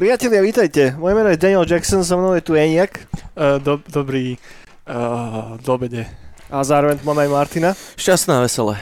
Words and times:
Priatelia, 0.00 0.40
vítajte. 0.40 0.96
Moje 0.96 1.12
meno 1.12 1.28
je 1.28 1.36
Daniel 1.36 1.68
Jackson, 1.68 2.00
so 2.00 2.16
mnou 2.16 2.32
je 2.32 2.40
tu 2.40 2.56
Eniak. 2.56 3.04
Uh, 3.36 3.60
do, 3.60 3.84
dobrý 3.84 4.40
uh, 4.88 5.60
do 5.60 5.76
obede. 5.76 6.08
A 6.48 6.64
zároveň 6.64 6.96
tu 6.96 7.04
máme 7.04 7.28
aj 7.28 7.28
Martina. 7.28 7.76
Šťastná, 8.00 8.40
veselé. 8.40 8.80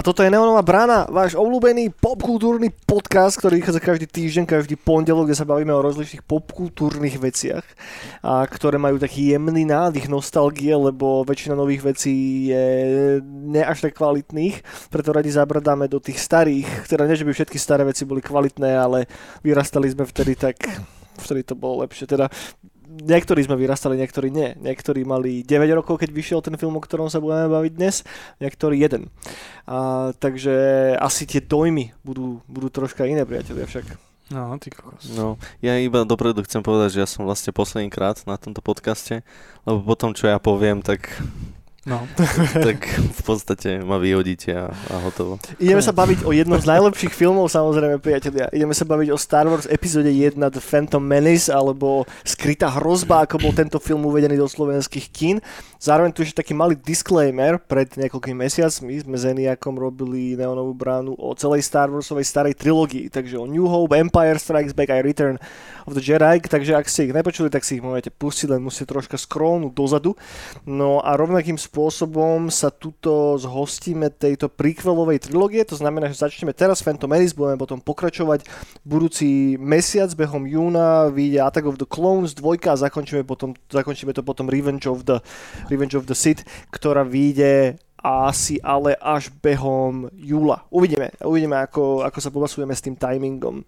A 0.00 0.02
toto 0.02 0.24
je 0.24 0.32
Neonová 0.32 0.64
brána, 0.64 1.04
váš 1.12 1.36
obľúbený 1.36 1.92
popkultúrny 2.00 2.72
podcast, 2.88 3.36
ktorý 3.36 3.60
vychádza 3.60 3.84
každý 3.84 4.08
týždeň, 4.08 4.48
každý 4.48 4.80
pondelok, 4.80 5.28
kde 5.28 5.36
sa 5.36 5.44
bavíme 5.44 5.76
o 5.76 5.84
rozličných 5.84 6.24
popkultúrnych 6.24 7.20
veciach, 7.20 7.60
a 8.24 8.40
ktoré 8.48 8.80
majú 8.80 8.96
taký 8.96 9.36
jemný 9.36 9.68
nádych 9.68 10.08
nostalgie, 10.08 10.72
lebo 10.72 11.20
väčšina 11.28 11.52
nových 11.52 11.92
vecí 11.92 12.48
je 12.48 12.64
ne 13.28 13.60
až 13.60 13.84
tak 13.84 14.00
kvalitných, 14.00 14.88
preto 14.88 15.12
radi 15.12 15.36
zabradáme 15.36 15.84
do 15.84 16.00
tých 16.00 16.16
starých, 16.16 16.88
teda 16.88 17.04
nie, 17.04 17.20
že 17.20 17.28
by 17.28 17.36
všetky 17.36 17.60
staré 17.60 17.84
veci 17.84 18.08
boli 18.08 18.24
kvalitné, 18.24 18.72
ale 18.72 19.04
vyrastali 19.44 19.84
sme 19.92 20.08
vtedy 20.08 20.32
tak 20.32 20.64
vtedy 21.20 21.44
to 21.44 21.52
bolo 21.52 21.84
lepšie. 21.84 22.08
Teda 22.08 22.32
niektorí 22.90 23.46
sme 23.46 23.54
vyrastali, 23.54 23.94
niektorí 23.94 24.34
nie. 24.34 24.58
Niektorí 24.58 25.06
mali 25.06 25.46
9 25.46 25.78
rokov, 25.78 26.02
keď 26.02 26.10
vyšiel 26.10 26.40
ten 26.42 26.58
film, 26.58 26.74
o 26.74 26.82
ktorom 26.82 27.06
sa 27.06 27.22
budeme 27.22 27.46
baviť 27.46 27.72
dnes, 27.78 28.02
niektorí 28.42 28.82
jeden. 28.82 29.06
A, 29.70 30.10
takže 30.18 30.52
asi 30.98 31.24
tie 31.30 31.38
dojmy 31.38 31.94
budú, 32.02 32.42
budú 32.50 32.68
troška 32.68 33.06
iné, 33.06 33.22
priatelia 33.22 33.70
však. 33.70 34.10
No, 34.30 34.54
ty 34.62 34.70
kokos. 34.70 35.10
No, 35.18 35.42
ja 35.58 35.74
iba 35.82 36.06
dopredu 36.06 36.46
chcem 36.46 36.62
povedať, 36.62 36.94
že 36.94 37.02
ja 37.02 37.08
som 37.10 37.26
vlastne 37.26 37.50
posledný 37.50 37.90
krát 37.90 38.22
na 38.30 38.38
tomto 38.38 38.62
podcaste, 38.62 39.26
lebo 39.66 39.82
potom, 39.82 40.14
čo 40.14 40.30
ja 40.30 40.38
poviem, 40.38 40.86
tak 40.86 41.10
No. 41.90 42.06
tak 42.70 42.86
v 42.86 43.22
podstate 43.26 43.82
ma 43.82 43.98
vyhodíte 43.98 44.54
a, 44.54 44.70
a 44.70 44.94
hotovo. 45.02 45.42
Ideme 45.58 45.82
sa 45.82 45.90
baviť 45.90 46.22
o 46.22 46.30
jednom 46.30 46.54
z 46.62 46.70
najlepších 46.70 47.10
filmov, 47.10 47.50
samozrejme, 47.50 47.98
priatelia. 47.98 48.46
Ideme 48.54 48.70
sa 48.78 48.86
baviť 48.86 49.10
o 49.10 49.18
Star 49.18 49.50
Wars 49.50 49.66
epizóde 49.66 50.06
1 50.06 50.38
The 50.38 50.62
Phantom 50.62 51.02
Menace, 51.02 51.50
alebo 51.50 52.06
Skrytá 52.22 52.70
hrozba, 52.78 53.26
ako 53.26 53.42
bol 53.42 53.50
tento 53.50 53.82
film 53.82 54.06
uvedený 54.06 54.38
do 54.38 54.46
slovenských 54.46 55.06
kín. 55.10 55.36
Zároveň 55.82 56.14
tu 56.14 56.22
ešte 56.22 56.46
taký 56.46 56.54
malý 56.54 56.78
disclaimer. 56.78 57.58
Pred 57.58 57.98
niekoľkými 57.98 58.46
mesiacmi 58.46 59.02
sme 59.02 59.16
s 59.18 59.26
Eniakom 59.26 59.74
robili 59.74 60.38
Neonovú 60.38 60.70
bránu 60.78 61.18
o 61.18 61.34
celej 61.34 61.66
Star 61.66 61.90
Warsovej 61.90 62.22
starej 62.22 62.54
trilógii, 62.54 63.10
takže 63.10 63.34
o 63.34 63.50
New 63.50 63.66
Hope, 63.66 63.98
Empire 63.98 64.38
Strikes 64.38 64.78
Back 64.78 64.94
aj 64.94 65.02
Return 65.02 65.36
of 65.90 65.98
the 65.98 66.04
Jedi, 66.04 66.38
takže 66.38 66.78
ak 66.78 66.86
ste 66.86 67.10
ich 67.10 67.16
nepočuli, 67.16 67.50
tak 67.50 67.66
si 67.66 67.80
ich 67.80 67.82
môžete 67.82 68.14
pustiť, 68.14 68.54
len 68.54 68.62
musíte 68.62 68.94
troška 68.94 69.18
scrollnúť 69.18 69.72
dozadu. 69.74 70.14
No 70.68 71.02
a 71.02 71.18
rovnakým 71.18 71.56
spôsobom 71.56 71.79
sa 72.52 72.68
tuto 72.68 73.40
zhostíme 73.40 74.12
tejto 74.12 74.52
prequelovej 74.52 75.24
trilógie, 75.24 75.64
to 75.64 75.78
znamená, 75.78 76.12
že 76.12 76.20
začneme 76.20 76.52
teraz 76.52 76.84
Phantom 76.84 77.08
Menace, 77.08 77.32
budeme 77.32 77.56
potom 77.56 77.80
pokračovať 77.80 78.44
budúci 78.84 79.56
mesiac, 79.56 80.12
behom 80.12 80.44
júna 80.44 81.08
vyjde 81.08 81.40
Attack 81.40 81.64
of 81.64 81.80
the 81.80 81.88
Clones 81.88 82.36
2 82.36 82.68
a 82.68 82.76
zakončíme, 82.76 83.24
potom, 83.24 83.56
zakončíme 83.72 84.12
to 84.12 84.20
potom 84.20 84.52
Revenge 84.52 84.84
of 84.84 85.08
the, 85.08 85.24
Revenge 85.72 85.96
of 85.96 86.04
the 86.04 86.18
Sith, 86.18 86.44
ktorá 86.68 87.06
vyjde 87.06 87.80
asi 88.00 88.60
ale 88.60 88.96
až 89.00 89.32
behom 89.40 90.08
júla. 90.16 90.64
Uvidíme, 90.68 91.12
uvidíme 91.24 91.56
ako, 91.64 92.04
ako 92.04 92.18
sa 92.20 92.32
popasujeme 92.32 92.72
s 92.76 92.84
tým 92.84 92.96
timingom. 92.96 93.64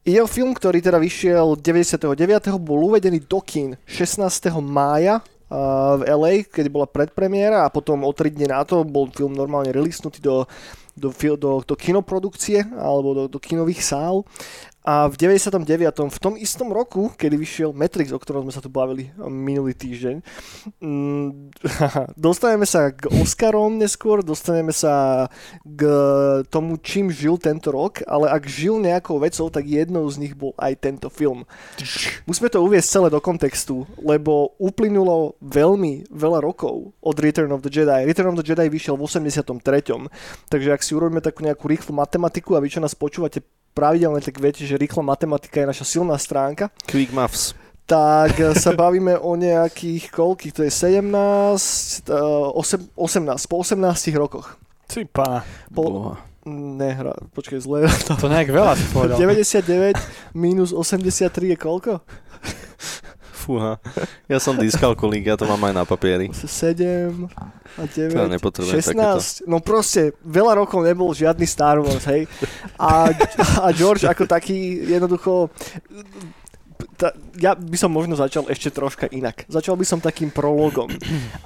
Je 0.00 0.16
o 0.16 0.24
film, 0.24 0.56
ktorý 0.56 0.80
teda 0.80 0.96
vyšiel 0.96 1.60
99. 1.60 2.16
bol 2.56 2.88
uvedený 2.88 3.20
do 3.28 3.40
kín 3.44 3.76
16. 3.84 4.48
mája 4.64 5.20
v 5.98 6.02
LA, 6.06 6.46
keď 6.46 6.70
bola 6.70 6.86
predpremiéra 6.86 7.66
a 7.66 7.72
potom 7.74 8.06
o 8.06 8.12
3 8.14 8.30
dní 8.30 8.46
na 8.46 8.62
to 8.62 8.86
bol 8.86 9.10
film 9.10 9.34
normálne 9.34 9.74
releasnutý 9.74 10.22
do, 10.22 10.46
do, 10.94 11.10
do, 11.34 11.50
do 11.66 11.74
kinoprodukcie 11.74 12.62
alebo 12.78 13.14
do, 13.14 13.22
do 13.26 13.38
kinových 13.42 13.82
sál 13.82 14.22
a 14.80 15.12
v 15.12 15.14
99. 15.20 15.60
v 16.08 16.18
tom 16.18 16.34
istom 16.40 16.72
roku, 16.72 17.12
kedy 17.12 17.36
vyšiel 17.36 17.70
Matrix, 17.76 18.16
o 18.16 18.18
ktorom 18.18 18.48
sme 18.48 18.52
sa 18.56 18.64
tu 18.64 18.72
bavili 18.72 19.12
minulý 19.28 19.76
týždeň, 19.76 20.24
mm, 20.80 21.28
dostaneme 22.16 22.64
sa 22.64 22.88
k 22.88 23.12
Oscarom 23.20 23.76
neskôr, 23.76 24.24
dostaneme 24.24 24.72
sa 24.72 25.28
k 25.68 25.80
tomu, 26.48 26.80
čím 26.80 27.12
žil 27.12 27.36
tento 27.36 27.68
rok, 27.68 28.00
ale 28.08 28.32
ak 28.32 28.48
žil 28.48 28.80
nejakou 28.80 29.20
vecou, 29.20 29.52
tak 29.52 29.68
jednou 29.68 30.08
z 30.08 30.16
nich 30.16 30.32
bol 30.32 30.56
aj 30.56 30.80
tento 30.80 31.12
film. 31.12 31.44
Musíme 32.24 32.48
to 32.48 32.64
uviesť 32.64 32.88
celé 32.88 33.08
do 33.12 33.20
kontextu, 33.20 33.84
lebo 34.00 34.56
uplynulo 34.56 35.36
veľmi 35.44 36.08
veľa 36.08 36.40
rokov 36.40 36.96
od 37.04 37.16
Return 37.20 37.52
of 37.52 37.60
the 37.60 37.68
Jedi. 37.68 38.08
Return 38.08 38.32
of 38.32 38.40
the 38.40 38.46
Jedi 38.48 38.72
vyšiel 38.72 38.96
v 38.96 39.04
83. 39.04 40.08
Takže 40.48 40.68
ak 40.72 40.80
si 40.80 40.96
urobíme 40.96 41.20
takú 41.20 41.44
nejakú 41.44 41.68
rýchlu 41.68 41.92
matematiku 41.92 42.56
a 42.56 42.64
vy, 42.64 42.72
čo 42.72 42.80
nás 42.80 42.96
počúvate 42.96 43.44
pravidelne, 43.72 44.20
tak 44.20 44.38
viete, 44.38 44.66
že 44.66 44.78
rýchla 44.78 45.02
matematika 45.02 45.62
je 45.62 45.70
naša 45.70 45.86
silná 45.86 46.16
stránka. 46.18 46.68
Quick 46.86 47.14
Muffs. 47.14 47.54
Tak 47.86 48.38
eh, 48.38 48.54
sa 48.54 48.70
bavíme 48.74 49.18
o 49.18 49.34
nejakých 49.34 50.14
koľkých, 50.14 50.52
to 50.54 50.62
je 50.66 50.72
17, 50.72 52.10
8, 52.10 52.94
18, 52.94 53.50
po 53.50 53.56
18 53.62 54.14
rokoch. 54.14 54.60
Ty 54.90 55.06
pána. 55.06 55.46
Po, 55.70 56.18
nehra, 56.46 57.14
počkaj, 57.34 57.58
zle. 57.62 57.86
To, 58.10 58.18
to 58.22 58.28
nejak 58.30 58.50
veľa 58.50 58.74
si 58.74 58.86
povedal. 58.90 59.16
99 59.18 59.94
minus 60.34 60.74
83 60.74 61.54
je 61.54 61.56
koľko? 61.58 62.02
Fúha, 63.50 63.82
ja 64.30 64.38
som 64.38 64.54
dyskalkulík, 64.54 65.26
ja 65.26 65.34
to 65.34 65.42
mám 65.42 65.58
aj 65.66 65.74
na 65.74 65.82
papieri. 65.82 66.30
7 66.30 67.26
a 67.74 67.82
9, 67.82 68.38
To 68.38 68.62
16. 68.62 68.94
takéto. 68.94 69.50
No 69.50 69.58
proste, 69.58 70.14
veľa 70.22 70.62
rokov 70.62 70.86
nebol 70.86 71.10
žiadny 71.10 71.50
Star 71.50 71.82
Wars, 71.82 72.06
hej. 72.06 72.30
A, 72.78 73.10
a 73.58 73.66
George 73.74 74.06
ako 74.06 74.30
taký 74.30 74.86
jednoducho 74.86 75.50
ta, 76.94 77.10
ja 77.40 77.56
by 77.56 77.76
som 77.80 77.90
možno 77.90 78.14
začal 78.14 78.44
ešte 78.52 78.68
troška 78.70 79.08
inak. 79.08 79.48
Začal 79.48 79.74
by 79.74 79.84
som 79.88 79.98
takým 80.04 80.28
prologom. 80.28 80.88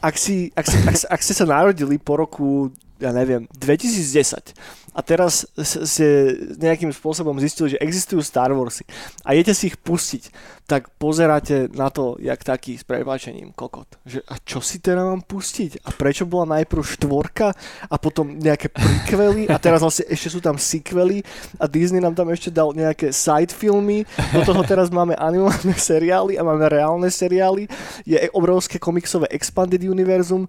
Ak, 0.03 0.19
si, 0.19 0.51
ak, 0.53 0.67
si, 0.67 0.77
ak, 0.83 0.95
ak 1.09 1.21
ste 1.23 1.35
sa 1.35 1.47
narodili 1.47 1.97
po 1.97 2.19
roku 2.19 2.75
ja 3.01 3.11
neviem, 3.11 3.51
2010 3.59 4.55
a 4.95 5.03
teraz 5.03 5.43
ste 5.59 6.07
nejakým 6.55 6.95
spôsobom 6.95 7.35
zistili, 7.43 7.75
že 7.75 7.83
existujú 7.83 8.23
Star 8.23 8.55
Warsy 8.55 8.87
a 9.27 9.35
idete 9.35 9.51
si 9.51 9.75
ich 9.75 9.77
pustiť, 9.83 10.31
tak 10.71 10.87
pozeráte 11.03 11.67
na 11.75 11.91
to, 11.91 12.15
jak 12.23 12.41
taký 12.47 12.79
s 12.79 12.87
prepáčením 12.87 13.51
kokot. 13.53 13.91
Že 14.07 14.23
a 14.25 14.35
čo 14.47 14.63
si 14.63 14.79
teda 14.79 15.03
mám 15.03 15.27
pustiť? 15.27 15.83
A 15.83 15.91
prečo 15.93 16.25
bola 16.25 16.57
najprv 16.57 16.81
štvorka 16.81 17.53
a 17.91 17.95
potom 17.99 18.39
nejaké 18.39 18.71
prequely? 18.71 19.51
A 19.51 19.59
teraz 19.59 19.83
vlastne 19.83 20.07
ešte 20.07 20.31
sú 20.31 20.39
tam 20.39 20.57
sequely 20.57 21.27
a 21.59 21.67
Disney 21.67 21.99
nám 21.99 22.15
tam 22.15 22.31
ešte 22.31 22.55
dal 22.55 22.71
nejaké 22.71 23.11
side 23.11 23.51
filmy, 23.51 24.07
do 24.31 24.47
toho 24.47 24.63
teraz 24.63 24.95
máme 24.95 25.19
animované 25.19 25.75
seriály 25.91 26.39
a 26.39 26.47
máme 26.47 26.71
reálne 26.71 27.11
seriály, 27.11 27.67
je 28.07 28.17
obrovské 28.31 28.79
komiksové 28.79 29.27
expanded 29.35 29.83
univerzum, 29.83 30.47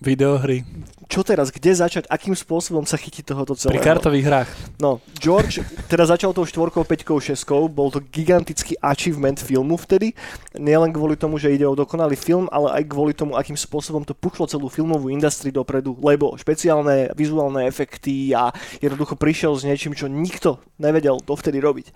Videohry. 0.00 0.64
Čo 1.10 1.20
teraz? 1.20 1.52
Kde 1.52 1.76
začať? 1.76 2.08
Akým 2.08 2.32
spôsobom 2.32 2.86
sa 2.88 2.94
chytí 2.96 3.20
tohoto 3.20 3.52
celého? 3.52 3.76
Pri 3.76 3.84
kartových 3.84 4.26
hrách. 4.30 4.50
No, 4.80 5.02
George 5.18 5.60
teda 5.92 6.06
začal 6.06 6.30
tou 6.32 6.46
štvorkou, 6.46 6.86
peťkou, 6.86 7.20
šeskou. 7.20 7.68
Bol 7.68 7.92
to 7.92 8.00
gigantický 8.00 8.78
achievement 8.80 9.42
filmu 9.42 9.76
vtedy. 9.76 10.16
Nielen 10.56 10.94
kvôli 10.94 11.18
tomu, 11.18 11.36
že 11.36 11.52
ide 11.52 11.66
o 11.66 11.74
dokonalý 11.74 12.14
film, 12.14 12.46
ale 12.48 12.80
aj 12.80 12.82
kvôli 12.88 13.12
tomu, 13.12 13.34
akým 13.34 13.58
spôsobom 13.58 14.06
to 14.06 14.16
puchlo 14.16 14.48
celú 14.48 14.70
filmovú 14.70 15.10
industrii 15.10 15.50
dopredu. 15.52 15.98
Lebo 15.98 16.32
špeciálne 16.38 17.12
vizuálne 17.12 17.66
efekty 17.66 18.32
a 18.32 18.54
jednoducho 18.80 19.18
prišiel 19.18 19.52
s 19.58 19.66
niečím, 19.66 19.92
čo 19.92 20.08
nikto 20.08 20.62
nevedel 20.78 21.18
dovtedy 21.20 21.60
robiť. 21.60 21.92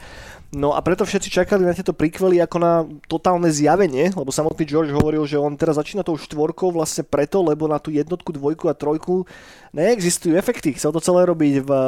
No 0.55 0.71
a 0.71 0.79
preto 0.87 1.03
všetci 1.03 1.35
čakali 1.35 1.67
na 1.67 1.75
tieto 1.75 1.91
príkvely 1.91 2.39
ako 2.39 2.57
na 2.63 2.87
totálne 3.11 3.51
zjavenie, 3.51 4.15
lebo 4.15 4.31
samotný 4.31 4.63
George 4.63 4.95
hovoril, 4.95 5.27
že 5.27 5.35
on 5.35 5.59
teraz 5.59 5.75
začína 5.75 6.07
tou 6.07 6.15
štvorkou 6.15 6.71
vlastne 6.71 7.03
preto, 7.03 7.43
lebo 7.43 7.67
na 7.67 7.83
tú 7.83 7.91
jednotku, 7.91 8.31
dvojku 8.31 8.71
a 8.71 8.79
trojku 8.79 9.27
neexistujú 9.75 10.39
efekty. 10.39 10.79
Chcel 10.79 10.95
to 10.95 11.03
celé 11.03 11.27
robiť 11.27 11.67
v 11.67 11.71
eh, 11.75 11.85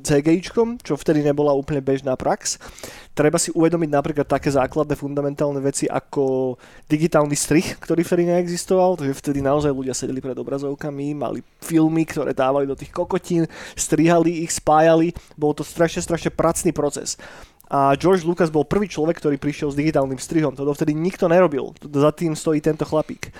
CGI, 0.00 0.40
čo 0.80 0.96
vtedy 0.96 1.20
nebola 1.20 1.52
úplne 1.52 1.84
bežná 1.84 2.16
prax. 2.16 2.56
Treba 3.12 3.36
si 3.36 3.52
uvedomiť 3.52 3.90
napríklad 3.92 4.24
také 4.30 4.48
základné 4.48 4.94
fundamentálne 4.96 5.60
veci 5.60 5.84
ako 5.84 6.56
digitálny 6.88 7.36
strich, 7.36 7.76
ktorý 7.76 8.06
vtedy 8.06 8.30
neexistoval, 8.30 8.96
takže 8.96 9.18
vtedy 9.20 9.44
naozaj 9.44 9.74
ľudia 9.74 9.92
sedeli 9.92 10.22
pred 10.22 10.38
obrazovkami, 10.38 11.18
mali 11.18 11.42
filmy, 11.60 12.06
ktoré 12.08 12.32
dávali 12.32 12.64
do 12.64 12.78
tých 12.78 12.94
kokotín, 12.94 13.44
strihali 13.74 14.46
ich, 14.46 14.54
spájali, 14.56 15.12
bol 15.34 15.52
to 15.52 15.66
strašne, 15.66 16.00
strašne 16.00 16.30
pracný 16.30 16.70
proces. 16.70 17.18
A 17.68 17.92
George 18.00 18.24
Lucas 18.24 18.48
bol 18.48 18.64
prvý 18.64 18.88
človek, 18.88 19.20
ktorý 19.20 19.36
prišiel 19.36 19.68
s 19.68 19.78
digitálnym 19.78 20.16
strihom. 20.16 20.56
To 20.56 20.64
dovtedy 20.64 20.96
nikto 20.96 21.28
nerobil. 21.28 21.76
Za 21.84 22.16
tým 22.16 22.32
stojí 22.32 22.64
tento 22.64 22.88
chlapík. 22.88 23.32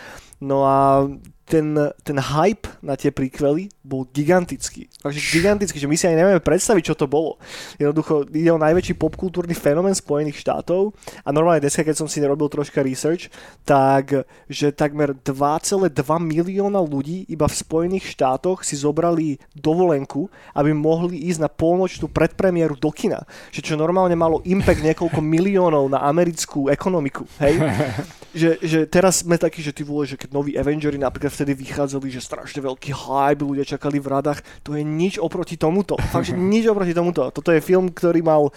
No 0.45 0.69
a 0.69 1.09
ten, 1.49 1.73
ten 2.05 2.19
hype 2.21 2.69
na 2.85 2.93
tie 2.93 3.09
príkvely 3.09 3.73
bol 3.81 4.05
gigantický. 4.13 4.93
Takže 5.01 5.21
gigantický, 5.33 5.81
že 5.81 5.89
my 5.89 5.97
si 5.97 6.05
ani 6.05 6.21
nevieme 6.21 6.45
predstaviť, 6.45 6.93
čo 6.93 6.95
to 6.95 7.09
bolo. 7.09 7.41
Jednoducho 7.81 8.29
ide 8.37 8.53
o 8.53 8.61
najväčší 8.61 9.01
popkultúrny 9.01 9.57
fenomén 9.57 9.97
Spojených 9.97 10.45
štátov 10.45 10.93
a 11.25 11.29
normálne 11.33 11.65
dneska, 11.65 11.81
keď 11.81 11.97
som 11.97 12.09
si 12.09 12.21
nerobil 12.21 12.53
troška 12.53 12.85
research, 12.85 13.33
tak 13.65 14.29
že 14.53 14.77
takmer 14.77 15.17
2,2 15.17 15.89
milióna 16.21 16.85
ľudí 16.85 17.25
iba 17.33 17.49
v 17.49 17.57
Spojených 17.57 18.13
štátoch 18.13 18.61
si 18.61 18.77
zobrali 18.77 19.41
dovolenku, 19.57 20.29
aby 20.53 20.77
mohli 20.77 21.25
ísť 21.33 21.49
na 21.49 21.51
polnočnú 21.51 22.13
predpremiéru 22.13 22.77
do 22.77 22.93
kina. 22.93 23.25
Že 23.49 23.73
čo 23.73 23.75
normálne 23.81 24.13
malo 24.13 24.45
impact 24.45 24.85
niekoľko 24.85 25.25
miliónov 25.25 25.89
na 25.89 26.05
americkú 26.05 26.69
ekonomiku. 26.69 27.25
Hej? 27.41 27.57
že, 28.41 28.51
že 28.61 28.79
teraz 28.85 29.25
sme 29.25 29.41
takí, 29.41 29.65
že 29.65 29.73
ty 29.73 29.81
vole, 29.87 30.05
že 30.05 30.21
keď 30.21 30.37
noví 30.37 30.53
Avengery 30.55 31.01
napríklad 31.01 31.33
vtedy 31.39 31.55
vychádzali, 31.55 32.11
že 32.11 32.19
strašne 32.19 32.59
veľký 32.61 32.91
hype, 32.91 33.41
ľudia 33.41 33.63
čakali 33.65 33.97
v 33.97 34.11
radách, 34.11 34.43
to 34.61 34.75
je 34.75 34.83
nič 34.83 35.17
oproti 35.17 35.55
tomuto. 35.55 35.95
Fakt, 36.11 36.27
že 36.27 36.35
nič 36.35 36.67
oproti 36.67 36.91
tomuto. 36.91 37.31
Toto 37.31 37.49
je 37.49 37.63
film, 37.63 37.89
ktorý 37.89 38.19
mal, 38.21 38.51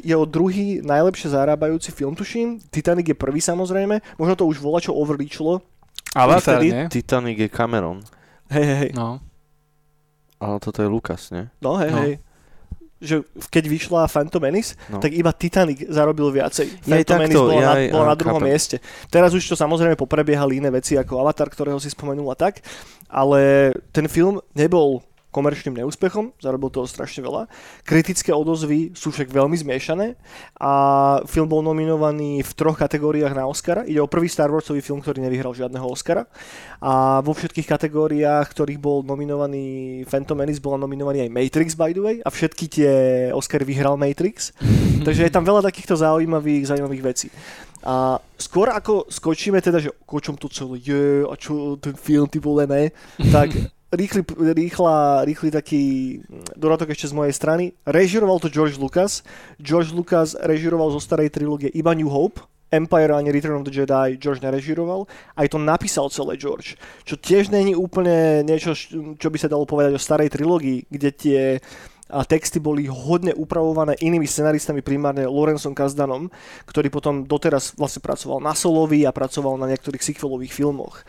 je 0.00 0.14
o 0.14 0.22
druhý 0.24 0.78
najlepšie 0.80 1.28
zarábajúci 1.28 1.90
film, 1.90 2.14
tuším. 2.14 2.62
Titanic 2.64 3.10
je 3.10 3.16
prvý 3.16 3.38
samozrejme, 3.38 3.98
možno 4.14 4.34
to 4.34 4.46
už 4.46 4.58
volá 4.58 4.78
čo 4.78 4.94
overreachlo. 4.94 5.58
Avatar, 6.14 6.62
vtedy- 6.62 6.70
nie? 6.70 6.84
Titanic 6.88 7.36
je 7.36 7.48
Cameron. 7.48 7.98
Hej, 8.46 8.62
hej, 8.62 8.78
hej. 8.78 8.90
No. 8.94 9.18
Ale 10.36 10.60
toto 10.60 10.78
je 10.78 10.86
Lukas, 10.86 11.30
nie? 11.30 11.50
No, 11.58 11.74
hej, 11.76 11.90
No. 11.90 11.98
hej. 12.00 12.12
Že 13.04 13.16
keď 13.52 13.64
vyšla 13.68 14.00
Phantom 14.08 14.40
Menace, 14.40 14.72
No. 14.88 14.98
tak 14.98 15.12
iba 15.12 15.28
Titanic 15.30 15.84
zarobil 15.86 16.32
viacej. 16.32 16.66
Phantom 16.82 17.20
Menace 17.20 17.36
takto, 17.36 17.40
bola, 17.44 17.60
ja 17.60 17.68
na, 17.68 17.74
bola 17.92 18.06
na 18.08 18.16
druhom 18.16 18.40
chápem. 18.40 18.48
mieste. 18.50 18.76
Teraz 19.06 19.30
už 19.30 19.44
to 19.44 19.54
samozrejme 19.54 19.92
poprebiehali 19.94 20.58
iné 20.58 20.72
veci 20.72 20.96
ako 20.96 21.20
Avatar, 21.20 21.46
ktorého 21.46 21.76
si 21.76 21.92
spomenul 21.92 22.32
a 22.32 22.36
tak, 22.36 22.64
ale 23.06 23.70
ten 23.92 24.08
film 24.08 24.40
nebol 24.52 25.04
komerčným 25.34 25.82
neúspechom, 25.82 26.30
zarobil 26.38 26.70
toho 26.70 26.86
strašne 26.86 27.26
veľa. 27.26 27.50
Kritické 27.82 28.30
odozvy 28.30 28.94
sú 28.94 29.10
však 29.10 29.34
veľmi 29.34 29.58
zmiešané 29.58 30.14
a 30.62 30.72
film 31.26 31.50
bol 31.50 31.66
nominovaný 31.66 32.46
v 32.46 32.52
troch 32.54 32.78
kategóriách 32.78 33.34
na 33.34 33.50
Oscara. 33.50 33.82
Ide 33.82 33.98
o 33.98 34.06
prvý 34.06 34.30
Star 34.30 34.54
Warsový 34.54 34.78
film, 34.78 35.02
ktorý 35.02 35.18
nevyhral 35.26 35.50
žiadneho 35.50 35.90
Oscara 35.90 36.30
a 36.78 37.18
vo 37.26 37.34
všetkých 37.34 37.66
kategóriách, 37.66 38.46
ktorých 38.54 38.78
bol 38.78 39.02
nominovaný 39.02 40.06
Phantom 40.06 40.38
Menace, 40.38 40.62
bola 40.62 40.78
nominovaný 40.78 41.26
aj 41.26 41.34
Matrix 41.34 41.74
by 41.74 41.90
the 41.90 42.02
way 42.02 42.16
a 42.22 42.30
všetky 42.30 42.64
tie 42.70 42.92
Oscary 43.34 43.66
vyhral 43.66 43.98
Matrix. 43.98 44.54
Takže 45.06 45.26
je 45.26 45.34
tam 45.34 45.42
veľa 45.42 45.66
takýchto 45.66 45.98
zaujímavých, 45.98 46.70
zaujímavých 46.70 47.02
vecí. 47.02 47.28
A 47.84 48.16
skôr 48.40 48.72
ako 48.72 49.12
skočíme 49.12 49.60
teda, 49.60 49.76
že 49.76 49.92
o 49.92 50.18
čom 50.20 50.40
to 50.40 50.48
celé 50.48 50.80
je 50.80 51.04
a 51.28 51.34
čo 51.36 51.76
ten 51.76 51.92
film 51.92 52.24
ty 52.32 52.40
vole 52.40 52.64
ne, 52.64 52.88
tak 53.28 53.52
rýchly, 53.96 54.22
rýchla, 54.54 55.24
rýchly 55.24 55.48
taký 55.50 55.82
dodatok 56.58 56.92
ešte 56.92 57.10
z 57.10 57.16
mojej 57.16 57.34
strany. 57.34 57.64
Režiroval 57.86 58.38
to 58.42 58.52
George 58.52 58.76
Lucas. 58.76 59.22
George 59.58 59.94
Lucas 59.94 60.34
režiroval 60.38 60.92
zo 60.92 61.00
starej 61.00 61.30
trilógie 61.32 61.70
iba 61.72 61.94
New 61.94 62.10
Hope, 62.10 62.42
Empire 62.74 63.14
ani 63.14 63.30
Return 63.30 63.62
of 63.62 63.66
the 63.66 63.70
Jedi 63.70 64.18
George 64.18 64.42
nerežiroval, 64.42 65.06
aj 65.38 65.46
to 65.54 65.58
napísal 65.62 66.10
celé 66.10 66.34
George. 66.34 66.74
Čo 67.06 67.14
tiež 67.14 67.54
není 67.54 67.78
úplne 67.78 68.42
niečo, 68.42 68.74
čo 69.14 69.28
by 69.30 69.38
sa 69.38 69.46
dalo 69.46 69.62
povedať 69.62 69.94
o 69.94 70.02
starej 70.02 70.34
trilógii, 70.34 70.90
kde 70.90 71.10
tie 71.14 71.40
a 72.04 72.20
texty 72.20 72.60
boli 72.60 72.84
hodne 72.84 73.32
upravované 73.32 73.96
inými 73.96 74.28
scenaristami, 74.28 74.84
primárne 74.84 75.24
Lorenzom 75.24 75.72
Kazdanom, 75.72 76.28
ktorý 76.68 76.92
potom 76.92 77.24
doteraz 77.24 77.72
vlastne 77.80 78.04
pracoval 78.04 78.44
na 78.44 78.52
Solovi 78.52 79.08
a 79.08 79.10
pracoval 79.10 79.56
na 79.56 79.66
niektorých 79.72 80.04
sequelových 80.04 80.52
filmoch. 80.52 81.00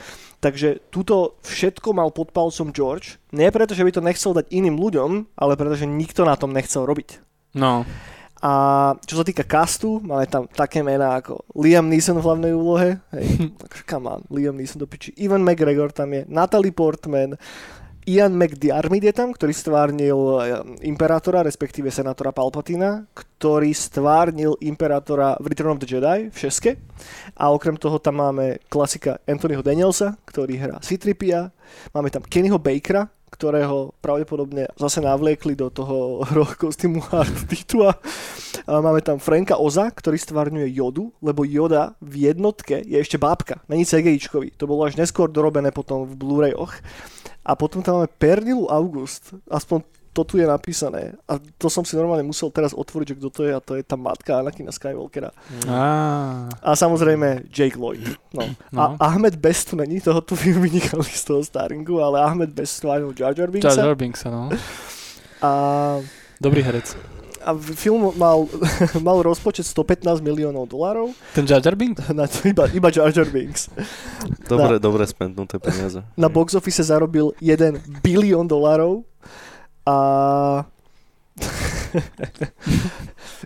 Takže 0.43 0.83
túto 0.93 1.39
všetko 1.43 1.95
mal 1.95 2.11
pod 2.11 2.29
palcom 2.35 2.69
George, 2.75 3.17
nie 3.33 3.47
preto, 3.49 3.73
že 3.73 3.83
by 3.83 3.91
to 3.91 4.05
nechcel 4.05 4.31
dať 4.35 4.51
iným 4.51 4.77
ľuďom, 4.77 5.39
ale 5.39 5.57
preto, 5.57 5.75
že 5.75 5.89
nikto 5.89 6.27
na 6.27 6.35
tom 6.37 6.53
nechcel 6.53 6.85
robiť. 6.85 7.23
No. 7.55 7.87
A 8.45 8.51
čo 9.07 9.17
sa 9.17 9.25
týka 9.25 9.47
castu, 9.47 10.03
máme 10.03 10.27
tam 10.29 10.45
také 10.45 10.85
mená 10.85 11.17
ako 11.17 11.41
Liam 11.57 11.89
Neeson 11.89 12.19
v 12.19 12.25
hlavnej 12.29 12.53
úlohe, 12.53 12.99
hej, 13.15 13.49
come 13.89 14.11
on, 14.11 14.21
Liam 14.29 14.53
Neeson 14.53 14.77
do 14.77 14.85
piči, 14.85 15.15
Ivan 15.17 15.41
McGregor 15.41 15.89
tam 15.89 16.13
je, 16.13 16.27
Natalie 16.29 16.75
Portman, 16.75 17.39
Ian 18.05 18.37
McDiarmid 18.37 19.01
je 19.01 19.13
tam, 19.17 19.33
ktorý 19.33 19.49
stvárnil 19.49 20.13
eh, 20.13 20.61
imperátora, 20.85 21.41
respektíve 21.41 21.89
senátora 21.89 22.29
Palpatina, 22.29 23.09
ktorý 23.17 23.73
stvárnil 23.73 24.53
imperátora 24.61 25.33
v 25.41 25.49
Return 25.49 25.73
of 25.73 25.81
the 25.81 25.89
Jedi 25.89 26.29
v 26.29 26.37
šeske. 26.37 26.77
A 27.33 27.49
okrem 27.49 27.73
toho 27.73 27.97
tam 27.97 28.21
máme 28.21 28.61
klasika 28.69 29.17
Anthonyho 29.25 29.65
Danielsa, 29.65 30.21
ktorý 30.29 30.53
hrá 30.53 30.77
Citripia. 30.85 31.49
Máme 31.97 32.13
tam 32.13 32.21
Kennyho 32.21 32.61
Bakera, 32.61 33.09
ktorého 33.33 33.91
pravdepodobne 34.05 34.69
zase 34.77 35.01
navliekli 35.01 35.57
do 35.57 35.73
toho 35.73 36.21
kostýmu 36.61 37.01
R2D2. 37.09 37.73
A 38.69 38.85
máme 38.85 39.01
tam 39.01 39.17
Franka 39.17 39.57
Oza, 39.57 39.89
ktorý 39.89 40.21
stvárňuje 40.21 40.69
Jodu, 40.77 41.09
lebo 41.25 41.41
Joda 41.41 41.97
v 42.05 42.29
jednotke 42.29 42.85
je 42.85 43.01
ešte 43.01 43.17
bábka, 43.17 43.65
není 43.65 43.81
CGIčkový. 43.81 44.53
To 44.61 44.69
bolo 44.69 44.85
až 44.85 44.95
neskôr 44.95 45.25
dorobené 45.25 45.73
potom 45.73 46.05
v 46.05 46.13
Blu-rayoch. 46.13 46.77
A 47.45 47.53
potom 47.53 47.85
tam 47.85 48.01
máme 48.01 48.09
Pernilu 48.17 48.65
August, 48.67 49.37
aspoň 49.45 49.85
to 50.15 50.23
tu 50.23 50.39
je 50.39 50.47
napísané. 50.47 51.11
A 51.27 51.35
to 51.59 51.67
som 51.67 51.83
si 51.83 51.91
normálne 51.99 52.23
musel 52.23 52.47
teraz 52.47 52.71
otvoriť, 52.71 53.07
že 53.11 53.17
kto 53.19 53.29
to 53.29 53.41
je 53.43 53.51
a 53.51 53.59
to 53.59 53.75
je 53.75 53.83
tá 53.83 53.99
matka 53.99 54.39
Anakina 54.39 54.71
Skywalkera. 54.71 55.35
A 56.63 56.71
samozrejme 56.71 57.51
Jake 57.51 57.75
Lloyd. 57.75 58.15
No. 58.31 58.47
No. 58.71 58.79
A 58.79 59.11
Ahmed 59.11 59.35
Best 59.35 59.69
tu 59.69 59.75
není, 59.75 59.99
toho 59.99 60.23
tu 60.23 60.39
vynikali 60.65 61.03
z 61.03 61.23
toho 61.27 61.43
staringu, 61.43 61.99
ale 61.99 62.23
Ahmed 62.23 62.55
Best 62.55 62.79
stváril 62.79 63.11
Jar 63.11 63.35
Jar 63.35 63.45
Jar 63.45 63.51
Binksa. 63.51 63.81
Jar 63.81 63.95
Binks, 63.95 64.23
no. 64.23 64.49
A, 65.43 65.51
Dobrý 66.39 66.63
herec. 66.63 67.14
A 67.45 67.53
film 67.53 68.09
mal, 68.17 68.49
mal 69.07 69.21
rozpočet 69.21 69.69
115 69.69 70.19
miliónov 70.25 70.65
dolárov, 70.65 71.13
Ten 71.37 71.45
Jar 71.45 71.61
Jar 71.61 71.77
Binks? 71.77 72.01
na 72.09 72.25
to 72.25 72.49
iba, 72.49 72.65
iba 72.73 72.89
Jar 72.89 73.13
Jar 73.13 73.29
Binks. 73.29 73.69
Dobre, 74.49 74.81
dobre 74.81 75.05
spendnuté 75.05 75.61
peniaze. 75.61 76.01
Na 76.17 76.25
box 76.25 76.57
office 76.57 76.81
zarobil 76.81 77.37
1 77.37 78.01
bilión 78.01 78.49
dolárov 78.49 79.05
a 79.85 79.95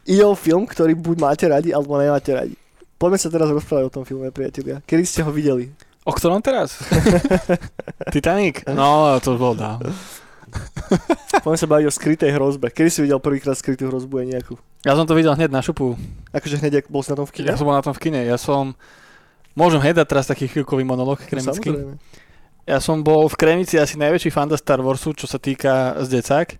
ide 0.07 0.23
o 0.23 0.35
film, 0.37 0.63
ktorý 0.63 0.95
buď 0.95 1.17
máte 1.19 1.45
radi, 1.49 1.75
alebo 1.75 1.99
nemáte 1.99 2.31
radi. 2.31 2.55
Poďme 2.99 3.17
sa 3.19 3.27
teraz 3.31 3.47
rozprávať 3.51 3.83
o 3.87 3.93
tom 3.99 4.03
filme, 4.03 4.27
priatelia. 4.31 4.83
Kedy 4.83 5.03
ste 5.03 5.21
ho 5.23 5.31
videli? 5.31 5.71
O 6.07 6.11
ktorom 6.11 6.39
teraz? 6.43 6.79
Titanic? 8.15 8.63
No, 8.71 9.19
to 9.19 9.35
bol 9.35 9.55
dávno. 9.55 9.91
Poďme 11.43 11.59
sa 11.59 11.67
baviť 11.69 11.85
o 11.87 11.93
skrytej 11.93 12.31
hrozbe. 12.35 12.67
Kedy 12.73 12.89
si 12.89 12.99
videl 13.05 13.19
prvýkrát 13.21 13.55
skrytú 13.55 13.87
hrozbu 13.87 14.21
aj 14.21 14.27
nejakú? 14.27 14.53
Ja 14.83 14.95
som 14.95 15.03
to 15.07 15.15
videl 15.15 15.35
hneď 15.35 15.51
na 15.51 15.59
šupu. 15.63 15.95
Akože 16.31 16.59
hneď, 16.59 16.83
ak 16.83 16.85
bol 16.87 17.03
si 17.03 17.11
na 17.11 17.17
tom 17.19 17.27
v 17.27 17.33
kine? 17.35 17.47
Ja 17.51 17.55
som 17.59 17.67
bol 17.67 17.75
na 17.75 17.83
tom 17.83 17.93
v 17.95 18.01
kine. 18.01 18.21
Ja 18.23 18.37
som... 18.39 18.73
Môžem 19.57 19.81
hneď 19.83 20.03
dať 20.03 20.07
teraz 20.07 20.25
taký 20.29 20.47
chvíľkový 20.47 20.87
monolog 20.87 21.19
No, 21.19 21.27
kremický. 21.27 21.69
Samozrejme. 21.73 21.95
Ja 22.69 22.77
som 22.77 23.01
bol 23.01 23.25
v 23.25 23.33
Kremici 23.33 23.81
asi 23.81 23.97
najväčší 23.97 24.29
fanda 24.29 24.53
Star 24.53 24.77
Warsu, 24.77 25.17
čo 25.17 25.25
sa 25.25 25.41
týka 25.41 25.97
z 26.05 26.21
decák. 26.21 26.53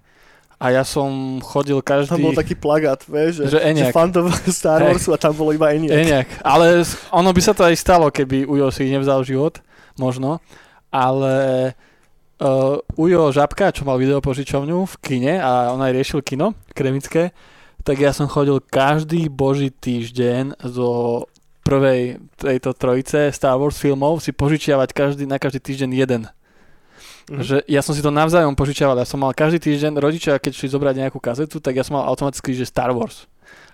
A 0.60 0.74
ja 0.76 0.84
som 0.84 1.40
chodil 1.40 1.80
každý... 1.80 2.18
Tam 2.18 2.26
bol 2.26 2.36
taký 2.36 2.58
plagát, 2.58 3.00
vieš, 3.08 3.46
že, 3.48 3.56
Že 3.56 3.60
Eniak. 3.64 3.94
že 3.94 3.96
fandom 3.96 4.26
Star. 4.52 4.84
Warsu 4.84 5.14
a 5.14 5.22
tam 5.22 5.32
bolo 5.38 5.54
iba 5.54 5.70
Eniak. 5.72 5.96
Eniak. 5.96 6.28
Ale 6.44 6.84
ono 7.14 7.30
by 7.32 7.42
sa 7.46 7.54
to 7.56 7.64
aj 7.64 7.78
stalo, 7.78 8.10
keby 8.12 8.44
Ujo 8.50 8.68
si 8.74 8.90
nevzal 8.90 9.24
život. 9.24 9.62
Možno. 9.96 10.42
Ale 10.90 11.72
uh, 12.40 12.80
Ujo 12.96 13.32
Žabka, 13.32 13.76
čo 13.76 13.84
mal 13.86 14.00
videopožičovňu 14.00 14.78
v 14.88 14.96
kine 15.00 15.34
a 15.40 15.72
on 15.76 15.80
aj 15.84 15.96
riešil 15.96 16.24
kino 16.24 16.56
kremické, 16.72 17.36
tak 17.84 18.00
ja 18.00 18.12
som 18.12 18.28
chodil 18.28 18.60
každý 18.60 19.32
boží 19.32 19.72
týždeň 19.72 20.60
zo 20.68 21.24
prvej 21.64 22.18
tejto 22.40 22.74
trojice 22.74 23.30
Star 23.30 23.60
Wars 23.62 23.78
filmov 23.78 24.24
si 24.24 24.34
požičiavať 24.34 24.90
každý, 24.90 25.24
na 25.30 25.38
každý 25.38 25.62
týždeň 25.62 25.90
jeden. 25.94 26.22
Mhm. 27.30 27.44
Že 27.46 27.58
ja 27.70 27.82
som 27.86 27.94
si 27.94 28.02
to 28.02 28.10
navzájom 28.10 28.58
požičiaval. 28.58 28.98
Ja 28.98 29.06
som 29.06 29.22
mal 29.22 29.38
každý 29.38 29.62
týždeň 29.62 30.02
rodičia, 30.02 30.42
keď 30.42 30.52
šli 30.58 30.74
zobrať 30.74 30.96
nejakú 31.06 31.22
kazetu, 31.22 31.62
tak 31.62 31.78
ja 31.78 31.86
som 31.86 32.02
mal 32.02 32.10
automaticky, 32.10 32.58
že 32.58 32.66
Star 32.66 32.90
Wars. 32.90 33.30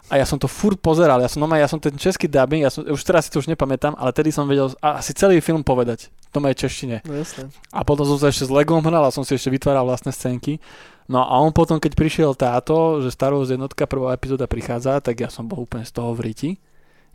A 0.05 0.21
ja 0.21 0.25
som 0.27 0.37
to 0.37 0.45
furt 0.45 0.77
pozeral, 0.77 1.17
ja 1.17 1.25
som, 1.25 1.41
no, 1.41 1.49
ja 1.49 1.65
som 1.65 1.81
ten 1.81 1.97
český 1.97 2.29
dubbing, 2.29 2.61
ja 2.61 2.69
som, 2.69 2.85
už 2.85 3.01
teraz 3.01 3.25
si 3.25 3.33
to 3.33 3.41
už 3.41 3.49
nepamätám, 3.49 3.97
ale 3.97 4.13
tedy 4.13 4.29
som 4.29 4.45
vedel 4.45 4.69
asi 4.77 5.17
celý 5.17 5.41
film 5.41 5.65
povedať, 5.65 6.13
to 6.35 6.43
mojej 6.43 6.67
češtine. 6.67 6.99
No 7.07 7.15
jasné. 7.15 7.47
A 7.71 7.87
potom 7.87 8.03
som 8.03 8.19
sa 8.19 8.27
ešte 8.27 8.43
s 8.43 8.51
Legom 8.51 8.83
hral 8.83 9.07
a 9.07 9.15
som 9.15 9.23
si 9.23 9.31
ešte 9.33 9.47
vytváral 9.47 9.87
vlastné 9.87 10.11
scénky. 10.11 10.59
No 11.07 11.23
a 11.23 11.39
on 11.39 11.55
potom, 11.55 11.79
keď 11.79 11.95
prišiel 11.95 12.35
táto, 12.35 12.99
že 12.99 13.13
Star 13.15 13.31
Wars 13.31 13.47
jednotka, 13.47 13.87
prvá 13.87 14.11
epizóda 14.11 14.43
prichádza, 14.49 14.99
tak 14.99 15.23
ja 15.23 15.31
som 15.31 15.47
bol 15.47 15.63
úplne 15.63 15.87
z 15.87 15.95
toho 15.95 16.11
v 16.11 16.27
riti. 16.27 16.51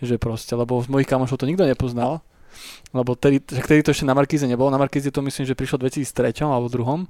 Že 0.01 0.17
proste, 0.17 0.57
lebo 0.57 0.81
z 0.81 0.89
mojich 0.89 1.11
kamošov 1.11 1.37
to 1.37 1.45
nikto 1.45 1.69
nepoznal. 1.69 2.25
Lebo 2.97 3.13
tedy, 3.15 3.37
tedy 3.43 3.85
to 3.85 3.93
ešte 3.93 4.09
na 4.09 4.17
Markíze 4.17 4.49
nebolo. 4.49 4.73
Na 4.73 4.81
Markíze 4.81 5.13
to 5.13 5.21
myslím, 5.21 5.45
že 5.45 5.53
prišlo 5.53 5.77
v 5.77 5.93
2003 5.93 6.41
alebo 6.41 6.73
druhom. 6.73 7.05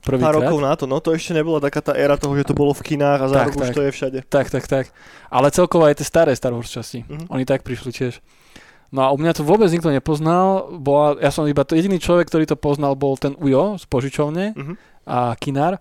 Pár 0.00 0.16
Prvýkrát. 0.16 0.32
rokov 0.32 0.58
na 0.64 0.72
to, 0.80 0.88
no 0.88 0.96
to 0.96 1.12
ešte 1.12 1.36
nebola 1.36 1.60
taká 1.60 1.84
tá 1.84 1.92
éra 1.92 2.16
toho, 2.16 2.32
že 2.32 2.48
to 2.48 2.56
bolo 2.56 2.72
v 2.72 2.80
kinách 2.80 3.20
a 3.20 3.26
za 3.28 3.36
Tak, 3.36 3.44
rok 3.44 3.52
už 3.52 3.60
tak. 3.68 3.76
to 3.76 3.82
je 3.84 3.90
všade. 3.92 4.18
Tak, 4.32 4.46
tak, 4.48 4.64
tak. 4.64 4.84
Ale 5.28 5.52
celkovo 5.52 5.84
aj 5.84 6.00
tie 6.00 6.08
staré 6.08 6.32
Star 6.32 6.56
Wars 6.56 6.72
časti. 6.72 7.04
Mhm. 7.04 7.28
Oni 7.28 7.44
tak 7.44 7.60
prišli 7.60 7.92
tiež. 7.92 8.16
No 8.90 9.06
a 9.06 9.14
u 9.14 9.18
mňa 9.18 9.38
to 9.38 9.46
vôbec 9.46 9.70
nikto 9.70 9.86
nepoznal, 9.88 10.66
bola, 10.74 11.14
ja 11.22 11.30
som 11.30 11.46
iba 11.46 11.62
to 11.62 11.78
jediný 11.78 12.02
človek, 12.02 12.26
ktorý 12.26 12.44
to 12.44 12.58
poznal, 12.58 12.98
bol 12.98 13.14
ten 13.14 13.38
Ujo 13.38 13.78
z 13.78 13.84
požičovne 13.86 14.54
Mhm. 14.58 14.74
a 15.06 15.34
Kinár. 15.38 15.78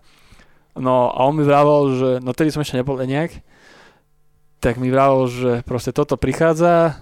No 0.77 1.09
a 1.09 1.25
on 1.25 1.33
mi 1.33 1.43
vravel, 1.43 1.81
že, 1.97 2.09
no 2.21 2.31
tedy 2.31 2.53
som 2.53 2.61
ešte 2.61 2.77
nebol 2.77 3.01
nejak, 3.01 3.41
tak 4.61 4.77
mi 4.77 4.93
vravel, 4.93 5.25
že 5.25 5.51
proste 5.65 5.89
toto 5.89 6.15
prichádza, 6.15 7.01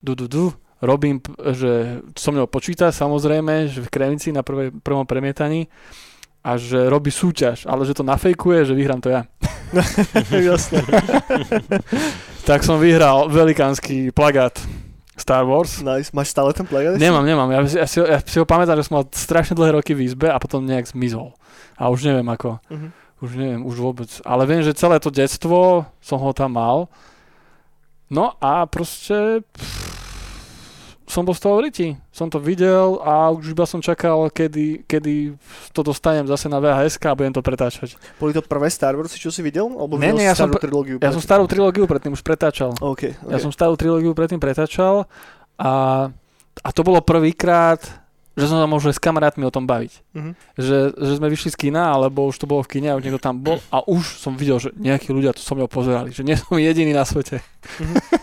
du, 0.00 0.16
du, 0.16 0.26
du, 0.26 0.44
robím, 0.80 1.20
že 1.52 2.00
so 2.16 2.32
mnou 2.32 2.48
počíta 2.48 2.88
samozrejme, 2.90 3.68
že 3.68 3.84
v 3.84 3.92
Kremici 3.92 4.32
na 4.32 4.40
prvej, 4.42 4.72
prvom 4.82 5.04
premietaní 5.06 5.68
a 6.42 6.58
že 6.58 6.90
robí 6.90 7.12
súťaž, 7.14 7.70
ale 7.70 7.86
že 7.86 7.94
to 7.94 8.02
nafejkuje, 8.02 8.66
že 8.66 8.74
vyhrám 8.74 8.98
to 8.98 9.12
ja. 9.14 9.22
Jasne. 10.32 10.82
Tak 12.42 12.66
som 12.66 12.82
vyhral 12.82 13.30
velikánsky 13.30 14.10
plagát 14.10 14.58
Star 15.16 15.44
Wars. 15.44 15.84
Nice. 15.84 16.08
Máš 16.16 16.32
stále 16.32 16.56
ten 16.56 16.64
ešte? 16.64 16.96
Nemám, 16.96 17.24
nemám. 17.24 17.48
Ja, 17.52 17.60
ja, 17.84 17.86
si, 17.86 18.00
ja 18.00 18.18
si 18.24 18.36
ho 18.40 18.48
pamätám, 18.48 18.80
že 18.80 18.88
som 18.88 19.00
mal 19.00 19.04
strašne 19.12 19.52
dlhé 19.52 19.76
roky 19.76 19.92
v 19.92 20.08
izbe 20.08 20.32
a 20.32 20.40
potom 20.40 20.64
nejak 20.64 20.88
zmizol. 20.88 21.36
A 21.76 21.92
už 21.92 22.08
neviem 22.08 22.26
ako. 22.32 22.58
Mhm. 22.72 22.88
Už 23.22 23.30
neviem, 23.38 23.62
už 23.62 23.76
vôbec. 23.78 24.10
Ale 24.26 24.42
viem, 24.50 24.66
že 24.66 24.74
celé 24.74 24.98
to 24.98 25.06
detstvo 25.06 25.86
som 26.02 26.18
ho 26.18 26.32
tam 26.34 26.58
mal. 26.58 26.90
No 28.10 28.34
a 28.42 28.66
proste 28.66 29.46
pff, 29.54 29.91
som 31.12 31.28
bol 31.28 31.36
z 31.36 31.44
toho 31.44 31.60
riti. 31.60 31.88
Som 32.08 32.32
to 32.32 32.40
videl 32.40 32.96
a 33.04 33.28
už 33.28 33.52
iba 33.52 33.68
som 33.68 33.84
čakal, 33.84 34.32
kedy, 34.32 34.88
kedy 34.88 35.36
to 35.76 35.84
dostanem 35.84 36.24
zase 36.24 36.48
na 36.48 36.56
VHS 36.56 36.96
a 37.04 37.12
budem 37.12 37.36
to 37.36 37.44
pretáčať. 37.44 38.00
Boli 38.16 38.32
to 38.32 38.40
prvé 38.40 38.72
Star 38.72 38.96
Warsy, 38.96 39.20
čo 39.20 39.28
si 39.28 39.44
videl? 39.44 39.68
Alebo 39.68 40.00
nie, 40.00 40.16
si 40.16 40.24
ja 40.24 40.32
som 40.32 40.48
trilógiu? 40.48 40.96
Ja 41.04 41.12
som 41.12 41.20
starú 41.20 41.44
trilógiu 41.44 41.84
predtým 41.84 42.16
už 42.16 42.24
pretáčal. 42.24 42.72
OK, 42.80 43.12
Ja 43.28 43.36
OK. 43.36 43.44
som 43.44 43.52
starú 43.52 43.76
trilógiu 43.76 44.16
predtým 44.16 44.40
pretáčal 44.40 45.04
a, 45.60 45.72
a 46.64 46.68
to 46.72 46.80
bolo 46.80 47.04
prvýkrát, 47.04 48.01
že 48.32 48.48
som 48.48 48.56
sa 48.56 48.64
mohol 48.64 48.80
s 48.80 48.96
kamarátmi 48.96 49.44
o 49.44 49.52
tom 49.52 49.68
baviť. 49.68 49.92
Mhm. 50.16 50.32
Že, 50.56 50.78
že 50.96 51.12
sme 51.20 51.28
vyšli 51.28 51.50
z 51.52 51.56
kina, 51.68 51.92
alebo 51.92 52.24
už 52.28 52.40
to 52.40 52.48
bolo 52.48 52.64
v 52.64 52.78
kine 52.78 52.88
a 52.88 52.96
už 52.96 53.04
niekto 53.04 53.20
tam 53.20 53.36
bol 53.40 53.60
a 53.68 53.84
už 53.84 54.16
som 54.16 54.32
videl, 54.36 54.56
že 54.56 54.72
nejakí 54.72 55.12
ľudia 55.12 55.36
to 55.36 55.44
so 55.44 55.52
mnou 55.52 55.68
pozerali, 55.68 56.12
že 56.12 56.24
nie 56.24 56.36
som 56.40 56.56
jediný 56.56 56.96
na 56.96 57.04
svete. 57.04 57.44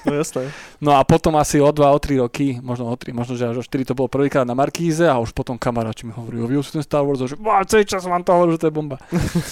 No 0.05 0.13
jasné. 0.17 0.49
No 0.79 0.95
a 0.95 1.03
potom 1.03 1.35
asi 1.35 1.59
o 1.59 1.67
2, 1.75 1.83
o 1.83 1.99
3 1.99 2.23
roky, 2.23 2.55
možno 2.63 2.87
o 2.87 2.95
3, 2.95 3.11
možno 3.11 3.35
že 3.35 3.51
až 3.51 3.59
o 3.59 3.63
4 3.67 3.91
to 3.91 3.99
bolo 3.99 4.07
prvýkrát 4.07 4.47
na 4.47 4.55
Markíze 4.55 5.03
a 5.03 5.19
už 5.19 5.35
potom 5.35 5.59
kamaráti 5.59 6.07
mi 6.07 6.15
hovorili, 6.15 6.47
videl 6.47 6.63
si 6.63 6.71
ten 6.71 6.83
Star 6.87 7.03
Wars, 7.03 7.19
že 7.19 7.35
"Á, 7.35 7.67
celý 7.67 7.83
čas 7.83 8.07
vám 8.07 8.23
to 8.23 8.31
hovoril, 8.31 8.55
že 8.55 8.63
to 8.63 8.67
je 8.71 8.77
bomba. 8.79 8.95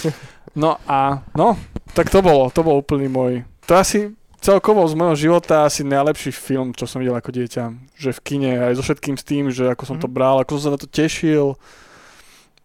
no 0.56 0.80
a 0.88 1.20
no, 1.36 1.60
tak 1.92 2.08
to 2.08 2.24
bolo, 2.24 2.48
to 2.48 2.64
bol 2.64 2.80
úplný 2.80 3.12
môj, 3.12 3.44
to 3.68 3.76
asi 3.76 4.08
celkovo 4.38 4.86
z 4.86 4.94
môjho 4.94 5.16
života 5.18 5.62
asi 5.62 5.82
najlepší 5.82 6.30
film, 6.30 6.70
čo 6.72 6.86
som 6.86 6.98
videl 6.98 7.14
ako 7.14 7.30
dieťa. 7.30 7.64
Že 7.94 8.10
v 8.16 8.20
kine, 8.22 8.50
aj 8.60 8.72
so 8.74 8.82
všetkým 8.82 9.16
s 9.16 9.24
tým, 9.24 9.44
že 9.50 9.68
ako 9.68 9.84
som 9.84 9.96
to 9.98 10.06
Mhm. 10.06 10.14
bral, 10.14 10.36
ako 10.38 10.58
som 10.58 10.62
sa 10.62 10.74
na 10.74 10.80
to 10.80 10.88
tešil. 10.88 11.58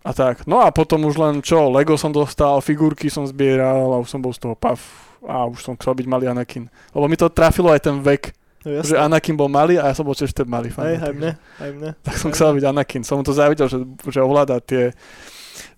A 0.04 0.12
tak. 0.12 0.44
No 0.44 0.60
a 0.60 0.68
potom 0.68 1.08
už 1.08 1.16
len 1.16 1.40
čo, 1.40 1.72
Lego 1.72 1.96
som 1.96 2.12
dostal, 2.12 2.60
figurky 2.60 3.08
som 3.08 3.24
zbieral 3.24 3.88
a 3.88 4.02
už 4.04 4.12
som 4.12 4.20
bol 4.20 4.36
z 4.36 4.44
toho 4.44 4.56
pav. 4.56 4.76
A 5.24 5.48
už 5.48 5.64
som 5.64 5.80
chcel 5.80 5.96
byť 5.96 6.08
malý 6.08 6.28
Anakin. 6.28 6.68
Lebo 6.92 7.08
mi 7.08 7.16
to 7.16 7.32
trafilo 7.32 7.72
aj 7.72 7.88
ten 7.88 8.04
vek, 8.04 8.36
No 8.68 8.84
že. 8.84 8.96
Anakin 8.96 9.36
bol 9.36 9.48
malý 9.48 9.80
a 9.80 9.88
ja 9.88 9.96
som 9.96 10.04
bol 10.04 10.12
tiež 10.12 10.32
ten 10.32 10.44
malý 10.44 10.68
fan. 10.68 10.92
Hej, 10.92 10.98
aj 11.00 11.14
mne, 11.16 11.32
aj 11.60 11.70
mne. 11.72 11.90
Tak 12.04 12.16
som 12.16 12.32
chcel 12.32 12.52
byť 12.52 12.64
Anakin. 12.64 13.04
Som 13.04 13.24
to 13.24 13.32
závidel, 13.32 13.68
že, 13.68 13.80
že 14.08 14.20
ovláda 14.20 14.60
tie, 14.60 14.92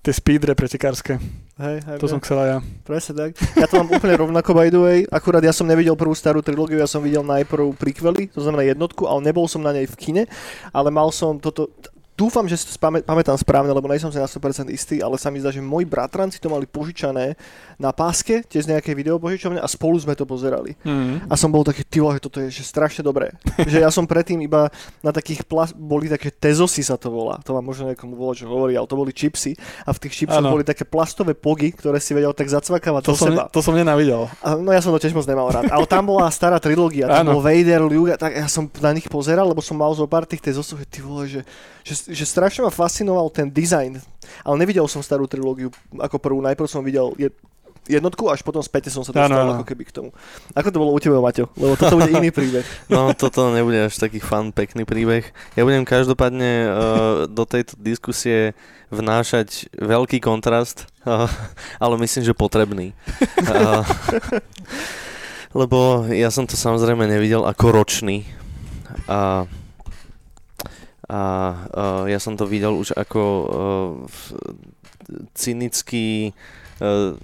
tie 0.01 0.13
speedre 0.13 0.57
pretekárske. 0.57 1.21
Hej, 1.55 1.87
aj 1.87 1.97
To 1.97 2.05
mne. 2.05 2.13
som 2.13 2.19
chcel 2.19 2.37
aj 2.43 2.49
ja. 2.51 2.59
Presne 2.83 3.13
tak. 3.15 3.31
Ja 3.55 3.63
to 3.71 3.79
mám 3.79 3.87
úplne 3.95 4.19
rovnako 4.19 4.51
by 4.51 4.67
the 4.67 4.81
way. 4.83 4.99
Akurát 5.07 5.39
ja 5.39 5.55
som 5.55 5.63
nevidel 5.63 5.95
prvú 5.95 6.11
starú 6.11 6.43
trilógiu, 6.43 6.75
ja 6.75 6.87
som 6.87 6.99
videl 6.99 7.23
najprv 7.23 7.71
prequely, 7.79 8.27
to 8.27 8.43
znamená 8.43 8.67
jednotku, 8.67 9.07
ale 9.07 9.23
nebol 9.23 9.47
som 9.47 9.63
na 9.63 9.71
nej 9.71 9.87
v 9.87 9.95
kine, 9.95 10.23
ale 10.75 10.91
mal 10.91 11.07
som 11.15 11.39
toto... 11.39 11.71
Dúfam, 12.15 12.47
že 12.47 12.55
si 12.55 12.71
to 12.71 12.73
spamä- 12.73 13.03
pamätám 13.03 13.35
správne, 13.35 13.75
lebo 13.75 13.91
nejsem 13.91 14.07
si 14.07 14.15
na 14.15 14.23
100% 14.23 14.71
istý, 14.71 15.03
ale 15.03 15.19
sa 15.19 15.27
mi 15.27 15.43
zdá, 15.43 15.51
že 15.51 15.59
moji 15.59 15.83
bratranci 15.83 16.39
to 16.39 16.47
mali 16.47 16.63
požičané 16.63 17.35
na 17.75 17.91
páske, 17.91 18.39
tiež 18.47 18.65
z 18.65 18.71
nejakej 18.71 18.95
videopožičovne 18.95 19.59
a 19.59 19.67
spolu 19.67 19.99
sme 19.99 20.15
to 20.15 20.23
pozerali. 20.23 20.79
Mm. 20.87 21.27
A 21.27 21.35
som 21.35 21.51
bol 21.51 21.67
taký, 21.67 21.83
ty 21.83 21.99
že 21.99 22.23
toto 22.23 22.39
je 22.39 22.47
že 22.47 22.63
strašne 22.63 23.03
dobré. 23.03 23.35
že 23.67 23.83
ja 23.83 23.91
som 23.91 24.07
predtým 24.07 24.39
iba 24.39 24.71
na 25.03 25.11
takých, 25.11 25.43
plas- 25.43 25.75
boli 25.75 26.07
také 26.07 26.31
tezosy 26.31 26.87
sa 26.87 26.95
to 26.95 27.11
volá, 27.11 27.35
to 27.43 27.51
vám 27.51 27.67
možno 27.67 27.91
niekomu 27.91 28.15
volá, 28.15 28.31
čo 28.31 28.47
hovorí, 28.47 28.79
ale 28.79 28.87
to 28.87 28.95
boli 28.95 29.11
čipsy 29.11 29.59
a 29.83 29.91
v 29.91 29.99
tých 30.07 30.23
čipsoch 30.23 30.39
boli 30.39 30.63
také 30.63 30.87
plastové 30.87 31.35
pogy, 31.35 31.75
ktoré 31.75 31.99
si 31.99 32.15
vedel 32.15 32.31
tak 32.31 32.47
zacvakávať 32.47 33.11
To, 33.11 33.11
do 33.11 33.19
som, 33.19 33.27
seba. 33.27 33.43
ne- 33.43 33.51
to 33.51 33.59
som 33.59 33.75
nenávidel. 33.75 34.31
A, 34.39 34.55
no 34.55 34.71
ja 34.71 34.79
som 34.79 34.95
to 34.95 35.03
tiež 35.03 35.11
moc 35.11 35.27
nemal 35.27 35.51
rád. 35.51 35.67
Ale 35.67 35.83
tam 35.83 36.07
bola 36.07 36.31
stará 36.31 36.63
trilógia, 36.63 37.11
tam 37.11 37.27
Áno. 37.27 37.31
bol 37.35 37.43
Vader, 37.43 37.83
Luke, 37.83 38.15
tak 38.15 38.31
ja 38.31 38.47
som 38.47 38.71
na 38.79 38.95
nich 38.95 39.11
pozeral, 39.11 39.51
lebo 39.51 39.59
som 39.59 39.75
mal 39.75 39.91
zo 39.91 40.07
pár 40.07 40.23
tých 40.23 40.39
tezosov, 40.39 40.79
že 40.79 40.87
ty 40.87 41.03
vole, 41.03 41.27
že, 41.27 41.41
že, 41.83 42.04
že 42.05 42.25
strašne 42.25 42.65
ma 42.65 42.71
fascinoval 42.73 43.29
ten 43.33 43.49
design. 43.49 44.01
Ale 44.41 44.55
nevidel 44.57 44.85
som 44.89 45.01
starú 45.01 45.25
trilógiu 45.29 45.69
ako 45.97 46.17
prvú, 46.17 46.39
najprv 46.41 46.67
som 46.69 46.81
videl 46.81 47.13
je, 47.17 47.29
jednotku, 47.85 48.29
až 48.29 48.41
potom 48.41 48.61
späť 48.65 48.89
som 48.89 49.05
sa 49.05 49.13
dostal 49.13 49.45
áno. 49.45 49.61
ako 49.61 49.65
keby 49.65 49.83
k 49.85 49.93
tomu. 49.93 50.09
Ako 50.57 50.69
to 50.73 50.81
bolo 50.81 50.91
u 50.93 50.99
teba, 50.99 51.21
Maťo? 51.21 51.49
Lebo 51.53 51.77
toto 51.77 52.01
bude 52.01 52.11
iný 52.13 52.29
príbeh. 52.33 52.65
No, 52.91 53.13
toto 53.13 53.49
nebude 53.53 53.89
až 53.89 53.97
taký 53.97 54.21
fun, 54.21 54.53
pekný 54.53 54.85
príbeh. 54.85 55.29
Ja 55.57 55.65
budem 55.65 55.85
každopádne 55.85 56.51
uh, 56.65 56.69
do 57.29 57.43
tejto 57.45 57.77
diskusie 57.77 58.53
vnášať 58.93 59.73
veľký 59.77 60.21
kontrast, 60.21 60.89
uh, 61.05 61.29
ale 61.83 61.97
myslím, 62.01 62.25
že 62.25 62.37
potrebný. 62.37 62.93
Uh, 63.41 63.81
lebo 65.59 66.05
ja 66.11 66.29
som 66.29 66.45
to 66.45 66.57
samozrejme 66.57 67.05
nevidel 67.07 67.45
ako 67.45 67.71
ročný. 67.73 68.25
A, 69.05 69.45
a 71.05 71.21
uh, 71.69 72.03
ja 72.09 72.17
som 72.17 72.33
to 72.33 72.45
videl 72.45 72.73
už 72.73 72.93
ako 72.97 73.21
uh, 73.21 73.93
cynický 75.33 76.33
Uh, 76.75 77.15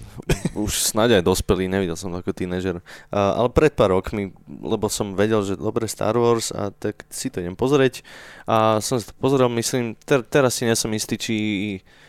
už 0.56 0.80
snáď 0.80 1.20
aj 1.20 1.28
dospelý, 1.28 1.68
nevidel 1.68 2.00
som 2.00 2.08
to 2.08 2.24
ako 2.24 2.32
tínežer. 2.32 2.80
Uh, 3.12 3.36
ale 3.36 3.52
pred 3.52 3.76
pár 3.76 3.92
rokmi, 3.92 4.32
lebo 4.48 4.88
som 4.88 5.12
vedel, 5.12 5.44
že 5.44 5.60
dobre 5.60 5.92
Star 5.92 6.16
Wars 6.16 6.56
a 6.56 6.72
tak 6.72 7.04
si 7.12 7.28
to 7.28 7.44
idem 7.44 7.60
pozrieť. 7.60 8.00
A 8.48 8.80
som 8.80 8.96
si 8.96 9.12
to 9.12 9.14
pozrel, 9.20 9.52
myslím, 9.52 10.00
ter- 10.08 10.24
teraz 10.24 10.56
si 10.56 10.64
nesom 10.64 10.96
istý, 10.96 11.20
či 11.20 11.36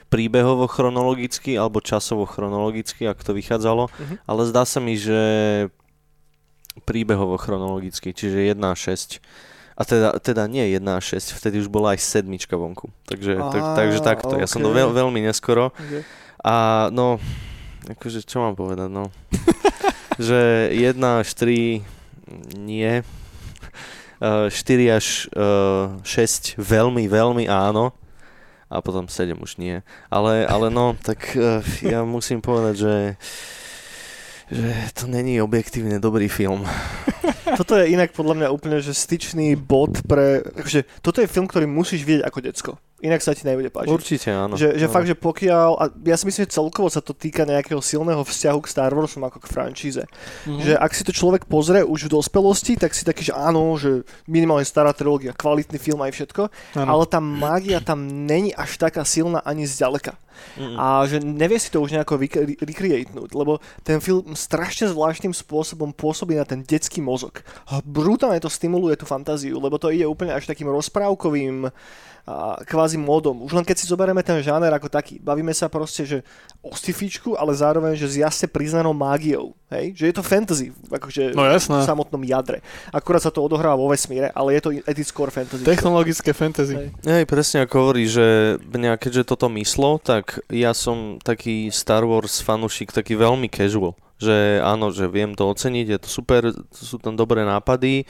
príbehovo 0.07 0.71
chronologicky 0.71 1.59
alebo 1.59 1.83
časovo 1.83 2.31
chronologicky, 2.31 3.11
ak 3.11 3.26
to 3.26 3.35
vychádzalo, 3.35 3.91
Mhm. 3.91 4.14
ale 4.23 4.43
zdá 4.47 4.62
sa 4.62 4.79
mi, 4.79 4.95
že 4.95 5.19
príbehovo 6.87 7.43
chronologicky, 7.43 8.14
čiže 8.14 8.55
1 8.55 8.71
a 8.71 8.79
6. 8.79 9.19
A 9.82 9.84
teda, 9.84 10.14
teda 10.22 10.46
nie 10.46 10.62
1 10.70 10.78
a 10.86 11.02
6, 11.02 11.34
vtedy 11.42 11.58
už 11.58 11.66
bola 11.66 11.98
aj 11.98 12.06
sedmička 12.06 12.54
vonku. 12.54 12.94
Takže, 13.10 13.34
tak, 13.50 13.62
Á, 13.66 13.74
takže 13.74 13.98
takto. 13.98 14.38
Ja 14.38 14.46
som 14.46 14.62
to 14.62 14.70
veľ, 14.70 14.94
veľmi 14.94 15.18
neskoro. 15.26 15.74
Okay. 15.74 16.06
A 16.38 16.86
no, 16.94 17.18
akože 17.90 18.22
čo 18.22 18.46
mám 18.46 18.54
povedať, 18.54 18.86
no. 18.86 19.10
že 20.22 20.70
1 20.70 20.94
až 21.02 21.34
3 21.34 21.82
nie. 22.62 23.02
Uh, 24.22 24.46
4 24.46 25.02
až 25.02 25.26
uh, 25.34 25.98
6 26.06 26.62
veľmi, 26.62 27.10
veľmi 27.10 27.50
áno. 27.50 27.90
A 28.70 28.78
potom 28.78 29.10
7 29.10 29.34
už 29.34 29.58
nie. 29.58 29.82
Ale, 30.06 30.46
ale 30.46 30.70
no, 30.70 30.94
tak 30.94 31.34
uh, 31.34 31.58
ja 31.82 32.06
musím 32.06 32.38
povedať, 32.38 32.86
že 32.86 32.94
že 34.52 34.68
to 34.92 35.08
není 35.08 35.40
objektívne 35.40 35.96
dobrý 35.96 36.28
film. 36.28 36.68
Toto 37.61 37.76
je 37.79 37.93
inak 37.93 38.11
podľa 38.17 38.35
mňa 38.38 38.49
úplne 38.55 38.79
že 38.81 38.97
styčný 38.97 39.55
bod 39.55 40.00
pre... 40.09 40.43
Akože, 40.43 40.88
toto 41.05 41.21
je 41.21 41.29
film, 41.31 41.47
ktorý 41.47 41.69
musíš 41.69 42.02
vidieť 42.02 42.25
ako 42.25 42.38
decko. 42.41 42.73
Inak 43.02 43.19
sa 43.19 43.35
ti 43.35 43.43
nebude 43.43 43.67
páčiť. 43.67 43.91
Určite 43.91 44.31
áno. 44.31 44.55
Že, 44.55 44.79
že 44.79 44.87
áno. 44.87 44.95
fakt, 44.95 45.11
že 45.11 45.19
pokiaľ, 45.19 45.71
a 45.75 45.85
ja 46.07 46.14
si 46.14 46.23
myslím, 46.23 46.47
že 46.47 46.55
celkovo 46.55 46.87
sa 46.87 47.02
to 47.02 47.11
týka 47.11 47.43
nejakého 47.43 47.83
silného 47.83 48.23
vzťahu 48.23 48.59
k 48.62 48.71
Star 48.71 48.95
Warsom 48.95 49.26
ako 49.26 49.43
k 49.43 49.50
franšíze. 49.50 50.02
Mhm. 50.47 50.62
Že 50.62 50.73
ak 50.79 50.93
si 50.95 51.02
to 51.02 51.11
človek 51.11 51.50
pozrie 51.50 51.83
už 51.83 52.07
v 52.07 52.14
dospelosti, 52.14 52.79
tak 52.79 52.95
si 52.95 53.02
taký, 53.02 53.26
že 53.26 53.35
áno, 53.35 53.75
že 53.75 54.07
minimálne 54.31 54.62
stará 54.62 54.95
trilógia, 54.95 55.35
kvalitný 55.35 55.83
film 55.83 55.99
aj 55.99 56.14
všetko, 56.14 56.43
Áno. 56.79 56.88
ale 56.95 57.02
tá 57.11 57.19
mágia 57.19 57.83
tam 57.83 58.07
není 58.07 58.55
až 58.55 58.79
taká 58.79 59.02
silná 59.02 59.43
ani 59.43 59.67
zďaleka. 59.67 60.14
Mm-mm. 60.57 60.76
A 60.79 61.05
že 61.07 61.21
nevie 61.23 61.59
si 61.61 61.69
to 61.71 61.81
už 61.81 61.95
nejako 61.95 62.19
recreatenúť, 62.62 63.31
lebo 63.33 63.62
ten 63.87 64.00
film 64.02 64.35
strašne 64.35 64.91
zvláštnym 64.91 65.33
spôsobom 65.33 65.93
pôsobí 65.93 66.37
na 66.37 66.47
ten 66.47 66.62
detský 66.64 67.00
mozog. 67.12 67.45
Brutálne 67.85 68.40
to 68.40 68.49
stimuluje 68.49 68.97
tú 68.97 69.04
fantáziu, 69.04 69.61
lebo 69.61 69.76
to 69.76 69.92
ide 69.92 70.09
úplne 70.09 70.33
až 70.33 70.49
takým 70.49 70.73
rozprávkovým 70.73 71.69
a 72.23 72.54
kvázi 72.62 72.95
módom. 73.02 73.42
Už 73.42 73.50
len 73.50 73.66
keď 73.66 73.83
si 73.83 73.90
zoberieme 73.90 74.23
ten 74.23 74.38
žáner 74.47 74.71
ako 74.71 74.87
taký, 74.87 75.19
bavíme 75.19 75.50
sa 75.50 75.66
proste, 75.66 76.07
že 76.07 76.19
o 76.62 76.71
sci-fičku, 76.71 77.35
ale 77.35 77.50
zároveň, 77.50 77.99
že 77.99 78.07
s 78.07 78.14
jasne 78.14 78.47
priznanou 78.47 78.95
mágiou. 78.95 79.59
Hej? 79.66 79.99
Že 79.99 80.04
je 80.07 80.14
to 80.14 80.23
fantasy, 80.23 80.66
akože 80.87 81.35
No 81.35 81.42
jasné. 81.50 81.83
v 81.83 81.88
samotnom 81.90 82.23
jadre. 82.23 82.62
Akurát 82.95 83.26
sa 83.26 83.35
to 83.35 83.42
odohráva 83.42 83.75
vo 83.75 83.90
vesmíre, 83.90 84.31
ale 84.38 84.54
je 84.54 84.62
to 84.62 84.71
core 85.11 85.35
fantasy. 85.35 85.66
Technologické 85.66 86.31
fantasy. 86.31 86.78
Hej. 86.78 86.88
Hej, 87.02 87.25
presne 87.26 87.66
ako 87.66 87.75
hovorí, 87.83 88.07
že 88.07 88.54
mňa 88.71 89.02
keďže 89.02 89.26
toto 89.26 89.50
myslo, 89.59 89.99
tak 89.99 90.47
ja 90.47 90.71
som 90.78 91.19
taký 91.26 91.75
Star 91.75 92.07
Wars 92.07 92.38
fanúšik, 92.38 92.95
taký 92.95 93.19
veľmi 93.19 93.50
casual. 93.50 93.99
Že 94.23 94.62
áno, 94.62 94.95
že 94.95 95.11
viem 95.11 95.35
to 95.35 95.50
oceniť, 95.50 95.87
je 95.91 95.99
to 95.99 96.09
super, 96.09 96.55
sú 96.71 97.02
tam 97.02 97.19
dobré 97.19 97.43
nápady, 97.43 98.07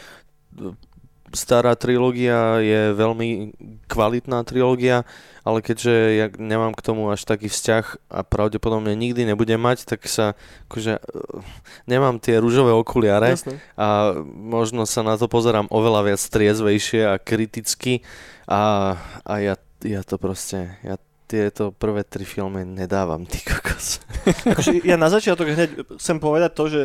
stará 1.33 1.73
trilógia 1.75 2.61
je 2.61 2.93
veľmi 2.93 3.57
kvalitná 3.89 4.45
trilógia, 4.45 5.09
ale 5.43 5.65
keďže 5.65 5.95
ja 6.15 6.27
nemám 6.37 6.77
k 6.77 6.85
tomu 6.85 7.09
až 7.09 7.25
taký 7.25 7.49
vzťah 7.49 8.13
a 8.13 8.21
pravdepodobne 8.23 8.93
nikdy 8.93 9.25
nebudem 9.25 9.59
mať, 9.59 9.89
tak 9.89 10.05
sa 10.07 10.37
akože 10.69 11.01
uh, 11.01 11.41
nemám 11.89 12.21
tie 12.21 12.39
rúžové 12.39 12.71
okuliare 12.77 13.35
Jasné. 13.35 13.59
a 13.75 14.13
možno 14.29 14.85
sa 14.85 15.01
na 15.03 15.17
to 15.17 15.27
pozerám 15.27 15.67
oveľa 15.73 16.13
viac 16.13 16.23
triezvejšie 16.23 17.03
a 17.09 17.17
kriticky 17.17 18.05
a, 18.47 18.95
a 19.25 19.35
ja, 19.41 19.55
ja 19.83 20.05
to 20.05 20.21
proste, 20.21 20.77
ja 20.85 21.01
tieto 21.33 21.73
prvé 21.73 22.05
tri 22.05 22.29
filmy 22.29 22.69
nedávam, 22.69 23.25
ty 23.25 23.41
kokos. 23.41 24.05
Akože 24.53 24.85
ja 24.85 25.01
na 25.01 25.09
začiatok 25.09 25.49
hneď 25.49 25.97
chcem 25.97 26.21
povedať 26.21 26.53
to, 26.53 26.65
že 26.69 26.83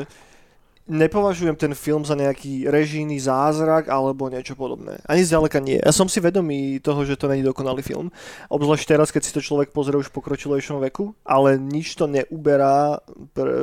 nepovažujem 0.88 1.60
ten 1.60 1.76
film 1.76 2.08
za 2.08 2.16
nejaký 2.16 2.72
režijný 2.72 3.20
zázrak 3.20 3.92
alebo 3.92 4.32
niečo 4.32 4.56
podobné. 4.56 5.04
Ani 5.04 5.28
zďaleka 5.28 5.60
nie. 5.60 5.84
Ja 5.84 5.92
som 5.92 6.08
si 6.08 6.24
vedomý 6.24 6.80
toho, 6.80 7.04
že 7.04 7.20
to 7.20 7.28
není 7.28 7.44
dokonalý 7.44 7.84
film. 7.84 8.08
Obzvlášť 8.48 8.88
teraz, 8.88 9.12
keď 9.12 9.22
si 9.28 9.36
to 9.36 9.44
človek 9.44 9.76
pozrie 9.76 10.00
už 10.00 10.08
v 10.08 10.16
pokročilejšom 10.16 10.80
veku, 10.88 11.12
ale 11.28 11.60
nič 11.60 12.00
to 12.00 12.08
neuberá 12.08 13.04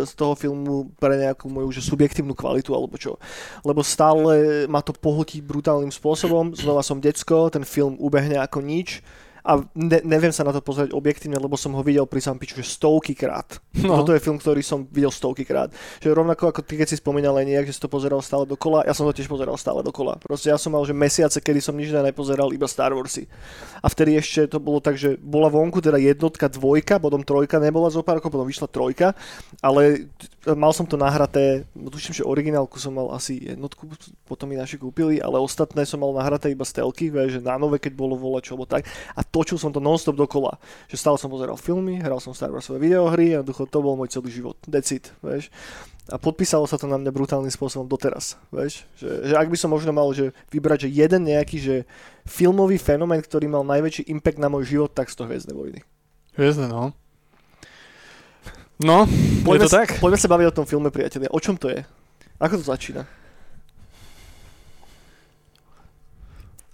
z 0.04 0.12
toho 0.12 0.36
filmu 0.36 0.92
pre 1.00 1.16
nejakú 1.16 1.48
moju 1.48 1.72
že 1.72 1.80
subjektívnu 1.80 2.36
kvalitu 2.36 2.76
alebo 2.76 3.00
čo. 3.00 3.16
Lebo 3.64 3.80
stále 3.80 4.68
ma 4.68 4.84
to 4.84 4.92
pohltí 4.92 5.40
brutálnym 5.40 5.90
spôsobom. 5.90 6.52
Znova 6.52 6.84
som 6.84 7.00
decko, 7.00 7.48
ten 7.48 7.64
film 7.64 7.96
ubehne 7.96 8.36
ako 8.36 8.60
nič 8.60 9.00
a 9.44 9.60
ne, 9.76 10.00
neviem 10.02 10.32
sa 10.32 10.40
na 10.40 10.56
to 10.56 10.64
pozrieť 10.64 10.96
objektívne, 10.96 11.36
lebo 11.36 11.54
som 11.54 11.76
ho 11.76 11.82
videl 11.84 12.08
pri 12.08 12.24
Sampiču 12.24 12.56
že 12.58 12.64
stovky 12.64 13.12
krát. 13.12 13.60
No. 13.84 14.00
Toto 14.00 14.16
je 14.16 14.24
film, 14.24 14.40
ktorý 14.40 14.64
som 14.64 14.88
videl 14.88 15.12
stovky 15.12 15.44
krát. 15.44 15.68
Že 16.00 16.16
rovnako 16.16 16.48
ako 16.48 16.60
ty, 16.64 16.80
keď 16.80 16.88
si 16.88 16.96
spomínal 16.96 17.36
nejak, 17.36 17.68
že 17.68 17.76
si 17.76 17.80
to 17.84 17.92
pozeral 17.92 18.24
stále 18.24 18.48
dokola, 18.48 18.88
ja 18.88 18.96
som 18.96 19.04
to 19.04 19.12
tiež 19.12 19.28
pozeral 19.28 19.60
stále 19.60 19.84
dokola. 19.84 20.16
Proste 20.24 20.48
ja 20.48 20.56
som 20.56 20.72
mal, 20.72 20.80
že 20.88 20.96
mesiace, 20.96 21.44
kedy 21.44 21.60
som 21.60 21.76
nič 21.76 21.92
nepozeral, 21.92 22.56
iba 22.56 22.64
Star 22.64 22.96
Warsy. 22.96 23.28
A 23.84 23.86
vtedy 23.92 24.16
ešte 24.16 24.48
to 24.48 24.58
bolo 24.58 24.80
tak, 24.80 24.96
že 24.96 25.20
bola 25.20 25.52
vonku 25.52 25.84
teda 25.84 26.00
jednotka, 26.00 26.48
dvojka, 26.48 26.96
potom 26.96 27.20
trojka 27.20 27.60
nebola 27.60 27.92
zo 27.92 28.00
pár 28.00 28.24
rokov, 28.24 28.32
potom 28.32 28.48
vyšla 28.48 28.72
trojka, 28.72 29.12
ale 29.60 30.08
mal 30.56 30.72
som 30.72 30.88
to 30.88 30.96
nahraté, 30.96 31.68
no 31.76 31.92
tuším, 31.92 32.16
že 32.16 32.24
originálku 32.24 32.80
som 32.80 32.96
mal 32.96 33.12
asi 33.12 33.52
jednotku, 33.52 33.88
potom 34.24 34.48
mi 34.48 34.56
naši 34.56 34.80
kúpili, 34.80 35.20
ale 35.20 35.36
ostatné 35.36 35.84
som 35.84 36.00
mal 36.00 36.16
nahraté 36.16 36.48
iba 36.52 36.64
stelky, 36.64 37.12
že 37.28 37.44
na 37.44 37.60
nové, 37.60 37.76
keď 37.76 37.92
bolo 37.92 38.16
volač, 38.16 38.48
alebo 38.48 38.64
tak. 38.64 38.88
A 39.12 39.20
točil 39.34 39.58
som 39.58 39.74
to 39.74 39.82
non-stop 39.82 40.14
dokola. 40.14 40.54
Že 40.86 40.96
stále 41.02 41.16
som 41.18 41.26
pozeral 41.26 41.58
filmy, 41.58 41.98
hral 41.98 42.22
som 42.22 42.30
Star 42.30 42.54
Warsové 42.54 42.78
videohry 42.78 43.34
a 43.34 43.42
jednoducho 43.42 43.66
to 43.66 43.82
bol 43.82 43.98
môj 43.98 44.14
celý 44.14 44.30
život. 44.30 44.54
It, 44.70 45.10
vieš. 45.18 45.50
A 46.06 46.20
podpísalo 46.20 46.68
sa 46.70 46.78
to 46.78 46.86
na 46.86 47.00
mňa 47.00 47.10
brutálnym 47.10 47.50
spôsobom 47.50 47.90
doteraz, 47.90 48.38
vieš. 48.54 48.86
Že, 49.00 49.32
že 49.32 49.34
ak 49.34 49.50
by 49.50 49.56
som 49.58 49.74
možno 49.74 49.90
mal 49.90 50.06
že 50.14 50.30
vybrať, 50.54 50.86
že 50.86 50.94
jeden 50.94 51.26
nejaký, 51.26 51.56
že 51.58 51.76
filmový 52.22 52.78
fenomén, 52.78 53.18
ktorý 53.18 53.50
mal 53.50 53.66
najväčší 53.66 54.06
impact 54.12 54.38
na 54.38 54.46
môj 54.46 54.68
život, 54.68 54.92
tak 54.94 55.10
z 55.10 55.18
toho 55.18 55.26
Hviezdne 55.26 55.56
vojny. 55.56 55.80
Hviezdne, 56.38 56.70
no. 56.70 56.94
No, 58.84 59.06
Poďme, 59.46 59.64
je 59.64 59.70
to 59.70 59.70
tak? 59.70 59.88
poďme 60.02 60.18
sa 60.18 60.28
baviť 60.28 60.46
o 60.50 60.56
tom 60.60 60.66
filme, 60.66 60.90
priatelia. 60.90 61.30
O 61.30 61.38
čom 61.38 61.54
to 61.54 61.70
je? 61.70 61.80
Ako 62.42 62.58
to 62.58 62.66
začína? 62.66 63.06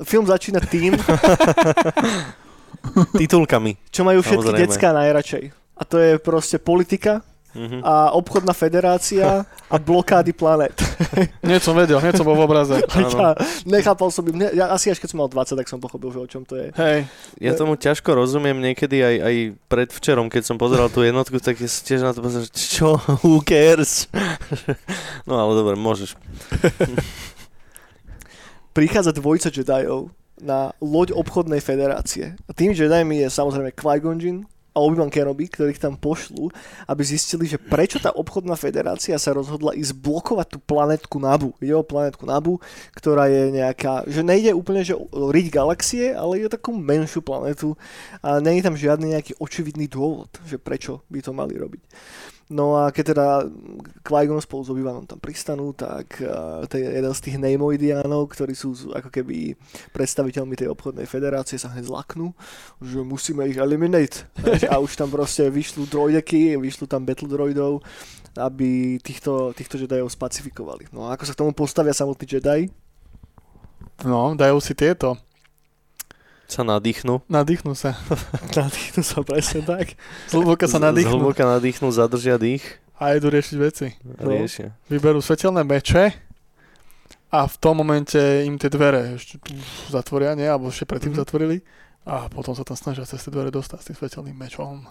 Film 0.00 0.24
začína 0.24 0.64
tým, 0.64 0.96
Titulkami. 3.14 3.76
čo 3.88 4.02
majú 4.02 4.20
všetky 4.20 4.46
Samozrejme. 4.46 4.62
decká 4.66 4.88
najradšej. 4.90 5.44
A 5.76 5.82
to 5.84 5.96
je 5.96 6.12
proste 6.16 6.56
politika 6.56 7.22
Mhm. 7.50 7.82
a 7.82 8.14
obchodná 8.14 8.54
federácia 8.54 9.42
a 9.42 9.74
blokády 9.74 10.30
planet. 10.30 10.70
Hneď 11.42 11.58
som 11.66 11.74
vedel, 11.74 11.98
hneď 11.98 12.14
som 12.14 12.22
bol 12.22 12.38
v 12.38 12.46
obraze. 12.46 12.78
Ja, 12.94 13.34
nechápal 13.66 14.14
som, 14.14 14.22
ne, 14.22 14.54
ja 14.54 14.70
asi 14.70 14.86
až 14.86 15.02
keď 15.02 15.10
som 15.10 15.18
mal 15.18 15.26
20, 15.26 15.58
tak 15.58 15.66
som 15.66 15.82
pochopil, 15.82 16.14
že 16.14 16.18
o 16.20 16.30
čom 16.30 16.46
to 16.46 16.54
je. 16.54 16.70
Hej, 16.70 17.10
Ja 17.42 17.58
tomu 17.58 17.74
ťažko 17.74 18.14
rozumiem 18.14 18.54
niekedy 18.54 19.02
aj, 19.02 19.14
aj 19.18 19.34
predvčerom, 19.66 20.30
keď 20.30 20.46
som 20.46 20.56
pozeral 20.56 20.94
tú 20.94 21.02
jednotku, 21.02 21.42
tak 21.42 21.58
si 21.58 21.66
tiež 21.82 22.06
na 22.06 22.14
to 22.14 22.22
pozeral, 22.22 22.46
že 22.46 22.54
čo, 22.54 22.94
who 23.26 23.42
cares? 23.42 24.06
No 25.26 25.34
ale 25.34 25.52
dobre, 25.52 25.74
môžeš. 25.74 26.14
Prichádza 28.70 29.10
dvojica 29.10 29.50
Jediov 29.50 30.14
na 30.40 30.72
loď 30.80 31.12
obchodnej 31.14 31.60
federácie. 31.60 32.36
A 32.48 32.50
tým 32.56 32.72
Jediami 32.72 33.24
je 33.24 33.28
samozrejme 33.28 33.76
Qui-Gon 33.76 34.20
Jinn 34.20 34.48
a 34.70 34.78
Obi-Wan 34.78 35.10
Kenobi, 35.10 35.50
ktorých 35.50 35.82
tam 35.82 35.98
pošlú, 35.98 36.46
aby 36.86 37.02
zistili, 37.02 37.50
že 37.50 37.58
prečo 37.58 37.98
tá 37.98 38.14
obchodná 38.14 38.54
federácia 38.54 39.18
sa 39.18 39.34
rozhodla 39.34 39.74
ísť 39.74 39.98
blokovať 39.98 40.46
tú 40.46 40.58
planetku 40.62 41.18
Nabu. 41.18 41.50
Ide 41.58 41.74
o 41.74 41.82
planetku 41.82 42.22
Nabu, 42.22 42.62
ktorá 42.94 43.26
je 43.26 43.50
nejaká, 43.50 44.06
že 44.06 44.22
nejde 44.22 44.54
úplne 44.54 44.86
že 44.86 44.94
riť 45.10 45.46
galaxie, 45.50 46.14
ale 46.14 46.46
je 46.46 46.48
takú 46.48 46.70
menšiu 46.70 47.18
planetu 47.18 47.74
a 48.22 48.38
není 48.38 48.62
tam 48.62 48.78
žiadny 48.78 49.18
nejaký 49.18 49.34
očividný 49.42 49.90
dôvod, 49.90 50.30
že 50.46 50.54
prečo 50.54 51.02
by 51.10 51.18
to 51.18 51.34
mali 51.34 51.58
robiť. 51.58 51.82
No 52.50 52.74
a 52.74 52.90
keď 52.90 53.14
teda 53.14 53.26
Qui-Gon 54.02 54.42
spolu 54.42 54.66
s 54.66 54.72
Obi-Wanom 54.74 55.06
tam 55.06 55.22
pristanú, 55.22 55.70
tak 55.70 56.18
uh, 56.18 56.66
to 56.66 56.82
je 56.82 56.86
jeden 56.98 57.14
z 57.14 57.20
tých 57.22 57.38
Neimoidiánov, 57.38 58.26
ktorí 58.26 58.58
sú 58.58 58.74
ako 58.90 59.06
keby 59.06 59.54
predstaviteľmi 59.94 60.58
tej 60.58 60.74
obchodnej 60.74 61.06
federácie, 61.06 61.62
sa 61.62 61.70
hneď 61.70 61.86
zlaknú, 61.86 62.34
že 62.82 63.06
musíme 63.06 63.46
ich 63.46 63.54
eliminate. 63.54 64.26
A 64.66 64.82
už 64.82 64.98
tam 64.98 65.14
proste 65.14 65.46
vyšľú 65.46 65.86
droideky, 65.86 66.58
vyšľú 66.58 66.90
tam 66.90 67.06
battle 67.06 67.30
droidov, 67.30 67.86
aby 68.34 68.98
týchto, 68.98 69.54
týchto 69.54 69.78
Jediov 69.78 70.10
spacifikovali. 70.10 70.90
No 70.90 71.06
a 71.06 71.14
ako 71.14 71.30
sa 71.30 71.34
k 71.38 71.40
tomu 71.46 71.54
postavia 71.54 71.94
samotní 71.94 72.26
Jedi? 72.26 72.66
no, 74.02 74.34
dajú 74.34 74.58
si 74.58 74.74
tieto. 74.74 75.14
Sa 76.50 76.60
nadýchnú. 76.60 77.22
Nadýchnú 77.24 77.72
sa. 77.72 77.94
Nadýchnú 78.58 79.00
sa 79.00 79.22
presne 79.22 79.62
tak. 79.62 79.94
Zhlboka 80.26 80.66
sa 80.66 80.82
nadýchnú. 80.82 81.22
Zhlboka 81.22 81.46
nadýchnú, 81.48 81.86
zadržia 81.88 82.34
dých 82.36 82.66
A 82.98 83.14
idú 83.14 83.30
riešiť 83.30 83.56
veci. 83.56 83.94
riešia. 84.18 84.74
Vyberú 84.84 85.18
svetelné 85.18 85.62
meče 85.62 86.10
a 87.30 87.46
v 87.46 87.56
tom 87.56 87.78
momente 87.78 88.18
im 88.42 88.58
tie 88.58 88.66
dvere 88.66 89.14
ešte 89.14 89.38
zatvoria, 89.86 90.34
nie? 90.34 90.44
Alebo 90.44 90.68
ešte 90.68 90.84
predtým 90.84 91.14
Mhm. 91.14 91.20
zatvorili. 91.20 91.62
A 92.02 92.26
potom 92.26 92.52
sa 92.52 92.60
tam 92.60 92.74
snažia 92.74 93.06
cez 93.06 93.20
tie 93.20 93.30
dvere 93.30 93.48
dostať 93.48 93.78
s 93.78 93.86
tým 93.86 93.96
svetelným 93.96 94.34
mečom. 94.34 94.82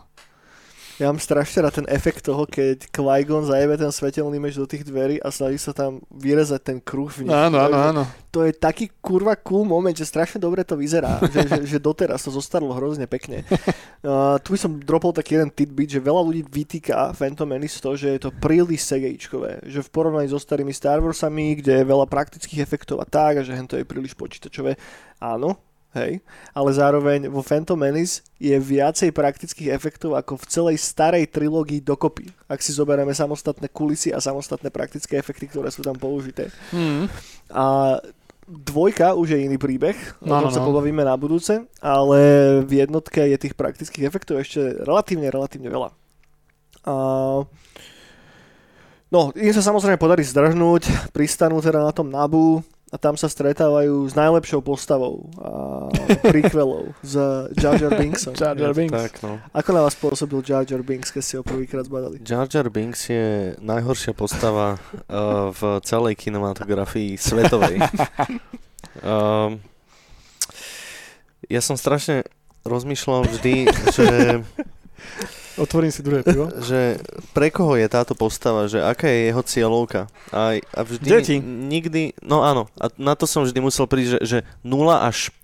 Ja 1.00 1.08
mám 1.08 1.24
strašne 1.24 1.64
rád 1.64 1.80
ten 1.80 1.88
efekt 1.88 2.28
toho, 2.28 2.44
keď 2.44 2.92
Qui-Gon 2.92 3.48
zajebe 3.48 3.80
ten 3.80 3.88
svetelný 3.88 4.36
meč 4.36 4.60
do 4.60 4.68
tých 4.68 4.84
dverí 4.84 5.16
a 5.24 5.32
snaží 5.32 5.56
sa 5.56 5.72
tam 5.72 6.04
vyrezať 6.12 6.60
ten 6.60 6.78
kruh 6.84 7.08
v 7.08 7.24
nich. 7.24 7.32
Áno, 7.32 7.56
áno, 7.56 7.78
áno. 7.80 8.04
To 8.36 8.44
je 8.44 8.52
taký 8.52 8.92
kurva 9.00 9.40
cool 9.40 9.64
moment, 9.64 9.96
že 9.96 10.04
strašne 10.04 10.44
dobre 10.44 10.68
to 10.68 10.76
vyzerá, 10.76 11.24
že, 11.34 11.48
že, 11.48 11.60
že 11.64 11.80
doteraz 11.80 12.28
to 12.28 12.36
zostarlo 12.36 12.76
hrozne 12.76 13.08
pekne. 13.08 13.48
Uh, 14.00 14.40
tu 14.40 14.56
by 14.56 14.60
som 14.64 14.80
dropol 14.80 15.12
taký 15.12 15.36
jeden 15.36 15.52
tidbit, 15.52 15.92
že 15.92 16.00
veľa 16.00 16.24
ľudí 16.24 16.48
vytýka 16.48 17.12
Phantom 17.12 17.44
Menace 17.44 17.84
to, 17.84 18.00
že 18.00 18.16
je 18.16 18.20
to 18.24 18.32
príliš 18.32 18.88
CGIčkové, 18.88 19.60
že 19.68 19.84
v 19.84 19.92
porovnaní 19.92 20.32
so 20.32 20.40
starými 20.40 20.72
Star 20.72 21.04
Warsami, 21.04 21.60
kde 21.60 21.84
je 21.84 21.90
veľa 21.92 22.08
praktických 22.08 22.64
efektov 22.64 23.04
a 23.04 23.06
tak, 23.06 23.36
a 23.36 23.44
že 23.44 23.52
hen 23.52 23.68
to 23.68 23.76
je 23.76 23.84
príliš 23.84 24.16
počítačové. 24.16 24.80
Áno, 25.20 25.60
hej, 25.98 26.22
ale 26.54 26.70
zároveň 26.70 27.30
vo 27.30 27.42
Phantom 27.42 27.78
Menace 27.78 28.22
je 28.38 28.54
viacej 28.56 29.10
praktických 29.10 29.74
efektov 29.74 30.14
ako 30.14 30.38
v 30.38 30.46
celej 30.46 30.78
starej 30.78 31.26
trilógii 31.30 31.82
dokopy. 31.82 32.30
Ak 32.46 32.62
si 32.62 32.76
zoberieme 32.76 33.14
samostatné 33.14 33.70
kulisy 33.74 34.14
a 34.14 34.22
samostatné 34.22 34.70
praktické 34.70 35.18
efekty, 35.18 35.50
ktoré 35.50 35.74
sú 35.74 35.82
tam 35.82 35.98
použité. 35.98 36.54
Mm. 36.70 37.10
A 37.50 37.98
dvojka 38.50 39.14
už 39.14 39.38
je 39.38 39.46
iný 39.46 39.58
príbeh, 39.62 39.98
o 40.22 40.30
No, 40.30 40.42
tom 40.42 40.50
no, 40.50 40.56
sa 40.56 40.62
no. 40.62 40.68
pobavíme 40.74 41.06
na 41.06 41.14
budúce, 41.14 41.66
ale 41.82 42.20
v 42.66 42.82
jednotke 42.82 43.26
je 43.30 43.38
tých 43.38 43.54
praktických 43.54 44.10
efektov 44.10 44.42
ešte 44.42 44.82
relatívne, 44.82 45.30
relatívne 45.30 45.70
veľa. 45.70 45.90
A... 46.90 46.94
No, 49.10 49.34
im 49.34 49.54
sa 49.54 49.66
samozrejme 49.66 49.98
podarí 49.98 50.22
zdrhnúť, 50.22 51.14
pristanú 51.14 51.62
teda 51.66 51.82
na 51.82 51.90
tom 51.90 52.14
Nabu 52.14 52.62
a 52.90 52.98
tam 52.98 53.14
sa 53.14 53.30
stretávajú 53.30 54.10
s 54.10 54.18
najlepšou 54.18 54.66
postavou 54.66 55.30
a 55.38 55.88
prequelov 56.26 56.98
s 57.06 57.14
Jar 57.54 57.78
Jar 57.78 57.94
Binksom. 57.94 58.34
Jar 58.34 58.58
Jar 58.58 58.74
Binks. 58.74 58.98
Tak, 58.98 59.14
no. 59.22 59.38
Ako 59.54 59.70
na 59.78 59.86
vás 59.86 59.94
pôsobil 59.94 60.42
Jar 60.42 60.66
Jar 60.66 60.82
Binks, 60.82 61.14
keď 61.14 61.22
ste 61.22 61.36
ho 61.38 61.44
prvýkrát 61.46 61.86
zbadali? 61.86 62.18
Jar 62.26 62.50
Jar 62.50 62.66
Binks 62.74 63.14
je 63.14 63.54
najhoršia 63.62 64.18
postava 64.18 64.82
uh, 64.82 65.50
v 65.60 65.62
celej 65.86 66.18
kinematografii 66.18 67.14
svetovej. 67.14 67.78
um, 69.06 69.62
ja 71.56 71.62
som 71.62 71.78
strašne 71.78 72.26
rozmýšľal 72.66 73.30
vždy, 73.38 73.56
že, 73.94 74.08
Otvorím 75.60 75.92
si 75.92 76.00
druhé 76.00 76.24
pivo. 76.24 76.48
že 76.70 76.98
pre 77.36 77.52
koho 77.52 77.76
je 77.76 77.88
táto 77.92 78.16
postava, 78.16 78.72
že 78.72 78.80
aká 78.80 79.12
je 79.12 79.20
jeho 79.34 79.44
cieľovka. 79.44 80.08
A, 80.32 80.60
a 80.60 80.80
vždy, 80.88 81.08
Deti. 81.08 81.36
nikdy, 81.44 82.16
no 82.24 82.48
áno, 82.48 82.72
a 82.80 82.88
na 82.96 83.14
to 83.20 83.28
som 83.28 83.44
vždy 83.44 83.60
musel 83.60 83.86
prísť, 83.86 84.20
že, 84.20 84.20
že 84.24 84.38
0 84.64 84.88
až 84.96 85.36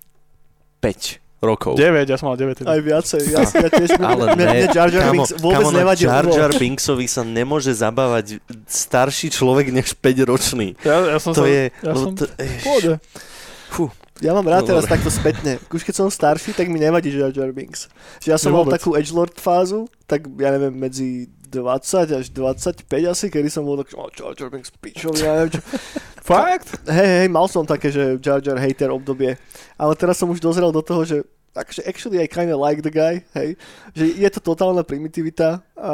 5 0.80 1.20
rokov. 1.44 1.76
9, 1.76 2.08
ja 2.08 2.16
som 2.16 2.32
mal 2.32 2.38
9. 2.40 2.64
Aj 2.64 2.80
viacej, 2.80 3.20
ja, 3.28 3.44
ja 3.44 3.68
tiež... 3.68 4.00
Ale 4.00 4.32
mne, 4.32 4.44
ne, 4.44 4.52
mne 4.64 4.68
Jar 4.72 4.88
Jar 4.88 5.04
kamo, 5.04 5.12
Binks 5.12 5.30
vôbec 5.36 5.64
kamo, 5.68 5.70
na 5.70 5.78
nevadil. 5.84 6.08
Jar. 6.08 6.24
Jar 6.24 6.52
Binksovi 6.56 7.06
sa 7.06 7.22
nemôže 7.22 7.76
zabávať 7.76 8.40
starší 8.64 9.28
človek 9.28 9.68
než 9.68 9.92
5 9.92 10.30
ročný. 10.32 10.72
Ja, 10.80 11.16
ja 11.16 11.18
som 11.20 11.36
To 11.36 11.44
sa, 11.44 11.52
je... 11.52 11.62
ja 11.70 11.92
som 11.92 12.16
to. 12.16 12.24
Fú, 13.68 13.92
Ja 14.18 14.32
mám 14.32 14.48
rád 14.48 14.64
No, 14.64 14.68
teraz 14.72 14.88
dobre. 14.88 14.94
takto 14.96 15.10
spätne. 15.12 15.52
Už 15.68 15.84
keď 15.84 15.94
som 15.94 16.08
starší, 16.08 16.56
tak 16.56 16.72
mi 16.72 16.80
nevadí 16.80 17.12
Jar 17.12 17.28
Jar 17.30 17.52
Binks. 17.52 17.92
Čiže 18.18 18.30
ja 18.30 18.38
som 18.40 18.48
Ja 18.48 18.56
mal 18.56 18.64
vôbec. 18.64 18.80
takú 18.80 18.96
Edgelord 18.96 19.36
fázu, 19.36 19.84
tak 20.08 20.24
ja 20.40 20.48
neviem, 20.50 20.72
medzi 20.72 21.28
20 21.46 22.16
až 22.16 22.24
25 22.32 22.88
asi, 23.06 23.28
kedy 23.28 23.48
som 23.48 23.62
bol 23.62 23.76
tak, 23.76 23.92
oh, 23.92 24.08
Jar 24.08 24.32
Jar 24.32 24.48
Binks, 24.48 24.72
pičovi, 24.72 25.20
ja 25.20 25.36
neviem 25.36 25.56
čo. 25.56 25.62
Fakt? 26.26 26.80
Hej, 26.88 27.08
hej, 27.22 27.28
mal 27.28 27.46
som 27.46 27.62
také, 27.62 27.92
že 27.92 28.16
Jar 28.18 28.40
Jar 28.40 28.56
hater 28.56 28.88
obdobie. 28.88 29.36
Ale 29.76 29.92
teraz 29.94 30.16
som 30.16 30.26
už 30.26 30.40
dozrel 30.40 30.72
do 30.72 30.80
toho, 30.80 31.04
že 31.04 31.20
takže 31.52 31.84
actually 31.84 32.20
I 32.20 32.28
kinda 32.28 32.52
like 32.52 32.80
the 32.80 32.92
guy, 32.92 33.20
hej. 33.32 33.56
Že 33.92 34.04
je 34.16 34.28
to 34.28 34.40
totálna 34.42 34.80
primitivita 34.80 35.60
a 35.72 35.92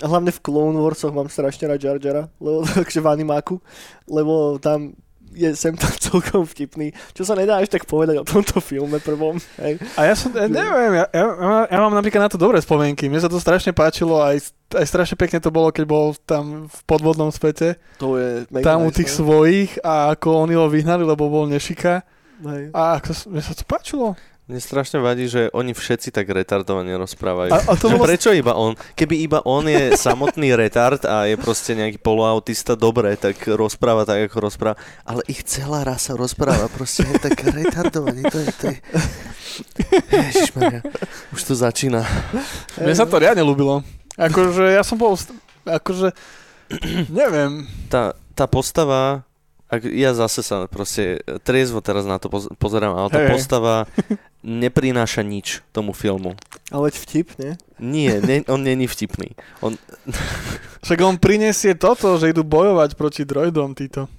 hlavne 0.00 0.30
v 0.30 0.40
Clone 0.40 0.78
Warsoch 0.78 1.12
mám 1.12 1.28
strašne 1.28 1.68
rád 1.68 1.82
Jar 1.82 1.98
Jara, 1.98 2.30
lebo, 2.38 2.62
takže 2.78 3.02
v 3.02 3.08
animáku, 3.10 3.58
lebo 4.06 4.58
tam 4.58 4.94
je 5.34 5.50
sem 5.54 5.74
tam 5.74 5.90
celkom 6.10 6.42
vtipný, 6.46 6.90
čo 7.14 7.22
sa 7.22 7.38
nedá 7.38 7.58
až 7.62 7.70
tak 7.70 7.86
povedať 7.86 8.20
o 8.20 8.26
tomto 8.26 8.58
filme 8.58 8.98
prvom, 8.98 9.38
hej. 9.62 9.78
A 9.94 10.10
ja 10.10 10.14
som, 10.18 10.34
ja 10.34 10.50
neviem, 10.50 11.00
ja, 11.00 11.06
ja, 11.10 11.26
ja 11.70 11.78
mám 11.78 11.94
napríklad 11.94 12.26
na 12.26 12.30
to 12.32 12.40
dobré 12.40 12.58
spomienky. 12.58 13.06
Mne 13.06 13.22
sa 13.22 13.30
to 13.30 13.38
strašne 13.38 13.70
páčilo, 13.70 14.18
aj, 14.18 14.50
aj 14.74 14.86
strašne 14.86 15.16
pekne 15.18 15.38
to 15.38 15.54
bolo, 15.54 15.70
keď 15.70 15.84
bol 15.86 16.14
tam 16.26 16.66
v 16.66 16.78
podvodnom 16.86 17.30
svete, 17.30 17.78
To 18.02 18.18
je 18.18 18.46
tam 18.62 18.86
u 18.86 18.90
tých 18.90 19.10
no. 19.14 19.16
svojich 19.22 19.70
a 19.82 20.14
ako 20.14 20.48
oni 20.48 20.54
ho 20.58 20.66
vyhnali, 20.66 21.06
lebo 21.06 21.30
bol 21.30 21.46
nešika. 21.46 22.02
Hej. 22.40 22.72
A 22.72 22.96
ako, 22.98 23.10
mne 23.28 23.42
sa 23.44 23.52
to 23.52 23.64
páčilo. 23.68 24.16
Mne 24.50 24.58
strašne 24.58 24.98
vadí, 24.98 25.30
že 25.30 25.46
oni 25.54 25.70
všetci 25.70 26.10
tak 26.10 26.26
retardovane 26.26 26.90
rozprávajú. 26.98 27.54
A, 27.54 27.58
a 27.70 27.72
to 27.78 27.86
bolo... 27.86 28.02
prečo 28.02 28.34
iba 28.34 28.58
on? 28.58 28.74
Keby 28.98 29.22
iba 29.22 29.38
on 29.46 29.70
je 29.70 29.94
samotný 29.94 30.58
retard 30.58 30.98
a 31.06 31.30
je 31.30 31.38
proste 31.38 31.78
nejaký 31.78 32.02
poloautista, 32.02 32.74
dobre, 32.74 33.14
tak 33.14 33.38
rozpráva 33.46 34.02
tak, 34.02 34.26
ako 34.26 34.50
rozpráva. 34.50 34.76
Ale 35.06 35.22
ich 35.30 35.46
celá 35.46 35.86
rasa 35.86 36.18
rozpráva 36.18 36.66
proste 36.66 37.06
je 37.06 37.30
tak 37.30 37.38
retardovaný. 37.46 38.26
To 38.26 38.38
je, 38.42 38.48
to 38.58 38.64
je... 38.74 38.76
Ježišmaria, 40.10 40.82
už 41.30 41.40
to 41.46 41.54
začína. 41.54 42.02
Mne 42.74 42.94
sa 42.98 43.06
to 43.06 43.22
riadne 43.22 43.46
ľúbilo. 43.46 43.86
Akože 44.18 44.66
ja 44.74 44.82
som 44.82 44.98
bol... 44.98 45.14
Akože... 45.62 46.10
Neviem. 47.22 47.70
Tá, 47.86 48.18
tá 48.34 48.50
postava, 48.50 49.22
ak, 49.70 49.86
ja 49.86 50.10
zase 50.18 50.42
sa 50.42 50.66
proste 50.66 51.22
triezvo 51.46 51.78
teraz 51.78 52.02
na 52.02 52.18
to 52.18 52.26
poz- 52.26 52.50
pozerám, 52.58 52.98
ale 52.98 53.08
tá 53.08 53.22
hej. 53.22 53.30
postava 53.30 53.86
neprináša 54.42 55.22
nič 55.22 55.62
tomu 55.70 55.94
filmu. 55.94 56.34
Ale 56.74 56.90
vtip, 56.90 57.38
nie? 57.38 57.54
Nie, 57.78 58.18
ne, 58.18 58.42
on 58.50 58.66
není 58.66 58.90
vtipný. 58.90 59.32
On, 59.62 59.78
Však 60.84 60.98
on 61.06 61.16
prinesie 61.22 61.78
toto, 61.78 62.18
že 62.18 62.34
idú 62.34 62.42
bojovať 62.42 62.98
proti 62.98 63.22
droidom 63.22 63.78
títo. 63.78 64.10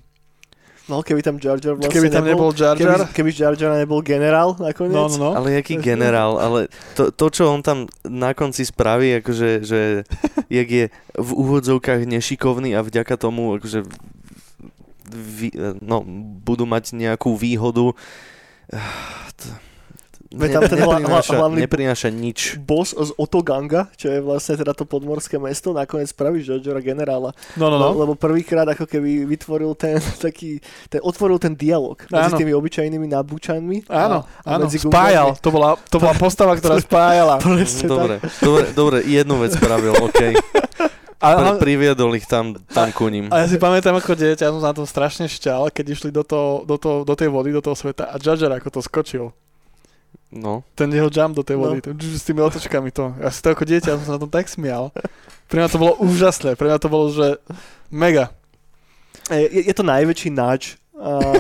No 0.90 1.00
keby 1.06 1.24
tam 1.24 1.40
Jar 1.40 1.62
Jar 1.62 1.78
vlastne 1.80 1.94
Keby 1.94 2.10
tam 2.12 2.26
nebol 2.26 2.52
Jar 2.52 2.76
Jar. 2.76 3.08
Keby, 3.08 3.14
keby 3.16 3.30
Jar 3.32 3.54
Jar 3.56 3.80
nebol 3.80 4.02
generál 4.04 4.60
nakoniec. 4.60 4.98
No, 4.98 5.08
no, 5.08 5.18
no. 5.18 5.30
Ale 5.38 5.56
jaký 5.62 5.78
generál, 5.80 6.36
ale 6.42 6.68
to, 7.00 7.14
to, 7.14 7.32
čo 7.32 7.48
on 7.48 7.64
tam 7.64 7.88
na 8.04 8.36
konci 8.36 8.66
spraví, 8.66 9.24
akože, 9.24 9.50
že 9.64 10.04
jak 10.58 10.68
je 10.68 10.86
v 11.16 11.30
úvodzovkách 11.32 12.04
nešikovný 12.04 12.76
a 12.76 12.84
vďaka 12.84 13.16
tomu, 13.16 13.56
akože 13.62 13.88
vy, 15.12 15.48
no, 15.80 16.02
budú 16.42 16.64
mať 16.64 16.94
nejakú 16.94 17.36
výhodu. 17.36 17.92
Veď 20.32 20.48
tam 20.56 20.64
ten 20.64 20.80
neprináša, 20.80 21.36
hlavný- 21.36 21.60
neprináša 21.68 22.08
nič. 22.08 22.56
Boss 22.56 22.96
z 22.96 23.12
Otoganga, 23.20 23.92
čo 24.00 24.08
je 24.08 24.24
vlastne 24.24 24.56
teda 24.56 24.72
to 24.72 24.88
podmorské 24.88 25.36
mesto, 25.36 25.76
nakoniec 25.76 26.08
spraví 26.08 26.40
Jar 26.40 26.64
Jara 26.64 26.80
generála. 26.80 27.36
No, 27.60 27.68
no, 27.68 27.76
no. 27.76 27.92
Le- 27.92 28.08
Lebo 28.08 28.14
prvýkrát 28.16 28.64
ako 28.64 28.88
keby 28.88 29.28
vytvoril 29.28 29.76
ten 29.76 30.00
taký, 30.24 30.64
ten, 30.88 31.04
otvoril 31.04 31.36
ten 31.36 31.52
dialog 31.52 32.00
medzi 32.08 32.32
Áno. 32.32 32.40
tými 32.40 32.56
obyčajnými 32.56 33.12
nabúčanmi. 33.12 33.92
Áno, 33.92 34.24
a, 34.24 34.56
áno, 34.56 34.72
medzi 34.72 34.80
spájal. 34.80 35.36
To 35.36 35.52
bola, 35.52 35.76
to 35.92 36.00
bola 36.00 36.16
postava, 36.16 36.56
ktorá 36.56 36.80
spájala. 36.88 37.36
Presne 37.44 37.84
tak. 37.84 37.92
Dobre, 37.92 38.16
dobre, 38.40 38.64
dobre, 38.72 38.98
jednu 39.04 39.36
vec 39.36 39.52
spravil, 39.52 40.00
OK. 40.00 40.20
A, 41.22 41.38
Pri, 41.38 41.78
priviedol 41.78 42.18
ich 42.18 42.26
tam, 42.26 42.58
tam 42.74 42.90
ku 42.90 43.06
ním. 43.06 43.30
a 43.30 43.46
ja 43.46 43.48
si 43.48 43.62
pamätám 43.62 43.94
ako 43.94 44.18
dieťa, 44.18 44.42
ja 44.42 44.52
som 44.52 44.58
na 44.60 44.74
tom 44.74 44.90
strašne 44.90 45.30
šťal, 45.30 45.70
keď 45.70 45.86
išli 45.94 46.10
do, 46.10 46.26
toho, 46.26 46.66
do, 46.66 46.76
toho, 46.76 47.06
do 47.06 47.14
tej 47.14 47.30
vody, 47.30 47.54
do 47.54 47.62
toho 47.62 47.78
sveta 47.78 48.10
a 48.10 48.18
Jar 48.18 48.36
Jar 48.36 48.50
ako 48.52 48.74
to 48.74 48.82
skočil. 48.82 49.26
No, 50.32 50.66
Ten 50.74 50.90
jeho 50.90 51.14
jump 51.14 51.38
do 51.38 51.46
tej 51.46 51.62
No. 51.62 51.70
vody, 51.70 51.78
no. 51.86 51.94
s 51.94 52.26
tými 52.26 52.42
otočkami 52.42 52.90
to. 52.90 53.14
Ja 53.22 53.30
si 53.30 53.38
to 53.40 53.54
ako 53.54 53.70
dieťa, 53.70 53.94
ja 53.94 53.98
som 54.02 54.06
sa 54.08 54.14
na 54.18 54.22
tom 54.24 54.32
tak 54.32 54.50
smial. 54.50 54.90
Pre 55.46 55.62
mňa 55.62 55.70
to 55.70 55.78
bolo 55.78 55.94
úžasné, 56.02 56.58
pre 56.58 56.66
mňa 56.66 56.80
to 56.82 56.90
bolo, 56.90 57.14
že 57.14 57.38
mega. 57.94 58.34
E, 59.30 59.46
Je, 59.46 59.70
je 59.70 59.76
to 59.76 59.86
najväčší 59.86 60.34
náč, 60.34 60.81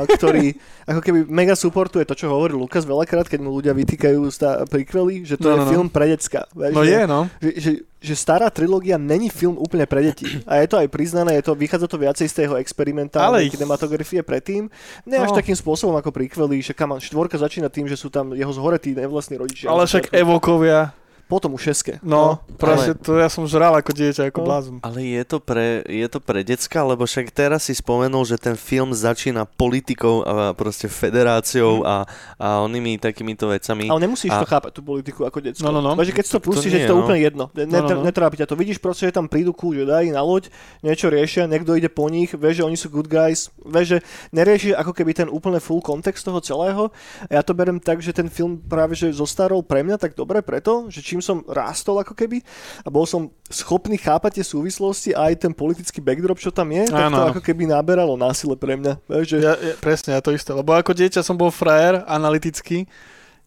ktorý 0.10 0.58
ako 0.84 1.00
keby 1.00 1.19
mega 1.26 1.54
supportuje 1.54 2.04
to, 2.04 2.13
čo 2.13 2.28
hovorí 2.28 2.52
Lukas 2.52 2.82
veľakrát, 2.82 3.26
keď 3.26 3.39
mu 3.39 3.52
ľudia 3.52 3.71
vytýkajú 3.71 4.19
sta- 4.28 4.65
prikvely, 4.65 5.21
že 5.24 5.36
to 5.36 5.45
No, 5.45 5.50
je 5.50 5.56
no, 5.56 5.63
no. 5.63 5.69
film 5.69 5.88
pre 5.88 6.06
decka. 6.08 6.50
Vieš, 6.52 6.71
No 6.71 6.82
že- 6.82 6.89
je, 6.89 7.02
no. 7.06 7.19
že, 7.38 7.50
že, 7.56 7.71
že 8.02 8.13
stará 8.15 8.47
trilógia 8.47 8.97
není 8.97 9.28
film 9.28 9.56
úplne 9.56 9.86
pre 9.86 10.02
deti. 10.04 10.26
A 10.43 10.58
je 10.58 10.67
to 10.67 10.76
aj 10.76 10.88
priznané, 10.88 11.38
je 11.38 11.43
to, 11.43 11.54
vychádza 11.54 11.86
to 11.86 11.97
viacej 11.97 12.26
z 12.26 12.34
toho 12.36 12.58
experimentálnej 12.58 13.45
Ale 13.45 13.52
kinematografie 13.52 14.21
predtým. 14.21 14.67
Ne 15.04 15.17
až 15.17 15.30
No. 15.30 15.38
takým 15.38 15.54
spôsobom 15.54 15.93
ako 15.93 16.10
príkvely, 16.10 16.60
že 16.60 16.74
kam 16.74 16.91
štvorka 16.93 17.38
začína 17.38 17.67
tým, 17.67 17.86
že 17.86 17.93
sú 17.93 18.10
tam 18.10 18.34
jeho 18.34 18.50
zhoretí 18.50 18.91
nevlastní 18.91 19.38
rodičia. 19.38 19.67
Ale 19.67 19.86
však 19.86 20.10
evokovia, 20.12 20.97
Potom 21.31 21.55
už 21.55 21.63
šeske. 21.63 22.03
no, 22.03 22.43
proste 22.59 22.91
to 22.91 23.15
ja 23.15 23.31
som 23.31 23.47
žral 23.47 23.71
ako 23.71 23.95
dieťa, 23.95 24.27
ako 24.27 24.43
No. 24.43 24.47
blázon. 24.51 24.75
ale 24.83 24.99
je 25.07 25.23
to, 25.23 25.39
pre, 25.39 25.79
je 25.87 26.07
to 26.11 26.19
pre 26.19 26.43
decka, 26.43 26.83
lebo 26.83 27.07
však 27.07 27.31
teraz 27.31 27.71
si 27.71 27.73
spomenul, 27.73 28.27
že 28.27 28.35
ten 28.35 28.59
film 28.59 28.91
začína 28.91 29.47
politikou 29.47 30.27
a 30.27 30.51
proste 30.51 30.91
federáciou 30.91 31.87
a, 31.87 32.03
a 32.35 32.59
onými 32.59 32.99
takýmito 32.99 33.47
vecami. 33.47 33.87
Ale 33.87 34.03
nemusíš 34.03 34.27
A- 34.27 34.43
to 34.43 34.47
chápať, 34.49 34.71
tú 34.75 34.83
politiku 34.83 35.23
ako 35.23 35.39
decko. 35.39 35.63
No, 35.63 35.71
no, 35.71 35.79
no. 35.79 35.95
Takže 35.95 36.11
keď 36.11 36.23
si 36.27 36.31
to 36.35 36.41
pustíš, 36.43 36.73
je 36.75 36.83
to 36.83 36.99
no. 36.99 37.07
úplne 37.07 37.19
jedno. 37.23 37.45
Ne, 37.55 37.63
No, 37.63 37.79
no, 37.79 37.95
no. 37.95 38.03
Netrápi 38.03 38.35
ťa 38.35 38.51
to. 38.51 38.59
Vidíš 38.59 38.83
proste, 38.83 39.07
že 39.07 39.15
tam 39.15 39.31
prídu 39.31 39.55
kúže, 39.55 39.87
daj 39.87 40.11
na 40.11 40.19
loď, 40.19 40.51
niečo 40.83 41.07
riešia, 41.07 41.47
niekto 41.47 41.71
ide 41.77 41.87
po 41.87 42.11
nich, 42.11 42.35
vie, 42.35 42.51
že 42.51 42.65
oni 42.65 42.75
sú 42.75 42.91
good 42.91 43.07
guys, 43.07 43.47
vie, 43.63 43.87
že 43.87 43.97
nerieši 44.35 44.75
ako 44.75 44.91
keby 44.91 45.15
ten 45.15 45.29
úplne 45.31 45.63
full 45.63 45.79
kontext 45.79 46.27
toho 46.27 46.43
celého. 46.43 46.91
A 47.29 47.39
ja 47.39 47.41
to 47.45 47.55
berem 47.55 47.79
tak, 47.79 48.03
že 48.03 48.11
ten 48.11 48.27
film 48.27 48.59
práve 48.59 48.97
že 48.97 49.13
zostarol 49.13 49.63
pre 49.63 49.85
mňa 49.85 49.95
tak 49.95 50.17
dobre 50.17 50.43
preto, 50.43 50.89
že 50.91 50.99
čím 50.99 51.20
som 51.23 51.45
rástol 51.47 52.01
ako 52.01 52.13
keby 52.17 52.41
a 52.86 52.89
bol 52.89 53.05
som 53.05 53.31
schopný 53.47 53.95
chápať 53.95 54.41
tie 54.41 54.45
súvislosti 54.45 55.15
a 55.15 55.31
aj 55.31 55.47
ten 55.47 55.53
politický 55.55 56.01
backdrop, 56.01 56.41
čo 56.41 56.49
tam 56.49 56.69
je, 56.73 56.89
tak 56.89 57.10
to 57.13 57.23
ako 57.38 57.41
keby 57.41 57.69
naberalo 57.69 58.19
násile 58.19 58.57
pre 58.57 58.75
mňa. 58.77 58.93
Že... 59.07 59.38
Ja, 59.39 59.53
ja, 59.55 59.73
presne, 59.79 60.17
ja 60.17 60.21
to 60.21 60.34
isté. 60.34 60.51
Lebo 60.51 60.73
ako 60.75 60.91
dieťa 60.97 61.21
som 61.21 61.38
bol 61.38 61.53
frajer, 61.53 62.03
analytický, 62.10 62.89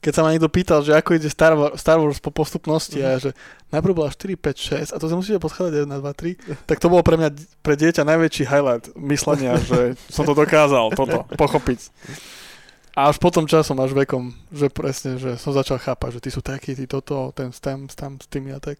keď 0.05 0.13
sa 0.13 0.21
ma 0.21 0.37
niekto 0.37 0.53
pýtal, 0.53 0.85
že 0.85 0.93
ako 0.93 1.17
ide 1.17 1.33
Star 1.33 1.57
Wars, 1.57 1.81
Star 1.81 1.97
Wars 1.97 2.21
po 2.21 2.29
postupnosti 2.29 3.01
a 3.01 3.17
ja, 3.17 3.29
že 3.29 3.31
najprv 3.73 4.05
bola 4.05 4.13
4, 4.13 4.37
5, 4.37 4.93
6 4.93 4.93
a 4.93 4.97
to 5.01 5.09
sa 5.09 5.17
musíte 5.17 5.41
poschádať 5.41 5.89
1, 5.89 5.97
2, 5.97 6.61
3, 6.61 6.69
tak 6.69 6.77
to 6.77 6.93
bolo 6.93 7.01
pre 7.01 7.17
mňa, 7.17 7.33
pre 7.65 7.73
dieťa 7.73 8.05
najväčší 8.05 8.45
highlight 8.45 8.93
myslenia, 9.01 9.57
že 9.65 9.97
som 10.13 10.29
to 10.29 10.37
dokázal, 10.37 10.93
toto, 10.93 11.25
pochopiť. 11.41 11.89
A 12.95 13.11
až 13.11 13.19
potom 13.19 13.43
časom, 13.43 13.75
až 13.83 13.91
vekom, 13.91 14.31
že 14.55 14.71
presne, 14.71 15.19
že 15.19 15.35
som 15.35 15.51
začal 15.51 15.83
chápať, 15.83 16.19
že 16.19 16.23
ty 16.23 16.31
sú 16.31 16.41
takí, 16.47 16.79
ty 16.79 16.87
toto, 16.87 17.35
ten 17.35 17.51
s 17.51 17.59
tam, 17.59 17.91
s 17.91 18.27
tými 18.31 18.55
a 18.55 18.63
tak. 18.63 18.79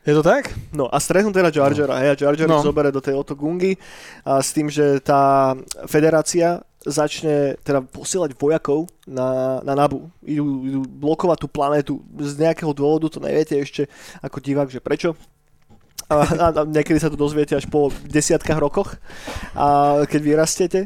Je 0.00 0.16
to 0.16 0.24
tak? 0.24 0.48
No 0.72 0.88
a 0.88 0.96
stretnú 0.96 1.28
teda 1.28 1.52
Jar 1.52 1.76
Jara, 1.76 2.00
hej, 2.00 2.08
a 2.08 2.16
Jar 2.16 2.32
Jar 2.32 2.48
No. 2.48 2.56
no. 2.56 2.64
zobere 2.64 2.88
do 2.88 3.04
tej 3.04 3.20
Otogungy 3.20 3.76
a 4.24 4.40
s 4.40 4.56
tým, 4.56 4.72
že 4.72 4.96
tá 5.04 5.52
federácia 5.84 6.64
začne 6.80 7.60
teda 7.60 7.84
posielať 7.84 8.32
vojakov 8.32 8.88
na, 9.04 9.60
na 9.60 9.76
Nabu. 9.76 10.08
Idú, 10.24 10.64
idú 10.64 10.80
blokovať 10.88 11.38
tú 11.44 11.48
planetu 11.52 11.94
z 12.16 12.32
nejakého 12.40 12.72
dôvodu, 12.72 13.12
to 13.12 13.20
neviete 13.20 13.60
ešte 13.60 13.92
ako 14.24 14.40
divák, 14.40 14.72
že 14.72 14.80
prečo. 14.80 15.12
A, 16.10 16.14
a, 16.26 16.46
a 16.50 16.62
niekedy 16.66 16.98
sa 16.98 17.06
to 17.06 17.14
dozviete 17.14 17.54
až 17.54 17.70
po 17.70 17.86
desiatkách 18.10 18.58
rokoch, 18.58 18.98
a 19.54 20.02
keď 20.10 20.20
vyrastiete. 20.26 20.80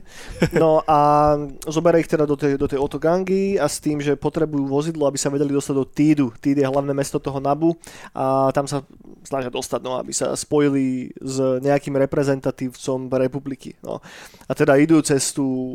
No 0.52 0.84
a 0.84 1.32
zoberie 1.64 2.04
ich 2.04 2.12
teda 2.12 2.28
do 2.28 2.36
tej, 2.36 2.60
do 2.60 2.68
tej 2.68 2.76
Otogangy 2.76 3.56
a 3.56 3.64
s 3.64 3.80
tým, 3.80 4.04
že 4.04 4.20
potrebujú 4.20 4.68
vozidlo, 4.68 5.08
aby 5.08 5.16
sa 5.16 5.32
vedeli 5.32 5.48
dostať 5.48 5.74
do 5.74 5.88
Tídu. 5.88 6.26
Tíd 6.44 6.60
je 6.60 6.68
hlavné 6.68 6.92
mesto 6.92 7.16
toho 7.16 7.40
Nabu 7.40 7.72
a 8.12 8.52
tam 8.52 8.68
sa 8.68 8.84
snažia 9.24 9.48
dostať, 9.48 9.80
no, 9.80 9.96
aby 9.96 10.12
sa 10.12 10.36
spojili 10.36 11.08
s 11.16 11.40
nejakým 11.40 11.96
reprezentatívcom 11.96 13.08
republiky. 13.08 13.72
No. 13.80 14.04
A 14.44 14.52
teda 14.52 14.76
idú 14.76 15.00
cez 15.00 15.32
tú 15.32 15.72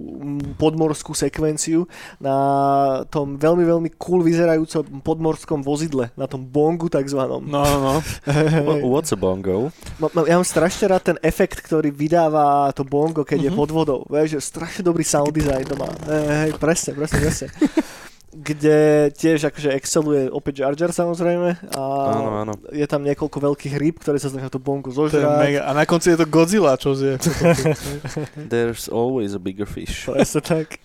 podmorskú 0.61 1.17
sekvenciu 1.17 1.89
na 2.21 2.37
tom 3.09 3.33
veľmi, 3.33 3.65
veľmi 3.65 3.89
cool 3.97 4.21
vyzerajúcom 4.21 5.01
podmorskom 5.01 5.65
vozidle, 5.65 6.13
na 6.13 6.29
tom 6.29 6.45
bongu 6.45 6.85
takzvanom. 6.85 7.41
No, 7.49 7.65
no, 7.65 7.77
no. 7.81 7.93
Wha- 8.69 8.85
What's 8.85 9.09
a 9.09 9.17
bongo? 9.17 9.38
Ma- 9.97 10.11
ma- 10.11 10.25
Ja 10.25 10.35
mám 10.35 10.43
strašne 10.43 10.85
rád 10.87 11.03
ten 11.05 11.17
efekt, 11.21 11.59
ktorý 11.59 11.89
vydáva 11.89 12.45
to 12.71 12.83
bongo, 12.83 13.21
keď 13.21 13.39
Mhm. 13.39 13.45
je 13.45 13.51
pod 13.53 13.69
vodou. 13.69 13.99
Vieš, 14.05 14.35
že 14.35 14.39
strašne 14.43 14.81
dobrý 14.81 15.01
sound 15.01 15.29
design 15.29 15.63
to 15.63 15.73
má. 15.73 15.89
Hej, 16.03 16.25
hej, 16.27 16.51
presne, 16.55 16.91
presne, 16.93 17.17
presne. 17.19 17.47
kde 18.29 18.77
tiež 19.11 19.41
akože 19.43 19.73
exceluje 19.73 20.29
opäť 20.29 20.61
Jar 20.61 20.71
Jar 20.71 20.93
samozrejme 20.93 21.49
a 21.71 21.81
Áno, 22.07 22.29
áno. 22.39 22.53
je 22.69 22.85
tam 22.85 23.01
niekoľko 23.01 23.41
veľkých 23.41 23.73
rýb, 23.75 23.97
ktoré 23.97 24.15
sa 24.15 24.29
snažia 24.29 24.47
tú 24.47 24.61
bonku 24.61 24.93
To 24.93 25.09
je 25.09 25.17
zožrať. 25.17 25.39
mega. 25.39 25.61
A 25.65 25.73
na 25.73 25.83
konci 25.83 26.13
je 26.13 26.19
to 26.19 26.29
Godzilla, 26.29 26.77
čo 26.77 26.93
zje. 26.93 27.17
There's 28.53 28.85
always 28.87 29.33
a 29.33 29.39
bigger 29.39 29.65
fish. 29.65 30.05
Presne 30.05 30.41
tak. 30.41 30.77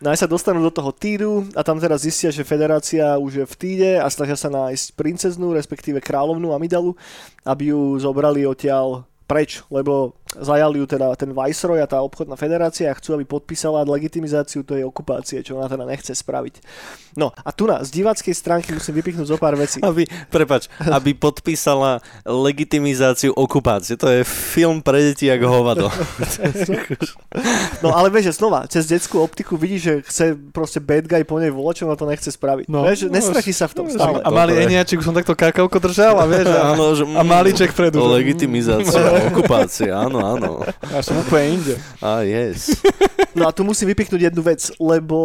No 0.00 0.08
aj 0.08 0.24
sa 0.24 0.32
dostanú 0.32 0.64
do 0.64 0.72
toho 0.72 0.96
týdu 0.96 1.44
a 1.52 1.60
tam 1.60 1.76
teraz 1.76 2.08
zistia, 2.08 2.32
že 2.32 2.40
federácia 2.40 3.20
už 3.20 3.44
je 3.44 3.44
v 3.44 3.54
týde 3.60 3.90
a 4.00 4.08
snažia 4.08 4.32
sa 4.32 4.48
nájsť 4.48 4.96
princeznú, 4.96 5.52
respektíve 5.52 6.00
kráľovnú 6.00 6.56
Amidalu, 6.56 6.96
aby 7.44 7.76
ju 7.76 8.00
zobrali 8.00 8.48
odtiaľ 8.48 9.04
preč, 9.28 9.60
lebo 9.68 10.16
zajali 10.30 10.78
ju 10.78 10.86
teda 10.86 11.10
ten 11.18 11.34
Viceroy 11.34 11.82
a 11.82 11.90
tá 11.90 11.98
obchodná 11.98 12.38
federácia 12.38 12.86
a 12.86 12.94
chcú, 12.94 13.18
aby 13.18 13.26
podpísala 13.26 13.82
legitimizáciu 13.82 14.62
tej 14.62 14.86
okupácie, 14.86 15.42
čo 15.42 15.58
ona 15.58 15.66
teda 15.66 15.82
nechce 15.82 16.14
spraviť. 16.14 16.62
No 17.18 17.34
a 17.34 17.50
tu 17.50 17.66
na, 17.66 17.82
z 17.82 17.90
diváckej 17.90 18.30
stránky 18.30 18.70
musím 18.70 18.94
vypichnúť 19.02 19.26
zo 19.26 19.34
pár 19.34 19.58
vecí. 19.58 19.82
Aby, 19.82 20.06
prepač, 20.30 20.70
aby 20.78 21.10
podpísala 21.18 21.98
legitimizáciu 22.22 23.34
okupácie. 23.34 23.98
To 23.98 24.06
je 24.06 24.22
film 24.22 24.78
pre 24.78 25.02
deti 25.02 25.26
jak 25.26 25.42
hovado. 25.42 25.90
No 27.80 27.96
ale 27.96 28.12
vieš, 28.12 28.34
že 28.34 28.44
znova, 28.44 28.66
cez 28.68 28.84
detskú 28.86 29.22
optiku 29.24 29.56
vidí, 29.56 29.80
že 29.80 30.04
chce 30.04 30.36
proste 30.52 30.78
bad 30.82 31.08
guy 31.08 31.22
po 31.24 31.40
nej 31.40 31.48
volať, 31.48 31.74
čo 31.80 31.84
ona 31.88 31.96
to 31.96 32.04
nechce 32.04 32.28
spraviť. 32.28 32.68
No, 32.68 32.80
No. 32.80 32.88
vieš, 32.88 33.06
že 33.06 33.08
nestratí 33.12 33.52
sa 33.52 33.68
v 33.68 33.74
tom 33.76 33.86
stále. 33.88 34.20
A 34.20 34.28
malý. 34.28 34.56
Eniačik 34.56 35.00
už 35.00 35.06
som 35.08 35.16
takto 35.16 35.32
kakavko 35.32 35.78
držal 35.80 36.16
a 36.16 36.24
vieš, 36.28 36.48
a, 36.48 36.76
Áno, 36.76 36.92
že, 36.92 37.04
a 37.04 37.22
malíček 37.22 37.72
predu. 37.72 38.00
Legitimizácia, 38.04 39.00
okupácia, 39.32 39.92
áno, 39.96 40.19
áno. 40.20 40.62
Ja 40.92 41.00
som 41.00 41.18
úplne 41.18 41.58
inde. 41.58 41.74
A 42.04 42.22
yes. 42.22 42.76
No 43.32 43.46
a 43.46 43.54
tu 43.54 43.62
musím 43.62 43.90
vypichnúť 43.94 44.30
jednu 44.30 44.42
vec, 44.42 44.70
lebo 44.76 45.18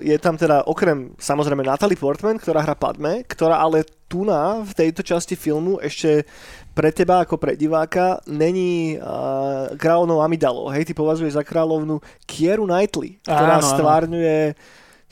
je 0.00 0.14
tam 0.16 0.38
teda 0.38 0.64
okrem 0.64 1.12
samozrejme 1.18 1.66
Natalie 1.66 1.98
Portman, 1.98 2.38
ktorá 2.38 2.62
hrá 2.62 2.74
Padme, 2.78 3.26
ktorá 3.26 3.58
ale 3.60 3.82
tu 4.08 4.24
na, 4.24 4.64
v 4.64 4.72
tejto 4.72 5.04
časti 5.04 5.36
filmu 5.36 5.76
ešte 5.82 6.24
pre 6.72 6.94
teba 6.94 7.26
ako 7.26 7.36
pre 7.36 7.58
diváka 7.58 8.22
není 8.30 8.94
uh, 8.96 9.74
kráľovnou 9.74 10.22
Amidalou. 10.22 10.70
Hej, 10.70 10.88
ty 10.88 10.92
považuješ 10.94 11.34
za 11.34 11.42
kráľovnú 11.42 11.98
Kieru 12.22 12.64
Knightley, 12.64 13.18
ktorá 13.26 13.58
Áno, 13.58 13.66
áno. 13.66 13.70
stvárňuje 13.74 14.36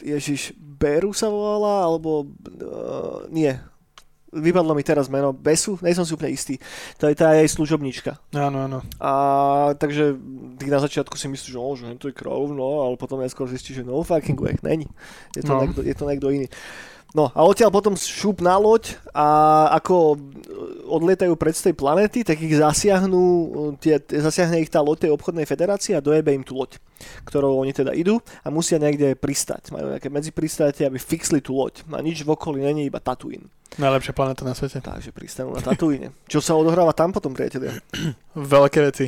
Ježiš, 0.06 0.54
Beru 0.56 1.10
sa 1.10 1.26
volala, 1.26 1.88
alebo 1.88 2.28
uh, 2.62 3.26
nie, 3.32 3.50
vypadlo 4.32 4.74
mi 4.74 4.82
teraz 4.82 5.06
meno 5.06 5.30
Besu, 5.30 5.78
nej 5.80 5.94
som 5.94 6.02
si 6.02 6.12
úplne 6.12 6.34
istý. 6.34 6.58
To 6.98 7.06
je 7.06 7.14
tá 7.14 7.34
jej 7.34 7.46
služobnička. 7.46 8.18
Áno, 8.34 8.66
áno. 8.66 8.78
A 8.98 9.12
takže 9.78 10.18
ty 10.58 10.66
na 10.66 10.82
začiatku 10.82 11.14
si 11.14 11.30
myslíš, 11.30 11.52
že, 11.52 11.58
oh, 11.58 11.74
že 11.78 11.94
to 11.96 12.10
je 12.10 12.16
kráľovno, 12.16 12.82
ale 12.82 12.94
potom 12.98 13.22
neskôr 13.22 13.46
zistíš, 13.46 13.80
že 13.80 13.86
no 13.86 14.02
fucking 14.02 14.36
way, 14.40 14.58
není. 14.62 14.86
Je 15.36 15.42
to, 15.42 15.54
No. 15.54 15.62
niekto, 15.62 15.80
je 15.86 15.94
to 15.94 16.04
niekto 16.04 16.28
iný. 16.28 16.48
No 17.14 17.32
a 17.32 17.40
odtiaľ 17.46 17.70
potom 17.72 17.94
šup 17.96 18.44
na 18.44 18.58
loď 18.58 18.98
a 19.14 19.26
ako 19.78 20.20
odlietajú 20.90 21.32
pred 21.38 21.54
z 21.56 21.70
tej 21.70 21.74
planety, 21.78 22.26
tak 22.26 22.36
ich 22.42 22.52
zasiahnu, 22.52 23.22
tie, 23.80 24.02
zasiahne 24.02 24.60
ich 24.60 24.68
tá 24.68 24.84
loď 24.84 25.08
tej 25.08 25.12
obchodnej 25.16 25.48
federácie 25.48 25.96
a 25.96 26.04
dojebe 26.04 26.34
im 26.34 26.44
tú 26.44 26.58
loď, 26.58 26.76
ktorou 27.24 27.62
oni 27.62 27.72
teda 27.72 27.96
idú 27.96 28.20
a 28.44 28.52
musia 28.52 28.76
niekde 28.76 29.16
pristať. 29.16 29.72
Majú 29.72 29.96
nejaké 29.96 30.12
medzipristátie, 30.12 30.84
aby 30.84 31.00
fixli 31.00 31.40
tú 31.40 31.56
loď. 31.56 31.86
A 31.88 32.04
nič 32.04 32.20
v 32.26 32.36
okolí 32.36 32.60
není, 32.60 32.90
iba 32.90 33.00
Tatooine. 33.00 33.48
Najlepšia 33.76 34.12
planéta 34.16 34.44
na 34.44 34.56
svete. 34.56 34.80
Takže 34.80 35.12
pristanú 35.12 35.52
na 35.56 35.64
Tatooine. 35.64 36.12
Čo 36.28 36.40
sa 36.44 36.56
odohráva 36.56 36.92
tam 36.92 37.12
potom, 37.12 37.32
priatelia? 37.32 37.76
Veľké 38.36 38.80
veci. 38.92 39.06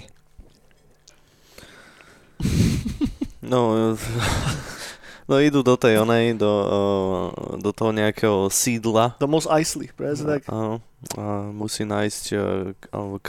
No, 3.44 3.94
no 5.28 5.36
idú 5.36 5.60
do 5.60 5.76
tej 5.76 6.00
onej, 6.02 6.40
do, 6.40 6.48
eh, 6.48 7.60
do 7.60 7.70
toho 7.70 7.92
nejakého 7.92 8.48
sídla. 8.48 9.20
Do 9.20 9.28
Mos 9.28 9.44
Eisley, 9.44 9.92
presne 9.92 10.40
tak. 10.40 10.48
Áno. 10.48 10.80
A 11.14 11.54
musí 11.54 11.86
nájsť, 11.86 12.24
eh, 12.34 12.40
alebo 12.90 13.22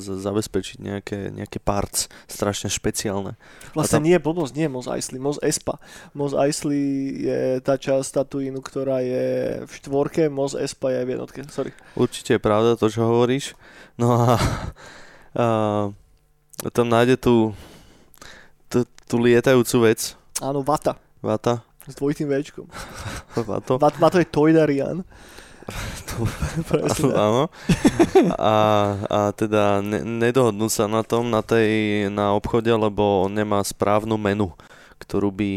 z- 0.00 0.24
zabezpečiť 0.24 0.78
nejaké, 0.80 1.28
nejaké 1.28 1.60
parts 1.60 2.08
strašne 2.24 2.72
špeciálne. 2.72 3.36
Vlastne 3.76 4.00
tam- 4.00 4.06
nie, 4.08 4.16
blbosť, 4.16 4.56
nie 4.56 4.70
Mos 4.72 4.88
Eisley, 4.88 5.20
Mos 5.20 5.36
Espa. 5.44 5.76
Mos 6.16 6.32
Eisley 6.32 7.20
je 7.28 7.60
tá 7.60 7.76
časť 7.76 8.08
Tatooinu, 8.24 8.64
ktorá 8.64 9.04
je 9.04 9.60
v 9.66 9.72
štvorke, 9.74 10.30
Mos 10.32 10.56
Espa 10.56 10.94
je 10.94 11.04
v 11.04 11.18
jednotke, 11.18 11.44
sorry. 11.52 11.74
Určite 11.92 12.38
je 12.38 12.40
pravda 12.40 12.78
to, 12.78 12.88
čo 12.88 13.04
hovoríš. 13.04 13.52
No 14.00 14.16
a, 14.16 14.40
a 15.34 15.46
tam 16.72 16.88
nájde 16.88 17.20
tú, 17.20 17.52
tú, 18.72 18.88
tú 19.04 19.16
lietajúcu 19.20 19.76
vec. 19.92 20.16
Áno, 20.40 20.64
Vata, 20.64 20.96
Vata. 21.20 21.60
s 21.84 21.94
dvojitým 21.96 22.28
Včkom. 22.28 22.66
Vato. 23.48 23.76
Vat, 23.76 23.96
Vato 24.00 24.16
je 24.16 24.28
Toydarian. 24.28 25.04
Presne. 26.70 27.12
Áno. 27.14 27.42
A, 28.36 28.54
a 29.06 29.20
teda 29.32 29.84
ne, 29.84 30.02
nedohodnú 30.02 30.66
sa 30.72 30.90
na 30.90 31.04
tom, 31.06 31.30
na 31.30 31.44
tej, 31.44 32.06
na 32.10 32.34
obchode, 32.34 32.70
lebo 32.70 33.26
on 33.26 33.32
nemá 33.32 33.62
správnu 33.62 34.16
menu, 34.18 34.52
ktorú 35.00 35.30
by 35.32 35.52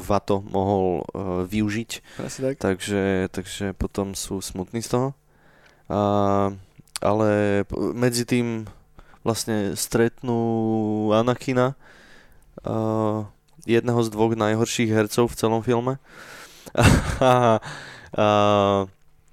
Vato 0.00 0.44
mohol 0.46 1.02
uh, 1.10 1.42
využiť. 1.44 1.90
Presne 2.20 2.42
tak. 2.52 2.54
Takže, 2.60 3.02
takže 3.32 3.64
potom 3.76 4.14
sú 4.14 4.40
smutní 4.40 4.80
z 4.84 4.96
toho. 4.96 5.08
A, 5.90 6.00
ale 7.02 7.62
medzi 7.74 8.22
tým 8.22 8.68
vlastne 9.26 9.74
stretnú 9.74 11.10
Anakina, 11.12 11.74
a, 12.62 13.26
jedného 13.66 14.00
z 14.02 14.08
dvoch 14.12 14.32
najhorších 14.36 14.90
hercov 14.92 15.32
v 15.32 15.38
celom 15.38 15.60
filme. 15.64 15.98
A, 17.20 17.58
a, 18.14 18.26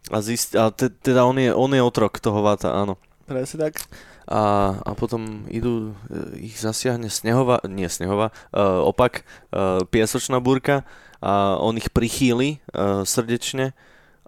a, 0.09 0.17
zist, 0.21 0.53
a 0.53 0.69
te, 0.69 0.89
teda 0.89 1.25
on 1.25 1.37
je, 1.37 1.49
on 1.53 1.69
je 1.73 1.81
otrok 1.81 2.21
toho 2.21 2.45
Vata, 2.45 2.73
áno. 2.73 2.97
Presne 3.25 3.69
tak. 3.69 3.81
A, 4.27 4.73
a 4.85 4.91
potom 4.93 5.49
idú, 5.49 5.97
e, 6.11 6.51
ich 6.51 6.59
zasiahne 6.61 7.09
snehová, 7.09 7.63
nie 7.65 7.87
snehová, 7.89 8.29
uh, 8.53 8.83
opak, 8.85 9.25
uh, 9.49 9.81
piesočná 9.87 10.37
búrka 10.43 10.85
a 11.23 11.57
on 11.57 11.79
ich 11.79 11.89
prichýli 11.89 12.61
uh, 12.75 13.01
srdečne 13.01 13.73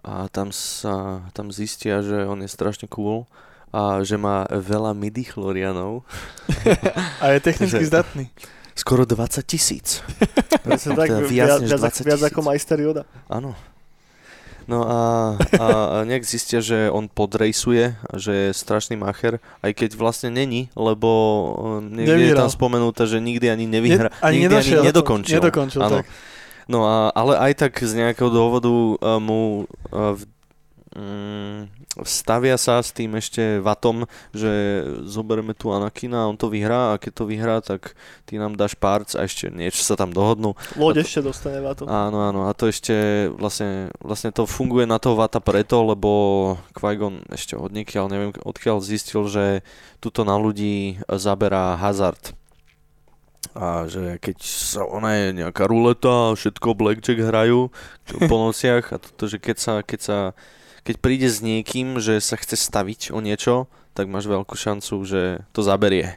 a 0.00 0.26
tam 0.32 0.50
sa 0.50 1.28
tam 1.36 1.52
zistia, 1.52 2.00
že 2.00 2.24
on 2.24 2.40
je 2.40 2.48
strašne 2.48 2.88
cool 2.88 3.28
a 3.70 4.02
že 4.02 4.18
má 4.18 4.48
veľa 4.50 4.96
midi 4.96 5.22
chlorianov. 5.22 6.02
A 7.22 7.36
je 7.36 7.38
technicky 7.38 7.82
Že- 7.86 7.90
zdatný. 7.90 8.24
Skoro 8.74 9.04
20 9.04 9.42
tisíc. 9.44 10.00
Presne 10.66 10.94
tak. 10.94 11.06
Teda 11.08 11.20
Viac, 11.22 11.60
viac 11.60 11.60
viac, 11.62 11.80
20 11.80 12.06
viac 12.06 12.18
tisíc. 12.18 12.28
ako 12.28 12.40
majster 12.42 12.78
Yoda. 12.78 13.02
Áno. 13.26 13.52
No 14.64 14.86
a, 14.86 15.00
a, 15.58 15.66
a 15.66 15.96
nejak 16.08 16.22
zistia, 16.22 16.62
že 16.62 16.86
on 16.88 17.10
podrejsuje, 17.10 17.90
že 18.14 18.32
je 18.32 18.48
strašný 18.54 18.94
macher, 18.94 19.42
aj 19.60 19.72
keď 19.74 19.90
vlastne 19.98 20.30
není, 20.30 20.70
lebo 20.78 21.10
eh, 21.82 22.06
niekde 22.06 22.30
je 22.30 22.38
tam 22.38 22.46
Nevyhral. 22.46 22.54
spomenuté, 22.54 23.02
že 23.04 23.18
nikdy 23.18 23.50
ani 23.50 23.66
nevyhra, 23.66 24.08
Ne- 24.08 24.22
ani 24.22 24.36
nikdy 24.38 24.54
nedošiel. 24.54 24.78
ani 24.78 24.86
nedokončil. 24.86 25.36
Nedokončil, 25.42 25.80
tak. 25.82 26.06
No 26.70 26.86
a, 26.86 27.10
ale 27.10 27.34
aj 27.50 27.52
tak 27.58 27.82
z 27.82 27.98
nejakého 27.98 28.30
dôvodu 28.30 28.70
uh, 28.70 29.18
mu 29.18 29.66
uh, 29.90 30.14
v, 30.14 30.22
mm, 30.94 31.79
stavia 31.98 32.54
sa 32.54 32.78
s 32.78 32.94
tým 32.94 33.18
ešte 33.18 33.58
vatom, 33.58 34.06
že 34.30 34.82
zoberieme 35.02 35.58
tu 35.58 35.74
Anakina 35.74 36.22
a 36.22 36.30
on 36.30 36.38
to 36.38 36.46
vyhrá 36.46 36.94
a 36.94 37.00
keď 37.02 37.12
to 37.18 37.24
vyhrá, 37.26 37.56
tak 37.58 37.98
ty 38.30 38.38
nám 38.38 38.54
dáš 38.54 38.78
parts 38.78 39.18
a 39.18 39.26
ešte 39.26 39.50
niečo 39.50 39.82
sa 39.82 39.98
tam 39.98 40.14
dohodnú. 40.14 40.54
Loď 40.78 41.02
ešte 41.02 41.18
dostane 41.26 41.58
Vato. 41.58 41.90
Áno, 41.90 42.22
áno, 42.22 42.46
a 42.46 42.54
to 42.54 42.70
ešte 42.70 43.26
vlastne, 43.34 43.90
vlastne 43.98 44.30
to 44.30 44.46
funguje 44.46 44.86
na 44.86 45.02
toho 45.02 45.18
Vata 45.18 45.42
preto, 45.42 45.82
lebo 45.82 46.10
Qui-Gon 46.78 47.26
ešte 47.34 47.58
odniekiaľ, 47.58 48.04
neviem 48.06 48.30
odkiaľ 48.38 48.78
zistil, 48.78 49.26
že 49.26 49.66
tuto 49.98 50.22
na 50.22 50.38
ľudí 50.38 51.02
zaberá 51.10 51.74
hazard. 51.74 52.38
A 53.50 53.90
že 53.90 54.22
keď 54.22 54.38
sa 54.46 54.86
ona 54.86 55.18
je 55.18 55.42
nejaká 55.42 55.66
ruleta 55.66 56.30
a 56.30 56.38
všetko 56.38 56.78
blackjack 56.78 57.18
hrajú 57.18 57.74
po 58.30 58.36
nociach 58.46 58.94
a 58.94 58.96
toto, 59.02 59.26
že 59.26 59.42
keď 59.42 59.56
sa, 59.58 59.74
keď 59.82 60.00
sa 60.00 60.18
keď 60.84 60.96
príde 60.98 61.28
s 61.28 61.44
niekým, 61.44 62.00
že 62.00 62.18
sa 62.20 62.36
chce 62.36 62.56
staviť 62.56 63.12
o 63.12 63.20
niečo, 63.20 63.68
tak 63.92 64.06
máš 64.06 64.30
veľkú 64.30 64.54
šancu, 64.54 64.94
že 65.04 65.44
to 65.52 65.60
zaberie. 65.60 66.16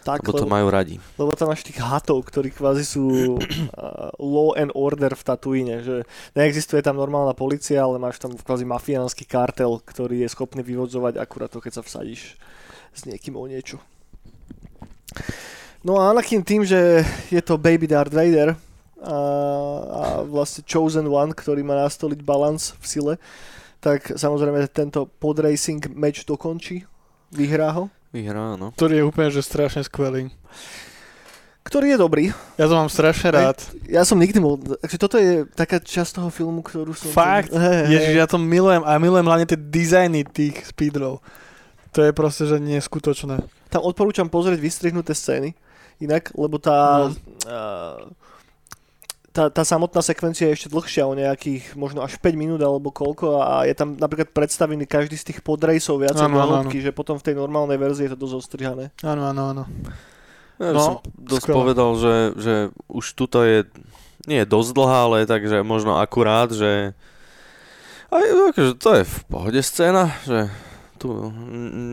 Tak, 0.00 0.24
Lebo 0.24 0.32
to 0.32 0.48
lebo, 0.48 0.54
majú 0.56 0.66
radi. 0.72 0.96
lebo 1.20 1.36
tam 1.36 1.52
máš 1.52 1.60
tých 1.60 1.76
hatov, 1.76 2.24
ktorí 2.24 2.56
kvázi 2.56 2.88
sú 2.88 3.36
uh, 3.36 4.08
law 4.16 4.56
and 4.56 4.72
order 4.72 5.12
v 5.12 5.26
Tatooine, 5.28 5.84
že 5.84 6.08
neexistuje 6.32 6.80
tam 6.80 6.96
normálna 6.96 7.36
policia, 7.36 7.84
ale 7.84 8.00
máš 8.00 8.16
tam 8.16 8.32
kvázi 8.32 8.64
mafiánsky 8.64 9.28
kartel, 9.28 9.76
ktorý 9.84 10.24
je 10.24 10.32
schopný 10.32 10.64
vyvodzovať 10.64 11.20
akurát 11.20 11.52
to, 11.52 11.60
keď 11.60 11.80
sa 11.80 11.82
vsadíš 11.84 12.40
s 12.96 13.04
niekým 13.04 13.36
o 13.36 13.44
niečo. 13.44 13.76
No 15.84 16.00
a 16.00 16.12
Anakin 16.12 16.44
tým, 16.44 16.64
že 16.64 17.04
je 17.28 17.40
to 17.44 17.60
baby 17.60 17.84
Darth 17.84 18.12
Vader 18.12 18.56
a, 19.00 19.16
a 19.84 20.02
vlastne 20.24 20.64
chosen 20.64 21.08
one, 21.08 21.32
ktorý 21.32 21.60
má 21.60 21.76
nastoliť 21.76 22.20
balans 22.24 22.76
v 22.80 22.84
sile, 22.84 23.14
tak 23.80 24.12
samozrejme 24.12 24.68
tento 24.68 25.08
podracing 25.08 25.80
match 25.92 26.22
dokončí, 26.24 26.84
vyhrá 27.32 27.72
ho. 27.72 27.88
Vyhrá, 28.12 28.54
no. 28.54 28.70
Ktorý 28.74 29.00
je 29.00 29.04
úplne 29.06 29.30
že 29.30 29.40
strašne 29.40 29.80
skvelý. 29.80 30.28
ktorý 31.62 31.94
je 31.94 31.98
dobrý. 32.00 32.24
Ja 32.58 32.66
to 32.66 32.74
mám 32.74 32.90
strašne 32.90 33.30
rád. 33.30 33.62
Ja 33.86 34.02
som 34.02 34.18
nikdy 34.18 34.38
bol, 34.42 34.58
takže 34.58 34.98
toto 34.98 35.16
je 35.20 35.46
taká 35.54 35.78
časť 35.78 36.18
toho 36.18 36.28
filmu, 36.32 36.66
ktorú 36.66 36.90
som... 36.92 37.14
Fakt? 37.14 37.54
Hej. 37.54 37.86
Ježiš, 37.94 38.14
ja 38.18 38.26
to 38.26 38.36
milujem 38.36 38.82
a 38.82 38.98
milujem 38.98 39.26
hlavne 39.28 39.46
tie 39.46 39.54
dizajny 39.54 40.26
tých 40.26 40.66
speedrov. 40.66 41.22
To 41.94 42.02
je 42.02 42.10
proste, 42.10 42.50
že 42.50 42.58
neskutočné. 42.58 43.38
Tam 43.70 43.82
odporúčam 43.86 44.26
pozrieť 44.26 44.58
vystrihnuté 44.58 45.14
scény, 45.14 45.54
inak, 46.02 46.34
lebo 46.34 46.58
tá, 46.58 47.06
No. 47.06 47.14
uh, 47.46 48.10
tá, 49.30 49.46
tá 49.46 49.62
samotná 49.62 50.02
sekvencia 50.02 50.50
je 50.50 50.56
ešte 50.58 50.68
dlhšia, 50.74 51.06
o 51.06 51.14
nejakých 51.14 51.78
možno 51.78 52.02
až 52.02 52.18
5 52.18 52.34
minút 52.34 52.58
alebo 52.58 52.90
koľko 52.90 53.38
a 53.38 53.62
je 53.62 53.74
tam 53.78 53.94
napríklad 53.94 54.34
predstavený 54.34 54.90
každý 54.90 55.14
z 55.14 55.30
tých 55.30 55.40
podrejsov 55.40 56.02
viacej 56.02 56.26
Áno, 56.26 56.34
do 56.34 56.42
hĺbky, 56.66 56.82
že 56.82 56.90
potom 56.90 57.14
v 57.14 57.24
tej 57.30 57.34
normálnej 57.38 57.78
verzii 57.78 58.10
je 58.10 58.12
to 58.18 58.26
dosť 58.26 58.34
ostrihané. 58.36 58.84
Áno, 59.06 59.30
áno, 59.30 59.42
áno. 59.54 59.64
Ja 60.60 60.70
No, 60.70 60.76
no, 60.76 60.80
som 60.82 60.94
dosť 61.16 61.44
skvelé. 61.48 61.56
povedal, 61.56 61.90
že, 61.96 62.14
že 62.36 62.54
už 62.92 63.04
tuto 63.16 63.40
je, 63.46 63.64
nie 64.28 64.44
je 64.44 64.50
dosť 64.50 64.70
dlhá, 64.76 64.98
ale 65.08 65.16
je 65.24 65.26
tak, 65.30 65.42
že 65.48 65.64
možno 65.64 65.96
akurát, 65.96 66.52
že 66.52 66.92
aj, 68.12 68.24
akože 68.52 68.72
to 68.76 68.90
je 69.00 69.04
v 69.08 69.16
pohode 69.30 69.60
scéna, 69.62 70.12
že 70.26 70.52
tu 71.00 71.32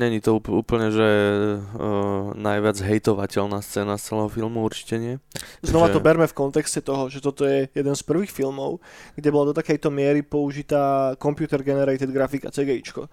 není 0.04 0.20
to 0.20 0.36
úpl- 0.36 0.60
úplne, 0.60 0.91
že 0.91 1.08
uh, 1.56 2.36
najviac 2.36 2.76
hejtovateľná 2.84 3.63
scéna 3.63 3.96
z 3.96 4.12
celého 4.12 4.28
filmu, 4.28 4.67
určite 4.67 5.00
nie. 5.00 5.15
Znova 5.63 5.88
Takže- 5.88 5.96
to 5.96 6.04
berme 6.04 6.28
v 6.28 6.36
kontexte 6.36 6.84
toho, 6.84 7.08
že 7.08 7.24
toto 7.24 7.48
je 7.48 7.72
jeden 7.72 7.96
z 7.96 8.04
prvých 8.04 8.36
filmov, 8.36 8.84
kde 9.15 9.32
bola 9.32 9.50
do 9.50 9.56
takejto 9.56 9.88
miery 9.88 10.28
použitá 10.28 11.15
computer 11.15 11.63
generated 11.63 12.12
grafika 12.12 12.52
CGIčko. 12.52 13.08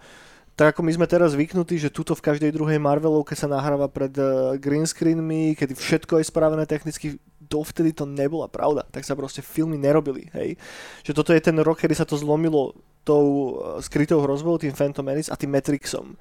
Tak 0.54 0.74
ako 0.74 0.86
my 0.86 0.92
sme 0.94 1.06
teraz 1.10 1.34
zvyknutí, 1.34 1.82
že 1.82 1.90
tuto 1.90 2.14
v 2.14 2.30
každej 2.30 2.54
druhej 2.54 2.78
Marvelovke 2.78 3.34
sa 3.34 3.50
nahráva 3.50 3.90
pred 3.90 4.14
eh, 4.14 4.54
green 4.62 4.86
screenmi, 4.86 5.58
kedy 5.58 5.74
všetko 5.74 6.22
je 6.22 6.30
spravené 6.30 6.62
technicky, 6.62 7.18
dovtedy 7.48 7.92
to 7.92 8.08
nebola 8.08 8.48
pravda. 8.50 8.84
Tak 8.88 9.04
sa 9.04 9.18
proste 9.18 9.44
filmy 9.44 9.76
nerobili, 9.76 10.28
hej. 10.32 10.56
Že 11.04 11.12
toto 11.16 11.30
je 11.36 11.40
ten 11.44 11.56
rok, 11.60 11.80
kedy 11.80 11.94
sa 11.94 12.08
to 12.08 12.16
zlomilo 12.16 12.76
tou 13.04 13.26
eh, 13.26 13.84
skrytou 13.84 14.24
hrozbou, 14.24 14.56
tým 14.56 14.72
Phantom 14.72 15.04
Menace 15.04 15.30
a 15.30 15.36
tým 15.36 15.52
Matrixom 15.52 16.16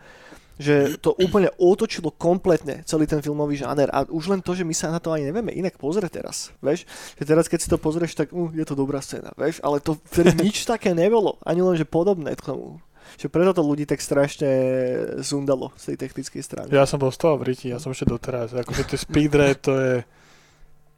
že 0.62 1.02
to 1.02 1.18
úplne 1.18 1.50
otočilo 1.58 2.14
kompletne 2.14 2.86
celý 2.86 3.10
ten 3.10 3.22
filmový 3.26 3.58
žáner 3.58 3.90
a 3.90 4.06
už 4.06 4.30
len 4.30 4.42
to, 4.46 4.54
že 4.54 4.62
my 4.62 4.76
sa 4.76 4.94
na 4.94 5.02
to 5.02 5.10
ani 5.10 5.26
nevieme 5.26 5.50
inak 5.50 5.82
pozrieť 5.82 6.22
teraz, 6.22 6.54
vieš, 6.62 6.86
že 7.18 7.24
teraz 7.26 7.50
keď 7.50 7.60
si 7.66 7.72
to 7.72 7.82
pozrieš, 7.82 8.14
tak 8.14 8.30
uh, 8.30 8.54
je 8.54 8.66
to 8.66 8.78
dobrá 8.78 9.02
scéna, 9.02 9.34
vieš, 9.34 9.58
ale 9.66 9.82
to 9.82 9.98
nič 10.46 10.70
také 10.70 10.94
nebolo, 10.94 11.42
ani 11.42 11.66
len, 11.66 11.74
že 11.78 11.88
podobné 11.88 12.38
k 12.38 12.54
tomu. 12.54 12.78
Že 13.20 13.30
preto 13.30 13.52
to 13.52 13.62
ľudí 13.62 13.84
tak 13.84 14.00
strašne 14.00 14.50
zundalo 15.22 15.76
z 15.76 15.94
tej 15.94 16.08
technickej 16.08 16.42
strany. 16.42 16.68
Ja 16.72 16.88
som 16.88 16.98
bol 16.98 17.12
z 17.12 17.20
toho 17.20 17.36
v 17.36 17.52
riti, 17.52 17.70
ja 17.70 17.78
som 17.78 17.92
ešte 17.92 18.10
doteraz. 18.10 18.56
Akože 18.56 18.90
tie 18.90 18.98
speedre, 18.98 19.54
to 19.60 19.76
je, 19.76 19.94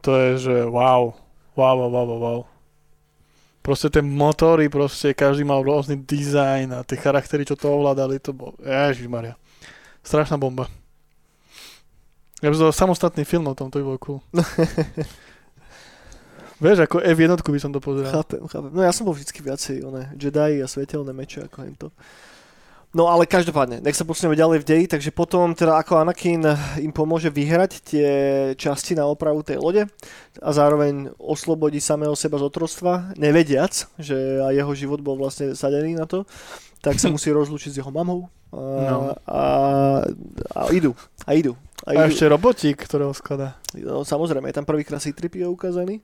to 0.06 0.14
je, 0.14 0.30
že 0.38 0.56
wow, 0.70 1.18
wow, 1.58 1.76
wow, 1.82 1.90
wow, 1.90 2.20
wow. 2.22 2.42
Proste 3.66 3.90
tie 3.90 4.06
motory, 4.06 4.70
proste 4.70 5.18
každý 5.18 5.42
mal 5.42 5.66
rôzny 5.66 5.98
dizajn 5.98 6.70
a 6.70 6.86
tie 6.86 7.02
charaktery, 7.02 7.42
čo 7.50 7.58
to 7.58 7.74
ovládali, 7.74 8.22
to 8.22 8.30
bol, 8.30 8.54
ježišmaria. 8.62 9.34
Strašná 10.06 10.38
bomba. 10.38 10.70
Ja 12.46 12.54
by 12.54 12.56
som 12.62 12.70
samostatný 12.70 13.26
film 13.26 13.50
o 13.50 13.58
tom, 13.58 13.74
to 13.74 13.82
by 13.82 13.86
bol 13.90 13.98
cool. 13.98 14.22
Vieš, 16.64 16.86
ako 16.86 17.02
F1 17.02 17.42
by 17.42 17.60
som 17.60 17.74
to 17.74 17.82
pozeral. 17.82 18.22
Chápem, 18.22 18.46
chápem. 18.46 18.70
No 18.70 18.86
ja 18.86 18.94
som 18.94 19.10
bol 19.10 19.18
vždycky 19.18 19.42
viacej, 19.42 19.82
one, 19.82 20.14
Jedi 20.14 20.62
a 20.62 20.70
svetelné 20.70 21.10
meče 21.12 21.50
ako 21.50 21.58
hento. 21.66 21.88
No 22.96 23.12
ale 23.12 23.28
každopádne, 23.28 23.84
nech 23.84 23.92
sa 24.00 24.08
posunieme 24.08 24.40
ďalej 24.40 24.64
v 24.64 24.68
deji, 24.72 24.86
takže 24.88 25.12
potom 25.12 25.52
teda 25.52 25.76
ako 25.76 26.00
Anakin 26.00 26.48
im 26.80 26.96
pomôže 26.96 27.28
vyhrať 27.28 27.72
tie 27.84 28.08
časti 28.56 28.96
na 28.96 29.04
opravu 29.04 29.44
tej 29.44 29.60
lode 29.60 29.84
a 30.40 30.50
zároveň 30.56 31.12
oslobodí 31.20 31.84
samého 31.84 32.16
seba 32.16 32.40
z 32.40 32.48
otrostva, 32.48 33.12
nevediac, 33.20 33.92
že 34.00 34.16
jeho 34.40 34.72
život 34.72 35.04
bol 35.04 35.20
vlastne 35.20 35.52
sadený 35.60 36.00
na 36.00 36.08
to, 36.08 36.24
tak 36.80 36.96
sa 36.96 37.12
musí 37.16 37.36
rozlúčiť 37.36 37.76
s 37.76 37.80
jeho 37.84 37.92
mamou 37.92 38.32
a, 38.56 38.60
No. 38.88 39.12
a, 39.28 39.44
a 40.56 40.60
idú, 40.72 40.96
a 41.28 41.36
idú. 41.36 41.52
A 41.84 41.92
A 41.92 42.08
idú. 42.08 42.16
ešte 42.16 42.24
robotík, 42.32 42.80
ktorého 42.88 43.12
skladá. 43.12 43.60
No, 43.76 44.08
samozrejme, 44.08 44.48
je 44.48 44.56
tam 44.56 44.64
prvýkrát 44.64 45.04
c 45.04 45.12
ukázaný. 45.44 46.00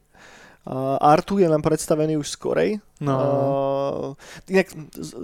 A 0.61 1.01
Artu 1.01 1.41
je 1.41 1.49
nám 1.49 1.65
predstavený 1.65 2.21
už 2.21 2.37
skorej. 2.37 2.77
No, 3.01 3.17
Uh, 3.17 4.13
inak 4.45 4.69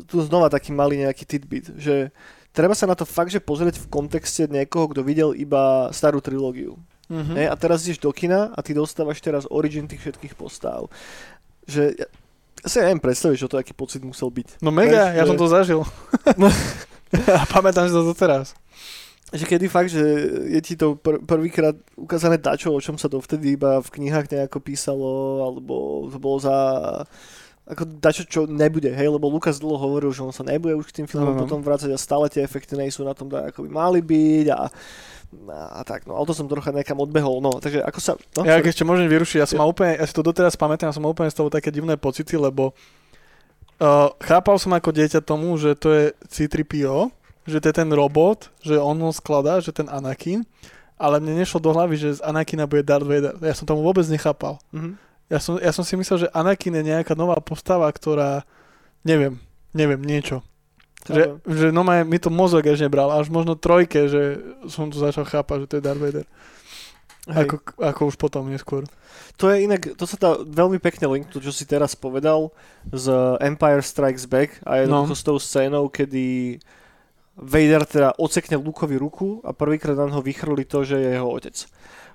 tu 0.09 0.17
znova 0.25 0.49
taký 0.49 0.73
malý 0.73 0.97
nejaký 0.97 1.23
tidbit, 1.29 1.77
že 1.77 2.09
treba 2.51 2.73
sa 2.73 2.89
na 2.89 2.97
to 2.97 3.05
fakt, 3.05 3.29
že 3.29 3.37
pozrieť 3.37 3.77
v 3.77 3.87
kontexte 3.87 4.49
niekoho, 4.49 4.89
kto 4.91 5.05
videl 5.05 5.37
iba 5.37 5.93
starú 5.93 6.17
trilógiu. 6.19 6.75
mhm. 7.07 7.33
Ne? 7.37 7.45
A 7.45 7.53
teraz 7.53 7.85
ideš 7.85 8.01
do 8.01 8.09
kina 8.09 8.49
a 8.51 8.59
ty 8.65 8.73
dostávaš 8.73 9.21
teraz 9.21 9.45
origin 9.47 9.85
tých 9.85 10.01
všetkých 10.03 10.33
postav. 10.33 10.89
Že 11.69 11.93
ja, 11.95 12.07
ja 12.65 12.67
si 12.67 12.77
neviem 12.81 12.99
predstaviť, 12.99 13.37
čo 13.37 13.47
to 13.47 13.61
aký 13.61 13.77
pocit 13.77 14.01
musel 14.01 14.33
byť. 14.33 14.57
No 14.59 14.73
mega, 14.73 15.13
Vieš, 15.13 15.15
ja 15.15 15.23
že- 15.23 15.29
som 15.29 15.37
to 15.37 15.47
zažil. 15.47 15.81
No. 16.35 16.49
a 17.39 17.43
pamätám 17.47 17.85
si 17.87 17.93
to 17.93 18.03
doteraz. 18.03 18.57
Že 19.27 19.43
kedy 19.43 19.65
fakt, 19.67 19.91
že 19.91 20.03
je 20.47 20.61
ti 20.63 20.79
to 20.79 20.95
pr- 20.95 21.19
prvýkrát 21.19 21.75
ukázané 21.99 22.39
dačo, 22.39 22.71
o 22.71 22.79
čom 22.79 22.95
sa 22.95 23.11
dovtedy 23.11 23.59
iba 23.59 23.83
v 23.83 23.89
knihách 23.99 24.31
nejako 24.31 24.63
písalo, 24.63 25.43
alebo 25.43 26.07
to 26.07 26.15
bolo 26.15 26.37
za 26.39 26.55
ako 27.67 27.83
dačo, 27.99 28.23
čo 28.23 28.47
nebude, 28.47 28.87
hej, 28.95 29.11
lebo 29.11 29.27
Lukas 29.27 29.59
dlho 29.59 29.75
hovoril, 29.75 30.15
že 30.15 30.23
on 30.23 30.31
sa 30.31 30.47
nebude 30.47 30.71
už 30.79 30.87
k 30.87 31.03
tým 31.03 31.07
filmom 31.11 31.35
Áno. 31.35 31.43
potom 31.43 31.59
vrácať 31.59 31.91
a 31.91 31.99
stále 31.99 32.31
tie 32.31 32.39
efekty 32.39 32.79
nie 32.79 32.87
sú 32.87 33.03
na 33.03 33.11
tom, 33.11 33.27
ako 33.27 33.67
by 33.67 33.69
mali 33.69 33.99
byť 33.99 34.47
a, 34.55 34.71
a 35.51 35.81
tak, 35.83 36.07
no, 36.07 36.15
ale 36.15 36.23
to 36.23 36.31
som 36.31 36.47
trocha 36.47 36.71
nekam 36.71 37.03
odbehol, 37.03 37.43
no, 37.43 37.59
takže 37.59 37.83
ako 37.83 37.99
sa, 37.99 38.15
no, 38.39 38.47
Ja 38.47 38.55
ak 38.55 38.71
ešte 38.71 38.87
môžem 38.87 39.11
vyrušiť, 39.11 39.43
ja 39.43 39.47
som 39.51 39.59
mal 39.59 39.67
úplne, 39.67 39.99
ja 39.99 40.07
si 40.07 40.15
to 40.15 40.23
doteraz 40.23 40.55
pamätám, 40.55 40.87
ja 40.87 40.95
som 40.95 41.03
mal 41.03 41.11
úplne 41.11 41.27
z 41.27 41.43
toho 41.43 41.51
také 41.51 41.67
divné 41.67 41.99
pocity, 41.99 42.39
lebo 42.39 42.71
uh, 43.83 44.15
chápal 44.23 44.55
som 44.63 44.71
ako 44.71 44.95
dieťa 44.95 45.19
tomu, 45.19 45.51
že 45.59 45.75
to 45.75 45.91
je 45.91 46.03
C-3PO, 46.31 47.11
že 47.47 47.63
to 47.63 47.71
je 47.71 47.75
ten 47.79 47.89
robot, 47.89 48.51
že 48.59 48.75
on 48.75 48.99
ho 48.99 49.11
skladá, 49.15 49.63
že 49.63 49.71
ten 49.71 49.87
Anakin, 49.87 50.43
ale 50.99 51.23
mne 51.23 51.39
nešlo 51.39 51.63
do 51.63 51.71
hlavy, 51.71 51.95
že 51.95 52.19
z 52.19 52.25
Anakina 52.25 52.67
bude 52.67 52.83
Darth 52.83 53.07
Vader. 53.07 53.39
Ja 53.39 53.55
som 53.55 53.63
tomu 53.63 53.81
vôbec 53.81 54.03
nechápal. 54.11 54.59
Mhm. 54.75 54.99
Ja 55.27 55.39
som, 55.43 55.59
ja 55.59 55.75
som 55.75 55.83
si 55.83 55.99
myslel, 55.99 56.27
že 56.27 56.33
Anakin 56.35 56.71
je 56.71 56.83
nejaká 56.87 57.11
nová 57.11 57.35
postava, 57.43 57.91
ktorá, 57.91 58.47
neviem, 59.03 59.35
neviem, 59.75 59.99
niečo. 59.99 60.39
Že, 61.07 61.39
že 61.43 61.67
no 61.71 61.83
ma, 61.87 62.03
mi 62.03 62.19
to 62.19 62.27
mozog 62.27 62.67
až 62.67 62.83
nebral, 62.83 63.11
až 63.11 63.31
možno 63.31 63.55
trojke, 63.55 64.07
že 64.11 64.39
som 64.67 64.91
to 64.91 64.99
začal 64.99 65.23
chápať, 65.23 65.63
že 65.63 65.67
to 65.67 65.75
je 65.79 65.85
Darth 65.87 66.03
Vader. 66.03 66.27
Hej. 67.27 67.43
Ako, 67.43 67.55
ako 67.75 68.01
už 68.07 68.15
potom 68.15 68.47
neskôr. 68.47 68.87
To 69.35 69.51
je 69.51 69.67
inak, 69.67 69.99
to 69.99 70.07
sa 70.07 70.15
dá 70.15 70.39
veľmi 70.39 70.79
pekne 70.79 71.11
linknúť, 71.11 71.43
čo 71.43 71.51
si 71.51 71.67
teraz 71.67 71.91
povedal 71.91 72.55
z 72.87 73.11
Empire 73.43 73.83
Strikes 73.83 74.25
Back 74.31 74.63
a 74.63 74.79
jednoducho 74.79 75.11
No. 75.11 75.19
s 75.19 75.23
tou 75.27 75.37
scénou, 75.37 75.91
kedy 75.91 76.57
Vader 77.37 77.85
teda 77.85 78.17
ocekne 78.17 78.57
Lukovi 78.57 78.97
ruku 78.97 79.45
a 79.45 79.53
prvýkrát 79.53 79.93
na 79.93 80.09
ho 80.09 80.25
vychrli 80.25 80.65
to, 80.65 80.81
že 80.81 80.97
je 80.97 81.09
jeho 81.13 81.29
otec. 81.29 81.55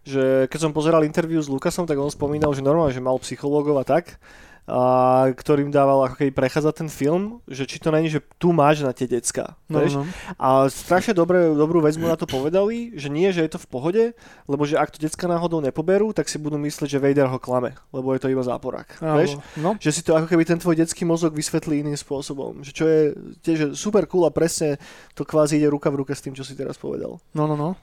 Že 0.03 0.51
keď 0.51 0.59
som 0.59 0.75
pozeral 0.75 1.07
interviu 1.07 1.39
s 1.39 1.47
Lukasom, 1.47 1.87
tak 1.87 1.95
on 1.95 2.11
spomínal, 2.11 2.51
že 2.59 2.67
normálne, 2.67 2.91
že 2.91 2.99
mal 2.99 3.15
psychológov 3.23 3.79
a 3.79 3.87
tak, 3.87 4.19
a 4.63 5.27
ktorým 5.35 5.75
dával 5.75 6.07
ako 6.07 6.23
keby 6.23 6.31
prechádzať 6.31 6.75
ten 6.87 6.89
film, 6.89 7.43
že 7.51 7.67
či 7.67 7.83
to 7.83 7.91
není, 7.91 8.07
že 8.07 8.23
tu 8.39 8.55
máš 8.55 8.87
na 8.87 8.95
tie 8.95 9.11
decka. 9.11 9.59
No, 9.67 9.83
vieš? 9.83 9.99
no. 9.99 10.07
A 10.39 10.71
strašne 10.71 11.19
dobre, 11.19 11.51
dobrú 11.51 11.83
vec 11.83 11.99
mu 11.99 12.07
na 12.07 12.15
to 12.15 12.31
povedali, 12.31 12.95
že 12.95 13.11
nie, 13.11 13.27
že 13.35 13.43
je 13.43 13.51
to 13.51 13.59
v 13.59 13.67
pohode, 13.67 14.05
lebo 14.47 14.63
že 14.63 14.79
ak 14.79 14.95
to 14.95 15.03
decka 15.03 15.27
náhodou 15.27 15.59
nepoberú, 15.59 16.15
tak 16.15 16.31
si 16.31 16.39
budú 16.39 16.63
myslieť, 16.63 16.95
že 16.95 17.03
Vader 17.03 17.27
ho 17.27 17.43
klame, 17.43 17.75
lebo 17.91 18.15
je 18.15 18.23
to 18.23 18.31
iba 18.31 18.47
záporák. 18.47 19.03
Áno, 19.03 19.19
Vieš? 19.19 19.33
No, 19.59 19.75
Že 19.83 19.91
si 19.91 20.01
to 20.07 20.15
ako 20.15 20.31
keby 20.31 20.47
ten 20.47 20.63
tvoj 20.63 20.79
detský 20.79 21.03
mozog 21.03 21.35
vysvetlí 21.35 21.83
iným 21.83 21.99
spôsobom. 21.99 22.63
Že 22.63 22.71
čo 22.71 22.85
je 22.87 23.01
tiež 23.43 23.59
super 23.75 24.07
cool 24.07 24.31
a 24.31 24.33
presne 24.33 24.79
to 25.19 25.27
kvázi 25.27 25.59
ide 25.59 25.67
ruka 25.67 25.91
v 25.91 26.07
ruke 26.07 26.15
s 26.15 26.23
tým, 26.23 26.39
čo 26.39 26.47
si 26.47 26.55
teraz 26.55 26.79
povedal. 26.79 27.19
no, 27.35 27.51
no, 27.51 27.59
no. 27.59 27.75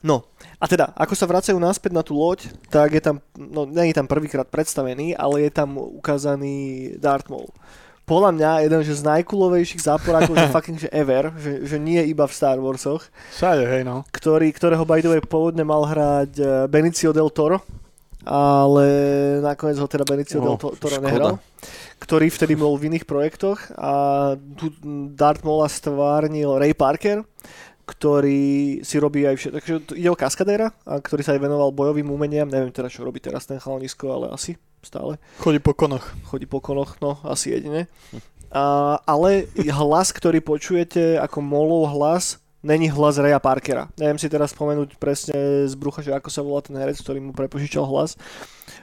No, 0.00 0.24
a 0.56 0.64
teda, 0.64 0.96
ako 0.96 1.12
sa 1.12 1.24
vracajú 1.24 1.56
naspäť 1.56 1.92
na 1.92 2.00
tú 2.00 2.14
loď, 2.14 2.48
tak 2.68 2.90
je 2.90 3.00
tam, 3.00 3.20
no 3.34 3.64
nie 3.64 3.92
je 3.92 3.96
tam 3.96 4.08
prvýkrát 4.08 4.44
predstavený, 4.44 5.12
ale 5.12 5.44
je 5.44 5.50
tam 5.50 5.76
ukázaný 5.76 6.56
Darth 6.96 7.28
Maul. 7.28 7.52
Podľa 8.02 8.30
mňa 8.32 8.50
jeden 8.64 8.80
že 8.80 8.96
z 8.96 9.06
najkulovejších 9.06 9.84
záporákov, 9.84 10.34
že 10.34 10.48
fucking 10.56 10.78
že 10.78 10.88
ever, 10.90 11.30
že, 11.36 11.62
že 11.64 11.76
nie 11.76 12.00
iba 12.02 12.24
v 12.24 12.32
Star 12.32 12.56
Warsoch, 12.56 13.06
Všade, 13.30 13.62
hej, 13.62 13.82
no. 13.84 14.02
ktorý, 14.08 14.50
ktorého 14.50 14.82
by 14.82 14.98
the 14.98 15.10
way 15.10 15.20
pôvodne 15.20 15.62
mal 15.62 15.84
hrať 15.84 16.32
eh, 16.34 16.48
Benicio 16.66 17.12
del 17.12 17.28
Toro, 17.28 17.60
ale 18.24 18.86
nakoniec 19.40 19.76
ho 19.76 19.86
teda 19.86 20.04
Benicio 20.04 20.40
Oh, 20.40 20.44
del 20.44 20.56
To- 20.58 20.76
Toro 20.76 20.96
škoda. 20.96 21.06
nehral, 21.06 21.32
ktorý 21.98 22.28
vtedy 22.28 22.52
bol 22.52 22.74
v 22.74 22.88
iných 22.88 23.04
projektoch 23.04 23.68
a 23.76 23.92
tu 24.56 24.72
Darth 25.12 25.40
Maula 25.40 25.68
stvárnil 25.68 26.56
Ray 26.56 26.72
Parker, 26.72 27.20
ktorý 27.90 28.80
si 28.86 28.96
robí 29.02 29.26
aj 29.26 29.34
všetko, 29.34 29.56
takže 29.58 29.74
ide 29.98 30.10
o 30.10 30.18
kaskadéra, 30.18 30.70
a 30.86 31.02
ktorý 31.02 31.26
sa 31.26 31.34
aj 31.34 31.42
venoval 31.42 31.74
bojovým 31.74 32.06
umeniam, 32.06 32.46
neviem 32.46 32.70
teda 32.70 32.86
čo 32.86 33.02
robí 33.02 33.18
teraz 33.18 33.50
ten 33.50 33.58
chalanisko, 33.58 34.06
ale 34.06 34.26
asi 34.30 34.54
stále 34.80 35.18
Chodí 35.42 35.58
po 35.58 35.74
konoch. 35.74 36.14
chodí 36.30 36.46
po 36.46 36.62
konoch, 36.62 37.02
no 37.02 37.18
asi 37.26 37.52
jedine. 37.52 37.90
A, 38.50 38.96
ale 39.02 39.50
hlas, 39.58 40.14
ktorý 40.14 40.38
počujete 40.38 41.18
ako 41.18 41.42
molov 41.42 41.90
hlas, 41.94 42.38
není 42.62 42.88
hlas 42.88 43.18
Raya 43.18 43.38
Parkera. 43.42 43.88
Neviem 43.98 44.18
si 44.20 44.28
teraz 44.28 44.52
spomenúť 44.52 44.96
presne 44.96 45.66
z 45.66 45.74
brucha, 45.74 46.04
že 46.04 46.14
ako 46.14 46.28
sa 46.30 46.44
volá 46.44 46.60
ten 46.62 46.76
herec, 46.76 46.98
ktorý 47.00 47.18
mu 47.20 47.32
prepožičal 47.32 47.84
hlas. 47.88 48.14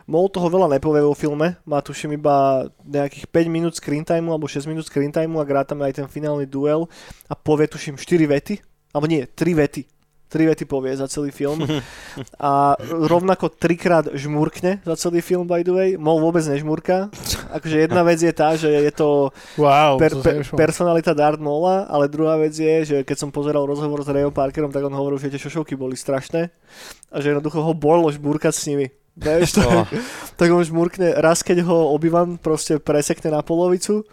Mol 0.08 0.32
toho 0.32 0.48
veľa 0.48 0.72
nepovie 0.72 1.04
vo 1.04 1.12
filme, 1.12 1.60
má 1.68 1.80
tuším 1.84 2.16
iba 2.16 2.68
nejakých 2.88 3.28
5 3.28 3.48
minút 3.52 3.74
screen 3.76 4.08
time 4.08 4.32
alebo 4.32 4.48
6 4.48 4.64
minút 4.68 4.88
screen 4.88 5.12
time 5.12 5.36
a 5.36 5.44
hrá 5.44 5.68
tam 5.68 5.84
aj 5.84 6.00
ten 6.00 6.08
finálny 6.08 6.48
duel 6.48 6.88
a 7.28 7.36
povie 7.36 7.68
tuším 7.68 8.00
4 8.00 8.24
vety, 8.24 8.56
alebo 8.92 9.06
nie, 9.08 9.28
3 9.28 9.54
vety 9.54 9.82
tri 10.28 10.44
vety 10.44 10.68
povie 10.68 10.92
za 10.92 11.08
celý 11.08 11.32
film 11.32 11.64
a 12.40 12.76
rovnako 12.84 13.48
trikrát 13.48 14.12
žmurkne 14.12 14.84
za 14.84 14.96
celý 15.00 15.24
film 15.24 15.48
by 15.48 15.64
the 15.64 15.72
way. 15.72 15.90
Mol 15.96 16.20
vôbec 16.20 16.44
nežmurka. 16.44 17.08
Akože 17.56 17.88
jedna 17.88 18.04
vec 18.04 18.20
je 18.20 18.34
tá, 18.36 18.60
že 18.60 18.68
je 18.68 18.92
to 18.92 19.32
Wow, 19.56 19.96
per, 19.96 20.12
to 20.12 20.20
per, 20.20 20.44
personalita 20.44 21.16
Darth 21.16 21.40
Maula, 21.40 21.88
ale 21.88 22.12
druhá 22.12 22.36
vec 22.36 22.52
je, 22.52 22.76
že 22.84 22.98
keď 23.08 23.18
som 23.18 23.30
pozeral 23.32 23.64
rozhovor 23.64 24.04
s 24.04 24.12
Rayom 24.12 24.36
Parkerom, 24.36 24.68
tak 24.68 24.84
on 24.84 24.92
hovoril, 24.92 25.16
že 25.16 25.32
tie 25.32 25.40
šošovky 25.40 25.80
boli 25.80 25.96
strašné 25.96 26.52
a 27.08 27.16
že 27.24 27.32
jednoducho 27.32 27.64
ho 27.64 27.72
bolo 27.72 28.12
žmurkať 28.12 28.54
s 28.54 28.68
nimi. 28.68 28.92
Vieš, 29.18 29.58
tak, 29.58 29.66
Oh. 29.66 29.88
tak 30.38 30.52
on 30.54 30.62
žmurkne 30.62 31.18
raz, 31.18 31.42
keď 31.42 31.66
ho 31.66 31.90
obývam, 31.90 32.38
proste 32.38 32.78
presekne 32.78 33.34
na 33.34 33.42
polovicu. 33.42 34.06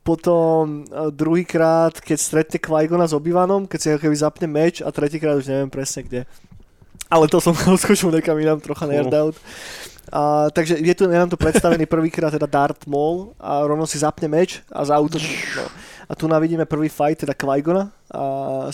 Potom 0.00 0.84
eh, 0.88 1.12
druhýkrát, 1.12 2.00
keď 2.00 2.18
stretne 2.18 2.58
Qui-Gona 2.58 3.06
s 3.08 3.16
Obi-Wanom, 3.16 3.68
keď 3.68 3.78
si 3.78 3.88
ako 3.92 4.08
keby 4.08 4.16
zapne 4.16 4.46
meč 4.48 4.80
a 4.80 4.88
tretíkrát 4.88 5.36
už 5.36 5.48
neviem 5.48 5.70
presne 5.70 6.04
kde. 6.04 6.20
Ale 7.10 7.26
to 7.26 7.42
som 7.42 7.52
odskočil 7.76 8.14
nekam 8.14 8.38
inám, 8.38 8.62
trocha 8.62 8.86
nerd 8.86 9.12
out. 9.12 9.36
A, 10.10 10.50
takže 10.50 10.74
je 10.80 10.94
tu, 10.94 11.06
nám 11.06 11.30
tu 11.30 11.38
predstavený 11.38 11.86
prvýkrát 11.86 12.34
teda 12.34 12.50
Darth 12.50 12.82
Maul 12.90 13.30
a 13.38 13.62
rovno 13.62 13.86
si 13.86 14.00
zapne 14.00 14.26
meč 14.26 14.58
a 14.72 14.82
zautočí. 14.82 15.38
No. 15.54 15.66
A 16.10 16.12
tu 16.18 16.26
navidíme 16.26 16.66
prvý 16.66 16.90
fight 16.90 17.22
teda 17.22 17.34
a 18.10 18.22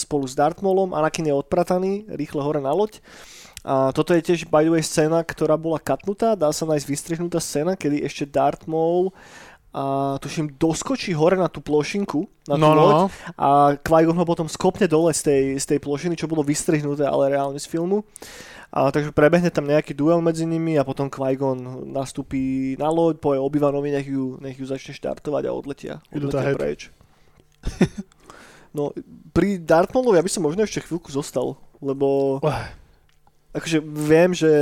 spolu 0.01 0.25
s 0.25 0.33
Darth 0.33 0.65
Maulom. 0.65 0.97
Anakin 0.97 1.29
je 1.29 1.35
odprataný, 1.37 2.09
rýchle 2.09 2.41
hore 2.41 2.61
na 2.65 2.73
loď. 2.73 3.05
A 3.67 3.93
toto 3.93 4.15
je 4.15 4.23
tiež 4.23 4.49
by 4.49 4.65
the 4.65 4.73
way 4.73 4.81
scéna, 4.81 5.21
ktorá 5.27 5.59
bola 5.59 5.83
katnutá, 5.83 6.39
dá 6.39 6.55
sa 6.55 6.65
nájsť 6.65 6.87
vystrihnutá 6.87 7.43
scéna, 7.43 7.75
kedy 7.75 7.99
ešte 8.07 8.25
Darth 8.25 8.65
Maul 8.71 9.11
a 9.77 10.17
tuším 10.17 10.57
doskočí 10.57 11.13
hore 11.13 11.37
na 11.37 11.53
tú 11.53 11.61
plošinku, 11.61 12.25
na 12.49 12.57
tú 12.57 12.65
No, 12.65 12.73
loď 12.73 12.97
no, 12.97 13.05
a 13.37 13.77
Qui-Gon 13.77 14.17
ho 14.17 14.25
potom 14.25 14.49
skopne 14.49 14.89
dole 14.89 15.13
z 15.13 15.21
tej, 15.29 15.45
z 15.61 15.65
tej 15.77 15.79
plošiny, 15.85 16.17
čo 16.17 16.25
bolo 16.25 16.41
vystrihnuté, 16.41 17.05
ale 17.05 17.37
reálne 17.37 17.61
z 17.61 17.69
filmu. 17.69 18.01
A, 18.73 18.89
takže 18.89 19.13
prebehne 19.13 19.53
tam 19.53 19.69
nejaký 19.69 19.93
duel 19.93 20.25
medzi 20.25 20.49
nimi 20.49 20.81
a 20.81 20.85
potom 20.89 21.13
Qui-Gon 21.13 21.93
nastúpi 21.93 22.73
na 22.81 22.89
loď, 22.89 23.21
povie 23.21 23.37
Obi-Wanovi, 23.37 23.93
nech 23.93 24.09
ju, 24.09 24.41
nech 24.41 24.57
ju 24.57 24.65
začne 24.65 24.97
štartovať 24.97 25.45
a 25.45 25.53
odletia, 25.53 25.95
odletia 26.09 26.57
preč. 26.57 26.89
no, 28.77 28.97
pri 29.37 29.61
Darth 29.61 29.93
Maulovi 29.93 30.17
ja 30.17 30.25
by 30.25 30.33
som 30.33 30.41
možno 30.41 30.65
ešte 30.65 30.89
chvíľku 30.89 31.13
zostal, 31.13 31.61
lebo 31.85 32.41
akože 33.53 33.85
viem, 33.85 34.33
že 34.33 34.53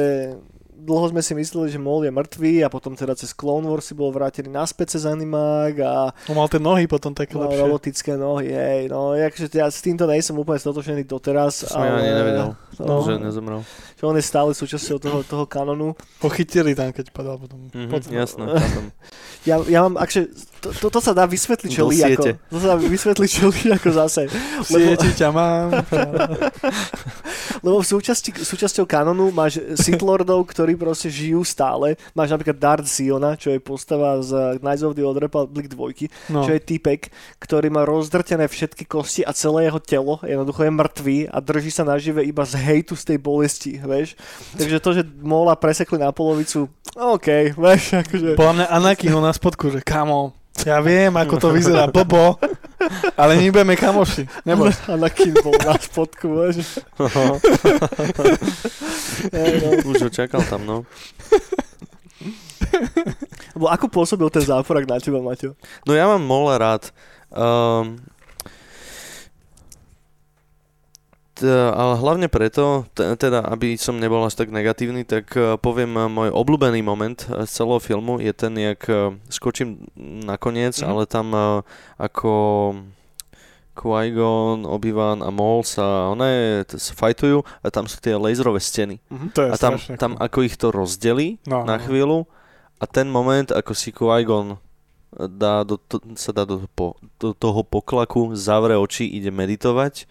dlho 0.77 1.07
sme 1.09 1.21
si 1.21 1.33
mysleli, 1.33 1.69
že 1.69 1.79
Maul 1.79 2.03
je 2.03 2.11
mŕtvý 2.11 2.61
a 2.61 2.69
potom 2.69 2.93
teda 2.93 3.13
cez 3.13 3.31
Clone 3.31 3.65
Wars 3.65 3.85
si 3.85 3.95
bol 3.95 4.11
vrátený 4.11 4.49
naspäť 4.49 4.95
cez 4.95 5.03
animák 5.05 5.75
a 5.79 5.93
On 6.27 6.35
mal 6.35 6.47
tie 6.47 6.59
nohy 6.59 6.85
potom 6.85 7.11
také 7.11 7.35
No, 7.35 7.47
lepšie. 7.47 7.61
robotické 7.61 8.13
nohy, 8.15 8.49
hej, 8.49 8.83
no, 8.87 9.13
akože 9.13 9.49
ja 9.51 9.67
s 9.67 9.79
týmto 9.79 10.05
nejsem 10.05 10.35
úplne 10.35 10.57
stotočený 10.57 11.03
doteraz, 11.05 11.63
To 11.63 11.71
som 11.71 11.81
ja 11.81 11.95
ani 11.95 12.11
nevedel, 12.11 12.49
no, 12.79 12.95
že 13.01 13.17
nezomrel. 13.17 13.61
že 13.95 14.03
on 14.03 14.15
je 14.15 14.25
stále 14.25 14.51
súčasťou 14.51 14.97
toho, 14.99 15.19
toho 15.23 15.45
kanonu. 15.45 15.95
Pochytili 16.19 16.73
tam, 16.73 16.91
keď 16.91 17.09
padal 17.11 17.37
potom. 17.37 17.71
Mhm, 17.71 17.89
Pod- 17.89 18.09
jasné. 18.09 18.45
Ja, 19.45 19.61
ja 19.61 19.85
mám, 19.85 20.01
akže, 20.01 20.33
to, 20.57 20.73
to, 20.73 20.89
to 20.89 21.01
sa 21.01 21.13
dá 21.13 21.29
vysvetliť 21.29 21.69
Do 21.69 21.77
čeli 21.77 22.01
ako, 22.01 22.33
to 22.49 22.57
sa 22.57 22.67
dá 22.73 22.77
vysvetliť 22.81 23.29
čeli 23.29 23.77
ako 23.77 23.89
zase, 23.93 24.25
V 24.25 24.69
lebo, 24.73 24.97
ťa 24.97 25.29
mám. 25.29 25.85
lebo 27.65 27.81
v 27.81 27.87
súčasti, 27.89 28.37
súčasťou 28.37 28.85
kanonu 28.85 29.33
máš 29.33 29.57
Sith 29.81 30.05
Lordov, 30.05 30.45
ktorí 30.53 30.77
proste 30.77 31.09
žijú 31.09 31.41
stále, 31.49 31.97
máš 32.13 32.37
napríklad 32.37 32.61
Darth 32.61 32.89
Siona, 32.93 33.41
čo 33.41 33.49
je 33.49 33.59
postava 33.59 34.21
z 34.21 34.61
Knights 34.61 34.85
of 34.85 34.93
the 34.93 35.01
Old 35.01 35.17
Republic 35.17 35.73
2, 35.73 36.13
No. 36.29 36.45
čo 36.45 36.53
je 36.53 36.61
typek, 36.61 37.09
ktorý 37.41 37.73
má 37.73 37.89
rozdrtené 37.89 38.45
všetky 38.45 38.85
kosti 38.85 39.25
a 39.25 39.33
celé 39.33 39.73
jeho 39.73 39.81
telo, 39.81 40.21
jednoducho 40.21 40.69
je 40.69 40.73
mŕtvý 40.77 41.19
a 41.33 41.41
drží 41.41 41.73
sa 41.73 41.89
nažive 41.89 42.21
iba 42.21 42.45
z 42.45 42.61
hejtu 42.61 42.93
z 42.93 43.05
tej 43.15 43.19
bolesti, 43.19 43.73
vieš. 43.81 44.13
Takže 44.61 44.77
to, 44.85 44.91
že 45.01 45.03
Mola 45.25 45.57
presekli 45.57 45.97
na 45.97 46.13
polovicu, 46.13 46.69
OK, 46.93 47.57
vieš, 47.57 48.05
akože... 48.05 48.37
Podľa 48.37 48.55
mňa 48.61 48.67
Anakin 48.69 49.11
ho 49.17 49.21
na 49.25 49.33
spodku, 49.33 49.73
že 49.73 49.81
kamo, 49.81 50.37
ja 50.63 50.79
viem, 50.79 51.11
ako 51.11 51.35
to 51.43 51.49
vyzerá, 51.51 51.91
blbo, 51.91 52.39
ale 53.17 53.37
my 53.37 53.51
budeme 53.51 53.75
kamoši. 53.77 54.29
Neboj. 54.47 54.73
Anakin 54.95 55.35
bol 55.43 55.55
na 55.61 55.75
spodku, 55.79 56.29
vieš. 56.41 56.79
No. 59.35 59.69
Už 59.89 60.05
ho 60.05 60.11
čakal 60.13 60.45
tam, 60.45 60.69
no. 60.69 60.85
Lebo 63.57 63.67
ako 63.71 63.87
pôsobil 63.89 64.29
ten 64.29 64.45
záporak 64.45 64.85
na 64.85 65.01
teba, 65.01 65.23
Maťo? 65.23 65.57
No 65.89 65.97
ja 65.97 66.05
mám 66.05 66.21
Mola 66.21 66.61
rád. 66.61 66.93
Um, 67.33 67.99
ale 71.43 71.99
hlavne 71.99 72.31
preto, 72.31 72.87
teda 72.95 73.43
aby 73.51 73.75
som 73.75 73.99
nebol 73.99 74.23
až 74.23 74.39
tak 74.39 74.55
negatívny, 74.55 75.03
tak 75.03 75.35
uh, 75.35 75.59
poviem 75.59 75.91
môj 76.07 76.31
obľúbený 76.31 76.85
moment 76.87 77.19
uh, 77.27 77.43
z 77.43 77.51
celého 77.51 77.81
filmu 77.83 78.23
je 78.23 78.31
ten, 78.31 78.55
jak 78.55 78.87
uh, 78.87 79.11
skočím 79.27 79.83
nakoniec, 80.23 80.79
Mhm. 80.79 80.87
ale 80.87 81.03
tam 81.11 81.27
ako 81.99 82.31
Qui-Gon, 83.75 84.63
Obi-Wan 84.71 85.19
a 85.27 85.35
Maul 85.35 85.67
sa, 85.67 86.15
one 86.15 86.63
sa 86.71 86.95
fajtujú 86.95 87.43
a 87.43 87.67
tam 87.75 87.91
sú 87.91 87.99
tie 87.99 88.15
laserové 88.15 88.63
steny. 88.63 89.03
To 89.35 89.43
je 89.43 89.51
A 89.51 89.57
tam, 89.59 89.75
tam 89.99 90.15
ako 90.15 90.47
ich 90.47 90.55
to 90.55 90.71
rozdelí, 90.71 91.43
no, 91.51 91.67
na 91.67 91.77
no. 91.77 91.83
chvíľu 91.83 92.19
a 92.79 92.87
ten 92.87 93.11
moment, 93.11 93.51
ako 93.51 93.75
si 93.75 93.91
Qui-Gon 93.91 94.63
dá 95.15 95.67
do, 95.67 95.75
to, 95.79 95.99
sa 96.15 96.31
dá 96.31 96.47
do, 96.47 96.71
po, 96.75 96.95
do 97.19 97.35
toho 97.35 97.67
poklaku, 97.67 98.35
zavre 98.39 98.79
oči, 98.79 99.11
ide 99.11 99.35
meditovať 99.35 100.07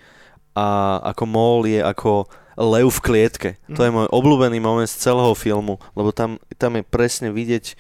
a 0.54 1.00
ako 1.14 1.24
Maul 1.26 1.66
je 1.66 1.82
ako 1.82 2.30
lev 2.58 2.88
v 2.90 3.04
klietke. 3.04 3.50
To 3.74 3.82
je 3.82 3.94
môj 3.94 4.08
obľúbený 4.14 4.62
moment 4.62 4.90
z 4.90 5.02
celého 5.02 5.34
filmu, 5.34 5.82
lebo 5.98 6.14
tam, 6.14 6.38
tam 6.62 6.78
je 6.78 6.84
presne 6.86 7.34
vidieť 7.34 7.74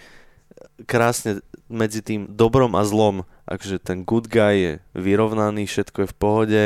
krásne 0.89 1.45
medzi 1.69 2.01
tým 2.01 2.29
dobrom 2.33 2.73
a 2.73 2.81
zlom. 2.85 3.25
Akože 3.45 3.77
ten 3.77 4.01
good 4.07 4.31
guy 4.31 4.55
je 4.57 4.73
vyrovnaný, 4.97 5.69
všetko 5.69 6.05
je 6.05 6.11
v 6.11 6.17
pohode, 6.17 6.63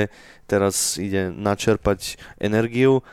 teraz 0.47 0.95
ide 0.95 1.33
načerpať 1.33 2.15
energiu, 2.39 3.03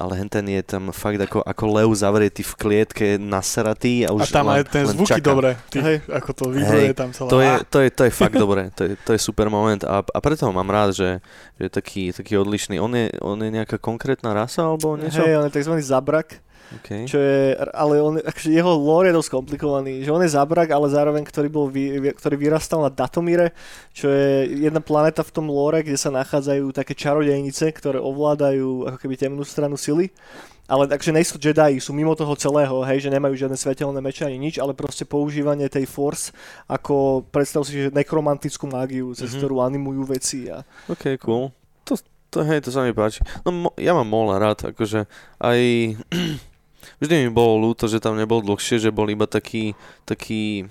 ale 0.00 0.16
hen 0.16 0.32
ten 0.32 0.48
je 0.48 0.64
tam 0.64 0.88
fakt 0.96 1.20
ako, 1.20 1.44
ako 1.44 1.64
lev 1.76 1.88
zavretý 1.92 2.40
v 2.40 2.54
klietke, 2.56 3.06
naseratý 3.20 4.08
a 4.08 4.10
A 4.10 4.16
už 4.16 4.32
tam 4.32 4.48
len, 4.48 4.64
aj 4.64 4.72
ten 4.72 4.84
zvuky 4.88 5.20
čaká. 5.20 5.28
dobre. 5.28 5.50
Ty, 5.68 5.78
Hej. 5.84 5.96
ako 6.08 6.30
to 6.32 6.44
vibruje 6.48 6.88
Hej, 6.88 6.96
tam 6.96 7.12
celé. 7.12 7.28
To 7.28 7.38
je, 7.38 7.52
to, 7.68 7.78
je, 7.84 7.88
to 7.92 8.02
je 8.08 8.12
fakt 8.16 8.36
dobré, 8.40 8.72
to 8.72 8.80
je, 8.88 8.96
to 8.96 9.10
je 9.12 9.20
super 9.20 9.52
moment 9.52 9.84
a, 9.84 10.00
a 10.00 10.18
preto 10.24 10.48
ho 10.48 10.52
mám 10.56 10.72
rád, 10.72 10.96
že, 10.96 11.20
že 11.60 11.62
je 11.68 11.70
taký, 11.70 12.02
taký 12.16 12.40
odlišný. 12.40 12.80
On 12.80 12.88
je, 12.96 13.12
on 13.20 13.36
je 13.36 13.50
nejaká 13.52 13.76
konkrétna 13.76 14.32
rasa 14.32 14.64
alebo 14.64 14.96
niečo? 14.96 15.20
Hej, 15.20 15.36
on 15.36 15.44
je 15.46 15.52
tzv. 15.60 15.76
zabrak, 15.84 16.40
Okay. 16.70 17.02
čo 17.02 17.18
je, 17.18 17.58
ale 17.74 17.98
on, 17.98 18.22
akože 18.22 18.54
jeho 18.54 18.70
lore 18.78 19.10
je 19.10 19.18
dosť 19.18 19.30
komplikovaný, 19.34 20.06
že 20.06 20.14
on 20.14 20.22
je 20.22 20.30
zabrak, 20.30 20.70
ale 20.70 20.86
zároveň, 20.86 21.26
ktorý, 21.26 21.50
bol 21.50 21.66
vy, 21.66 22.14
ktorý 22.14 22.38
vyrastal 22.38 22.86
na 22.86 22.90
Datomíre, 22.94 23.50
čo 23.90 24.06
je 24.06 24.46
jedna 24.70 24.78
planéta 24.78 25.26
v 25.26 25.34
tom 25.34 25.50
lore, 25.50 25.82
kde 25.82 25.98
sa 25.98 26.14
nachádzajú 26.14 26.70
také 26.70 26.94
čarodejnice, 26.94 27.74
ktoré 27.74 27.98
ovládajú 27.98 28.86
ako 28.86 28.98
keby 29.02 29.18
temnú 29.18 29.42
stranu 29.42 29.74
sily. 29.74 30.14
Ale 30.70 30.86
takže 30.86 31.10
nejsú 31.10 31.34
Jedi, 31.42 31.82
sú 31.82 31.90
mimo 31.90 32.14
toho 32.14 32.30
celého, 32.38 32.86
hej, 32.86 33.02
že 33.02 33.10
nemajú 33.10 33.34
žiadne 33.34 33.58
svetelné 33.58 33.98
meče 33.98 34.30
ani 34.30 34.38
nič, 34.38 34.62
ale 34.62 34.70
proste 34.70 35.02
používanie 35.02 35.66
tej 35.66 35.82
Force 35.90 36.30
ako, 36.70 37.26
predstav 37.26 37.66
si, 37.66 37.74
že 37.74 37.90
nekromantickú 37.90 38.70
mágiu, 38.70 39.10
cez 39.18 39.34
Mhm. 39.34 39.38
ktorú 39.42 39.58
animujú 39.66 40.06
veci 40.06 40.46
a 40.46 40.62
OK, 40.86 41.18
cool. 41.26 41.50
To, 41.90 41.98
to, 42.30 42.46
hej, 42.46 42.62
to 42.62 42.70
sa 42.70 42.86
mi 42.86 42.94
páči. 42.94 43.18
No 43.42 43.50
mo, 43.50 43.68
ja 43.74 43.90
mám 43.98 44.06
Mola 44.06 44.38
rád, 44.38 44.70
akože 44.70 45.10
aj... 45.42 45.58
Vždy 46.98 47.26
mi 47.26 47.30
bolo 47.30 47.70
ľúto, 47.70 47.86
že 47.86 48.00
tam 48.00 48.16
nebol 48.16 48.40
dlhšie, 48.40 48.78
že 48.78 48.90
bol 48.90 49.08
iba 49.08 49.24
taký, 49.24 49.72
taký... 50.04 50.68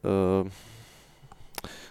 Uh, 0.00 0.48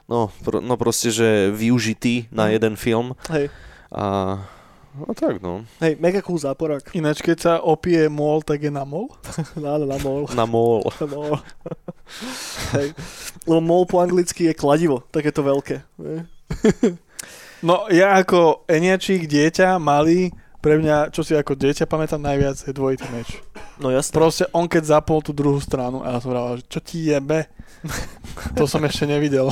no, 0.09 0.33
pro, 0.41 0.57
no 0.59 0.73
proste, 0.75 1.13
že 1.13 1.53
využitý 1.53 2.27
na 2.33 2.49
Mhm. 2.49 2.51
jeden 2.51 2.73
film 2.75 3.07
hej, 3.29 3.47
a... 3.93 4.37
No 4.91 5.15
tak 5.15 5.39
no, 5.39 5.63
hej, 5.79 5.95
mega 6.03 6.19
cool 6.19 6.35
záporak. 6.35 6.91
Ináč, 6.91 7.23
keď 7.23 7.37
sa 7.39 7.53
opije 7.63 8.11
mol, 8.11 8.43
tak 8.43 8.59
je 8.59 8.67
na 8.67 8.83
mol. 8.83 9.07
Na, 9.55 9.79
na, 9.79 9.95
na 9.95 9.97
mol. 10.03 10.27
na 10.35 10.43
mol. 10.43 10.83
No. 11.07 11.39
Hej. 12.75 12.91
Lebo 13.47 13.63
mol 13.63 13.87
po 13.87 14.03
anglicky 14.03 14.51
je 14.51 14.53
kladivo, 14.53 14.99
takéto 15.07 15.47
veľké. 15.47 15.79
Ne? 15.95 16.27
No 17.63 17.87
ja 17.87 18.19
ako 18.19 18.67
Eniačík, 18.67 19.31
dieťa, 19.31 19.79
malý, 19.79 20.35
pre 20.61 20.77
mňa, 20.77 21.09
čo 21.09 21.25
si 21.25 21.33
ako 21.33 21.57
dieťa 21.57 21.89
pamätám 21.89 22.21
najviac, 22.21 22.61
je 22.61 22.71
dvojitý 22.71 23.09
meč. 23.09 23.41
No 23.81 23.89
jasné. 23.89 24.13
Proste 24.13 24.45
on 24.53 24.69
keď 24.69 24.97
zapol 24.97 25.25
tú 25.25 25.33
druhú 25.33 25.57
stranu 25.57 26.05
a 26.05 26.13
ja 26.13 26.17
som 26.21 26.29
vraval, 26.29 26.61
že 26.61 26.65
čo 26.69 26.79
ti 26.79 27.09
jebe? 27.09 27.49
to 28.57 28.69
som 28.69 28.81
ešte 28.85 29.09
nevidel. 29.09 29.49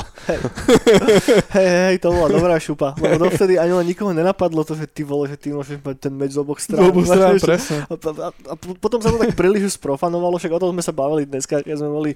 Hej, 1.50 1.68
hej, 1.90 1.96
to 1.98 2.14
bola 2.14 2.30
dobrá 2.30 2.54
šupa. 2.62 2.94
Lebo 2.94 3.26
dovtedy 3.26 3.58
ani 3.58 3.74
len 3.74 3.86
nikoho 3.90 4.14
nenapadlo 4.14 4.62
to, 4.62 4.78
že 4.78 4.86
ty 4.86 5.02
vole, 5.02 5.26
že 5.26 5.34
ty 5.34 5.50
môžeš 5.50 5.82
mať 5.82 5.96
ten 5.98 6.14
meč 6.14 6.38
z 6.38 6.38
oboch 6.38 6.62
strán. 6.62 6.86
Z 6.86 6.90
oboch 6.94 7.06
strán, 7.10 7.34
presne. 7.42 7.78
A, 7.90 7.94
a, 7.98 8.28
a 8.30 8.54
potom 8.78 9.02
sa 9.02 9.10
to 9.10 9.18
tak 9.18 9.34
príliš 9.34 9.74
sprofanovalo, 9.74 10.38
však 10.38 10.54
o 10.54 10.62
tom 10.62 10.70
sme 10.78 10.82
sa 10.84 10.94
bavili 10.94 11.26
dneska, 11.26 11.66
keď 11.66 11.74
sme 11.74 11.90
boli 11.90 12.10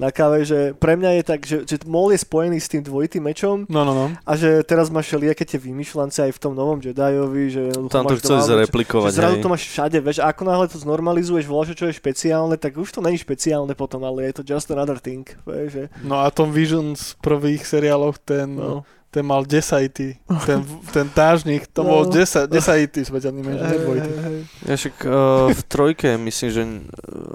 na 0.00 0.08
káve, 0.08 0.40
že 0.48 0.72
pre 0.72 0.96
mňa 0.96 1.20
je 1.20 1.22
tak, 1.22 1.40
že, 1.44 1.56
že 1.68 1.76
MOL 1.84 2.16
je 2.16 2.20
spojený 2.24 2.56
s 2.56 2.68
tým 2.72 2.80
dvojitým 2.80 3.20
mečom 3.28 3.68
No, 3.68 3.84
no, 3.84 3.92
no. 3.92 4.06
a 4.24 4.32
že 4.40 4.64
teraz 4.64 4.88
máš 4.88 5.12
všelijaké 5.12 5.44
tie 5.44 5.60
vymýšľance 5.60 6.24
aj 6.24 6.32
v 6.32 6.40
tom 6.40 6.56
novom 6.56 6.80
Jediovi, 6.80 7.52
že 7.52 7.62
Tam 7.92 8.08
to 8.08 8.16
máš 8.16 8.24
doma- 8.40 8.50
zreplikovať, 8.56 9.08
že 9.08 9.16
zrazu 9.16 9.34
hej. 9.34 9.42
to 9.42 9.48
máš 9.48 9.64
všade, 9.64 9.98
vieš, 9.98 10.18
a 10.18 10.26
ako 10.28 10.42
náhle 10.44 10.66
to 10.66 10.78
znormalizuješ, 10.78 11.44
voláš, 11.44 11.72
čo 11.72 11.84
je 11.84 11.94
špeciálne, 11.94 12.54
tak 12.54 12.74
už 12.74 12.88
to 12.88 13.00
není 13.00 13.16
špeciálne 13.16 13.72
potom, 13.72 14.02
ale 14.02 14.24
je 14.24 14.34
to 14.34 14.42
just 14.44 14.68
another 14.68 14.96
thing, 14.96 15.24
vieš, 15.42 15.68
že, 15.70 15.82
No 16.00 16.18
a 16.18 16.28
tom 16.28 16.48
Visions 16.48 17.14
v 17.14 17.20
prvých 17.20 17.62
seriáloch, 17.62 18.16
ten, 18.18 18.50
no. 18.50 18.82
ten 19.08 19.22
mal 19.22 19.40
10 19.42 19.56
IT. 19.82 19.98
Ten, 20.44 20.60
ten 20.90 21.06
tážnik, 21.08 21.64
to 21.66 21.80
No. 21.80 21.88
bol 21.90 22.02
10, 22.06 22.44
10 22.46 22.52
IT 22.78 22.96
smrteľný 23.02 23.40
meč, 23.40 23.56
Hej, 23.56 23.64
ne 23.66 23.78
dvojitý. 23.80 24.10
hej, 24.10 24.20
hej. 24.20 24.40
Ja 24.62 24.74
však 24.76 24.96
uh, 25.00 25.12
v 25.48 25.62
trojke 25.64 26.08
myslím, 26.18 26.48
že 26.50 26.62
uh, 26.62 26.76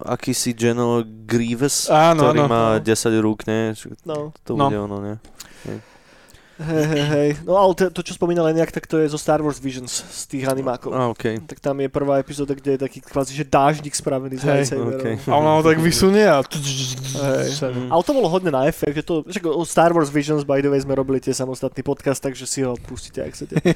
akýsi 0.07 0.53
General 0.53 1.01
Grievous, 1.03 1.87
Áno, 1.87 2.29
ktorý 2.29 2.39
áno. 2.39 2.47
má 2.47 2.63
No. 2.73 2.83
10 2.83 2.93
rúk, 3.19 3.43
ne? 3.43 3.73
Čiže 3.73 4.05
No, 4.05 4.29
To 4.39 4.53
No. 4.53 4.67
bude 4.67 4.77
ono, 4.79 4.97
ne? 4.99 5.13
Hej, 6.63 6.85
hej, 6.87 7.05
hej. 7.11 7.29
No 7.43 7.59
ale 7.59 7.75
to, 7.75 7.91
to, 7.91 8.01
čo 8.01 8.15
spomínal 8.15 8.47
Eniak, 8.47 8.71
tak 8.71 8.87
to 8.87 8.97
je 8.99 9.11
zo 9.11 9.19
Star 9.19 9.43
Wars 9.43 9.59
Visions, 9.59 9.91
z 9.91 10.23
tých 10.31 10.45
animákov. 10.47 10.95
A, 10.95 11.11
OK. 11.11 11.43
Tak 11.43 11.59
tam 11.59 11.79
je 11.83 11.91
prvá 11.91 12.23
epizóda, 12.23 12.55
kde 12.55 12.75
je 12.75 12.79
taký 12.83 12.99
kvázi, 13.03 13.35
že 13.35 13.45
dážnik 13.45 13.93
spravený 13.93 14.39
z 14.39 14.43
Hej, 14.47 14.79
okej. 14.79 15.15
A 15.27 15.33
on 15.35 15.45
ho 15.45 15.63
tak 15.63 15.77
vysunie 15.83 16.23
a... 16.23 16.39
Hej. 16.41 17.47
Mm. 17.63 17.91
Ale 17.91 18.01
to 18.01 18.11
bolo 18.15 18.27
hodne 18.31 18.49
na 18.49 18.65
efekt, 18.65 18.95
že 18.95 19.03
to, 19.03 19.27
však 19.27 19.43
o 19.45 19.63
Star 19.67 19.91
Wars 19.91 20.09
Visions 20.09 20.47
by 20.47 20.63
the 20.63 20.71
way 20.71 20.79
sme 20.79 20.95
robili 20.95 21.19
tie 21.19 21.35
samostatný 21.35 21.83
podcast, 21.83 22.23
takže 22.23 22.47
si 22.47 22.63
ho 22.63 22.79
pustíte, 22.79 23.21
ak 23.21 23.31
chcete. 23.35 23.55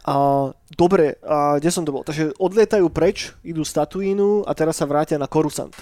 A, 0.00 0.48
dobre, 0.70 1.18
a 1.26 1.58
kde 1.58 1.70
som 1.70 1.82
to 1.82 1.90
bol? 1.90 2.06
Takže 2.06 2.38
odlietajú 2.38 2.86
preč, 2.94 3.34
idú 3.42 3.66
z 3.66 3.74
Tatooinu 3.74 4.46
a 4.46 4.54
teraz 4.54 4.78
sa 4.78 4.86
vrátia 4.86 5.18
na 5.18 5.26
Coruscant. 5.26 5.74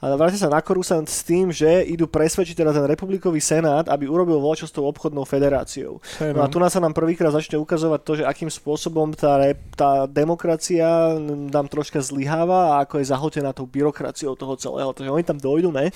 A 0.00 0.16
vrátia 0.16 0.40
sa 0.40 0.48
na 0.48 0.64
Coruscant 0.64 1.04
s 1.04 1.20
tým, 1.20 1.52
že 1.52 1.68
idú 1.84 2.08
presvedčiť 2.08 2.56
teda 2.56 2.72
ten 2.72 2.88
republikový 2.88 3.36
senát, 3.36 3.84
aby 3.92 4.08
urobil 4.08 4.40
voľačo 4.40 4.64
s 4.64 4.72
tou 4.72 4.88
obchodnou 4.88 5.28
federáciou. 5.28 6.00
No 6.32 6.40
a 6.40 6.48
tu 6.48 6.56
nás 6.56 6.72
sa 6.72 6.80
nám 6.80 6.96
prvýkrát 6.96 7.36
začne 7.36 7.60
ukazovať 7.60 8.00
to, 8.00 8.12
že 8.20 8.24
akým 8.24 8.48
spôsobom 8.48 9.12
tá, 9.12 9.36
re- 9.36 9.60
tá 9.76 10.08
demokracia 10.08 11.20
nám 11.52 11.68
troška 11.68 12.00
zlyháva 12.00 12.80
a 12.80 12.88
ako 12.88 12.96
je 12.96 13.10
zahltená 13.12 13.52
tou 13.52 13.68
byrokraciou 13.68 14.40
toho 14.40 14.56
celého. 14.56 14.96
Takže 14.96 15.12
oni 15.12 15.24
tam 15.24 15.36
dojdú, 15.36 15.68
ne? 15.68 15.92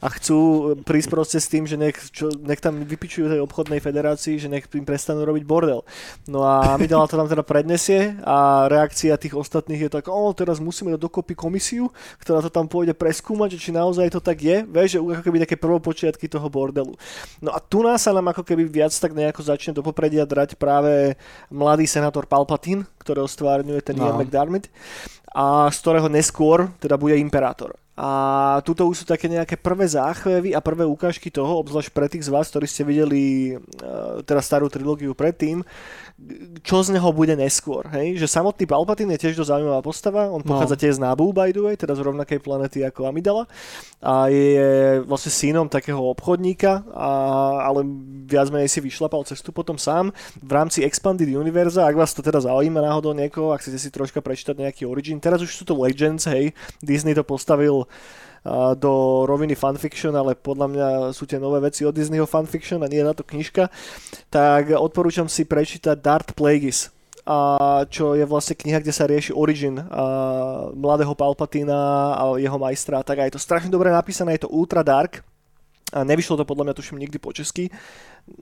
A 0.00 0.08
chcú 0.08 0.72
prísť 0.80 1.08
proste 1.12 1.36
s 1.36 1.52
tým, 1.52 1.68
že 1.68 1.76
nech, 1.76 2.00
čo, 2.08 2.32
nech 2.32 2.58
tam 2.64 2.80
vypičujú 2.80 3.28
tej 3.28 3.44
obchodnej 3.44 3.84
federácii, 3.84 4.40
že 4.40 4.48
nech 4.48 4.64
im 4.72 4.88
prestanú 4.88 5.28
robiť 5.28 5.44
bordel. 5.44 5.84
No 6.24 6.40
a 6.40 6.80
dala 6.80 7.04
to 7.04 7.20
tam 7.20 7.28
teda 7.28 7.44
prednesie 7.82 8.14
a 8.22 8.70
reakcia 8.70 9.18
tých 9.18 9.34
ostatných 9.34 9.88
je 9.88 9.90
tak, 9.90 10.06
o, 10.06 10.30
teraz 10.30 10.62
musíme 10.62 10.94
dať 10.94 11.02
dokopy 11.02 11.34
komisiu, 11.34 11.90
ktorá 12.22 12.38
to 12.38 12.50
tam 12.52 12.70
pôjde 12.70 12.94
preskúmať, 12.94 13.58
či 13.58 13.74
naozaj 13.74 14.14
to 14.14 14.20
tak 14.22 14.38
je, 14.38 14.62
vieš, 14.62 14.96
že 14.96 14.98
ako 15.02 15.22
keby 15.26 15.42
také 15.42 15.58
prvopočiatky 15.58 16.30
toho 16.30 16.46
bordelu. 16.46 16.94
No 17.42 17.50
a 17.50 17.58
tu 17.58 17.82
nás 17.82 18.06
sa 18.06 18.14
nám 18.14 18.30
ako 18.30 18.46
keby 18.46 18.70
viac 18.70 18.94
tak 18.94 19.10
nejako 19.10 19.42
začne 19.42 19.74
do 19.74 19.82
popredia 19.82 20.22
drať 20.22 20.54
práve 20.54 21.18
mladý 21.50 21.90
senátor 21.90 22.30
Palpatine, 22.30 22.86
ktorého 23.02 23.26
stvárňuje 23.26 23.82
ten 23.82 23.98
No. 23.98 24.08
Ian 24.08 24.18
McDermott 24.22 24.70
a 25.32 25.70
z 25.72 25.76
ktorého 25.80 26.08
neskôr 26.12 26.70
teda 26.78 26.94
bude 26.94 27.16
imperátor. 27.18 27.74
A 27.92 28.56
tuto 28.64 28.88
už 28.88 29.04
sú 29.04 29.06
také 29.06 29.28
nejaké 29.28 29.60
prvé 29.60 29.84
záchvevy 29.84 30.56
a 30.56 30.64
prvé 30.64 30.88
ukážky 30.88 31.28
toho, 31.28 31.60
obzvlášť 31.60 31.92
pre 31.92 32.08
tých 32.08 32.24
z 32.24 32.32
vás, 32.32 32.48
ktorí 32.48 32.64
ste 32.64 32.88
videli 32.88 33.52
uh, 33.52 34.24
teda 34.24 34.40
starú 34.40 34.72
trilógiu 34.72 35.12
predtým, 35.12 35.60
čo 36.62 36.78
z 36.86 36.94
neho 36.94 37.10
bude 37.10 37.34
neskôr. 37.34 37.82
Hej? 37.90 38.22
Že 38.22 38.26
samotný 38.30 38.64
Palpatine 38.70 39.18
je 39.18 39.26
tiež 39.26 39.34
dosť 39.42 39.50
zaujímavá 39.58 39.82
postava, 39.82 40.30
on 40.30 40.42
No. 40.42 40.54
pochádza 40.54 40.78
tiež 40.78 40.98
z 40.98 41.02
Nabu, 41.02 41.34
by 41.34 41.50
the 41.50 41.62
way, 41.62 41.74
teda 41.74 41.98
z 41.98 42.06
rovnakej 42.06 42.38
planety 42.38 42.86
ako 42.86 43.10
Amidala 43.10 43.50
a 43.98 44.30
je 44.30 45.02
vlastne 45.02 45.30
synom 45.34 45.66
takého 45.66 45.98
obchodníka, 45.98 46.86
a, 46.94 47.10
ale 47.66 47.82
viac 48.26 48.50
menej 48.54 48.70
si 48.70 48.78
vyšlapal 48.78 49.26
cestu 49.26 49.50
potom 49.50 49.74
sám 49.78 50.14
v 50.38 50.50
rámci 50.54 50.86
Expanded 50.86 51.26
Univerza, 51.26 51.86
ak 51.86 51.98
vás 51.98 52.14
to 52.14 52.22
teda 52.22 52.38
zaujíma 52.42 52.78
náhodou 52.78 53.10
niekoho, 53.14 53.50
ak 53.50 53.62
chcete 53.62 53.78
si 53.78 53.90
troška 53.90 54.22
prečítať 54.22 54.54
nejaký 54.58 54.86
origin, 54.86 55.18
teraz 55.18 55.42
už 55.42 55.50
sú 55.50 55.66
to 55.66 55.74
Legends, 55.74 56.26
hej, 56.30 56.54
Disney 56.78 57.14
to 57.14 57.26
postavil 57.26 57.86
do 58.76 59.22
roviny 59.28 59.54
fanfiction, 59.54 60.10
ale 60.18 60.34
podľa 60.34 60.66
mňa 60.66 60.88
sú 61.14 61.30
tie 61.30 61.38
nové 61.38 61.62
veci 61.62 61.86
od 61.86 61.94
Disneyho 61.94 62.26
fanfiction 62.26 62.82
a 62.82 62.90
nie 62.90 62.98
je 62.98 63.08
na 63.08 63.14
to 63.14 63.22
knižka, 63.22 63.70
tak 64.30 64.74
odporúčam 64.74 65.30
si 65.30 65.46
prečítať 65.46 65.94
Darth 65.94 66.34
Plagueis, 66.34 66.90
a 67.22 67.38
čo 67.86 68.18
je 68.18 68.26
vlastne 68.26 68.58
kniha, 68.58 68.82
kde 68.82 68.90
sa 68.90 69.06
rieši 69.06 69.30
origin 69.30 69.78
a 69.78 70.02
mladého 70.74 71.14
Palpatina 71.14 72.18
a 72.18 72.34
jeho 72.34 72.58
majstra. 72.58 73.06
Tak 73.06 73.22
a 73.22 73.26
je 73.30 73.38
to 73.38 73.42
strašne 73.42 73.70
dobre 73.70 73.94
napísané, 73.94 74.34
je 74.34 74.46
to 74.46 74.50
ultra 74.50 74.82
dark. 74.82 75.22
A 75.92 76.08
nevyšlo 76.08 76.40
to 76.40 76.48
podľa 76.48 76.72
mňa 76.72 76.74
tuším 76.74 76.98
nikdy 76.98 77.20
po 77.20 77.30
česky. 77.36 77.68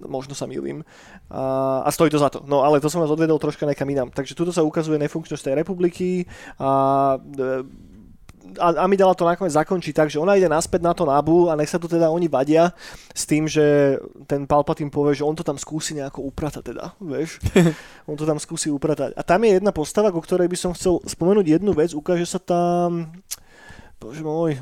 Možno 0.00 0.38
sa 0.38 0.46
milím. 0.46 0.86
A, 1.28 1.82
a 1.84 1.90
stojí 1.90 2.08
to 2.08 2.22
za 2.22 2.30
to. 2.30 2.46
No 2.46 2.62
ale 2.62 2.80
to 2.80 2.88
som 2.88 3.02
vás 3.02 3.10
odvedol 3.10 3.42
troška 3.42 3.66
nekam 3.68 3.90
inám. 3.90 4.14
Takže 4.14 4.38
tuto 4.38 4.54
sa 4.54 4.64
ukazuje 4.64 4.96
nefunkčnosť 5.02 5.50
tej 5.50 5.58
republiky 5.58 6.08
a 6.62 6.70
e, 7.18 7.66
a 8.56 8.86
Amidala 8.86 9.14
to 9.14 9.28
nakoniec 9.28 9.52
zakončí 9.54 9.92
tak, 9.92 10.08
že 10.08 10.18
ona 10.18 10.34
ide 10.34 10.48
naspäť 10.48 10.80
na 10.82 10.96
to 10.96 11.04
Nabu 11.04 11.50
a 11.50 11.54
nech 11.54 11.68
sa 11.68 11.76
tu 11.76 11.86
teda 11.86 12.08
oni 12.08 12.26
vadia 12.26 12.72
s 13.12 13.28
tým, 13.28 13.44
že 13.44 13.98
ten 14.24 14.48
Palpatine 14.48 14.88
povie, 14.88 15.18
že 15.18 15.26
on 15.26 15.36
to 15.36 15.44
tam 15.44 15.60
skúsi 15.60 15.94
nejako 15.94 16.24
upratať 16.30 16.72
teda, 16.72 16.96
vieš. 16.98 17.38
on 18.10 18.16
to 18.16 18.24
tam 18.24 18.40
skúsi 18.40 18.72
upratať. 18.72 19.14
A 19.14 19.22
tam 19.22 19.44
je 19.44 19.60
jedna 19.60 19.70
postava, 19.70 20.08
ku 20.10 20.18
ktorej 20.18 20.48
by 20.48 20.56
som 20.56 20.72
chcel 20.72 20.98
spomenúť 21.04 21.60
jednu 21.60 21.76
vec, 21.76 21.92
ukáže 21.92 22.24
sa 22.24 22.40
tam 22.40 23.12
bože 24.00 24.24
môj 24.24 24.56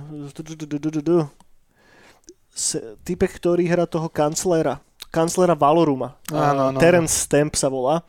typek, 3.07 3.31
ktorý 3.39 3.71
hrá 3.71 3.87
toho 3.87 4.11
kanclera 4.11 4.83
kanclera 5.09 5.57
Valoruma. 5.57 6.17
Áno, 6.31 6.73
áno, 6.73 6.79
Terence 6.79 7.25
Stamp 7.25 7.57
sa 7.57 7.73
volá. 7.73 8.05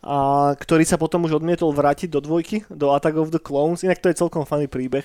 A, 0.00 0.52
ktorý 0.56 0.86
sa 0.86 0.96
potom 0.96 1.26
už 1.28 1.42
odmietol 1.42 1.74
vrátiť 1.74 2.08
do 2.08 2.20
dvojky, 2.22 2.64
do 2.72 2.94
Attack 2.94 3.16
of 3.20 3.34
the 3.34 3.42
Clones. 3.42 3.84
Inak 3.84 4.00
to 4.00 4.08
je 4.08 4.20
celkom 4.20 4.48
funny 4.48 4.70
príbeh. 4.70 5.04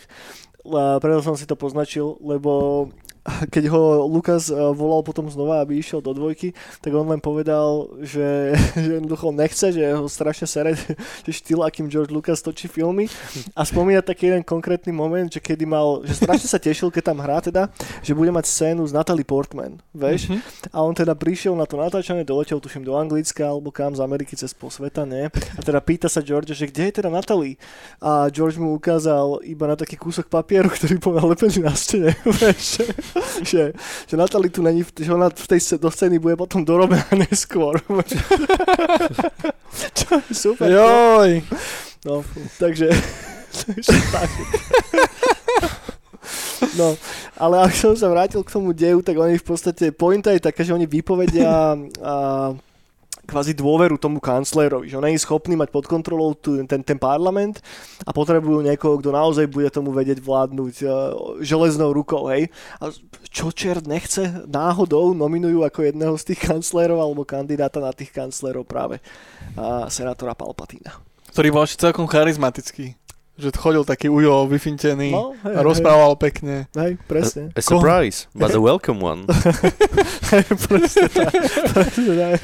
Preto 0.64 1.20
som 1.20 1.36
si 1.36 1.44
to 1.44 1.60
poznačil, 1.60 2.16
lebo 2.24 2.88
keď 3.24 3.71
ho 3.71 4.03
Lukas 4.03 4.51
eh, 4.51 4.55
volal 4.55 4.99
potom 4.99 5.32
znova, 5.32 5.63
aby 5.63 5.80
išiel 5.80 6.03
do 6.03 6.11
dvojky, 6.11 6.51
tak 6.84 6.91
on 6.91 7.07
len 7.07 7.24
povedal, 7.24 7.88
že, 8.03 8.51
že 8.84 8.99
jednoducho 8.99 9.32
nechce, 9.32 9.71
že 9.71 9.84
ho 9.95 10.07
strašne 10.11 10.47
sere, 10.47 10.76
že 11.26 11.32
štýl, 11.32 11.63
akým 11.63 11.88
George 11.88 12.11
Lucas 12.11 12.43
točí 12.43 12.67
filmy. 12.67 13.07
A 13.55 13.63
spomína 13.63 14.03
taký 14.03 14.28
jeden 14.28 14.43
konkrétny 14.43 14.91
moment, 14.91 15.32
že 15.32 15.39
kedy 15.39 15.63
mal, 15.63 16.03
že 16.03 16.19
strašne 16.19 16.47
sa 16.51 16.59
tešil, 16.59 16.91
keď 16.91 17.15
tam 17.15 17.24
hrá 17.24 17.39
teda, 17.39 17.71
že 18.03 18.11
bude 18.11 18.30
mať 18.30 18.43
scénu 18.43 18.84
s 18.84 18.91
Natalie 18.91 19.24
Portman, 19.24 19.80
vieš? 19.95 20.28
Mhm. 20.28 20.39
A 20.76 20.84
on 20.84 20.91
teda 20.91 21.15
prišiel 21.15 21.55
na 21.55 21.63
to 21.63 21.80
natáčanie, 21.80 22.28
doletel 22.28 22.59
tuším 22.59 22.84
do 22.84 22.99
Anglicka 22.99 23.47
alebo 23.47 23.71
kam 23.71 23.95
z 23.95 24.03
Ameriky 24.03 24.36
cez 24.36 24.51
po 24.51 24.67
sveta, 24.67 25.07
ne? 25.07 25.32
A 25.32 25.61
teda 25.63 25.80
pýta 25.80 26.11
sa 26.11 26.19
George, 26.19 26.51
že 26.51 26.67
kde 26.67 26.91
je 26.91 26.93
teda 26.99 27.07
Natalie? 27.07 27.55
A 28.03 28.28
George 28.28 28.59
mu 28.59 28.76
ukázal 28.76 29.39
iba 29.47 29.63
na 29.71 29.80
taký 29.80 29.95
kúsok 29.95 30.28
papieru, 30.28 30.67
ktorý 30.67 30.99
bol 30.99 31.15
nalepený 31.15 31.63
na 31.63 31.71
stene, 31.71 32.11
vieš? 32.43 32.84
že, 33.51 33.74
že 34.07 34.18
Natalie 34.18 34.49
tu 34.49 34.61
není, 34.61 34.84
že 34.84 35.14
ona 35.14 35.30
v 35.30 35.47
tej 35.47 35.78
do 35.78 35.91
scény 35.91 36.20
bude 36.20 36.36
potom 36.36 36.66
dorobená 36.66 37.05
neskôr. 37.16 37.82
Čo 39.97 40.22
super. 40.34 40.70
Joj. 40.70 41.41
No, 42.05 42.26
takže... 42.59 42.89
takže 43.53 43.93
tak. 44.11 44.30
No, 46.78 46.95
ale 47.38 47.59
ak 47.59 47.76
som 47.76 47.93
sa 47.93 48.07
vrátil 48.07 48.41
k 48.41 48.53
tomu 48.53 48.72
deju, 48.72 49.03
tak 49.03 49.20
oni 49.20 49.38
v 49.38 49.45
podstate, 49.45 49.91
pointa 49.91 50.32
je 50.32 50.41
taká, 50.41 50.64
že 50.64 50.74
oni 50.74 50.88
vypovedia 50.88 51.76
a, 52.01 52.14
kvázi 53.24 53.55
dôveru 53.55 53.95
tomu 53.95 54.20
kanclérovi, 54.20 54.91
že 54.91 54.97
on 54.99 55.07
je 55.07 55.22
schopný 55.22 55.55
mať 55.55 55.70
pod 55.72 55.88
kontrolou 55.88 56.36
tu, 56.36 56.59
ten, 56.68 56.82
ten 56.84 56.99
parlament 56.99 57.64
a 58.03 58.11
potrebujú 58.11 58.59
niekoho, 58.59 58.99
kto 58.99 59.09
naozaj 59.16 59.45
bude 59.47 59.72
tomu 59.72 59.95
vedieť 59.95 60.20
vládnuť 60.20 60.76
uh, 60.84 60.91
železnou 61.39 61.95
rukou, 61.95 62.28
hej. 62.28 62.51
A 62.84 62.91
čo 63.32 63.49
čert 63.55 63.88
nechce, 63.88 64.43
náhodou 64.45 65.16
nominujú 65.16 65.64
ako 65.64 65.88
jedného 65.88 66.16
z 66.20 66.34
tých 66.34 66.51
kanclérov 66.51 66.99
alebo 66.99 67.24
kandidáta 67.24 67.80
na 67.80 67.95
tých 67.95 68.11
kanclérov 68.11 68.68
práve 68.68 68.99
uh, 69.55 69.88
senátora 69.88 70.36
Palpatína. 70.36 70.99
Ktorý 71.34 71.49
bol 71.49 71.66
celkom 71.66 72.05
charizmatický. 72.05 72.93
Že 73.34 73.50
chodil 73.58 73.82
taký 73.82 74.14
ujo, 74.14 74.46
vyfintený 74.46 75.10
No, 75.10 75.34
hej, 75.42 75.58
a 75.58 75.60
rozprával 75.66 76.14
pekne. 76.22 76.70
Hej, 76.78 77.02
presne. 77.10 77.50
A 77.58 77.62
surprise, 77.66 78.30
but 78.38 78.54
a 78.54 78.62
welcome 78.70 79.02
one. 79.02 79.26
presne 80.70 81.10
tak. 81.10 81.34
Presne 81.74 82.14
tak. 82.14 82.40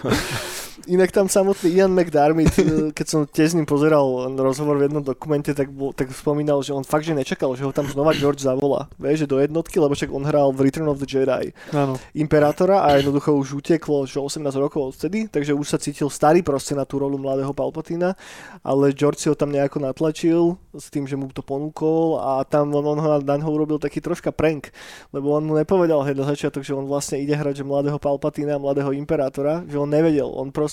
Inak 0.90 1.14
tam 1.14 1.30
samotný 1.30 1.70
Ian 1.70 1.94
McDermott, 1.94 2.54
eh, 2.58 2.90
keď 2.90 3.06
som 3.06 3.20
tiež 3.24 3.54
s 3.54 3.56
ním 3.56 3.66
pozeral 3.68 4.26
rozhovor 4.34 4.76
v 4.76 4.90
jednom 4.90 5.04
dokumente, 5.04 5.54
tak, 5.54 5.70
bol, 5.70 5.94
tak 5.94 6.10
spomínal, 6.10 6.60
že 6.60 6.74
on 6.74 6.82
fakt, 6.82 7.06
že 7.06 7.14
nečakal, 7.14 7.54
že 7.54 7.62
ho 7.62 7.70
tam 7.70 7.86
znova 7.86 8.12
George 8.16 8.42
zavolá. 8.42 8.90
Vieš, 8.98 9.24
že 9.24 9.30
do 9.30 9.38
jednotky, 9.38 9.78
lebo 9.78 9.94
však 9.94 10.10
on 10.10 10.26
hral 10.26 10.50
v 10.50 10.66
Return 10.66 10.88
of 10.90 10.98
the 10.98 11.08
Jedi 11.08 11.54
Áno. 11.70 11.98
Imperátora 12.14 12.86
a 12.86 12.98
jednoducho 12.98 13.34
už 13.34 13.62
uteklo, 13.62 14.06
že 14.06 14.18
18 14.22 14.54
rokov 14.58 14.94
odtedy, 14.94 15.26
takže 15.28 15.54
už 15.54 15.66
sa 15.66 15.78
cítil 15.78 16.08
starý 16.08 16.40
proste 16.40 16.74
na 16.74 16.88
tú 16.88 16.98
rolu 16.98 17.18
mladého 17.20 17.52
Palpatina, 17.52 18.18
ale 18.64 18.94
George 18.96 19.20
si 19.20 19.28
ho 19.30 19.36
tam 19.36 19.54
nejako 19.54 19.84
natlačil 19.84 20.58
s 20.74 20.90
tým, 20.90 21.06
že 21.06 21.14
mu 21.14 21.30
to 21.30 21.44
ponúkol 21.44 22.18
a 22.18 22.42
tam 22.42 22.74
on, 22.74 22.84
on 22.84 22.98
ho 22.98 23.08
na 23.20 23.36
ho 23.44 23.50
urobil 23.52 23.76
taký 23.76 24.00
troška 24.00 24.32
prank, 24.32 24.72
lebo 25.12 25.36
on 25.36 25.44
mu 25.44 25.54
nepovedal 25.54 26.02
hneď 26.02 26.16
na 26.16 26.26
začiatok, 26.32 26.64
že 26.64 26.72
on 26.72 26.88
vlastne 26.88 27.20
ide 27.20 27.36
hrať 27.36 27.60
že 27.60 27.64
mladého 27.64 28.00
Palpatina 28.00 28.56
mladého 28.56 28.90
Imperátora, 28.96 29.62
že 29.68 29.76
on 29.76 29.86
nevedel, 29.86 30.26
on 30.26 30.48
proste 30.48 30.63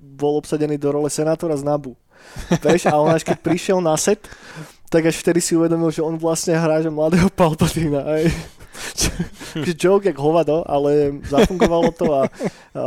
bol 0.00 0.38
obsadený 0.38 0.76
do 0.78 0.92
role 0.92 1.10
senátora 1.10 1.56
z 1.56 1.64
Nabu. 1.64 1.96
Vieš, 2.62 2.90
a 2.90 2.98
on 2.98 3.14
až 3.14 3.22
keď 3.22 3.38
prišiel 3.40 3.78
na 3.78 3.94
set, 3.94 4.26
tak 4.88 5.06
až 5.06 5.20
vtedy 5.20 5.38
si 5.40 5.54
uvedomil, 5.54 5.92
že 5.92 6.02
on 6.02 6.16
vlastne 6.16 6.56
hrá 6.56 6.80
že 6.80 6.90
mladého 6.90 7.28
Palpatina. 7.30 8.02
Aj. 8.04 8.24
Joke 9.74 10.06
jak 10.08 10.18
hovado, 10.18 10.62
ale 10.66 11.18
zafungovalo 11.26 11.90
to 11.90 12.06
a, 12.14 12.22
a 12.74 12.82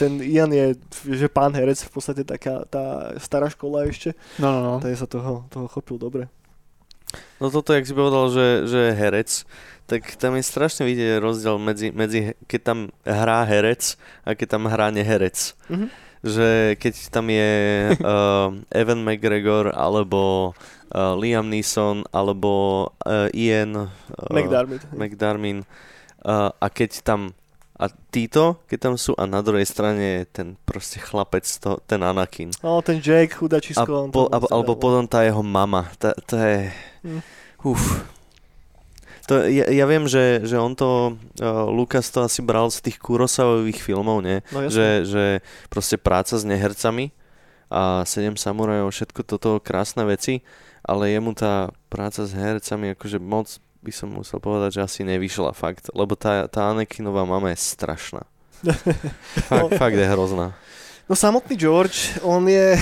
ten 0.00 0.22
Ian 0.24 0.52
je, 0.52 0.74
že 1.04 1.28
pán 1.28 1.52
herec, 1.52 1.84
v 1.84 1.90
podstate 1.92 2.22
taká 2.24 2.64
tá 2.68 3.12
stará 3.20 3.52
škola 3.52 3.84
ešte, 3.88 4.16
No, 4.40 4.48
no, 4.52 4.60
no. 4.60 4.74
tak 4.80 4.96
sa 4.96 5.04
toho, 5.04 5.44
toho 5.52 5.66
chopil 5.68 6.00
dobre. 6.00 6.32
No 7.40 7.48
toto, 7.48 7.72
jak 7.72 7.88
si 7.88 7.96
povedal, 7.96 8.28
že, 8.32 8.46
že 8.68 8.78
je 8.88 8.92
herec, 8.92 9.30
tak 9.88 10.04
tam 10.20 10.36
je 10.36 10.44
strašne 10.44 10.84
vidieť 10.84 11.16
rozdiel 11.16 11.56
medzi, 11.56 11.88
medzi, 11.88 12.36
keď 12.44 12.60
tam 12.60 12.78
hrá 13.08 13.48
herec 13.48 13.96
a 14.28 14.36
keď 14.36 14.46
tam 14.60 14.68
hrá 14.68 14.92
neherec. 14.92 15.56
Mhm. 15.72 15.88
Že 16.18 16.48
keď 16.82 16.94
tam 17.14 17.26
je 17.32 17.50
uh, 17.96 18.50
Evan 18.84 19.00
McGregor 19.00 19.72
alebo 19.72 20.52
uh, 20.92 21.14
Liam 21.16 21.48
Neeson 21.48 22.04
alebo 22.12 22.84
uh, 23.06 23.32
Ian 23.32 23.88
uh, 23.88 24.28
McDermott. 24.28 24.82
McDarmin 24.92 25.64
uh, 26.26 26.52
a 26.52 26.66
keď 26.68 27.00
tam 27.00 27.32
a 27.78 27.86
títo, 28.10 28.58
keď 28.66 28.78
tam 28.90 28.94
sú 28.98 29.14
a 29.14 29.22
na 29.30 29.38
druhej 29.38 29.62
strane 29.62 30.02
je 30.02 30.22
ten 30.26 30.48
proste 30.66 30.98
chlapec, 30.98 31.46
to, 31.62 31.78
ten 31.86 32.02
Anakin. 32.02 32.50
No, 32.58 32.82
ten 32.82 32.98
Jake, 32.98 33.30
A 33.30 33.38
chudačisko. 33.38 33.86
on 33.86 34.10
po, 34.10 34.26
a, 34.26 34.42
alebo 34.50 34.74
potom 34.74 35.06
tá 35.06 35.22
jeho 35.22 35.46
mama. 35.46 35.86
Tá, 35.94 36.10
to 36.26 36.34
je... 36.34 36.74
Hm. 37.06 37.22
Uf. 37.62 38.17
To, 39.28 39.44
ja, 39.44 39.68
ja 39.68 39.84
viem, 39.84 40.08
že, 40.08 40.40
že 40.48 40.56
on 40.56 40.72
to, 40.72 41.20
uh, 41.44 41.68
Lukas 41.68 42.08
to 42.08 42.24
asi 42.24 42.40
bral 42.40 42.72
z 42.72 42.88
tých 42.88 42.96
Kurosawových 42.96 43.84
filmov, 43.84 44.24
nie? 44.24 44.40
No 44.48 44.64
jasne. 44.64 44.72
že, 44.72 44.88
že 45.04 45.24
proste 45.68 46.00
práca 46.00 46.40
s 46.40 46.48
nehercami 46.48 47.12
a 47.68 48.08
sedem 48.08 48.40
samurajov, 48.40 48.88
všetko 48.88 49.20
toto 49.28 49.60
krásne 49.60 50.08
veci, 50.08 50.40
ale 50.80 51.12
jemu 51.12 51.36
tá 51.36 51.68
práca 51.92 52.24
s 52.24 52.32
hercami 52.32 52.96
akože 52.96 53.20
moc 53.20 53.60
by 53.84 53.92
som 53.92 54.08
musel 54.10 54.40
povedať, 54.40 54.80
že 54.80 54.84
asi 54.88 55.00
nevyšla 55.04 55.52
fakt, 55.52 55.92
lebo 55.92 56.16
tá, 56.16 56.48
tá 56.48 56.72
Anakinová 56.72 57.28
mama 57.28 57.52
je 57.52 57.60
strašná. 57.60 58.24
fakt, 59.52 59.76
fakt 59.76 59.96
je 60.00 60.08
hrozná. 60.08 60.56
No 61.04 61.14
samotný 61.14 61.54
George, 61.54 62.16
on 62.24 62.48
je, 62.48 62.74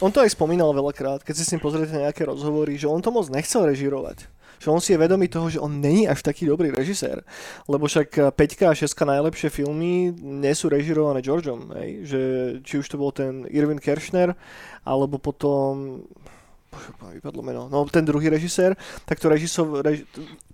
on 0.00 0.08
to 0.08 0.24
aj 0.24 0.32
spomínal 0.32 0.72
veľakrát, 0.72 1.20
keď 1.22 1.34
si 1.36 1.44
s 1.44 1.52
ním 1.52 1.60
pozriete 1.60 1.92
nejaké 1.92 2.24
rozhovory, 2.24 2.80
že 2.80 2.88
on 2.88 3.04
to 3.04 3.12
moc 3.12 3.28
nechcel 3.28 3.68
režirovať. 3.68 4.39
Že 4.60 4.68
on 4.70 4.80
si 4.80 4.92
je 4.92 5.00
vedomý 5.00 5.32
toho, 5.32 5.48
že 5.48 5.58
on 5.58 5.80
není 5.80 6.04
až 6.04 6.20
taký 6.20 6.44
dobrý 6.44 6.68
režisér. 6.68 7.24
Lebo 7.64 7.88
však 7.88 8.36
5 8.36 8.68
a 8.68 8.76
6 8.76 8.92
najlepšie 8.92 9.48
filmy 9.48 10.12
nie 10.20 10.52
sú 10.52 10.68
režirované 10.68 11.24
Georgeom. 11.24 11.72
Hej? 11.80 11.90
Že, 12.04 12.20
či 12.60 12.74
už 12.78 12.86
to 12.92 13.00
bol 13.00 13.10
ten 13.10 13.48
Irvin 13.48 13.80
Kershner, 13.80 14.36
alebo 14.84 15.16
potom 15.16 16.04
Bože, 16.70 16.94
vypadlo 17.18 17.42
meno. 17.42 17.62
No 17.66 17.82
ten 17.90 18.06
druhý 18.06 18.30
režisér, 18.30 18.78
tak 19.02 19.18
to 19.18 19.26
režisov, 19.26 19.82
rež, 19.82 20.06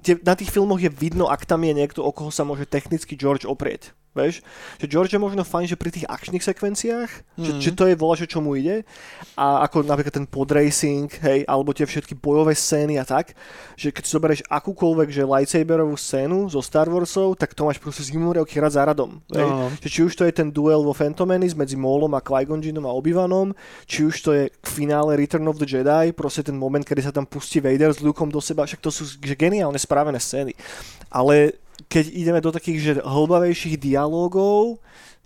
tie, 0.07 0.14
na 0.22 0.38
tých 0.38 0.54
filmoch 0.54 0.78
je 0.78 0.86
vidno, 0.86 1.26
ak 1.26 1.42
tam 1.42 1.66
je 1.66 1.74
niekto, 1.74 2.07
o 2.07 2.14
koho 2.14 2.30
sa 2.30 2.46
môže 2.46 2.70
technicky 2.70 3.18
George 3.18 3.42
oprieť. 3.42 3.90
Vieš? 4.16 4.40
Že 4.80 4.86
George 4.88 5.12
je 5.12 5.20
možno 5.20 5.44
fajn, 5.44 5.68
že 5.68 5.76
pri 5.76 5.92
tých 5.92 6.09
akčných 6.09 6.40
sekvenciách, 6.40 7.36
mm. 7.36 7.44
že, 7.44 7.52
Mhm. 7.52 7.61
že 7.61 7.70
to 7.76 7.84
je 7.84 8.00
voľa, 8.00 8.24
že 8.24 8.30
čo 8.32 8.40
mu 8.40 8.57
ide. 8.57 8.88
A 9.36 9.61
ako 9.68 9.84
napríklad 9.84 10.16
ten 10.16 10.24
podracing, 10.24 11.12
hej, 11.20 11.44
alebo 11.44 11.76
tie 11.76 11.84
všetky 11.84 12.16
bojové 12.16 12.57
scény 12.57 12.96
a 12.96 13.04
tak, 13.04 13.36
že 13.76 13.92
keď 13.92 14.02
si 14.09 14.11
zoberieš 14.16 14.40
akúkoľvek, 14.48 15.12
že 15.12 15.28
lightsaberovú 15.28 16.00
scénu 16.00 16.48
zo 16.48 16.64
Star 16.64 16.88
Warsov, 16.88 17.36
tak 17.36 17.52
to 17.52 17.68
máš 17.68 17.76
proste 17.76 18.09
z 18.09 18.16
Gimuriovky 18.16 18.57
rad 18.57 18.72
za 18.72 18.88
radom. 18.88 19.20
Hej? 19.28 19.44
No. 19.44 19.68
Že 19.84 19.88
či 19.92 20.00
už 20.09 20.12
to 20.16 20.24
je 20.24 20.32
ten 20.32 20.48
duel 20.48 20.80
vo 20.80 20.96
Phantom 20.96 21.28
Menace 21.28 21.52
medzi 21.52 21.76
Maulom 21.76 22.16
a 22.16 22.24
Jinnom 22.24 22.88
a 22.88 22.96
Obi-Wanom, 22.96 23.52
či 23.84 24.09
už 24.09 24.16
to 24.24 24.32
je 24.32 24.48
v 24.48 24.70
finále 24.72 25.12
Return 25.20 25.44
of 25.44 25.61
the 25.61 25.68
Jedi, 25.68 26.16
proste 26.16 26.40
ten 26.40 26.57
moment, 26.57 26.80
kedy 26.80 27.04
sa 27.04 27.12
tam 27.12 27.28
pustí 27.28 27.61
Vader 27.61 27.92
s 27.92 28.00
Lukeom 28.00 28.32
do 28.32 28.40
seba, 28.40 28.64
však 28.64 28.80
to 28.80 28.88
sú 28.88 29.04
že 29.04 29.36
geniálne 29.36 29.76
správené 29.97 30.20
scény. 30.20 30.53
Ale 31.09 31.57
keď 31.88 32.05
ideme 32.12 32.44
do 32.44 32.53
takých 32.53 32.78
že 32.78 32.92
hlbavejších 33.01 33.80
dialógov, 33.80 34.76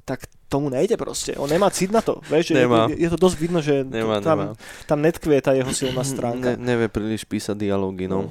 tak 0.06 0.30
tomu 0.46 0.70
nejde 0.70 0.94
proste. 0.94 1.34
On 1.34 1.46
nemá 1.46 1.70
cit 1.70 1.90
na 1.90 2.02
to. 2.02 2.22
Vieš, 2.26 2.54
Nemá. 2.54 2.86
Je, 2.90 3.02
je, 3.02 3.08
to 3.10 3.18
dosť 3.18 3.36
vidno, 3.38 3.58
že 3.58 3.82
Nemá, 3.82 4.18
tam, 4.22 4.38
nemá. 4.38 4.54
tam 4.86 4.98
netkvie 4.98 5.38
tá 5.42 5.54
jeho 5.54 5.70
silná 5.70 6.02
stránka. 6.02 6.54
Ne, 6.54 6.74
nevie 6.74 6.86
príliš 6.86 7.22
písať 7.22 7.54
dialógy, 7.54 8.06
no. 8.06 8.30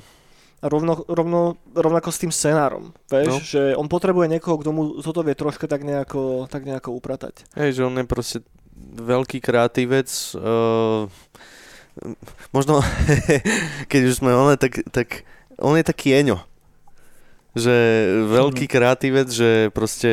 A 0.59 0.67
rovno, 0.67 1.07
rovno, 1.07 1.55
rovnako 1.71 2.11
s 2.11 2.19
tým 2.19 2.31
scenárom. 2.31 2.91
Vieš, 3.07 3.31
No. 3.31 3.39
že 3.39 3.61
on 3.79 3.87
potrebuje 3.87 4.27
niekoho, 4.27 4.59
kto 4.59 4.69
mu 4.71 4.83
toto 4.99 5.23
vie 5.23 5.31
troška 5.31 5.67
tak 5.67 5.87
nejako, 5.87 6.51
tak 6.51 6.67
nejako 6.67 6.91
upratať. 6.99 7.47
Hej, 7.55 7.79
že 7.79 7.87
on 7.87 7.95
je 7.95 8.03
proste 8.03 8.37
veľký 8.99 9.39
kreatívec. 9.39 10.11
Uh, 10.35 11.07
možno, 12.51 12.83
keď 13.91 14.01
už 14.11 14.19
sme 14.19 14.35
one, 14.35 14.59
tak, 14.59 14.83
tak 14.91 15.23
on 15.59 15.75
je 15.75 15.83
taký 15.83 16.15
Eňo. 16.15 16.39
Že 17.53 17.75
veľký 18.29 18.65
Mhm. 18.65 18.71
kreatívec, 18.71 19.27
že 19.27 19.49
proste 19.73 20.09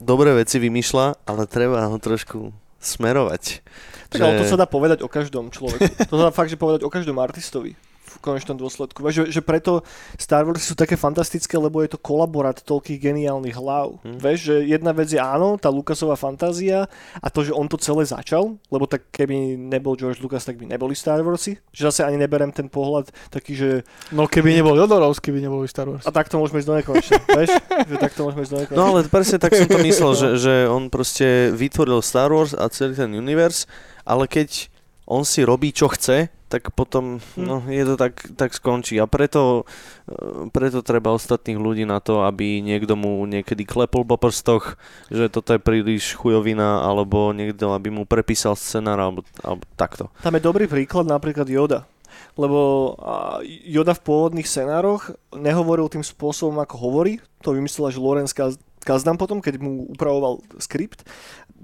dobré 0.00 0.32
veci 0.32 0.56
vymýšľa, 0.56 1.28
ale 1.28 1.44
treba 1.44 1.84
ho 1.86 1.96
trošku 2.00 2.50
smerovať. 2.80 3.60
Tak 4.08 4.18
ale 4.18 4.40
to 4.40 4.48
sa 4.48 4.56
dá 4.56 4.64
povedať 4.64 5.04
o 5.04 5.08
každom 5.08 5.52
človeku. 5.52 5.86
To 6.08 6.14
sa 6.16 6.24
dá 6.28 6.32
fakt, 6.32 6.48
že 6.50 6.56
povedať 6.56 6.82
o 6.82 6.90
každom 6.90 7.20
artistovi 7.20 7.76
v 8.10 8.16
konečnom 8.18 8.58
dôsledku. 8.58 9.06
Vieš, 9.06 9.30
že, 9.30 9.38
že 9.38 9.42
preto 9.46 9.86
Star 10.18 10.42
Wars 10.42 10.66
sú 10.66 10.74
také 10.74 10.98
fantastické, 10.98 11.54
lebo 11.54 11.78
je 11.86 11.94
to 11.94 11.98
kolaborát 12.02 12.58
toľkých 12.58 12.98
geniálnych 12.98 13.54
hlav. 13.54 14.02
Hm. 14.02 14.18
Vieš, 14.18 14.38
že 14.50 14.56
jedna 14.66 14.90
vec 14.90 15.06
je 15.14 15.22
áno, 15.22 15.54
tá 15.54 15.70
Lucasová 15.70 16.18
fantázia 16.18 16.90
a 17.22 17.26
to, 17.30 17.46
že 17.46 17.54
on 17.54 17.70
to 17.70 17.78
celé 17.78 18.02
začal, 18.02 18.58
lebo 18.68 18.90
tak 18.90 19.06
keby 19.14 19.54
nebol 19.54 19.94
George 19.94 20.18
Lucas, 20.18 20.42
tak 20.42 20.58
by 20.58 20.66
neboli 20.66 20.98
Star 20.98 21.22
Warsy. 21.22 21.62
Že 21.70 21.82
zase 21.94 22.00
ani 22.02 22.18
neberem 22.18 22.50
ten 22.50 22.66
pohľad 22.66 23.14
taký, 23.30 23.54
že 23.54 23.70
No 24.10 24.26
keby 24.26 24.58
nebol 24.58 24.74
Jodorovský, 24.74 25.30
by 25.30 25.40
neboli 25.46 25.70
Star 25.70 25.86
Wars. 25.86 26.02
a 26.02 26.10
takto 26.10 26.42
môžeme 26.42 26.58
ísť 26.58 26.68
do 26.68 26.76
nekonečna. 26.82 27.18
vieš, 27.38 27.50
že 27.86 27.96
takto 28.00 28.26
môžeme 28.26 28.42
ísť 28.42 28.52
do 28.52 28.58
nekonečna. 28.66 28.80
No 28.80 28.84
ale 28.96 29.06
presne 29.06 29.38
tak 29.38 29.54
som 29.54 29.68
to 29.70 29.78
myslel, 29.78 30.12
že, 30.20 30.28
že 30.40 30.54
on 30.66 30.90
proste 30.90 31.54
vytvoril 31.54 32.02
Star 32.02 32.34
Wars 32.34 32.56
a 32.56 32.66
celý 32.72 32.98
ten 32.98 33.12
univerz, 33.14 33.70
ale 34.02 34.26
keď 34.26 34.72
on 35.10 35.26
si 35.26 35.42
robí, 35.42 35.74
čo 35.74 35.90
chce, 35.90 36.30
tak 36.46 36.70
potom 36.74 37.18
Hm. 37.34 37.42
no, 37.42 37.56
je 37.66 37.82
to 37.82 37.94
tak, 37.94 38.14
tak 38.34 38.50
skončí. 38.54 38.98
A 38.98 39.10
preto, 39.10 39.66
eh, 40.10 40.46
preto 40.50 40.82
treba 40.82 41.10
ostatných 41.10 41.58
ľudí 41.58 41.82
na 41.82 41.98
to, 41.98 42.22
aby 42.22 42.62
niekto 42.62 42.94
mu 42.94 43.22
niekedy 43.26 43.66
klepol 43.66 44.06
po 44.06 44.14
prstoch, 44.18 44.78
že 45.10 45.30
toto 45.30 45.54
je 45.54 45.62
príliš 45.62 46.14
chujovina, 46.14 46.82
alebo 46.82 47.30
niekto, 47.30 47.74
aby 47.74 47.90
mu 47.90 48.06
prepísal 48.06 48.54
scenár, 48.54 48.98
alebo, 48.98 49.26
alebo 49.42 49.62
takto. 49.74 50.10
Tam 50.22 50.34
je 50.34 50.42
dobrý 50.42 50.70
príklad 50.70 51.06
napríklad 51.06 51.46
Yoda. 51.50 51.86
Lebo 52.34 52.94
a, 52.98 53.42
Yoda 53.46 53.94
v 53.94 54.02
pôvodných 54.06 54.46
scenároch 54.46 55.14
nehovoril 55.34 55.86
tým 55.90 56.02
spôsobom, 56.02 56.58
ako 56.62 56.76
hovorí. 56.78 57.22
To 57.42 57.54
vymyslela, 57.54 57.94
že 57.94 58.02
Lorenz 58.02 58.34
Kaz- 58.34 58.58
Kazdan 58.82 59.18
potom, 59.18 59.38
keď 59.38 59.62
mu 59.62 59.86
upravoval 59.90 60.42
skript. 60.58 61.06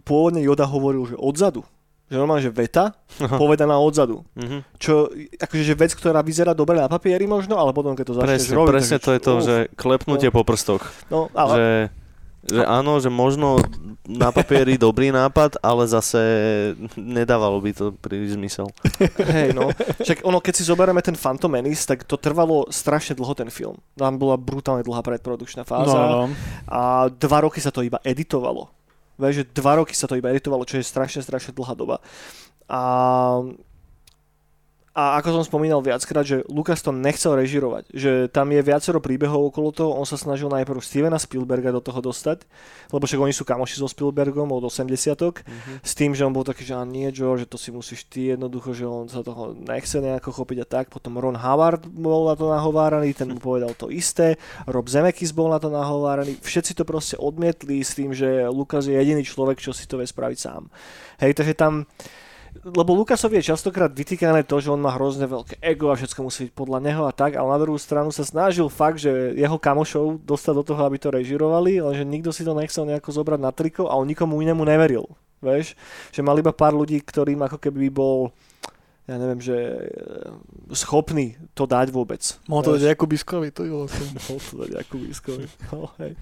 Pôvodne 0.06 0.42
Yoda 0.42 0.66
hovoril, 0.66 1.10
že 1.10 1.16
odzadu. 1.18 1.66
Že 2.06 2.16
normálne, 2.16 2.38
že 2.40 2.54
veta 2.54 2.94
povedaná 3.18 3.76
odzadu. 3.76 4.22
Mhm. 4.38 4.62
Čo, 4.78 5.10
akože 5.36 5.62
že 5.62 5.74
vec, 5.74 5.90
ktorá 5.90 6.22
vyzerá 6.22 6.54
dobre 6.54 6.78
na 6.78 6.86
papieri 6.86 7.26
možno, 7.26 7.58
ale 7.58 7.74
potom, 7.74 7.92
keď 7.92 8.04
to 8.06 8.14
začneš 8.14 8.30
Presne, 8.46 8.54
robiť... 8.54 8.70
presne 8.70 8.98
to 9.02 9.10
je 9.10 9.20
to, 9.20 9.32
uf, 9.32 9.42
že 9.42 9.54
klepnutie 9.74 10.30
po 10.30 10.46
prstoch. 10.46 10.86
No, 11.10 11.26
ale, 11.34 11.54
Že, 11.58 11.68
že 12.46 12.62
áno, 12.62 13.02
že 13.02 13.10
možno 13.10 13.58
na 14.06 14.30
papieri 14.30 14.78
dobrý 14.86 15.10
nápad, 15.10 15.58
ale 15.58 15.82
zase 15.84 16.22
nedávalo 16.94 17.58
by 17.58 17.70
to 17.74 17.90
príliš 17.98 18.38
zmysel. 18.38 18.70
Hej, 19.34 19.50
no. 19.50 19.74
Však 19.98 20.22
ono, 20.22 20.38
keď 20.38 20.54
si 20.54 20.62
zoberieme 20.62 21.02
ten 21.02 21.18
Phantom 21.18 21.50
Menace, 21.50 21.82
tak 21.82 22.06
to 22.06 22.14
trvalo 22.14 22.70
strašne 22.70 23.18
dlho 23.18 23.34
ten 23.34 23.50
film. 23.50 23.74
Tam 23.98 24.14
bola 24.14 24.38
brutálne 24.38 24.86
dlhá 24.86 25.02
predprodukčná 25.02 25.66
No, 25.66 25.70
fáza. 25.74 25.98
no. 26.06 26.30
a 26.70 27.10
dva 27.10 27.38
roky 27.42 27.58
sa 27.58 27.74
to 27.74 27.82
iba 27.82 27.98
editovalo. 28.06 28.70
Vieš, 29.16 29.34
že 29.42 29.44
dva 29.56 29.80
roky 29.80 29.96
sa 29.96 30.04
to 30.04 30.16
iba 30.16 30.28
editovalo, 30.28 30.68
čo 30.68 30.76
je 30.76 30.84
strašne, 30.84 31.24
strašne 31.24 31.56
dlhá 31.56 31.72
doba. 31.72 32.04
A, 32.68 32.80
a 34.96 35.20
ako 35.20 35.28
som 35.36 35.44
spomínal 35.44 35.84
viackrát, 35.84 36.24
že 36.24 36.40
Lucas 36.48 36.80
to 36.80 36.88
nechcel 36.88 37.36
režirovať, 37.36 37.92
že 37.92 38.32
tam 38.32 38.48
je 38.48 38.64
viacero 38.64 38.96
príbehov 38.96 39.52
okolo 39.52 39.68
toho, 39.68 39.92
on 39.92 40.08
sa 40.08 40.16
snažil 40.16 40.48
najprv 40.48 40.80
Stevena 40.80 41.20
Spielberga 41.20 41.68
do 41.68 41.84
toho 41.84 42.00
dostať, 42.00 42.48
lebo 42.88 43.04
však 43.04 43.20
oni 43.20 43.36
sú 43.36 43.44
kamoši 43.44 43.76
so 43.76 43.92
Spielbergom 43.92 44.48
od 44.56 44.64
80 44.64 44.88
mm-hmm. 44.88 45.76
s 45.84 45.92
tým, 45.92 46.16
že 46.16 46.24
on 46.24 46.32
bol 46.32 46.48
taký, 46.48 46.64
že 46.64 46.72
nie 46.88 47.12
Joe, 47.12 47.36
že 47.36 47.44
to 47.44 47.60
si 47.60 47.68
musíš 47.68 48.08
ty 48.08 48.32
jednoducho, 48.32 48.72
že 48.72 48.88
on 48.88 49.04
sa 49.12 49.20
toho 49.20 49.52
nechce 49.52 50.00
nejako 50.00 50.32
chopiť 50.32 50.64
a 50.64 50.66
tak. 50.66 50.84
Potom 50.88 51.20
Ron 51.20 51.36
Howard 51.36 51.84
bol 51.92 52.32
na 52.32 52.34
to 52.38 52.48
nahováraný, 52.48 53.12
ten 53.12 53.28
mu 53.28 53.36
povedal 53.36 53.76
to 53.76 53.92
isté, 53.92 54.40
Rob 54.64 54.88
Zemeckis 54.88 55.36
bol 55.36 55.52
na 55.52 55.60
to 55.60 55.68
nahováraný, 55.68 56.40
všetci 56.40 56.72
to 56.72 56.88
proste 56.88 57.20
odmietli 57.20 57.84
s 57.84 57.92
tým, 57.92 58.16
že 58.16 58.48
Lucas 58.48 58.88
je 58.88 58.96
jediný 58.96 59.20
človek, 59.20 59.60
čo 59.60 59.76
si 59.76 59.84
to 59.84 60.00
vie 60.00 60.08
spraviť 60.08 60.38
sám. 60.40 60.72
Hej, 61.20 61.36
takže 61.36 61.52
tam 61.52 61.84
lebo 62.66 62.98
Lukasovi 62.98 63.38
je 63.38 63.54
častokrát 63.54 63.94
vytýkané 63.94 64.42
to, 64.42 64.58
že 64.58 64.74
on 64.74 64.82
má 64.82 64.90
hrozne 64.98 65.30
veľké 65.30 65.62
ego 65.62 65.94
a 65.94 65.98
všetko 65.98 66.20
musí 66.26 66.50
byť 66.50 66.54
podľa 66.58 66.78
neho 66.82 67.02
a 67.06 67.14
tak, 67.14 67.38
ale 67.38 67.46
na 67.54 67.62
druhú 67.62 67.78
stranu 67.78 68.10
sa 68.10 68.26
snažil 68.26 68.66
fakt, 68.66 68.98
že 68.98 69.38
jeho 69.38 69.54
kamošov 69.54 70.26
dostať 70.26 70.54
do 70.58 70.64
toho, 70.66 70.82
aby 70.82 70.98
to 70.98 71.14
režirovali, 71.14 71.78
ale 71.78 71.94
že 71.94 72.02
nikto 72.02 72.34
si 72.34 72.42
to 72.42 72.58
nechcel 72.58 72.82
nejako 72.82 73.14
zobrať 73.14 73.38
na 73.38 73.54
triko 73.54 73.86
a 73.86 73.94
on 73.94 74.10
nikomu 74.10 74.42
inému 74.42 74.66
neveril. 74.66 75.06
Vieš? 75.38 75.78
Že 76.10 76.26
mal 76.26 76.42
iba 76.42 76.50
pár 76.50 76.74
ľudí, 76.74 76.98
ktorým 76.98 77.38
ako 77.46 77.62
keby 77.62 77.86
bol 77.92 78.34
ja 79.06 79.22
neviem, 79.22 79.38
že 79.38 79.54
e, 79.54 80.74
schopný 80.74 81.38
to 81.54 81.62
dať 81.62 81.94
vôbec. 81.94 82.18
Mohol 82.50 82.62
to 82.66 82.72
dať 82.74 82.82
Jakubiskovi, 82.90 83.54
to 83.54 83.62
je 83.62 83.70
Mohol 83.70 84.38
to 84.42 84.54
dať 84.66 84.70
Jakubiskovi, 84.82 85.46
no, 85.70 85.94
hej. 86.02 86.18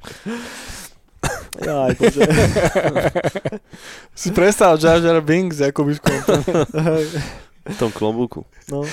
Jaj, 1.62 1.94
bože. 1.94 2.26
si 4.20 4.32
predstav 4.34 4.78
Jar 4.82 4.98
Jar 4.98 5.22
Binks, 5.22 5.60
ako 5.62 5.84
by 5.86 5.92
v 7.64 7.76
tom 7.80 7.88
klobúku. 7.88 8.44
No. 8.68 8.84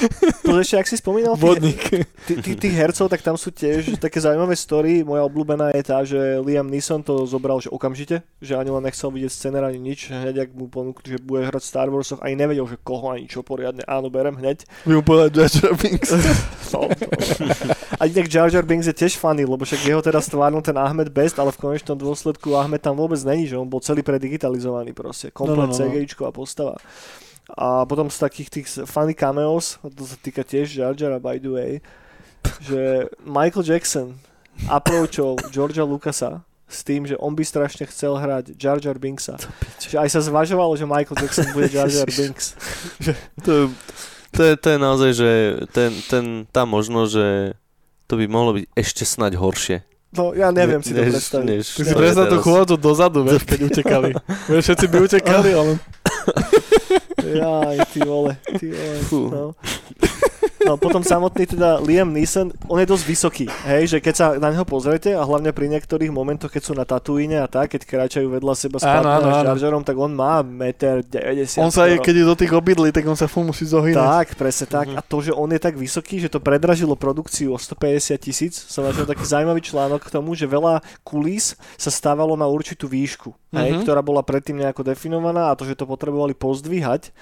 To 0.48 0.56
ešte, 0.60 0.80
ak 0.80 0.88
si 0.88 0.96
spomínal 0.96 1.36
tých, 1.36 2.08
tých, 2.24 2.56
tých 2.56 2.76
hercov, 2.76 3.12
tak 3.12 3.20
tam 3.20 3.36
sú 3.36 3.52
tiež 3.52 4.00
také 4.00 4.24
zaujímavé 4.24 4.56
story. 4.56 5.04
Moja 5.04 5.28
obľúbená 5.28 5.76
je 5.76 5.84
tá, 5.84 6.00
že 6.08 6.40
Liam 6.40 6.72
Neeson 6.72 7.04
to 7.04 7.28
zobral 7.28 7.60
že 7.60 7.68
okamžite, 7.68 8.24
že 8.40 8.56
ani 8.56 8.72
len 8.72 8.84
nechcel 8.88 9.12
vidieť 9.12 9.32
scenár 9.32 9.68
ani 9.68 9.80
nič. 9.80 10.08
Hneď, 10.12 10.48
ak 10.48 10.50
mu 10.56 10.72
ponúkli, 10.72 11.16
že 11.16 11.20
bude 11.20 11.44
hrať 11.44 11.64
Star 11.68 11.92
Wars, 11.92 12.16
ani 12.24 12.36
nevedel, 12.40 12.64
že 12.64 12.80
koho 12.80 13.12
ani 13.12 13.28
čo 13.28 13.44
poriadne. 13.44 13.84
Áno, 13.92 14.08
berem 14.08 14.40
hneď. 14.40 14.64
Vy 14.88 15.00
mu 15.00 15.04
povedať 15.04 15.36
Jar 15.36 15.52
Jar 15.52 15.76
Binks. 15.76 16.10
no, 16.72 16.80
no. 16.80 16.82
A 18.00 18.08
inak 18.08 18.28
Jar 18.32 18.48
Jar 18.48 18.64
Binks 18.64 18.88
je 18.88 18.96
tiež 18.96 19.20
funny, 19.20 19.44
lebo 19.44 19.68
však 19.68 19.84
jeho 19.84 20.00
teraz 20.00 20.32
stvárnil 20.32 20.64
ten 20.64 20.80
Ahmed 20.80 21.12
Best, 21.12 21.36
ale 21.44 21.52
v 21.52 21.60
konečnom 21.60 22.00
dôsledku 22.00 22.56
Ahmed 22.56 22.80
tam 22.80 22.96
vôbec 22.96 23.20
není, 23.28 23.52
že 23.52 23.60
on 23.60 23.68
bol 23.68 23.84
celý 23.84 24.00
predigitalizovaný 24.00 24.96
proste. 24.96 25.28
Komplet 25.30 25.72
no, 25.72 25.76
no, 25.76 25.76
no, 25.76 26.00
no. 26.00 26.24
a 26.28 26.32
postava. 26.32 26.76
A 27.58 27.84
potom 27.84 28.08
z 28.08 28.18
takých 28.18 28.50
tých 28.50 28.68
funny 28.88 29.12
cameos, 29.12 29.76
to 29.84 30.04
sa 30.08 30.16
týka 30.16 30.42
tiež 30.46 30.72
Jar 30.72 30.96
Jara 30.96 31.20
by 31.20 31.36
the 31.38 31.52
way, 31.52 31.72
že 32.64 33.12
Michael 33.28 33.68
Jackson 33.68 34.18
approachol 34.72 35.38
Georgia 35.56 35.84
Lucasa 35.84 36.42
s 36.72 36.88
tým, 36.88 37.04
že 37.04 37.20
on 37.20 37.36
by 37.36 37.44
strašne 37.44 37.84
chcel 37.92 38.16
hrať 38.16 38.56
Jar 38.56 38.80
Jar 38.80 38.96
Binksa. 38.96 39.36
Že 39.84 40.00
aj 40.00 40.10
sa 40.16 40.22
zvažovalo, 40.24 40.80
že 40.80 40.88
Michael 40.88 41.20
Jackson 41.20 41.52
bude 41.52 41.68
Jar 41.68 41.92
Jar 41.92 42.08
Binks. 42.08 42.56
to, 43.46 43.68
to, 44.32 44.42
je, 44.48 44.54
to 44.56 44.68
je 44.72 44.78
naozaj, 44.80 45.12
že 45.12 45.32
ten, 45.76 45.92
ten, 46.08 46.26
tá 46.48 46.64
možnosť, 46.64 47.12
že 47.12 47.28
to 48.08 48.16
by 48.16 48.26
mohlo 48.32 48.56
byť 48.56 48.66
ešte 48.80 49.04
snať 49.04 49.36
horšie. 49.36 49.78
No, 50.12 50.36
ja 50.36 50.52
neviem 50.52 50.84
ne, 50.84 50.88
si 50.88 50.92
to 50.92 51.00
predstaviť. 51.00 51.48
Než, 51.48 51.66
Ty 51.72 51.84
si 51.88 51.96
predstav 51.96 52.28
tú 52.28 52.40
chôdzu 52.44 52.76
dozadu, 52.76 53.24
vieš, 53.24 53.48
keď 53.52 53.60
utekali. 53.72 54.10
vieš, 54.52 54.64
všetci 54.72 54.86
by 54.92 54.98
utekali, 55.08 55.50
ale... 55.56 55.72
Jaj, 57.26 57.78
ty 57.94 58.00
vole, 58.00 58.38
ty 58.60 58.72
vole. 59.10 59.32
No. 59.32 59.54
No 60.66 60.78
potom 60.78 61.02
samotný 61.02 61.50
teda 61.50 61.82
Liam 61.82 62.14
Neeson, 62.14 62.54
on 62.70 62.78
je 62.78 62.88
dosť 62.88 63.06
vysoký, 63.06 63.46
hej, 63.66 63.98
že 63.98 63.98
keď 63.98 64.14
sa 64.14 64.26
na 64.38 64.54
neho 64.54 64.66
pozrete 64.68 65.12
a 65.14 65.26
hlavne 65.26 65.50
pri 65.52 65.68
niektorých 65.72 66.14
momentoch, 66.14 66.54
keď 66.54 66.62
sú 66.62 66.74
na 66.78 66.86
Tatooine 66.86 67.42
a 67.42 67.48
tak, 67.50 67.74
keď 67.74 67.82
kráčajú 67.88 68.28
vedľa 68.30 68.54
seba 68.54 68.78
s 68.78 68.86
Jar 68.86 69.04
tak 69.82 69.98
on 69.98 70.12
má 70.14 70.46
1,90 70.46 71.58
m. 71.58 71.66
On 71.66 71.74
sa 71.74 71.90
aj, 71.90 72.04
keď 72.04 72.16
je 72.22 72.26
do 72.26 72.36
tých 72.38 72.54
obydlí, 72.54 72.94
tak 72.94 73.06
on 73.10 73.18
sa 73.18 73.26
fú 73.26 73.42
musí 73.42 73.66
zohynať. 73.66 73.98
Tak, 73.98 74.28
presne 74.38 74.66
tak. 74.70 74.86
Mm-hmm. 74.90 75.00
A 75.00 75.06
to, 75.06 75.18
že 75.24 75.32
on 75.34 75.50
je 75.50 75.60
tak 75.62 75.76
vysoký, 75.76 76.22
že 76.22 76.30
to 76.30 76.40
predražilo 76.44 76.94
produkciu 76.94 77.56
o 77.56 77.58
150 77.58 78.18
tisíc, 78.22 78.54
som 78.70 78.86
našiel 78.86 79.10
taký 79.10 79.26
zaujímavý 79.26 79.62
článok 79.66 80.06
k 80.06 80.14
tomu, 80.14 80.38
že 80.38 80.46
veľa 80.46 80.86
kulís 81.02 81.58
sa 81.76 81.90
stávalo 81.90 82.38
na 82.38 82.46
určitú 82.46 82.86
výšku, 82.86 83.34
mm-hmm. 83.34 83.58
hej, 83.58 83.70
mhm. 83.76 83.82
ktorá 83.86 84.02
bola 84.06 84.22
predtým 84.22 84.62
nejako 84.62 84.86
definovaná 84.86 85.50
a 85.50 85.58
to, 85.58 85.66
že 85.66 85.78
to 85.78 85.90
potrebovali 85.90 86.38
pozdvíhať, 86.38 87.14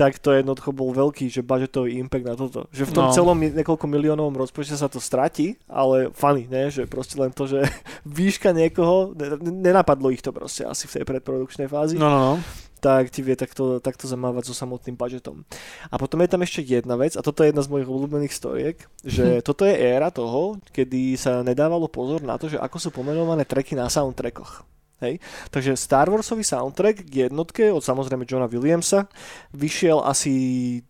tak 0.00 0.16
to 0.16 0.32
jednoducho 0.32 0.72
bol 0.72 0.96
veľký, 0.96 1.28
že 1.28 1.44
budgetový 1.44 2.00
impact 2.00 2.24
na 2.24 2.32
toto. 2.32 2.64
Že 2.72 2.88
v 2.88 2.92
tom 2.96 3.04
no. 3.04 3.12
celom 3.12 3.36
niekoľko 3.36 3.84
miliónovom 3.84 4.32
rozpočte 4.32 4.72
sa 4.72 4.88
to 4.88 4.96
stratí, 4.96 5.60
ale 5.68 6.08
funny, 6.16 6.48
ne? 6.48 6.72
že 6.72 6.88
proste 6.88 7.20
len 7.20 7.28
to, 7.28 7.44
že 7.44 7.60
výška 8.08 8.56
niekoho, 8.56 9.12
nenapadlo 9.44 10.08
ich 10.08 10.24
to 10.24 10.32
proste 10.32 10.64
asi 10.64 10.88
v 10.88 10.94
tej 10.96 11.04
predprodukčnej 11.04 11.68
fázi. 11.68 12.00
No, 12.00 12.08
no, 12.08 12.20
no 12.32 12.34
tak 12.80 13.12
ti 13.12 13.20
vie 13.20 13.36
takto, 13.36 13.76
takto 13.76 14.08
zamávať 14.08 14.48
so 14.48 14.54
samotným 14.56 14.96
budžetom. 14.96 15.44
A 15.92 16.00
potom 16.00 16.16
je 16.24 16.32
tam 16.32 16.40
ešte 16.40 16.64
jedna 16.64 16.96
vec, 16.96 17.12
a 17.12 17.20
toto 17.20 17.44
je 17.44 17.52
jedna 17.52 17.60
z 17.60 17.68
mojich 17.68 17.84
obľúbených 17.84 18.32
storiek, 18.32 18.80
že 19.04 19.36
hm. 19.36 19.44
toto 19.44 19.68
je 19.68 19.76
éra 19.76 20.08
toho, 20.08 20.56
kedy 20.72 21.12
sa 21.20 21.44
nedávalo 21.44 21.92
pozor 21.92 22.24
na 22.24 22.40
to, 22.40 22.48
že 22.48 22.56
ako 22.56 22.80
sú 22.80 22.88
pomenované 22.88 23.44
treky 23.44 23.76
na 23.76 23.92
soundtrackoch. 23.92 24.64
Hej? 25.00 25.18
Takže 25.50 25.76
Star 25.76 26.08
Warsový 26.12 26.44
soundtrack 26.44 27.08
k 27.08 27.28
jednotke 27.28 27.72
od 27.72 27.84
samozrejme 27.84 28.28
Johna 28.28 28.46
Williamsa 28.46 29.08
vyšiel 29.56 30.00
asi 30.04 30.32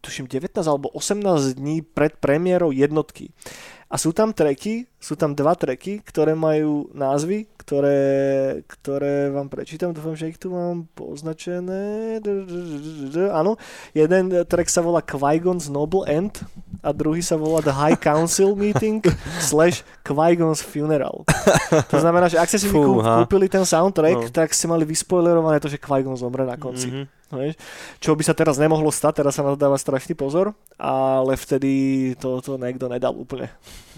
tuším 0.03 0.27
19 0.27 0.59
alebo 0.67 0.91
18 0.93 1.57
dní 1.57 1.83
pred 1.83 2.19
premiérou 2.19 2.75
jednotky. 2.75 3.31
A 3.91 3.99
sú 3.99 4.15
tam 4.15 4.31
treky, 4.31 4.87
sú 5.03 5.19
tam 5.19 5.35
dva 5.35 5.59
treky, 5.59 5.99
ktoré 6.07 6.39
majú 6.39 6.87
názvy, 6.95 7.51
ktoré, 7.59 8.63
ktoré 8.71 9.35
vám 9.35 9.51
prečítam, 9.51 9.91
dúfam, 9.91 10.15
že 10.15 10.31
ich 10.31 10.39
tu 10.39 10.55
mám 10.55 10.87
poznačené. 10.95 12.23
Áno, 13.35 13.59
jeden 13.91 14.31
track 14.47 14.71
sa 14.71 14.87
volá 14.87 15.03
Qui-Gon's 15.03 15.67
Noble 15.67 16.07
End 16.07 16.39
a 16.81 16.91
druhý 16.97 17.21
sa 17.21 17.37
volá 17.37 17.61
The 17.61 17.73
High 17.73 18.01
Council 18.01 18.57
Meeting 18.57 19.05
slash 19.39 19.85
Qui-Gon's 20.05 20.65
Funeral. 20.65 21.29
To 21.93 21.99
znamená, 22.01 22.27
že 22.33 22.41
ak 22.41 22.49
ste 22.49 22.61
si 22.65 22.69
Fú, 22.73 22.99
kúpili 23.01 23.47
ten 23.47 23.65
soundtrack, 23.69 24.29
no. 24.29 24.33
tak 24.33 24.57
ste 24.57 24.67
mali 24.67 24.89
vyspoilerované 24.89 25.61
to, 25.61 25.69
že 25.69 25.77
Qui-Gon 25.77 26.17
zomre 26.17 26.49
na 26.49 26.57
konci. 26.57 26.89
Mm-hmm. 26.89 27.20
Čo 28.03 28.19
by 28.19 28.23
sa 28.27 28.35
teraz 28.35 28.59
nemohlo 28.59 28.91
stať, 28.91 29.23
teraz 29.23 29.39
sa 29.39 29.47
na 29.47 29.55
to 29.55 29.59
dáva 29.59 29.79
strašný 29.79 30.19
pozor, 30.19 30.51
ale 30.75 31.39
vtedy 31.39 32.13
to, 32.19 32.43
to 32.43 32.59
niekto 32.59 32.91
nedal 32.91 33.15
úplne. 33.15 33.47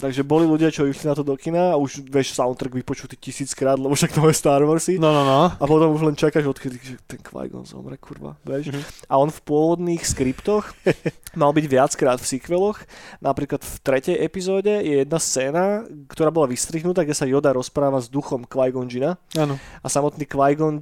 Takže 0.03 0.26
boli 0.26 0.51
ľudia, 0.51 0.74
čo 0.74 0.83
išli 0.83 1.07
na 1.07 1.14
to 1.14 1.22
do 1.22 1.39
kina 1.39 1.72
a 1.72 1.76
už 1.78 2.03
vieš 2.11 2.35
soundtrack 2.35 2.74
vypočutý 2.74 3.14
tisíckrát, 3.14 3.78
lebo 3.78 3.95
však 3.95 4.18
to 4.18 4.26
je 4.26 4.35
Star 4.35 4.59
Warsy. 4.66 4.99
No, 4.99 5.14
no, 5.14 5.22
no. 5.22 5.55
A 5.55 5.64
potom 5.68 5.95
už 5.95 6.03
len 6.03 6.18
čakáš, 6.18 6.43
odkedy 6.43 6.83
že 6.83 6.99
ten 7.07 7.22
Qui-Gon 7.22 7.62
zomre, 7.62 7.95
kurva, 8.03 8.35
vieš. 8.43 8.74
Mm-hmm. 8.74 9.07
A 9.07 9.14
on 9.22 9.30
v 9.30 9.41
pôvodných 9.47 10.03
skriptoch 10.03 10.74
mal 11.39 11.55
byť 11.55 11.66
viackrát 11.70 12.18
v 12.18 12.26
sequeloch. 12.26 12.83
Napríklad 13.22 13.62
v 13.62 13.74
tretej 13.78 14.16
epizóde 14.18 14.83
je 14.83 15.07
jedna 15.07 15.22
scéna, 15.22 15.87
ktorá 16.11 16.35
bola 16.35 16.51
vystrihnutá, 16.51 17.07
kde 17.07 17.14
sa 17.14 17.30
Yoda 17.30 17.55
rozpráva 17.55 18.03
s 18.03 18.11
duchom 18.11 18.43
Jina. 18.91 19.14
Áno. 19.39 19.55
A 19.80 19.87
samotný 19.87 20.26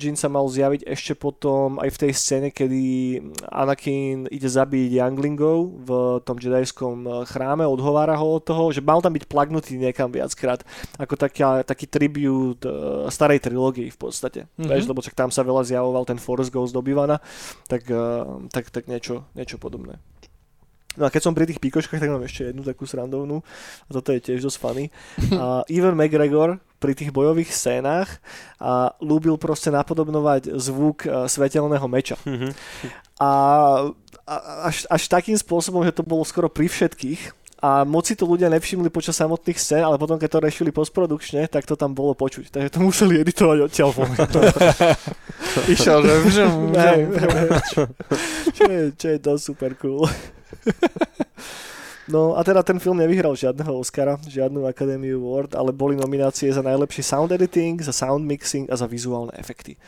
Jin 0.01 0.17
sa 0.17 0.33
mal 0.33 0.49
zjaviť 0.49 0.89
ešte 0.89 1.13
potom 1.13 1.77
aj 1.77 1.93
v 1.93 2.01
tej 2.09 2.13
scéne 2.17 2.40
scéne, 2.41 2.49
kedy 2.49 2.85
Anakin 3.53 4.25
ide 4.33 4.49
zabiť 4.49 4.97
Younglingov 4.97 5.85
v 5.85 5.91
tom 6.25 6.41
jedajskom 6.41 6.97
eh, 7.05 7.13
chráme, 7.29 7.69
odhovára 7.69 8.17
ho 8.17 8.41
od 8.41 8.43
toho, 8.43 8.73
že 8.73 8.81
mal 8.81 9.05
tam 9.05 9.13
byť 9.13 9.29
plagnutý 9.29 9.77
niekam 9.77 10.09
viackrát, 10.09 10.65
ako 10.97 11.15
taká, 11.21 11.61
taký 11.61 11.85
tribut 11.85 12.65
uh, 12.65 13.05
starej 13.13 13.45
trilógii 13.45 13.93
v 13.93 13.99
podstate. 13.99 14.41
Mm-hmm. 14.57 14.71
Veš, 14.73 14.89
lebo 14.89 15.05
čak 15.05 15.13
tam 15.13 15.29
sa 15.29 15.45
veľa 15.45 15.69
zjavoval 15.69 16.09
ten 16.09 16.17
Force 16.17 16.49
Ghost 16.49 16.73
do 16.73 16.81
tak, 17.69 17.83
uh, 17.93 18.41
tak, 18.49 18.73
tak 18.73 18.89
niečo, 18.89 19.29
niečo 19.37 19.61
podobné. 19.61 20.01
No 20.99 21.07
a 21.07 21.13
keď 21.13 21.23
som 21.23 21.37
pri 21.39 21.47
tých 21.47 21.63
píkoškách, 21.63 22.03
tak 22.03 22.11
mám 22.11 22.27
ešte 22.27 22.51
jednu 22.51 22.67
takú 22.67 22.83
srandovnú 22.83 23.47
a 23.87 23.91
toto 23.95 24.11
je 24.11 24.19
tiež 24.19 24.43
dosť 24.43 24.59
funny. 24.59 24.85
A 25.39 25.63
Ivan 25.77 25.95
McGregor 25.95 26.59
pri 26.83 26.99
tých 26.99 27.15
bojových 27.15 27.55
scénách 27.55 28.19
a 28.59 28.91
lúbil 28.99 29.39
proste 29.39 29.71
napodobnovať 29.71 30.51
zvuk 30.59 31.07
e, 31.07 31.31
svetelného 31.31 31.87
meča. 31.87 32.17
Mm-hmm. 32.25 32.53
A, 33.21 33.33
a 34.27 34.35
až, 34.67 34.89
až 34.89 35.03
takým 35.07 35.37
spôsobom, 35.37 35.85
že 35.85 35.95
to 35.95 36.03
bolo 36.03 36.25
skoro 36.25 36.49
pri 36.49 36.67
všetkých, 36.67 37.39
a 37.61 37.85
moc 37.85 38.09
si 38.09 38.17
to 38.17 38.25
ľudia 38.25 38.49
nevšimli 38.49 38.89
počas 38.89 39.21
samotných 39.21 39.61
scén, 39.61 39.85
ale 39.85 40.01
potom, 40.01 40.17
keď 40.17 40.33
to 40.33 40.45
rešili 40.49 40.73
postprodukčne, 40.73 41.45
tak 41.45 41.69
to 41.69 41.77
tam 41.77 41.93
bolo 41.93 42.17
počuť. 42.17 42.49
Takže 42.49 42.73
to 42.73 42.81
museli 42.81 43.21
editovať 43.21 43.69
odtiaľ 43.69 43.93
von. 43.93 44.09
Išiel, 45.77 46.01
že 46.33 46.49
čo, 48.57 48.65
je, 48.65 48.83
čo 48.97 49.07
je 49.13 49.19
to 49.21 49.37
super 49.37 49.77
cool. 49.77 50.09
No 52.11 52.35
a 52.35 52.43
teda 52.43 52.67
ten 52.67 52.83
film 52.83 52.99
nevyhral 52.99 53.39
žiadneho 53.39 53.71
Oscara, 53.79 54.19
žiadnu 54.27 54.67
Academy 54.67 55.15
Award, 55.15 55.55
ale 55.55 55.71
boli 55.71 55.95
nominácie 55.95 56.51
za 56.51 56.59
najlepší 56.59 57.07
sound 57.07 57.31
editing, 57.31 57.79
za 57.79 57.95
sound 57.95 58.27
mixing 58.27 58.67
a 58.67 58.75
za 58.75 58.91
vizuálne 58.91 59.31
efekty. 59.39 59.79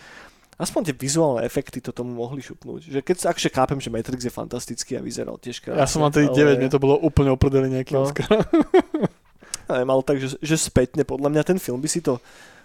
Aspoň 0.55 0.87
tie 0.87 0.95
vizuálne 0.95 1.43
efekty 1.43 1.83
to 1.83 1.91
tomu 1.91 2.15
mohli 2.15 2.39
šupnúť. 2.39 2.95
Že 2.95 2.99
keď 3.03 3.17
akže 3.27 3.51
chápem, 3.51 3.83
že 3.83 3.91
Matrix 3.91 4.23
je 4.23 4.31
fantastický 4.31 4.95
a 4.95 5.03
vyzeral 5.03 5.35
tiež 5.35 5.59
krásne. 5.59 5.83
Ja 5.83 5.91
som 5.91 5.99
mal 5.99 6.15
tedy 6.15 6.31
9, 6.31 6.63
mne 6.63 6.71
to 6.71 6.79
bolo 6.79 6.95
úplne 7.03 7.35
oprdeli 7.35 7.67
nejaký 7.67 7.99
No. 7.99 8.07
Oscar. 8.07 8.31
Ale 9.71 9.83
mal 9.83 9.99
tak, 10.07 10.23
že, 10.23 10.39
že 10.39 10.55
spätne, 10.55 11.03
podľa 11.03 11.35
mňa 11.35 11.43
ten 11.43 11.59
film 11.59 11.83
by 11.83 11.91
si 11.91 11.99
to 11.99 12.23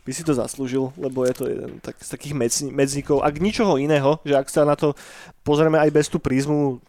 by 0.08 0.16
si 0.16 0.24
to 0.24 0.32
zaslúžil, 0.32 0.96
lebo 0.96 1.28
je 1.28 1.36
to 1.36 1.44
jeden 1.52 1.84
tak, 1.84 2.00
z 2.00 2.08
takých 2.08 2.32
medzníkov. 2.72 3.20
Ak 3.20 3.44
ničoho 3.44 3.76
iného, 3.76 4.24
že 4.24 4.40
ak 4.40 4.48
sa 4.48 4.64
na 4.64 4.80
to 4.80 4.96
pozrieme 5.44 5.76
aj 5.76 5.92
bez 5.92 6.08
tú 6.08 6.16
prízmu 6.16 6.80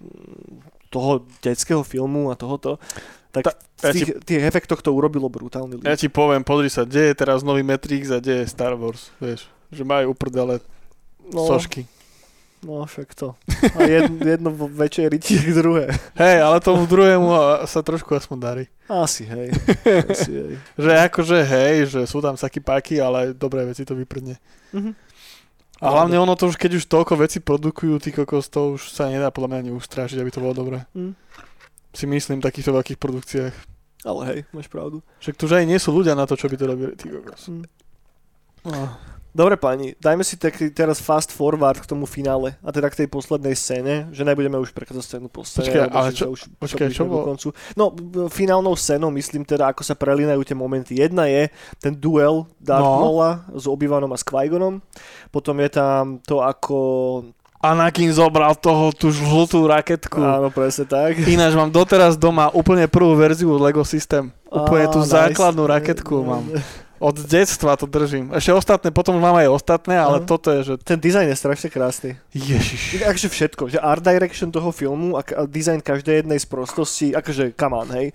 toho 0.88 1.24
detského 1.40 1.80
filmu 1.82 2.28
a 2.28 2.34
tohoto, 2.34 2.76
tak 3.30 3.44
Ta- 3.44 3.56
ja 3.84 3.92
tých, 3.92 4.18
tých 4.24 4.42
efektoch 4.42 4.80
to 4.80 4.90
urobilo 4.90 5.28
brutálny 5.28 5.78
Ja 5.84 5.92
ľud. 5.94 6.00
ti 6.00 6.08
poviem, 6.08 6.42
pozri 6.42 6.66
sa, 6.66 6.82
kde 6.82 7.12
je 7.12 7.14
teraz 7.14 7.44
nový 7.44 7.60
Matrix 7.62 8.08
a 8.10 8.18
kde 8.18 8.42
je 8.42 8.50
Star 8.50 8.72
Wars, 8.74 9.12
vieš. 9.20 9.46
Že 9.70 9.84
majú 9.84 10.16
uprdele 10.16 10.58
No, 11.28 11.44
sošky. 11.44 11.84
no 12.64 12.82
však 12.82 13.12
to. 13.12 13.36
A 13.76 13.84
jedno, 14.00 14.16
jedno 14.24 14.50
riti, 15.06 15.36
jak 15.36 15.52
druhé. 15.54 15.92
Hej, 16.16 16.36
ale 16.40 16.56
tomu 16.58 16.88
druhému 16.88 17.28
sa 17.68 17.84
trošku 17.84 18.16
aspoň 18.16 18.38
darí. 18.40 18.64
Asi, 18.88 19.28
hej. 19.28 19.52
Asi, 20.10 20.32
hej. 20.32 20.52
Že 20.74 20.90
akože 21.04 21.38
hej, 21.44 21.74
že 21.86 22.00
sú 22.08 22.24
tam 22.24 22.32
takí 22.32 22.58
páky, 22.58 22.96
ale 22.96 23.36
dobré 23.36 23.68
veci 23.68 23.84
to 23.84 23.92
vyprdne. 23.92 24.40
Mhm. 24.72 24.96
A 25.78 25.86
hlavne 25.94 26.18
ono 26.18 26.34
to 26.34 26.50
už, 26.50 26.58
keď 26.58 26.82
už 26.82 26.90
toľko 26.90 27.14
veci 27.22 27.38
produkujú, 27.38 28.02
ty 28.02 28.10
kokos, 28.10 28.50
to 28.50 28.74
už 28.74 28.90
sa 28.90 29.06
nedá 29.06 29.30
podľa 29.30 29.48
mňa 29.54 29.58
ani 29.62 29.70
ustrážiť, 29.78 30.18
aby 30.18 30.30
to 30.34 30.42
bolo 30.42 30.54
dobré. 30.54 30.78
Mm. 30.90 31.14
Si 31.94 32.04
myslím 32.10 32.42
v 32.42 32.46
takýchto 32.50 32.74
veľkých 32.74 32.98
produkciách. 32.98 33.54
Ale 34.06 34.20
hej, 34.30 34.40
máš 34.50 34.66
pravdu. 34.70 35.02
Však 35.22 35.38
tu 35.38 35.46
že 35.46 35.62
aj 35.62 35.66
nie 35.66 35.78
sú 35.78 35.94
ľudia 35.94 36.18
na 36.18 36.26
to, 36.26 36.34
čo 36.34 36.50
by 36.50 36.56
to 36.58 36.64
robili, 36.66 36.92
ty 36.98 37.06
kokos. 37.10 37.50
Mm. 37.50 37.66
No. 38.68 38.84
Dobre 39.28 39.54
páni, 39.54 39.94
dajme 39.96 40.26
si 40.26 40.34
taký 40.34 40.66
teraz 40.68 40.98
fast 40.98 41.30
forward 41.30 41.78
k 41.78 41.86
tomu 41.86 42.08
finále 42.10 42.58
a 42.58 42.72
teda 42.72 42.90
k 42.90 43.04
tej 43.04 43.08
poslednej 43.08 43.54
scéne, 43.54 44.10
že 44.10 44.26
nebudeme 44.26 44.58
už 44.58 44.72
prechádzať 44.72 45.04
scénu 45.04 45.26
po 45.30 45.46
scéne. 45.46 45.68
Počkaj, 45.68 45.82
ale 45.86 46.08
že 46.10 46.16
čo- 46.16 46.30
už 46.32 46.40
počkaj, 46.58 46.88
čo 46.90 47.04
bolo? 47.06 47.24
koncu. 47.28 47.48
No, 47.76 47.92
finálnou 48.26 48.74
scénou 48.74 49.14
myslím 49.14 49.44
teda, 49.44 49.70
ako 49.70 49.84
sa 49.84 49.94
prelínajú 49.94 50.42
tie 50.42 50.56
momenty. 50.58 50.98
Jedna 50.98 51.28
je 51.28 51.46
ten 51.78 51.94
duel 51.94 52.50
Darth 52.58 52.82
No. 52.82 52.98
Maula 52.98 53.46
s 53.52 53.62
Obi-Wanom 53.64 54.10
a 54.10 54.18
s 54.18 54.26
Qui-Gonom. 54.26 54.82
Potom 55.28 55.54
je 55.60 55.70
tam 55.70 56.18
to, 56.18 56.42
ako... 56.42 56.76
Anakin 57.58 58.10
zobral 58.10 58.54
toho 58.54 58.90
tú 58.90 59.10
žltú 59.10 59.66
raketku. 59.66 60.18
Áno, 60.18 60.46
presne 60.48 60.86
tak. 60.86 61.18
Ináč 61.20 61.54
mám 61.54 61.68
doteraz 61.68 62.14
doma 62.14 62.50
úplne 62.50 62.86
prvú 62.86 63.14
verziu 63.14 63.50
Lego 63.54 63.82
System. 63.82 64.30
Úplne 64.46 64.86
tú 64.88 64.98
Á, 64.98 65.04
nice. 65.04 65.14
základnú 65.14 65.62
raketku 65.62 66.14
mám. 66.22 66.42
Od 66.98 67.14
detstva 67.14 67.78
to 67.78 67.86
držím. 67.86 68.34
Ešte 68.34 68.50
ostatné, 68.54 68.88
potom 68.90 69.18
mám 69.22 69.38
aj 69.38 69.48
ostatné, 69.54 69.94
ale 69.94 70.18
Aha. 70.22 70.26
toto 70.26 70.50
je, 70.50 70.60
že... 70.66 70.74
Ten 70.82 70.98
dizajn 70.98 71.30
je 71.30 71.36
strašne 71.38 71.68
krásny. 71.70 72.10
Ježiš. 72.34 72.98
Akože 73.06 73.28
všetko, 73.30 73.62
že 73.70 73.78
art 73.78 74.02
direction 74.02 74.50
toho 74.50 74.74
filmu 74.74 75.14
a, 75.14 75.22
a 75.22 75.46
design 75.46 75.78
každej 75.78 76.26
jednej 76.26 76.38
z 76.42 76.46
prostosti, 76.50 77.14
akože 77.14 77.54
come 77.54 77.74
on, 77.78 77.88
hej. 77.94 78.10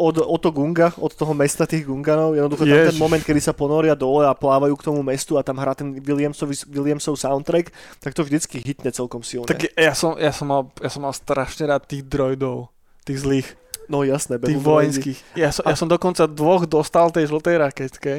Od, 0.00 0.16
od 0.20 0.40
to 0.40 0.50
Gunga, 0.50 0.96
od 0.96 1.12
toho 1.12 1.36
mesta 1.36 1.68
tých 1.68 1.84
Gunganov, 1.86 2.34
jednoducho 2.34 2.64
tam 2.66 2.88
ten 2.88 2.98
moment, 2.98 3.22
kedy 3.22 3.40
sa 3.40 3.54
ponoria 3.54 3.94
dole 3.94 4.26
a 4.26 4.34
plávajú 4.34 4.74
k 4.80 4.86
tomu 4.90 5.00
mestu 5.04 5.38
a 5.38 5.46
tam 5.46 5.60
hrá 5.60 5.76
ten 5.76 5.94
Williamsov, 6.00 6.50
Williamsov 6.66 7.14
soundtrack, 7.20 7.70
tak 8.02 8.16
to 8.16 8.26
vždycky 8.26 8.58
hitne 8.58 8.90
celkom 8.90 9.22
silne. 9.22 9.46
Tak 9.46 9.70
ja 9.76 9.94
som, 9.94 10.18
ja, 10.18 10.34
som 10.34 10.50
mal, 10.50 10.72
ja 10.82 10.90
som 10.90 11.04
mal 11.04 11.14
strašne 11.14 11.70
rád 11.70 11.86
tých 11.86 12.02
droidov. 12.02 12.72
Tých 13.02 13.18
zlých. 13.22 13.48
No 13.88 14.02
jasné, 14.06 14.38
Tých 14.38 14.60
vojenských. 14.60 15.18
Ja 15.38 15.50
som, 15.50 15.64
ja 15.66 15.74
som 15.78 15.88
dokonca 15.88 16.28
dvoch 16.28 16.66
dostal 16.68 17.10
tej 17.10 17.30
žltej 17.30 17.56
raketke. 17.58 18.14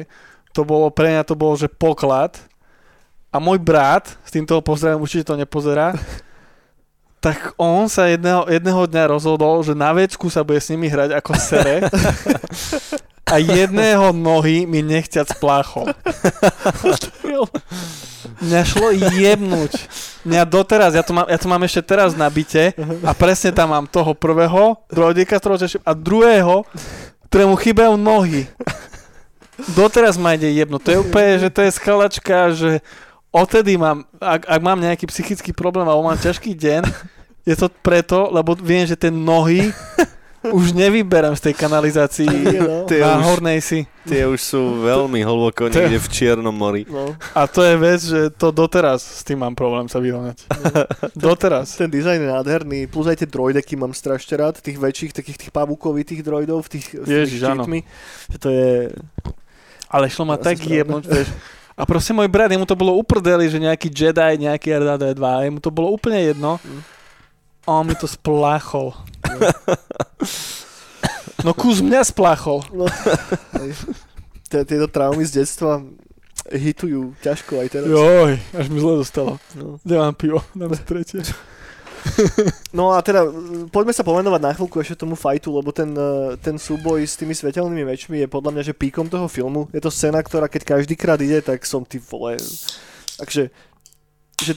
To 0.54 0.62
bolo, 0.62 0.90
pre 0.90 1.10
mňa 1.14 1.22
to 1.26 1.34
bolo, 1.34 1.54
že 1.54 1.70
poklad. 1.70 2.38
A 3.34 3.42
môj 3.42 3.58
brat, 3.58 4.14
s 4.22 4.30
týmto 4.30 4.58
pozdravím, 4.62 5.02
určite 5.02 5.26
to 5.26 5.34
nepozerá, 5.34 5.98
tak 7.24 7.56
on 7.58 7.90
sa 7.90 8.06
jedného, 8.06 8.46
jedného 8.46 8.82
dňa 8.86 9.04
rozhodol, 9.10 9.64
že 9.66 9.74
na 9.74 9.90
vecku 9.90 10.30
sa 10.30 10.46
bude 10.46 10.62
s 10.62 10.70
nimi 10.70 10.86
hrať 10.86 11.18
ako 11.18 11.32
sere. 11.34 11.82
A 13.24 13.40
jedného 13.40 14.12
nohy 14.12 14.68
mi 14.68 14.84
nechťať 14.84 15.36
spláchol. 15.38 15.96
Mňa 18.44 18.60
šlo 18.68 18.88
jebnúť. 18.92 19.72
Mňa 20.28 20.42
doteraz, 20.48 20.92
ja 20.96 21.04
to, 21.04 21.12
mám, 21.16 21.28
ja 21.28 21.38
to 21.40 21.48
mám 21.48 21.62
ešte 21.64 21.84
teraz 21.84 22.16
na 22.16 22.28
byte 22.28 22.76
a 23.04 23.12
presne 23.12 23.52
tam 23.52 23.72
mám 23.72 23.86
toho 23.88 24.16
prvého, 24.16 24.76
teším, 24.88 25.82
a 25.84 25.92
druhého, 25.92 26.64
ktorému 27.28 27.54
chýbajú 27.60 27.94
nohy. 28.00 28.48
Doteraz 29.76 30.18
ma 30.18 30.34
ide 30.34 30.50
jebnúť. 30.50 30.82
To 30.82 30.90
je 30.90 31.02
úplne, 31.04 31.32
že 31.38 31.48
to 31.52 31.60
je 31.62 31.70
skalačka, 31.76 32.36
že 32.52 32.70
odtedy 33.30 33.78
mám, 33.78 34.06
ak, 34.18 34.46
ak 34.46 34.60
mám 34.62 34.78
nejaký 34.78 35.06
psychický 35.10 35.50
problém 35.54 35.86
alebo 35.86 36.06
mám 36.06 36.18
ťažký 36.18 36.54
deň, 36.54 36.82
je 37.44 37.54
to 37.58 37.68
preto, 37.84 38.32
lebo 38.32 38.56
viem, 38.56 38.88
že 38.88 38.96
tie 38.96 39.12
nohy 39.12 39.70
už 40.52 40.76
nevyberám 40.76 41.32
z 41.32 41.48
tej 41.50 41.54
kanalizácii 41.56 42.28
no. 42.60 42.84
Tie 42.84 43.00
na 43.00 43.16
už- 43.20 43.24
hornej 43.24 43.58
si. 43.64 43.88
Tie 44.04 44.28
už 44.28 44.36
sú 44.36 44.84
veľmi 44.84 45.24
hlboko 45.24 45.72
niekde 45.72 45.96
v 45.96 46.08
Čiernom 46.12 46.52
mori. 46.52 46.84
No, 46.84 47.16
A 47.32 47.48
to 47.48 47.64
je 47.64 47.72
vec, 47.80 48.00
že 48.04 48.28
to 48.36 48.52
doteraz 48.52 49.00
s 49.00 49.24
tým 49.24 49.40
mám 49.40 49.56
problém 49.56 49.88
sa 49.88 49.96
vyrovnať. 49.96 50.44
Doteraz. 51.16 51.72
ten 51.80 51.88
dizajn 51.88 52.20
je 52.20 52.28
nádherný, 52.28 52.80
plus 52.84 53.08
aj 53.08 53.24
tie 53.24 53.28
droideky 53.28 53.80
mám 53.80 53.96
strašne 53.96 54.36
rád, 54.36 54.60
tých 54.60 54.76
väčších, 54.76 55.16
takých 55.16 55.48
tých 55.48 55.52
pavúkovitých 55.56 56.20
droidov 56.20 56.68
v 56.68 56.76
tých, 56.76 56.86
tých 57.00 57.08
Ježiš, 57.32 57.40
áno. 57.48 57.64
štítmi. 57.64 57.80
Že 58.28 58.38
to 58.44 58.48
je... 58.52 58.70
Ale 59.88 60.04
šlo 60.12 60.28
ma 60.28 60.36
Ja 60.36 60.52
tak 60.52 60.60
jebnúť, 60.60 61.04
vieš. 61.08 61.28
A 61.74 61.82
proste 61.82 62.14
môj 62.14 62.30
brat, 62.30 62.52
jemu 62.54 62.62
to 62.70 62.78
bolo 62.78 62.94
uprdeli, 62.94 63.50
že 63.50 63.58
nejaký 63.58 63.90
Jedi, 63.90 64.46
nejaký 64.46 64.68
R2D2, 64.78 65.18
jemu 65.48 65.58
to 65.58 65.74
bolo 65.74 65.90
úplne 65.90 66.22
jedno. 66.22 66.62
Mm. 66.62 66.80
A 67.64 67.70
on 67.80 67.88
mi 67.88 67.96
to 67.96 68.04
spláchol. 68.04 68.92
No 71.44 71.52
kus 71.52 71.84
mňa 71.84 72.00
spláchol. 72.08 72.64
No, 72.72 72.88
Tieto 74.48 74.88
traumy 74.88 75.24
z 75.28 75.44
detstva 75.44 75.84
hitujú 76.48 77.12
ťažko 77.20 77.60
aj 77.60 77.68
teraz. 77.68 77.88
Joj, 77.88 78.36
až 78.36 78.66
mi 78.72 78.78
zle 78.80 78.94
dostalo. 79.00 79.36
No. 79.56 79.76
Mám 79.84 80.16
pivo? 80.16 80.40
Dám 80.56 80.72
si 80.72 80.84
tretie. 80.84 81.20
no 82.76 82.92
a 82.92 83.00
teda, 83.00 83.24
poďme 83.72 83.96
sa 83.96 84.04
pomenovať 84.04 84.40
na 84.44 84.52
chvíľku 84.52 84.76
ešte 84.76 85.04
tomu 85.04 85.16
fajtu, 85.16 85.48
lebo 85.48 85.72
ten, 85.72 85.88
eh, 85.96 86.36
ten 86.36 86.60
súboj 86.60 87.00
s 87.00 87.16
tými 87.16 87.32
svetelnými 87.32 87.84
mečmi 87.84 88.20
je 88.20 88.28
podľa 88.28 88.50
mňa, 88.52 88.62
že 88.68 88.76
píkom 88.76 89.08
toho 89.08 89.24
filmu. 89.28 89.72
Je 89.72 89.80
to 89.80 89.88
scéna, 89.88 90.20
ktorá 90.20 90.48
keď 90.52 90.76
každý 90.76 90.94
krát 91.00 91.20
ide, 91.24 91.40
tak 91.40 91.64
som 91.64 91.84
ty 91.84 91.96
vole... 91.96 92.36
Takže, 93.14 93.48
že 94.42 94.52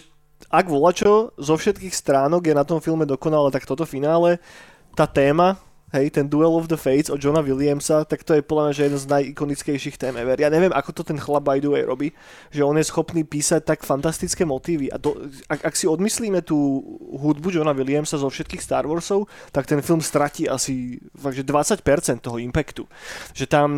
ak 0.47 0.65
volačo 0.71 1.35
zo 1.35 1.55
všetkých 1.59 1.91
stránok 1.91 2.47
je 2.47 2.55
na 2.55 2.63
tom 2.63 2.79
filme 2.79 3.03
dokonale, 3.03 3.51
tak 3.51 3.67
toto 3.67 3.83
finále, 3.83 4.39
tá 4.95 5.03
téma, 5.05 5.59
hej, 5.95 6.11
ten 6.11 6.27
Duel 6.27 6.51
of 6.51 6.67
the 6.67 6.75
Fates 6.75 7.07
od 7.07 7.19
Johna 7.19 7.39
Williamsa, 7.39 8.03
tak 8.03 8.23
to 8.23 8.35
je 8.35 8.43
podľa 8.43 8.63
mňa 8.67 8.73
že 8.75 8.83
jeden 8.83 8.99
z 8.99 9.07
najikonickejších 9.07 9.95
tém 9.95 10.15
ever. 10.19 10.35
Ja 10.35 10.51
neviem, 10.51 10.71
ako 10.75 10.91
to 10.91 11.01
ten 11.07 11.19
chlap 11.19 11.47
by 11.47 11.63
the 11.63 11.71
way 11.71 11.83
robí, 11.87 12.11
že 12.51 12.63
on 12.63 12.75
je 12.75 12.83
schopný 12.83 13.23
písať 13.23 13.63
tak 13.63 13.87
fantastické 13.87 14.43
motívy 14.43 14.91
a 14.91 14.99
do, 14.99 15.15
ak, 15.47 15.63
ak 15.63 15.73
si 15.75 15.87
odmyslíme 15.87 16.43
tú 16.43 16.83
hudbu 17.15 17.55
Johna 17.55 17.71
Williamsa 17.71 18.19
zo 18.19 18.27
všetkých 18.27 18.63
Star 18.63 18.83
Warsov, 18.83 19.31
tak 19.55 19.67
ten 19.67 19.79
film 19.79 20.03
stratí 20.03 20.47
asi 20.47 20.99
fakt, 21.15 21.39
že 21.39 21.47
20% 21.47 21.83
toho 22.19 22.37
impactu. 22.39 22.83
Že 23.31 23.45
tam 23.47 23.69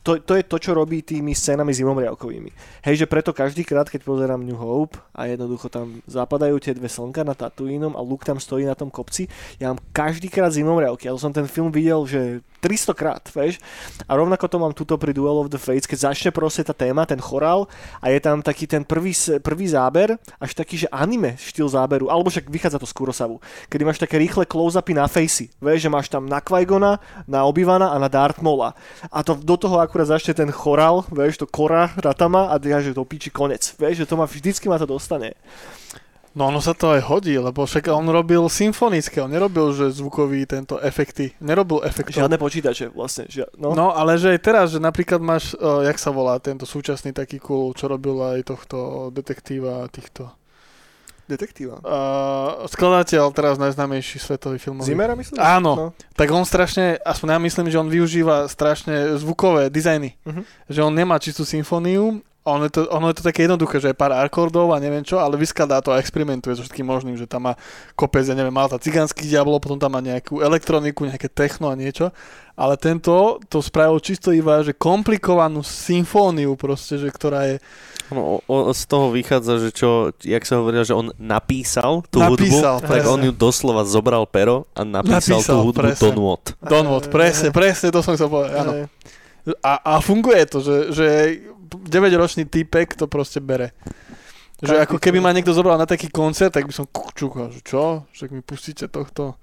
to, 0.00 0.16
to 0.16 0.32
je 0.36 0.44
to, 0.48 0.56
čo 0.56 0.72
robí 0.72 1.04
tými 1.04 1.36
scénami 1.36 1.76
zimomriavkovými. 1.76 2.50
Hej, 2.88 3.04
že 3.04 3.06
preto 3.06 3.36
každý 3.36 3.68
krát, 3.68 3.92
keď 3.92 4.00
pozerám 4.04 4.40
New 4.40 4.56
Hope 4.56 4.96
a 5.12 5.28
jednoducho 5.28 5.68
tam 5.68 6.00
zapadajú 6.08 6.56
tie 6.56 6.72
dve 6.72 6.88
slnka 6.88 7.20
na 7.20 7.36
Tatooinom 7.36 7.92
a 7.92 8.00
Luke 8.00 8.24
tam 8.24 8.40
stojí 8.40 8.64
na 8.64 8.72
tom 8.72 8.88
kopci, 8.88 9.28
ja 9.60 9.68
mám 9.68 9.80
každý 9.92 10.32
krát 10.32 10.56
zimomriavky. 10.56 11.08
Ja 11.08 11.16
som 11.20 11.36
ten 11.36 11.44
film 11.44 11.68
videl, 11.68 12.00
že 12.08 12.40
300 12.60 12.92
krát, 12.96 13.24
vieš. 13.32 13.60
A 14.04 14.16
rovnako 14.16 14.44
to 14.48 14.56
mám 14.60 14.72
tuto 14.76 14.96
pri 15.00 15.16
Duel 15.16 15.40
of 15.40 15.52
the 15.52 15.60
Fates, 15.60 15.88
keď 15.88 16.12
začne 16.12 16.30
proste 16.32 16.64
tá 16.64 16.76
téma, 16.76 17.08
ten 17.08 17.20
chorál 17.20 17.68
a 18.00 18.12
je 18.12 18.20
tam 18.20 18.44
taký 18.44 18.68
ten 18.68 18.84
prvý, 18.84 19.12
prvý 19.40 19.66
záber, 19.68 20.16
až 20.36 20.52
taký, 20.52 20.84
že 20.84 20.88
anime 20.92 21.36
štýl 21.40 21.68
záberu, 21.68 22.12
alebo 22.12 22.28
však 22.28 22.48
vychádza 22.52 22.80
to 22.80 22.88
z 22.88 22.96
Kurosavu, 22.96 23.36
kedy 23.72 23.82
máš 23.84 24.00
také 24.00 24.20
rýchle 24.20 24.44
close-upy 24.44 24.92
na 24.92 25.08
facey, 25.08 25.48
vieš, 25.60 25.88
že 25.88 25.90
máš 25.92 26.08
tam 26.12 26.28
na 26.28 26.40
qui 26.40 26.64
na 27.28 27.40
Obivana 27.44 27.92
a 27.92 27.96
na 27.96 28.08
Darth 28.08 28.44
Maula. 28.44 28.76
A 29.08 29.24
to 29.24 29.36
do 29.36 29.56
toho 29.56 29.80
akurát 29.90 30.06
začne 30.06 30.38
ten 30.38 30.54
chorál, 30.54 31.02
vieš, 31.10 31.42
to 31.42 31.50
kora 31.50 31.90
Ratama 31.98 32.54
a 32.54 32.62
ja, 32.62 32.78
že 32.78 32.94
to 32.94 33.02
píči 33.02 33.34
konec, 33.34 33.74
vieš, 33.74 34.06
že 34.06 34.08
to 34.08 34.14
ma 34.14 34.30
vždycky 34.30 34.70
ma 34.70 34.78
to 34.78 34.86
dostane. 34.86 35.34
No 36.30 36.46
ono 36.46 36.62
sa 36.62 36.78
to 36.78 36.94
aj 36.94 37.10
hodí, 37.10 37.34
lebo 37.34 37.66
však 37.66 37.90
on 37.90 38.06
robil 38.06 38.46
symfonické, 38.46 39.18
on 39.18 39.34
nerobil, 39.34 39.74
že 39.74 39.90
zvukový 39.90 40.46
tento 40.46 40.78
efekty. 40.78 41.34
Nerobil 41.42 41.82
efektov. 41.82 42.22
Žiadne 42.22 42.38
počítače 42.38 42.94
vlastne, 42.94 43.26
žia, 43.26 43.50
no. 43.58 43.74
No, 43.74 43.90
ale 43.90 44.14
že 44.14 44.38
aj 44.38 44.38
teraz, 44.38 44.70
že 44.70 44.78
napríklad 44.78 45.18
máš, 45.18 45.58
uh, 45.58 45.82
jak 45.82 45.98
sa 45.98 46.14
volá 46.14 46.38
tento 46.38 46.70
súčasný 46.70 47.10
taký 47.10 47.42
cool, 47.42 47.74
čo 47.74 47.90
robil 47.90 48.14
aj 48.22 48.46
tohto 48.46 49.10
detektíva 49.10 49.90
týchto. 49.90 50.30
Detektíva. 51.30 51.78
Uh, 51.86 52.66
skladateľ 52.66 53.30
teraz 53.30 53.54
najznámejší 53.54 54.18
svetový 54.18 54.58
filmový. 54.58 54.90
Zimera 54.90 55.14
myslíš? 55.14 55.38
Áno. 55.38 55.72
No. 55.78 55.86
Tak 56.18 56.26
on 56.34 56.42
strašne, 56.42 56.98
aspoň 56.98 57.38
ja 57.38 57.38
myslím, 57.38 57.66
že 57.70 57.78
on 57.78 57.86
využíva 57.86 58.50
strašne 58.50 59.14
zvukové 59.14 59.70
dizajny. 59.70 60.18
Mhm. 60.26 60.42
Že 60.66 60.80
on 60.82 60.92
nemá 60.92 61.22
čistú 61.22 61.46
symfóniu, 61.46 62.18
ono 62.40 62.64
je, 62.64 62.72
to, 62.72 62.80
ono 62.88 63.12
je 63.12 63.20
to 63.20 63.24
také 63.28 63.44
jednoduché, 63.44 63.84
že 63.84 63.92
je 63.92 64.00
pár 64.00 64.16
akordov 64.16 64.72
a 64.72 64.80
neviem 64.80 65.04
čo, 65.04 65.20
ale 65.20 65.36
vyskladá 65.36 65.84
to 65.84 65.92
a 65.92 66.00
experimentuje 66.00 66.56
so 66.56 66.64
všetkým 66.64 66.88
možným, 66.88 67.20
že 67.20 67.28
tam 67.28 67.52
má 67.52 67.54
kopec, 67.92 68.24
ja 68.24 68.32
neviem, 68.32 68.56
tá 68.56 68.80
cigánsky 68.80 69.28
diablo, 69.28 69.60
potom 69.60 69.76
tam 69.76 69.92
má 69.92 70.00
nejakú 70.00 70.40
elektroniku, 70.40 71.04
nejaké 71.04 71.28
techno 71.28 71.68
a 71.68 71.76
niečo. 71.76 72.08
Ale 72.56 72.80
tento 72.80 73.40
to 73.48 73.60
spravil 73.60 74.00
čisto 74.00 74.32
iba, 74.32 74.60
že 74.64 74.76
komplikovanú 74.76 75.60
symfóniu 75.64 76.56
proste, 76.56 76.96
že 76.96 77.08
ktorá 77.12 77.44
je... 77.48 77.56
No, 78.12 78.40
o, 78.44 78.72
z 78.72 78.82
toho 78.88 79.12
vychádza, 79.12 79.60
že 79.60 79.70
čo, 79.70 80.10
jak 80.24 80.44
sa 80.44 80.60
hovorí, 80.60 80.80
že 80.82 80.96
on 80.96 81.12
napísal 81.20 82.04
tú 82.08 82.20
Napísal, 82.24 82.80
hudbu, 82.80 82.88
tak 82.88 83.00
presne. 83.00 83.12
on 83.12 83.20
ju 83.22 83.32
doslova 83.32 83.82
zobral 83.86 84.24
pero 84.26 84.66
a 84.74 84.82
napísal, 84.82 85.40
Napísal, 85.40 85.56
tú 85.56 85.64
hudbu 85.70 85.80
presne. 85.88 86.02
do 86.02 86.08
nôd. 86.16 86.42
Donwood, 86.58 87.06
presne, 87.12 87.48
presne, 87.54 87.92
to 87.94 88.00
som 88.02 88.16
chcel 88.16 88.28
povedať, 88.32 88.52
áno. 88.60 88.72
A, 89.64 89.72
a 89.80 89.92
funguje 90.04 90.42
to, 90.50 90.60
že, 90.60 90.76
že 90.92 91.06
9-ročný 91.70 92.46
typek 92.46 92.98
to 92.98 93.06
proste 93.06 93.38
bere. 93.38 93.70
Že 94.60 94.76
Každý 94.76 94.84
ako 94.84 94.96
keby 95.00 95.18
ma 95.24 95.32
niekto 95.32 95.56
zobral 95.56 95.80
na 95.80 95.88
taký 95.88 96.12
koncert, 96.12 96.52
tak 96.52 96.68
by 96.68 96.72
som 96.74 96.84
čukal, 97.16 97.48
že 97.48 97.64
čo? 97.64 98.04
Však 98.12 98.28
mi 98.28 98.44
pustíte 98.44 98.90
tohto 98.92 99.40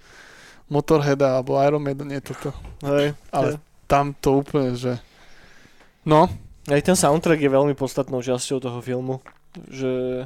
Motorheada 0.69 1.39
alebo 1.39 1.57
Iron 1.63 1.81
Maiden, 1.81 2.11
nie 2.11 2.21
toto. 2.21 2.53
Hej, 2.83 3.17
Ale 3.33 3.57
tam 3.89 4.13
to 4.13 4.43
úplne, 4.43 4.75
že... 4.77 4.99
No, 6.05 6.27
Aj 6.67 6.81
ten 6.83 6.93
soundtrack 6.99 7.39
je 7.39 7.49
veľmi 7.49 7.73
podstatnou 7.73 8.19
časťou 8.19 8.59
toho 8.59 8.79
filmu, 8.83 9.23
že 9.71 10.23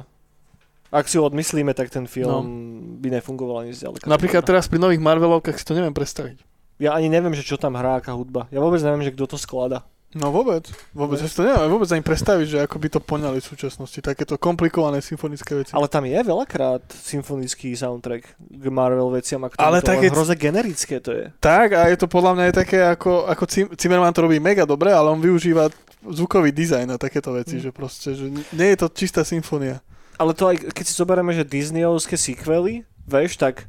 ak 0.92 1.08
si 1.08 1.16
ho 1.16 1.24
odmyslíme, 1.24 1.72
tak 1.72 1.88
ten 1.88 2.04
film 2.04 2.98
by 3.00 3.08
nefungoval 3.16 3.64
ani 3.64 3.72
zďaleka. 3.72 4.04
napríklad 4.04 4.44
teraz 4.44 4.68
pri 4.68 4.76
nových 4.76 5.00
Marvelovkách 5.00 5.56
si 5.56 5.64
to 5.64 5.72
neviem 5.72 5.96
predstaviť. 5.96 6.42
Ja 6.82 6.92
ani 6.98 7.08
neviem, 7.08 7.32
že 7.32 7.46
čo 7.46 7.56
tam 7.56 7.78
hrá, 7.78 8.02
aká 8.02 8.12
hudba. 8.12 8.50
Ja 8.50 8.58
vôbec 8.60 8.82
neviem, 8.82 9.06
že 9.06 9.14
kto 9.14 9.24
to 9.24 9.38
sklada. 9.38 9.86
No 10.12 10.28
vôbec, 10.28 10.68
vôbec, 10.92 11.16
ja 11.16 11.24
si 11.24 11.32
to 11.32 11.42
neviem 11.42 11.72
vôbec 11.72 11.88
ani 11.88 12.04
predstaviť, 12.04 12.46
že 12.46 12.58
ako 12.64 12.76
by 12.76 12.88
to 12.92 13.00
poňali 13.00 13.40
v 13.40 13.46
súčasnosti, 13.48 13.96
takéto 13.98 14.36
komplikované 14.36 15.00
symfonické 15.00 15.56
veci. 15.56 15.72
Ale 15.72 15.88
tam 15.88 16.04
je 16.04 16.20
veľakrát 16.20 16.84
symfonický 16.92 17.72
soundtrack 17.72 18.22
k 18.36 18.64
Marvel 18.68 19.08
veciam, 19.08 19.40
a 19.40 19.48
Ale 19.56 19.80
to 19.80 19.88
také- 19.88 20.12
hroze 20.12 20.36
generické 20.36 21.00
to 21.00 21.16
je. 21.16 21.32
Tak 21.40 21.72
a 21.72 21.88
je 21.88 21.96
to 21.96 22.06
podľa 22.06 22.32
mňa 22.36 22.44
aj 22.44 22.54
také, 22.54 22.78
ako, 22.84 23.24
ako 23.24 23.42
Zimmerman 23.72 24.12
to 24.12 24.20
robí 24.22 24.36
mega 24.36 24.68
dobre, 24.68 24.92
ale 24.92 25.08
on 25.08 25.16
využíva 25.16 25.72
zvukový 26.04 26.52
dizajn 26.52 26.92
a 26.92 27.00
takéto 27.00 27.32
veci, 27.32 27.56
Mm. 27.56 27.62
že 27.62 27.70
proste, 27.70 28.08
že 28.12 28.28
nie 28.28 28.68
je 28.68 28.78
to 28.78 28.92
čistá 28.92 29.24
symfónia. 29.24 29.80
Ale 30.20 30.36
to 30.36 30.44
aj, 30.44 30.60
keď 30.70 30.84
si 30.84 30.92
zoberieme, 30.92 31.32
že 31.32 31.42
Disneyovské 31.42 32.20
sequely, 32.20 32.84
vieš, 33.02 33.40
tak 33.40 33.64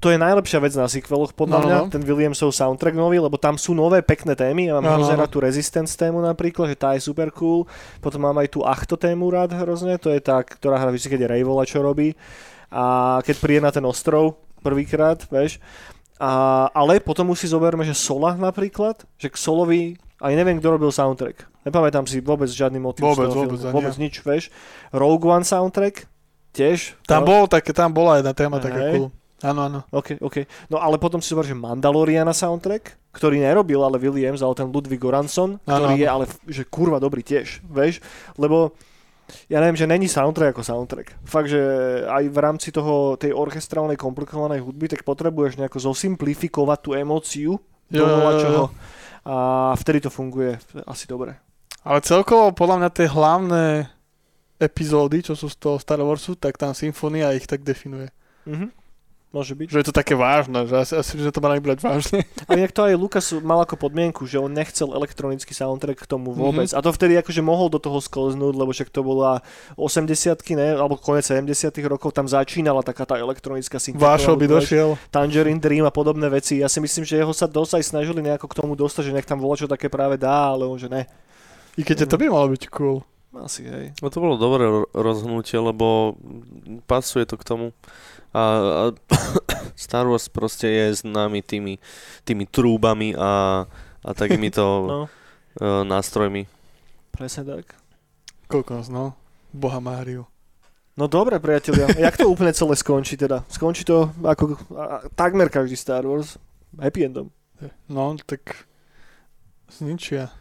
to 0.00 0.08
je 0.08 0.16
najlepšia 0.16 0.58
vec 0.58 0.72
na 0.72 0.88
sequeloch, 0.88 1.30
podľa 1.30 1.52
No, 1.52 1.60
no, 1.60 1.66
mňa, 1.66 1.78
no. 1.78 1.86
ten 1.92 2.00
Williamsov 2.00 2.50
soundtrack 2.50 2.92
nový, 2.92 3.20
lebo 3.20 3.36
tam 3.36 3.54
sú 3.54 3.70
nové 3.72 4.00
pekné 4.00 4.32
témy. 4.32 4.66
Ja 4.66 4.76
mám 4.76 4.84
Áno, 4.86 5.04
hrozne 5.04 5.14
rád 5.14 5.28
tú 5.28 5.38
Resistance 5.38 5.92
tému 5.92 6.18
napríklad, 6.18 6.66
že 6.66 6.76
tá 6.76 6.96
je 6.96 7.02
super 7.02 7.28
cool. 7.30 7.68
Potom 7.98 8.20
mám 8.20 8.34
aj 8.34 8.48
tú 8.48 8.64
Achto 8.64 8.96
tému 8.96 9.28
rád 9.28 9.52
hrozne, 9.52 9.94
to 9.96 10.08
je 10.08 10.18
tá, 10.18 10.40
ktorá 10.40 10.76
hrá 10.76 10.88
vždy, 10.88 11.06
keď 11.06 11.20
je 11.20 11.28
Rayvola, 11.30 11.62
čo 11.62 11.78
robí. 11.78 12.16
A 12.68 12.82
keď 13.20 13.36
príde 13.36 13.60
na 13.60 13.68
ten 13.68 13.84
ostrov 13.84 14.34
prvýkrát, 14.60 15.20
vieš. 15.28 15.60
A, 16.16 16.68
ale 16.70 16.96
potom 16.98 17.28
už 17.28 17.44
si 17.44 17.48
zoberme, 17.48 17.80
že 17.82 17.92
Sola 17.92 18.32
napríklad, 18.34 19.04
že 19.16 19.28
k 19.28 19.36
Solovi, 19.36 19.82
aj 20.16 20.32
neviem, 20.32 20.56
kto 20.56 20.76
robil 20.76 20.88
soundtrack. 20.88 21.48
Nepamätám 21.60 22.04
si 22.04 22.20
vôbec 22.20 22.48
žiadny 22.48 22.76
motiv 22.76 23.04
Vôbec, 23.04 23.28
z 23.28 23.32
toho 23.32 23.36
vôbec, 23.42 23.56
filmu. 23.58 23.72
vôbec 23.74 23.94
nič, 23.96 24.14
vieš. 24.20 24.48
Rogue 24.90 25.24
One 25.26 25.44
soundtrack, 25.44 26.08
tiež. 26.52 26.96
Tam, 27.04 27.24
No. 27.24 27.28
bol 27.28 27.42
také, 27.46 27.72
tam 27.72 27.90
bola 27.90 28.16
jedna 28.16 28.32
téma 28.32 28.56
taká 28.58 28.80
Hej. 28.80 28.92
cool. 28.96 29.08
Áno, 29.40 29.60
áno. 29.64 29.80
OK, 29.88 30.20
OK. 30.20 30.44
No 30.68 30.76
ale 30.76 31.00
potom 31.00 31.24
si 31.24 31.32
zober, 31.32 31.48
že 31.48 31.56
Mandaloriana 31.56 32.36
soundtrack, 32.36 33.12
ktorý 33.16 33.40
nerobil 33.40 33.80
ale 33.80 33.96
Williams, 33.96 34.44
ale 34.44 34.52
ten 34.52 34.68
Ludwig 34.68 35.00
Goranson, 35.00 35.56
ktorý 35.64 35.96
Áno, 35.96 36.00
je 36.00 36.06
ale 36.06 36.24
že 36.44 36.68
kurva 36.68 37.00
dobrý 37.00 37.24
tiež, 37.24 37.64
vieš? 37.64 38.04
Lebo 38.36 38.76
ja 39.46 39.62
neviem, 39.62 39.78
že 39.78 39.88
není 39.88 40.10
soundtrack 40.10 40.52
ako 40.52 40.62
soundtrack. 40.66 41.08
Fakt, 41.24 41.48
že 41.48 41.62
aj 42.04 42.24
v 42.28 42.38
rámci 42.38 42.68
toho, 42.74 43.16
tej 43.16 43.32
orchestrálnej 43.32 43.96
komplikovanej 43.96 44.60
hudby, 44.60 44.90
tak 44.90 45.06
potrebuješ 45.06 45.56
nejako 45.56 45.78
zosimplifikovať 45.78 46.78
tú 46.82 46.90
emóciu 46.98 47.52
do 47.88 48.04
čoho. 48.38 48.64
A 49.24 49.72
vtedy 49.76 50.04
to 50.04 50.10
funguje 50.10 50.56
asi 50.84 51.04
dobre. 51.06 51.36
Ale 51.84 52.04
celkovo 52.04 52.52
podľa 52.52 52.76
mňa 52.84 52.90
tie 52.92 53.08
hlavné 53.08 53.64
epizódy, 54.60 55.24
čo 55.24 55.32
sú 55.32 55.48
z 55.48 55.56
toho 55.56 55.76
Star 55.80 56.00
Warsu, 56.04 56.36
tak 56.36 56.60
tam 56.60 56.76
symfónia 56.76 57.32
ich 57.32 57.48
tak 57.48 57.64
definuje. 57.64 58.12
Mhm. 58.44 58.79
Môže 59.30 59.54
byť. 59.54 59.70
Že 59.70 59.78
je 59.78 59.86
to 59.86 59.94
také 59.94 60.18
vážne, 60.18 60.66
že 60.66 60.74
asi, 60.74 60.94
asi 60.98 61.14
že 61.14 61.30
to 61.30 61.38
mali 61.38 61.62
brať 61.62 61.86
vážne. 61.86 62.26
A 62.50 62.58
inak 62.58 62.74
to 62.74 62.82
aj 62.82 62.98
Lukas 62.98 63.30
mal 63.38 63.62
ako 63.62 63.78
podmienku, 63.78 64.26
že 64.26 64.42
on 64.42 64.50
nechcel 64.50 64.90
elektronický 64.90 65.54
soundtrack 65.54 66.02
k 66.02 66.10
tomu 66.10 66.34
vôbec. 66.34 66.66
Mhm. 66.66 66.74
A 66.74 66.82
to 66.82 66.90
vtedy 66.90 67.14
akože 67.14 67.38
mohol 67.38 67.70
do 67.70 67.78
toho 67.78 68.02
sklznúť, 68.02 68.54
lebo 68.58 68.74
však 68.74 68.90
to 68.90 69.06
bola 69.06 69.38
80 69.78 70.34
ne, 70.58 70.74
alebo 70.74 70.98
konec 70.98 71.22
70 71.22 71.46
rokov, 71.86 72.10
tam 72.10 72.26
začínala 72.26 72.82
taká 72.82 73.06
tá 73.06 73.22
elektronická 73.22 73.78
syntetika. 73.78 74.18
Vášo 74.18 74.34
by 74.34 74.46
došiel. 74.50 74.98
Tangerine 75.14 75.62
Dream 75.62 75.86
a 75.86 75.94
podobné 75.94 76.26
veci. 76.26 76.58
Ja 76.58 76.66
si 76.66 76.82
myslím, 76.82 77.06
že 77.06 77.22
jeho 77.22 77.30
sa 77.30 77.46
dosť 77.46 77.78
aj 77.78 77.84
snažili 77.86 78.26
nejako 78.26 78.50
k 78.50 78.58
tomu 78.58 78.74
dostať, 78.74 79.14
že 79.14 79.14
nech 79.14 79.30
tam 79.30 79.38
volá 79.38 79.54
čo 79.54 79.70
také 79.70 79.86
práve 79.86 80.18
dá, 80.18 80.50
ale 80.50 80.66
on 80.66 80.74
že 80.74 80.90
ne. 80.90 81.06
I 81.78 81.86
keď 81.86 82.10
to 82.10 82.18
by 82.18 82.26
malo 82.26 82.50
byť 82.50 82.66
cool. 82.66 83.06
Asi 83.30 83.62
hej. 83.62 83.94
No 84.02 84.10
to 84.10 84.18
bolo 84.18 84.34
dobré 84.34 84.66
ro- 84.66 84.90
rozhodnutie, 84.90 85.54
lebo 85.54 86.18
pasuje 86.90 87.22
to 87.24 87.38
k 87.38 87.46
tomu. 87.46 87.66
A, 88.34 88.42
a 88.42 88.84
Star 89.78 90.06
Wars 90.06 90.26
proste 90.26 90.66
je 90.66 91.06
známy 91.06 91.42
tými, 91.42 91.78
tými 92.26 92.46
trúbami 92.50 93.14
a, 93.14 93.64
a 94.02 94.10
takýmito 94.14 94.62
No, 94.90 95.00
uh, 95.06 95.82
nástrojmi. 95.86 96.46
presne 97.14 97.46
tak. 97.46 97.74
Kokos, 98.50 98.90
no. 98.90 99.14
Boha 99.54 99.78
Máriu. 99.78 100.26
No 100.98 101.06
dobre, 101.06 101.38
priatelia. 101.38 101.86
Jak 102.10 102.18
to 102.18 102.26
úplne 102.26 102.50
celé 102.50 102.74
skončí 102.74 103.14
teda? 103.14 103.46
Skončí 103.46 103.86
to 103.86 104.10
ako 104.26 104.58
a, 104.74 105.06
takmer 105.14 105.46
každý 105.46 105.78
Star 105.78 106.02
Wars. 106.02 106.34
Happy 106.78 107.06
endom. 107.06 107.30
No, 107.86 108.14
tak 108.26 108.66
zničia. 109.70 110.34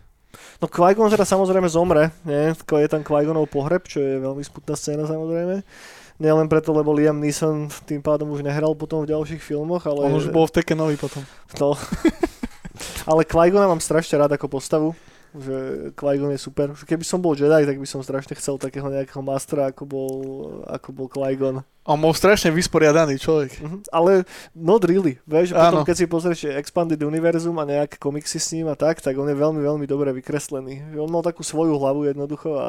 No 0.62 0.70
Qui-Gon 0.70 1.10
teda 1.10 1.26
samozrejme 1.26 1.66
zomre, 1.72 2.14
nie? 2.28 2.54
Je 2.54 2.90
tam 2.90 3.02
Qui-Gonov 3.02 3.50
pohreb, 3.50 3.88
čo 3.90 4.04
je 4.04 4.22
veľmi 4.22 4.44
smutná 4.46 4.76
scéna 4.78 5.04
samozrejme. 5.10 5.66
Nie 6.20 6.32
len 6.36 6.52
preto, 6.52 6.76
lebo 6.76 6.92
Liam 6.92 7.18
Neeson 7.18 7.72
tým 7.88 8.04
pádom 8.04 8.28
už 8.36 8.44
nehral 8.44 8.76
potom 8.76 9.08
v 9.08 9.16
ďalších 9.16 9.40
filmoch, 9.40 9.88
ale... 9.88 10.04
On 10.04 10.20
už 10.20 10.30
bol 10.36 10.46
v 10.46 10.60
Tekenovi 10.60 11.00
potom. 11.00 11.24
No. 11.58 11.80
ale 13.10 13.22
Qui-Gona 13.24 13.72
mám 13.72 13.80
strašne 13.80 14.20
rád 14.20 14.36
ako 14.36 14.52
postavu 14.52 14.92
že 15.38 15.56
Qui-Gon 15.94 16.34
je 16.34 16.42
super. 16.42 16.74
Keby 16.74 17.06
som 17.06 17.22
bol 17.22 17.38
Jedi, 17.38 17.70
tak 17.70 17.78
by 17.78 17.86
som 17.86 18.02
strašne 18.02 18.34
chcel 18.34 18.58
takého 18.58 18.90
nejakého 18.90 19.22
mastera, 19.22 19.70
ako 19.70 19.84
bol, 19.86 20.14
ako 20.66 20.90
bol 20.90 21.08
Qui-Gon. 21.10 21.62
On 21.90 21.98
bol 21.98 22.14
strašne 22.14 22.50
vysporiadaný 22.50 23.18
človek. 23.22 23.62
Mhm. 23.62 23.78
Ale 23.94 24.26
not 24.58 24.82
really. 24.86 25.22
Vieš, 25.30 25.54
potom 25.54 25.86
keď 25.86 25.96
si 25.98 26.06
pozrieš 26.10 26.40
Expanded 26.54 27.02
Univerzum 27.02 27.58
a 27.62 27.66
nejaké 27.66 28.02
komiksy 28.02 28.38
s 28.42 28.54
ním 28.58 28.70
a 28.70 28.76
tak, 28.78 29.02
tak 29.02 29.14
on 29.18 29.30
je 29.30 29.38
veľmi, 29.38 29.62
veľmi 29.62 29.86
dobre 29.86 30.14
vykreslený. 30.18 30.94
Že 30.94 30.98
On 31.02 31.12
mal 31.14 31.22
takú 31.26 31.46
svoju 31.46 31.78
hlavu 31.78 32.10
jednoducho 32.10 32.58
a 32.58 32.68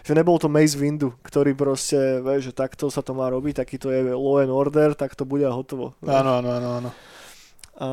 že 0.00 0.16
nebol 0.16 0.40
to 0.40 0.48
Mace 0.48 0.78
Windu, 0.80 1.12
ktorý 1.20 1.52
proste, 1.52 2.24
vieš, 2.24 2.50
že 2.50 2.52
takto 2.56 2.88
sa 2.88 3.04
to 3.04 3.12
má 3.12 3.28
robiť, 3.28 3.60
taký 3.60 3.76
to 3.76 3.92
je 3.92 4.16
law 4.16 4.40
and 4.40 4.48
order, 4.48 4.96
tak 4.96 5.12
to 5.12 5.28
bude 5.28 5.44
a 5.44 5.52
hotovo. 5.52 5.92
Áno, 6.00 6.40
áno, 6.40 6.48
áno, 6.56 6.68
áno. 6.80 6.90
A, 7.76 7.88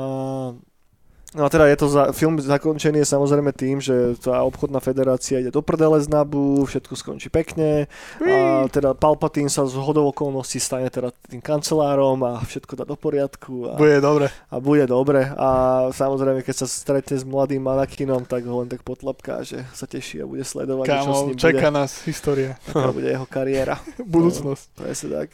no 1.36 1.46
a 1.46 1.50
teda 1.50 1.68
je 1.68 1.78
to 1.80 1.88
za, 1.92 2.04
film 2.16 2.40
zakončený 2.40 3.04
je 3.04 3.08
samozrejme 3.08 3.52
tým, 3.52 3.84
že 3.84 4.16
tá 4.22 4.44
obchodná 4.48 4.80
federácia 4.80 5.44
ide 5.44 5.52
do 5.52 5.60
prdele 5.60 6.00
z 6.00 6.08
Nabu, 6.08 6.64
všetko 6.64 6.94
skončí 6.96 7.28
pekne 7.28 7.92
a 8.24 8.68
teda 8.72 8.96
Palpatine 8.96 9.52
sa 9.52 9.68
z 9.68 9.76
hodou 9.76 10.08
okolností 10.12 10.62
stane 10.62 10.88
teda 10.88 11.12
tým 11.28 11.44
kancelárom 11.44 12.24
a 12.24 12.40
všetko 12.46 12.74
dá 12.80 12.84
do 12.88 12.96
poriadku 12.96 13.72
a, 13.72 13.76
Bude 13.76 14.00
dobre. 14.00 14.32
a 14.32 14.56
bude 14.64 14.86
dobre 14.88 15.28
a 15.36 15.50
samozrejme 15.92 16.46
keď 16.46 16.56
sa 16.64 16.68
stretne 16.70 17.20
s 17.20 17.28
mladým 17.28 17.60
Manakinom, 17.60 18.24
tak 18.24 18.48
ho 18.48 18.64
len 18.64 18.72
tak 18.72 18.86
potlapká, 18.86 19.44
že 19.44 19.66
sa 19.76 19.90
teší 19.90 20.24
a 20.24 20.30
bude 20.30 20.46
sledovať, 20.46 20.86
že 20.86 20.92
čo 20.92 21.02
s 21.02 21.04
Kámo, 21.04 21.28
ním 21.28 21.40
čaká 21.40 21.68
bude, 21.68 21.78
nás 21.82 21.92
história. 22.08 22.52
aká 22.72 22.92
bude 22.94 23.10
jeho 23.10 23.28
kariéra. 23.28 23.76
Budúcnosť. 24.04 24.66
Presne 24.78 25.08
tak. 25.12 25.30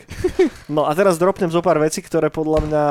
No 0.71 0.87
a 0.87 0.91
teraz 0.95 1.19
dropnem 1.19 1.51
zo 1.51 1.61
pár 1.61 1.77
vecí, 1.77 2.01
ktoré 2.01 2.33
podľa 2.33 2.59
mňa, 2.65 2.83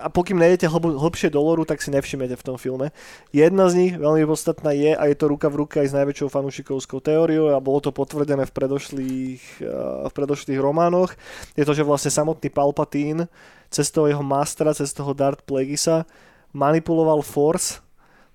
a 0.00 0.06
pokým 0.10 0.40
nejdete 0.40 0.66
hlb, 0.66 0.96
hlbšie 0.96 1.28
do 1.30 1.40
loru, 1.42 1.62
tak 1.76 1.84
si 1.84 1.92
nevšimnete 1.92 2.40
v 2.40 2.46
tom 2.48 2.56
filme. 2.56 2.88
Jedna 3.36 3.68
z 3.68 3.76
nich, 3.76 3.92
veľmi 4.00 4.24
podstatná 4.24 4.72
je, 4.72 4.96
a 4.96 5.12
je 5.12 5.16
to 5.20 5.28
ruka 5.28 5.52
v 5.52 5.60
ruke 5.60 5.76
aj 5.76 5.92
s 5.92 5.96
najväčšou 6.00 6.32
fanúšikovskou 6.32 7.04
teóriou 7.04 7.52
a 7.52 7.60
bolo 7.60 7.84
to 7.84 7.92
potvrdené 7.92 8.48
v 8.48 8.56
predošlých, 8.56 9.60
eh, 9.60 10.08
v 10.08 10.12
predošlých 10.16 10.56
románoch, 10.56 11.12
je 11.52 11.68
to, 11.68 11.76
že 11.76 11.84
vlastne 11.84 12.08
samotný 12.08 12.48
Palpatine 12.48 13.28
cez 13.68 13.92
toho 13.92 14.08
jeho 14.08 14.24
mastera, 14.24 14.72
cez 14.72 14.96
toho 14.96 15.12
Darth 15.12 15.44
Plagueisa 15.44 16.08
manipuloval 16.56 17.20
Force 17.20 17.84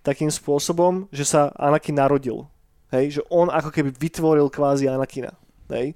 takým 0.05 0.29
spôsobom, 0.29 1.09
že 1.09 1.25
sa 1.25 1.49
Anakin 1.57 1.97
narodil. 1.97 2.45
Hej, 2.93 3.17
že 3.17 3.21
on 3.33 3.49
ako 3.49 3.73
keby 3.73 3.89
vytvoril 3.89 4.53
kvázi 4.53 4.85
Anakina. 4.85 5.33
Hej. 5.71 5.95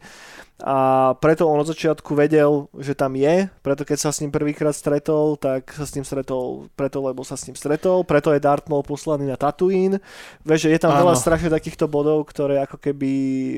A 0.64 1.12
preto 1.20 1.52
on 1.52 1.60
od 1.60 1.68
začiatku 1.68 2.16
vedel, 2.16 2.72
že 2.80 2.96
tam 2.96 3.20
je, 3.20 3.52
preto 3.60 3.84
keď 3.84 4.08
sa 4.08 4.16
s 4.16 4.24
ním 4.24 4.32
prvýkrát 4.32 4.72
stretol, 4.72 5.36
tak 5.36 5.68
sa 5.76 5.84
s 5.84 6.00
ním 6.00 6.08
stretol 6.08 6.72
preto, 6.80 7.04
lebo 7.04 7.28
sa 7.28 7.36
s 7.36 7.44
ním 7.52 7.60
stretol, 7.60 8.08
preto 8.08 8.32
je 8.32 8.40
Darth 8.40 8.72
Maul 8.72 8.88
poslaný 8.88 9.28
na 9.28 9.36
Tatooine. 9.36 10.00
Vieš, 10.48 10.72
že 10.72 10.72
je 10.72 10.80
tam 10.80 10.96
Áno. 10.96 11.04
veľa 11.04 11.20
strašne 11.20 11.52
takýchto 11.52 11.92
bodov, 11.92 12.24
ktoré 12.32 12.64
ako 12.64 12.80
keby 12.80 13.12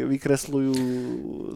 vykresľujú 0.09 0.74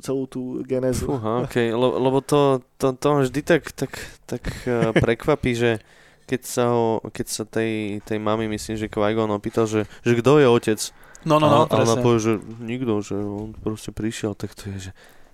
celú 0.06 0.30
tú 0.30 0.62
genézu. 0.62 1.10
Fúha, 1.10 1.42
okay. 1.42 1.74
Le, 1.74 1.90
lebo 1.90 2.22
to, 2.22 2.62
to, 2.78 2.94
to 2.94 3.26
vždy 3.26 3.42
tak, 3.42 3.74
tak, 3.74 3.98
tak 4.30 4.46
uh, 4.70 4.94
prekvapí, 4.94 5.58
že 5.58 5.82
keď 6.30 6.42
sa, 6.46 6.70
ho, 6.70 7.02
keď 7.10 7.28
sa 7.28 7.44
tej, 7.50 7.98
tej 8.06 8.22
mami, 8.22 8.46
myslím, 8.46 8.78
že 8.78 8.94
Qui-Gon 8.94 9.34
opýtal, 9.34 9.66
že, 9.66 9.90
že 10.06 10.14
kto 10.22 10.38
je 10.38 10.48
otec, 10.48 10.80
No, 11.24 11.38
no, 11.38 11.48
no, 11.48 11.60
a, 11.64 11.70
a 11.70 11.76
ona 11.78 11.98
presne. 11.98 12.02
povie, 12.02 12.20
že 12.20 12.34
nikto, 12.62 12.94
že 13.06 13.16
on 13.18 13.54
proste 13.54 13.94
prišiel, 13.94 14.34
tak 14.34 14.58
to 14.58 14.74
je, 14.74 14.90
že 14.90 14.92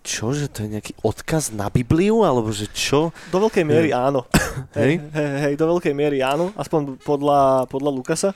čo, 0.08 0.32
že 0.32 0.48
to 0.48 0.64
je 0.64 0.72
nejaký 0.80 0.94
odkaz 1.04 1.52
na 1.52 1.68
Bibliu, 1.68 2.24
alebo 2.24 2.52
že 2.56 2.72
čo? 2.72 3.12
Do 3.28 3.44
veľkej 3.44 3.68
miery 3.68 3.92
áno. 3.92 4.24
Hej? 4.80 5.04
Hej, 5.12 5.30
hej, 5.44 5.54
do 5.60 5.68
veľkej 5.68 5.92
miery 5.92 6.24
áno, 6.24 6.56
aspoň 6.56 6.96
podľa, 7.04 7.68
podľa 7.68 7.92
Lukasa. 7.92 8.32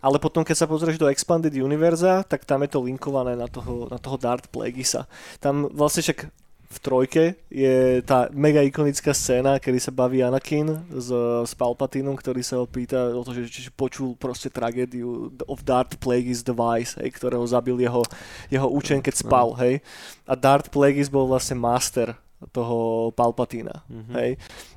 Ale 0.00 0.16
potom, 0.16 0.40
keď 0.40 0.64
sa 0.64 0.70
pozrieš 0.70 0.96
do 0.96 1.12
Expanded 1.12 1.52
Univerza, 1.60 2.24
tak 2.24 2.48
tam 2.48 2.64
je 2.64 2.72
to 2.72 2.80
linkované 2.80 3.36
na 3.36 3.44
toho, 3.44 3.84
na 3.92 4.00
toho 4.00 4.16
Darth 4.16 4.48
Plagueisa. 4.48 5.04
Tam 5.36 5.68
vlastne 5.68 6.00
však 6.00 6.32
v 6.70 6.78
trojke 6.78 7.34
je 7.50 7.98
tá 8.06 8.30
mega 8.30 8.62
ikonická 8.62 9.10
scéna, 9.10 9.58
kedy 9.58 9.82
sa 9.82 9.90
baví 9.90 10.22
Anakin 10.22 10.86
s, 10.94 11.10
s 11.42 11.52
Palpatinom, 11.58 12.14
ktorý 12.14 12.46
sa 12.46 12.62
ho 12.62 12.66
pýta 12.70 13.10
o 13.10 13.26
to, 13.26 13.34
že 13.34 13.50
či 13.50 13.74
počul 13.74 14.14
proste 14.14 14.46
tragédiu 14.46 15.34
of 15.50 15.66
Darth 15.66 15.98
Plagueis 15.98 16.46
Device, 16.46 16.94
hej, 17.02 17.10
ktorého 17.10 17.42
zabil 17.42 17.74
jeho, 17.82 18.06
jeho 18.46 18.68
učen, 18.70 19.02
keď 19.02 19.14
spal, 19.18 19.58
hej. 19.58 19.82
A 20.30 20.38
Darth 20.38 20.70
Plagueis 20.70 21.10
bol 21.10 21.26
vlastne 21.26 21.58
master 21.58 22.14
toho 22.54 23.10
Palpatína. 23.18 23.84
Mhm. 23.90 24.12
Hej. 24.16 24.30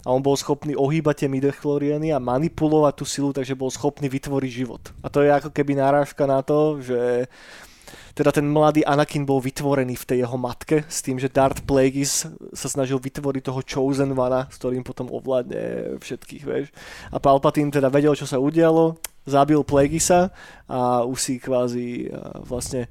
A 0.04 0.12
on 0.12 0.20
bol 0.20 0.36
schopný 0.36 0.76
ohýbať 0.76 1.24
tie 1.24 1.30
midichloriany 1.32 2.12
a 2.12 2.20
manipulovať 2.20 2.94
tú 2.98 3.06
silu, 3.08 3.30
takže 3.32 3.56
bol 3.56 3.72
schopný 3.72 4.12
vytvoriť 4.12 4.52
život. 4.52 4.82
A 5.00 5.08
to 5.08 5.24
je 5.24 5.32
ako 5.32 5.54
keby 5.54 5.80
náražka 5.80 6.28
na 6.28 6.44
to, 6.44 6.84
že 6.84 7.32
teda 8.14 8.30
ten 8.30 8.46
mladý 8.46 8.86
Anakin 8.86 9.26
bol 9.26 9.42
vytvorený 9.42 9.98
v 9.98 10.06
tej 10.06 10.18
jeho 10.22 10.38
matke 10.38 10.86
s 10.86 11.02
tým, 11.02 11.18
že 11.18 11.34
Darth 11.34 11.66
Plagueis 11.66 12.30
sa 12.54 12.68
snažil 12.70 13.02
vytvoriť 13.02 13.42
toho 13.42 13.66
Chosen 13.66 14.14
One, 14.14 14.46
s 14.54 14.56
ktorým 14.62 14.86
potom 14.86 15.10
ovládne 15.10 15.98
všetkých, 15.98 16.44
vieš. 16.46 16.70
A 17.10 17.18
Palpatine 17.18 17.74
teda 17.74 17.90
vedel, 17.90 18.14
čo 18.14 18.30
sa 18.30 18.38
udialo, 18.38 19.02
zabil 19.26 19.66
Plagueisa 19.66 20.30
a 20.70 21.02
už 21.02 21.18
si 21.18 21.34
kvázi 21.42 22.14
vlastne, 22.46 22.86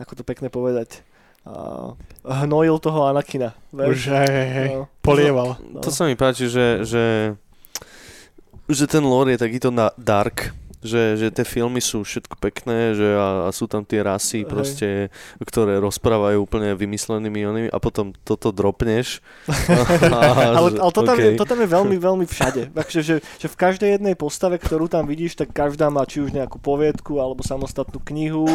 ako 0.00 0.16
to 0.16 0.22
pekne 0.24 0.48
povedať, 0.48 1.04
a 1.44 1.84
hnojil 2.24 2.80
toho 2.80 3.04
Anakina. 3.04 3.52
Už, 3.68 4.08
Vieš? 4.08 4.16
hej, 4.16 4.30
hej, 4.32 4.48
hej. 4.48 4.68
No. 4.80 4.88
Polieval. 5.04 5.60
No. 5.60 5.84
To 5.84 5.92
sa 5.92 6.08
mi 6.08 6.16
páči, 6.16 6.48
že, 6.48 6.88
že, 6.88 7.36
že 8.64 8.84
ten 8.88 9.04
lore 9.04 9.36
je 9.36 9.44
takýto 9.44 9.68
na 9.68 9.92
dark, 10.00 10.56
že, 10.84 11.16
že 11.16 11.32
tie 11.32 11.48
filmy 11.48 11.80
sú 11.80 12.04
všetko 12.04 12.36
pekné, 12.36 12.92
že 12.92 13.08
a, 13.16 13.48
a 13.48 13.50
sú 13.50 13.64
tam 13.64 13.80
tie 13.82 14.04
rasy 14.04 14.44
Hej. 14.44 14.48
proste, 14.52 14.88
ktoré 15.40 15.80
rozprávajú 15.80 16.44
úplne 16.44 16.76
vymyslenými 16.76 17.40
onými 17.48 17.68
a 17.72 17.78
potom 17.80 18.12
toto 18.22 18.52
dropneš. 18.52 19.24
ale, 20.12 20.68
ale 20.76 20.90
to, 20.92 21.00
tam 21.00 21.16
je, 21.16 21.32
okay. 21.32 21.40
to 21.40 21.46
tam 21.48 21.58
je 21.64 21.68
veľmi, 21.72 21.96
veľmi 21.96 22.26
všade. 22.28 22.62
Takže, 22.76 23.00
že, 23.00 23.16
že 23.40 23.46
v 23.48 23.56
každej 23.56 23.96
jednej 23.96 24.12
postave, 24.12 24.60
ktorú 24.60 24.92
tam 24.92 25.08
vidíš, 25.08 25.40
tak 25.40 25.56
každá 25.56 25.88
má 25.88 26.04
či 26.04 26.20
už 26.20 26.36
nejakú 26.36 26.60
poviedku, 26.60 27.16
alebo 27.16 27.40
samostatnú 27.40 28.00
knihu, 28.12 28.48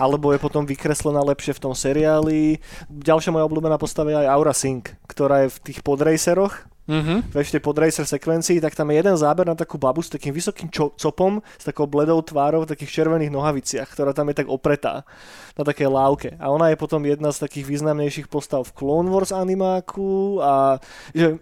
alebo 0.00 0.32
je 0.32 0.40
potom 0.40 0.64
vykreslená 0.64 1.20
lepšie 1.20 1.52
v 1.56 1.62
tom 1.68 1.74
seriáli. 1.76 2.62
Ďalšia 2.88 3.34
moja 3.34 3.44
obľúbená 3.44 3.76
postava 3.76 4.14
je 4.14 4.20
aj 4.24 4.30
Aura 4.32 4.54
Singh, 4.56 4.84
ktorá 5.04 5.44
je 5.44 5.52
v 5.52 5.58
tých 5.68 5.78
podraceroch, 5.84 6.67
Mhm. 6.88 7.28
vieš, 7.36 7.52
tej 7.52 7.60
podracer 7.60 8.08
sekvencii, 8.08 8.64
tak 8.64 8.72
tam 8.72 8.88
je 8.88 8.96
jeden 8.96 9.12
záber 9.20 9.44
na 9.44 9.52
takú 9.52 9.76
babu 9.76 10.00
s 10.00 10.08
takým 10.08 10.32
vysokým 10.32 10.72
čo- 10.72 10.96
copom, 10.96 11.44
s 11.60 11.68
takou 11.68 11.84
bledou 11.84 12.24
tvárou 12.24 12.64
v 12.64 12.70
takých 12.72 13.04
červených 13.04 13.28
nohaviciach, 13.28 13.92
ktorá 13.92 14.16
tam 14.16 14.32
je 14.32 14.40
tak 14.40 14.48
opretá 14.48 15.04
na 15.52 15.62
takej 15.68 15.84
lávke. 15.92 16.28
A 16.40 16.48
ona 16.48 16.72
je 16.72 16.80
potom 16.80 17.04
jedna 17.04 17.28
z 17.28 17.44
takých 17.44 17.68
významnejších 17.68 18.32
postav 18.32 18.64
v 18.64 18.72
Clone 18.72 19.12
Wars 19.12 19.36
animáku 19.36 20.40
a 20.40 20.80
že 21.12 21.36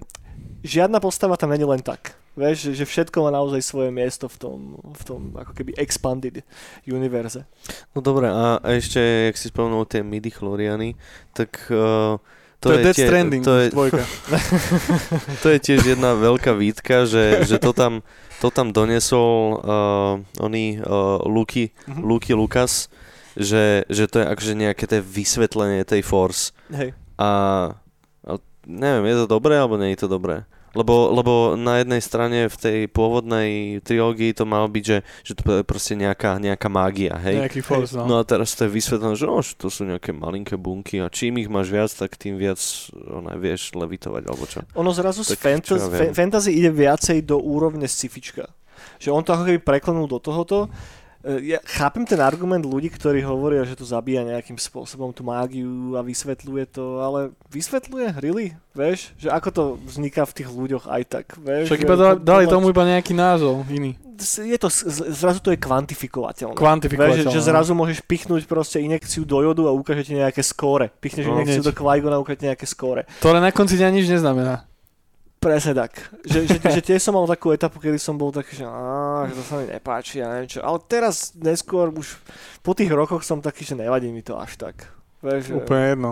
žiadna 0.67 0.99
postava 0.99 1.39
tam 1.39 1.55
není 1.55 1.63
len 1.63 1.79
tak. 1.79 2.19
Vieš, 2.37 2.77
že- 2.77 2.85
všetko 2.85 3.25
má 3.25 3.31
naozaj 3.33 3.65
svoje 3.65 3.89
miesto 3.89 4.29
v 4.29 4.37
tom, 4.37 4.59
v 4.77 5.03
tom 5.09 5.21
ako 5.41 5.57
keby 5.57 5.73
expanded 5.81 6.45
univerze. 6.85 7.49
No 7.97 8.05
dobre, 8.05 8.29
a, 8.29 8.61
a 8.61 8.69
ešte, 8.77 9.01
jak 9.33 9.37
si 9.41 9.49
spomenul 9.49 9.89
tie 9.89 10.05
midi 10.05 10.29
chloriany, 10.29 10.99
tak 11.33 11.71
uh, 11.73 12.21
To, 12.59 12.73
je 12.73 12.79
Death 12.81 12.97
tie- 12.97 13.07
Stranding, 13.07 13.43
to 13.43 13.55
je, 13.55 13.67
dvojka. 13.71 14.03
to 15.43 15.49
je 15.49 15.59
tiež 15.61 15.81
jedna 15.87 16.13
veľká 16.13 16.51
výtka, 16.53 17.05
že, 17.05 17.45
že 17.45 17.57
to 17.57 17.71
tam, 17.71 18.01
to 18.39 18.49
tam 18.49 18.71
donesol 18.71 19.31
uh, 19.57 20.15
oný 20.39 20.79
uh, 20.79 21.21
Luky, 21.23 21.71
Mhm. 21.85 22.01
Luky 22.03 22.33
Lucas, 22.33 22.89
že, 23.33 23.85
že 23.87 24.05
to 24.07 24.19
je 24.19 24.27
akože 24.27 24.55
nejaké 24.55 24.85
tie 24.85 24.99
vysvetlenie 24.99 25.85
tej 25.85 26.01
Force. 26.01 26.57
Hej. 26.69 26.97
A, 27.15 27.31
a 28.23 28.33
neviem, 28.65 29.05
je 29.07 29.17
to 29.21 29.27
dobré 29.31 29.55
alebo 29.55 29.77
nie 29.77 29.93
je 29.93 30.01
to 30.01 30.09
dobré? 30.09 30.49
Lebo, 30.77 31.09
lebo 31.09 31.33
na 31.57 31.81
jednej 31.81 32.05
strane 32.05 32.53
v 32.53 32.57
tej 32.57 32.79
pôvodnej 32.93 33.81
trilógii 33.81 34.37
to 34.37 34.45
malo 34.45 34.69
byť, 34.69 34.85
že, 34.85 34.99
že 35.25 35.33
to 35.33 35.61
je 35.61 35.63
proste 35.65 35.97
nejaká, 35.97 36.37
nejaká 36.37 36.69
mágia, 36.69 37.17
hej? 37.17 37.49
Nejaký 37.49 37.65
force, 37.65 37.97
no. 37.97 38.05
No 38.05 38.15
a 38.21 38.23
teraz 38.29 38.53
to 38.53 38.69
je 38.69 38.77
vysvetlené, 38.77 39.17
že, 39.17 39.25
oh, 39.25 39.41
že 39.41 39.57
to 39.57 39.73
sú 39.73 39.89
nejaké 39.89 40.13
malinké 40.13 40.61
bunky 40.61 41.01
a 41.01 41.09
čím 41.09 41.41
ich 41.41 41.49
máš 41.49 41.73
viac, 41.73 41.89
tak 41.97 42.21
tým 42.21 42.37
viac 42.37 42.61
ona, 42.93 43.41
vieš 43.41 43.73
levitovať, 43.73 44.23
alebo 44.29 44.45
čo. 44.45 44.61
Ono 44.77 44.93
zrazu 44.93 45.25
z 45.25 45.33
Tak 45.33 45.41
fantasy, 45.41 45.81
čo 45.81 45.97
ja 45.97 46.13
fantasy 46.13 46.51
ide 46.53 46.71
viacej 46.71 47.25
do 47.25 47.41
úrovne 47.41 47.89
scifička. 47.89 48.53
Že 49.01 49.09
on 49.13 49.23
to 49.25 49.33
ako 49.33 49.45
keby 49.49 49.61
preklenul 49.65 50.05
do 50.05 50.21
tohoto. 50.21 50.69
Ja 51.43 51.59
chápem 51.67 52.07
ten 52.07 52.19
argument 52.19 52.63
ľudí, 52.63 52.87
ktorí 52.87 53.19
hovoria, 53.21 53.63
že 53.63 53.75
to 53.75 53.83
zabíja 53.83 54.23
nejakým 54.23 54.55
spôsobom 54.55 55.11
tú 55.11 55.21
mágiu 55.21 55.67
a 55.93 56.01
vysvetľuje 56.01 56.65
to, 56.71 56.85
ale 56.99 57.21
vysvetľuje, 57.51 58.23
really? 58.23 58.55
Vieš? 58.73 59.11
Že 59.17 59.29
ako 59.31 59.49
to 59.51 59.63
vzniká 59.83 60.23
v 60.23 60.33
tých 60.33 60.49
ľuďoch 60.49 60.87
aj 60.87 61.03
tak, 61.05 61.27
vieš? 61.37 61.67
Však 61.67 61.83
iba 61.83 61.97
da- 61.97 62.15
to- 62.15 62.23
dali 62.23 62.45
to- 62.45 62.53
tomu 62.53 62.71
iba 62.71 62.85
nejaký 62.85 63.11
názov 63.11 63.67
iný. 63.67 63.99
je 64.17 64.57
to, 64.57 64.69
zrazu 65.11 65.41
to 65.41 65.51
je 65.51 65.59
kvantifikovateľné. 65.59 66.55
Vieš, 66.55 66.63
Kvantifikovateľné. 66.63 67.29
že, 67.29 67.37
že 67.37 67.41
zrazu 67.43 67.75
môžeš 67.75 68.01
pichnúť 68.01 68.47
proste 68.47 68.79
inekciu 68.79 69.25
do 69.25 69.43
jodu 69.43 69.67
a 69.67 69.75
ukáže 69.75 70.07
ti 70.07 70.15
nejaké 70.15 70.41
skóre. 70.41 70.89
Pichneš 70.95 71.27
No. 71.27 71.37
inekciu 71.37 71.61
Hneď. 71.61 71.69
do 71.69 71.73
Qui-Gona 71.75 72.17
a 72.17 72.23
ukáže 72.23 72.39
ti 72.41 72.47
nejaké 72.47 72.65
skóre. 72.65 73.05
Ktoré 73.19 73.43
na 73.43 73.51
konci 73.51 73.75
dňa 73.75 73.89
nič 73.91 74.07
neznamená. 74.07 74.65
Presne 75.47 75.79
tak. 75.79 76.11
Že, 76.27 76.39
že, 76.51 76.59
že 76.59 76.83
tiež 76.83 76.99
som 76.99 77.15
mal 77.15 77.23
takú 77.31 77.55
etapu, 77.55 77.79
kedy 77.79 78.03
som 78.03 78.19
bol 78.19 78.35
taký, 78.35 78.59
že, 78.59 78.67
á, 78.67 79.31
že 79.31 79.39
to 79.39 79.43
sa 79.47 79.55
mi 79.63 79.71
nepáči 79.71 80.19
a 80.19 80.35
neviem 80.35 80.51
čo. 80.51 80.59
Ale 80.59 80.83
teraz 80.91 81.31
neskôr 81.39 81.95
už 81.95 82.19
po 82.67 82.75
tých 82.75 82.91
rokoch 82.91 83.23
som 83.23 83.39
taký, 83.39 83.63
že 83.63 83.79
nevadí 83.79 84.11
mi 84.11 84.27
to 84.27 84.35
až 84.35 84.59
tak. 84.59 84.91
Vieš, 85.23 85.55
Úplne 85.55 85.85
jedno. 85.95 86.11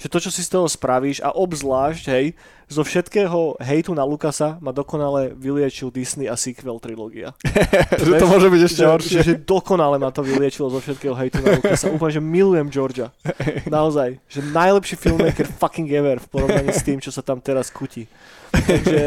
že 0.00 0.08
to, 0.08 0.18
čo 0.18 0.32
si 0.32 0.40
z 0.40 0.50
toho 0.56 0.64
spravíš 0.64 1.20
a 1.20 1.30
obzvlášť, 1.30 2.04
hej, 2.08 2.26
zo 2.72 2.82
všetkého 2.82 3.60
hejtu 3.60 3.92
na 3.92 4.02
Lukasa 4.02 4.56
ma 4.64 4.72
dokonale 4.72 5.36
vyliečil 5.36 5.92
Disney 5.92 6.24
a 6.24 6.34
sequel 6.40 6.80
trilógia. 6.80 7.36
že 8.00 8.16
to 8.16 8.26
môže 8.32 8.48
byť 8.48 8.62
ešte 8.64 8.82
že, 8.82 8.88
horšie. 8.88 9.12
že, 9.12 9.20
že 9.22 9.34
dokonale 9.44 10.00
ma 10.00 10.08
to 10.08 10.24
vyliečilo 10.24 10.72
zo 10.72 10.80
všetkého 10.80 11.12
hejtu 11.20 11.44
na 11.44 11.60
Lukasa. 11.60 11.92
Úplne, 11.92 12.12
že 12.16 12.22
milujem 12.24 12.66
Georgia. 12.72 13.12
Naozaj. 13.68 14.24
Že 14.24 14.40
najlepší 14.56 14.96
filmmaker 14.96 15.46
fucking 15.46 15.88
ever 15.92 16.16
v 16.16 16.26
porovnaní 16.32 16.72
s 16.72 16.80
tým, 16.80 16.96
čo 16.96 17.12
sa 17.12 17.20
tam 17.20 17.44
teraz 17.44 17.68
kutí. 17.68 18.08
Takže, 18.52 19.00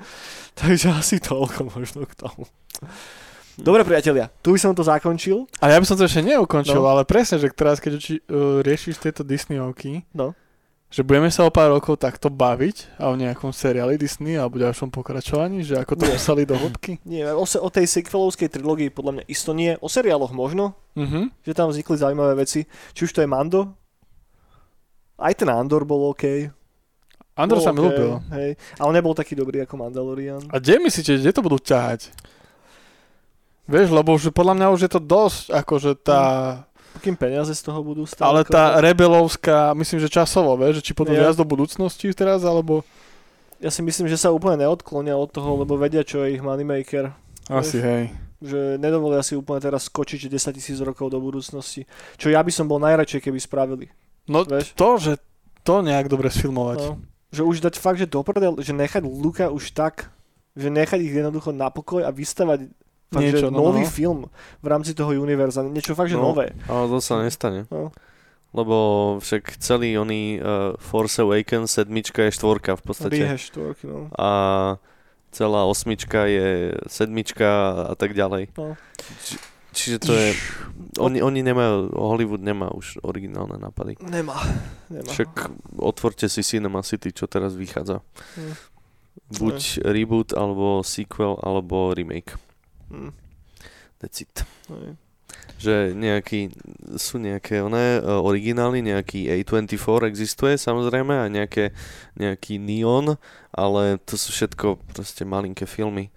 takže 0.60 0.86
asi 0.90 1.16
toľko 1.18 1.70
možno 1.70 2.04
k 2.04 2.14
tomu. 2.14 2.44
Dobre 3.54 3.84
priatelia, 3.84 4.32
tu 4.40 4.52
by 4.52 4.58
som 4.58 4.72
to 4.72 4.80
zakončil. 4.80 5.44
Ale 5.60 5.74
ja 5.74 5.80
by 5.80 5.86
som 5.86 5.94
to 5.94 6.04
ešte 6.04 6.24
neukončil, 6.24 6.80
No. 6.80 6.88
ale 6.88 7.04
presne, 7.04 7.36
že 7.36 7.50
teraz 7.50 7.76
keď 7.76 7.92
uči, 7.94 8.14
uh, 8.22 8.58
riešiš 8.60 8.96
tieto 8.98 9.20
Disneyovky, 9.20 10.00
No. 10.10 10.32
že 10.88 11.04
budeme 11.04 11.28
sa 11.28 11.44
o 11.44 11.52
pár 11.52 11.68
rokov 11.68 12.00
takto 12.00 12.26
baviť 12.26 12.96
a 12.96 13.12
o 13.12 13.20
nejakom 13.20 13.52
seriáli 13.52 13.94
Disney 13.94 14.34
alebo 14.34 14.56
ďalšom 14.56 14.88
pokračovaní, 14.88 15.60
že 15.60 15.76
ako 15.76 15.92
to 15.94 16.04
museli 16.08 16.48
do 16.48 16.56
hĺbky. 16.56 16.98
Nie, 17.06 17.30
o, 17.30 17.44
se, 17.44 17.60
o 17.60 17.68
tej 17.68 17.84
sequelovskej 17.86 18.48
trilógii 18.48 18.88
podľa 18.88 19.20
mňa 19.20 19.24
isto 19.28 19.52
nie. 19.52 19.76
O 19.78 19.86
seriáloch 19.86 20.32
možno, 20.32 20.72
Mhm. 20.96 21.44
že 21.44 21.52
tam 21.52 21.68
vznikli 21.68 21.94
zaujímavé 21.94 22.40
veci. 22.40 22.64
Či 22.90 23.04
už 23.04 23.12
to 23.12 23.20
je 23.20 23.28
Mando, 23.28 23.76
aj 25.20 25.36
ten 25.36 25.52
Andor 25.52 25.84
bol 25.84 26.10
OK. 26.10 26.48
Andor 27.40 27.58
sa 27.64 27.72
mi 27.72 27.80
OK, 27.80 27.84
ľúbil. 27.88 28.10
Hej, 28.36 28.50
ale 28.76 28.90
nebol 28.92 29.16
taký 29.16 29.32
dobrý 29.32 29.64
ako 29.64 29.74
Mandalorian. 29.80 30.44
A 30.52 30.60
kde 30.60 30.76
myslíte, 30.84 31.16
kde 31.16 31.32
to 31.32 31.40
budú 31.40 31.56
ťahať? 31.56 32.12
Vieš, 33.70 33.94
lebo 33.94 34.18
už 34.18 34.34
podľa 34.34 34.54
mňa 34.58 34.66
už 34.74 34.80
je 34.82 34.90
to 34.90 35.00
dosť, 35.00 35.54
akože 35.54 35.90
tá... 36.02 36.20
Akým 36.90 37.14
peniaze 37.14 37.54
z 37.54 37.62
toho 37.62 37.86
budú 37.86 38.02
stále? 38.02 38.26
Ale 38.26 38.40
tá 38.42 38.82
rebelovská, 38.82 39.70
myslím, 39.78 40.02
že 40.02 40.10
časovo, 40.10 40.58
vieš, 40.58 40.82
že 40.82 40.90
či 40.90 40.92
Ja. 41.14 41.30
viac 41.30 41.38
do 41.38 41.46
budúcnosti 41.46 42.10
teraz, 42.10 42.42
alebo... 42.42 42.82
Ja 43.62 43.70
si 43.70 43.78
myslím, 43.84 44.10
že 44.10 44.18
sa 44.18 44.34
úplne 44.34 44.66
neodklonia 44.66 45.14
od 45.14 45.30
toho, 45.30 45.62
lebo 45.62 45.78
vedia, 45.78 46.02
čo 46.02 46.26
je 46.26 46.34
ich 46.34 46.42
moneymaker. 46.42 47.14
Asi, 47.46 47.78
hej. 47.78 48.10
Že 48.42 48.80
nedovolia 48.80 49.22
si 49.22 49.36
úplne 49.38 49.60
teraz 49.62 49.86
skočiť 49.86 50.32
10 50.32 50.56
tisíc 50.56 50.80
rokov 50.80 51.12
do 51.12 51.20
budúcnosti. 51.20 51.84
Čo 52.16 52.32
ja 52.32 52.40
by 52.42 52.50
som 52.50 52.66
bol 52.66 52.80
najradšej, 52.82 53.20
keby 53.20 53.38
spravili. 53.38 53.86
No 54.26 54.48
Vieš? 54.48 54.72
to, 54.74 54.88
že 54.98 55.12
to 55.60 55.84
nejak 55.84 56.08
dobre 56.08 56.32
sfilmovať. 56.32 56.78
No, 56.88 57.04
že 57.30 57.42
už 57.46 57.62
dať 57.62 57.78
fakt, 57.78 57.98
že 58.02 58.10
do 58.10 58.20
prdel, 58.22 58.58
že 58.58 58.74
nechať 58.74 59.02
Luka 59.06 59.50
už 59.50 59.70
tak, 59.70 60.10
že 60.58 60.66
nechať 60.66 60.98
ich 61.00 61.14
jednoducho 61.14 61.54
na 61.54 61.70
pokoj 61.70 62.02
a 62.02 62.10
vystavať 62.10 62.66
fakt, 63.10 63.22
Niečo, 63.22 63.38
že 63.38 63.48
no, 63.50 63.70
nový 63.70 63.86
no. 63.86 63.90
film 63.90 64.20
v 64.62 64.66
rámci 64.66 64.94
toho 64.94 65.14
univerza, 65.14 65.62
niečo 65.66 65.94
fakt, 65.94 66.10
že 66.10 66.18
No. 66.18 66.30
nové. 66.34 66.54
Ale 66.66 66.86
to 66.90 66.98
sa 67.02 67.22
nestane. 67.22 67.66
No. 67.70 67.94
Lebo 68.50 68.76
však 69.22 69.62
celý 69.62 69.94
oný 69.94 70.42
uh, 70.42 70.74
Force 70.82 71.22
Awakens 71.22 71.70
sedmička 71.70 72.26
je 72.26 72.34
štvorka 72.34 72.74
v 72.74 72.82
podstate. 72.82 73.22
Rehash 73.22 73.54
štvorky, 73.54 73.86
no. 73.86 74.10
A 74.18 74.30
celá 75.30 75.62
osmička 75.70 76.26
je 76.26 76.74
sedmička 76.90 77.46
a 77.90 77.94
tak 77.94 78.18
ďalej. 78.18 78.50
No. 78.58 78.74
Či, 79.22 79.38
čiže 79.72 79.98
to 80.02 80.12
je... 80.12 80.34
Oni, 80.98 81.22
oni 81.22 81.40
nemajú, 81.46 81.94
Hollywood 81.94 82.42
nemá 82.42 82.72
už 82.74 82.98
originálne 83.06 83.56
nápady. 83.60 84.00
Nemá. 84.02 84.36
Nemá. 84.90 85.06
Však 85.06 85.52
otvorte 85.78 86.26
si 86.26 86.42
Cinema 86.42 86.82
City, 86.82 87.14
čo 87.14 87.30
teraz 87.30 87.54
vychádza. 87.54 88.02
Hm. 88.34 88.54
Buď 89.38 89.86
reboot, 89.86 90.34
alebo 90.34 90.82
sequel, 90.82 91.38
alebo 91.38 91.94
remake. 91.94 92.34
Hm. 92.90 93.14
That's 94.02 94.24
it. 94.24 94.42
Hej. 94.66 94.98
Že 95.60 95.74
nejaký, 95.92 96.50
sú 96.96 97.20
nejaké 97.20 97.60
oné 97.60 98.00
uh, 98.00 98.18
originály, 98.24 98.80
nejaký 98.80 99.28
A24 99.28 100.08
existuje 100.08 100.56
samozrejme 100.56 101.12
a 101.12 101.28
nejaké, 101.28 101.76
nejaký 102.16 102.56
Neon, 102.56 103.20
ale 103.52 104.00
to 104.02 104.16
sú 104.16 104.32
všetko 104.32 104.80
proste 104.90 105.22
malinké 105.28 105.68
filmy. 105.68 106.08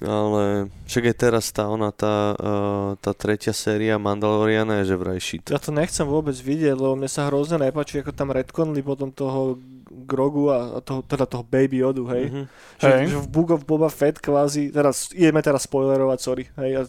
Ale 0.00 0.72
však 0.88 1.12
aj 1.12 1.16
teraz 1.16 1.52
tá 1.52 1.68
ona, 1.68 1.92
tá, 1.92 2.34
uh, 2.34 2.96
tá 2.98 3.12
tretia 3.12 3.52
séria 3.52 4.00
Mandaloriana 4.00 4.80
je 4.80 4.90
že 4.90 4.96
vraj 4.96 5.20
shit. 5.20 5.44
Ja 5.52 5.60
to 5.60 5.70
nechcem 5.70 6.08
vôbec 6.08 6.34
vidieť, 6.34 6.74
lebo 6.74 6.96
mne 6.96 7.06
sa 7.06 7.28
hrozne 7.28 7.60
nepáči, 7.60 8.00
ako 8.00 8.16
tam 8.16 8.32
retconli 8.32 8.80
potom 8.80 9.12
toho 9.12 9.60
Grogu 9.84 10.48
a 10.48 10.80
toho, 10.80 11.00
teda 11.00 11.24
toho 11.24 11.42
Baby 11.42 11.80
Yodu, 11.80 12.04
hej. 12.08 12.24
Mhm. 12.32 12.42
Že, 12.74 12.88
Hej. 12.90 13.04
že 13.06 13.16
v 13.16 13.28
Book 13.28 13.50
of 13.50 13.62
Boba 13.62 13.88
Fett 13.88 14.18
kvázi, 14.18 14.68
teraz 14.68 15.08
ideme 15.10 15.38
teraz 15.38 15.64
spoilerovať, 15.64 16.18
sorry. 16.18 16.44
Hej, 16.56 16.70
a, 16.74 16.82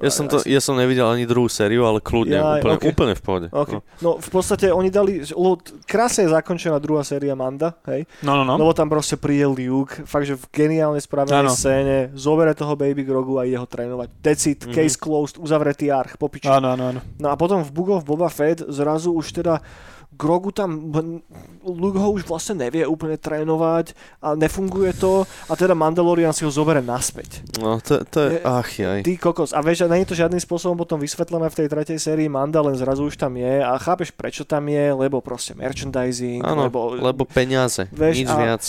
Ja 0.00 0.10
som, 0.10 0.24
to, 0.26 0.40
ja 0.42 0.60
som 0.60 0.76
nevidel 0.76 1.04
ani 1.04 1.24
druhú 1.24 1.46
sériu, 1.46 1.82
ale 1.82 1.98
kľudne, 1.98 2.36
Jaj, 2.36 2.60
úplne, 2.60 2.76
ok. 2.76 2.84
úplne 2.86 3.14
v 3.16 3.22
pohode. 3.22 3.46
Okay. 3.48 3.74
No. 3.74 3.80
No 3.98 4.10
v 4.16 4.28
podstate 4.28 4.68
oni 4.68 4.88
dali, 4.88 5.24
lebo 5.24 5.56
krásne 5.82 6.24
je 6.24 6.30
zakončená 6.30 6.76
druhá 6.78 7.02
séria 7.02 7.32
Manda, 7.32 7.74
hej, 7.86 8.04
No, 8.20 8.34
no, 8.34 8.44
no. 8.44 8.54
lebo 8.56 8.72
tam 8.72 8.86
proste 8.86 9.16
príde 9.16 9.44
Luke, 9.44 10.04
fakt, 10.04 10.24
že 10.24 10.36
v 10.36 10.44
geniálne 10.50 10.98
spravenej 10.98 11.42
Áno. 11.42 11.52
scéne, 11.52 11.96
zobere 12.12 12.52
toho 12.52 12.72
Baby 12.72 13.02
Grogu 13.02 13.36
a 13.36 13.44
ide 13.44 13.56
ho 13.56 13.64
trénovať. 13.64 14.08
It, 14.44 14.60
Mhm. 14.62 14.72
case 14.72 14.96
closed, 14.96 15.38
uzavretý 15.38 15.88
arch, 15.88 16.16
popiči. 16.16 16.48
Áno, 16.48 16.70
áno, 16.70 16.84
áno. 16.88 17.00
No 17.16 17.28
a 17.28 17.36
potom 17.36 17.62
v 17.62 17.70
Book 17.70 17.90
of 17.90 18.02
Boba 18.02 18.26
Fett 18.26 18.58
zrazu 18.66 19.12
už 19.12 19.32
teda 19.32 19.62
Grogu 20.12 20.52
tam, 20.52 20.92
Luke 21.64 21.96
ho 21.96 22.12
už 22.12 22.28
vlastne 22.28 22.68
nevie 22.68 22.84
úplne 22.84 23.16
trénovať 23.16 23.96
a 24.20 24.36
nefunguje 24.36 24.92
to 24.94 25.24
a 25.48 25.52
teda 25.56 25.72
Mandalorian 25.72 26.36
si 26.36 26.44
ho 26.44 26.52
zobere 26.52 26.84
naspäť. 26.84 27.40
no 27.58 27.80
to, 27.80 28.04
to 28.06 28.18
je, 28.28 28.36
ach 28.44 28.70
jaj. 28.76 29.02
Ty 29.02 29.12
kokos. 29.16 29.56
A 29.56 29.64
vieš, 29.64 29.88
nie 29.88 30.04
je 30.04 30.10
to 30.12 30.20
žiadnym 30.20 30.38
spôsobom 30.38 30.76
potom 30.76 31.00
vysvetlené 31.00 31.48
v 31.48 31.58
tej 31.58 31.68
tretej 31.72 31.98
sérii 31.98 32.28
Manda, 32.28 32.60
len 32.60 32.76
zrazu 32.76 33.08
už 33.08 33.16
tam 33.16 33.34
je 33.34 33.64
a 33.64 33.72
chápeš 33.80 34.12
prečo 34.12 34.44
tam 34.44 34.68
je, 34.68 34.92
lebo 34.92 35.24
proste 35.24 35.56
merchandising, 35.56 36.44
Áno, 36.44 36.68
lebo, 36.68 36.92
lebo 36.92 37.24
peniaze, 37.24 37.88
Vieš, 37.90 38.14
nič 38.22 38.30
a- 38.30 38.38
viac. 38.38 38.62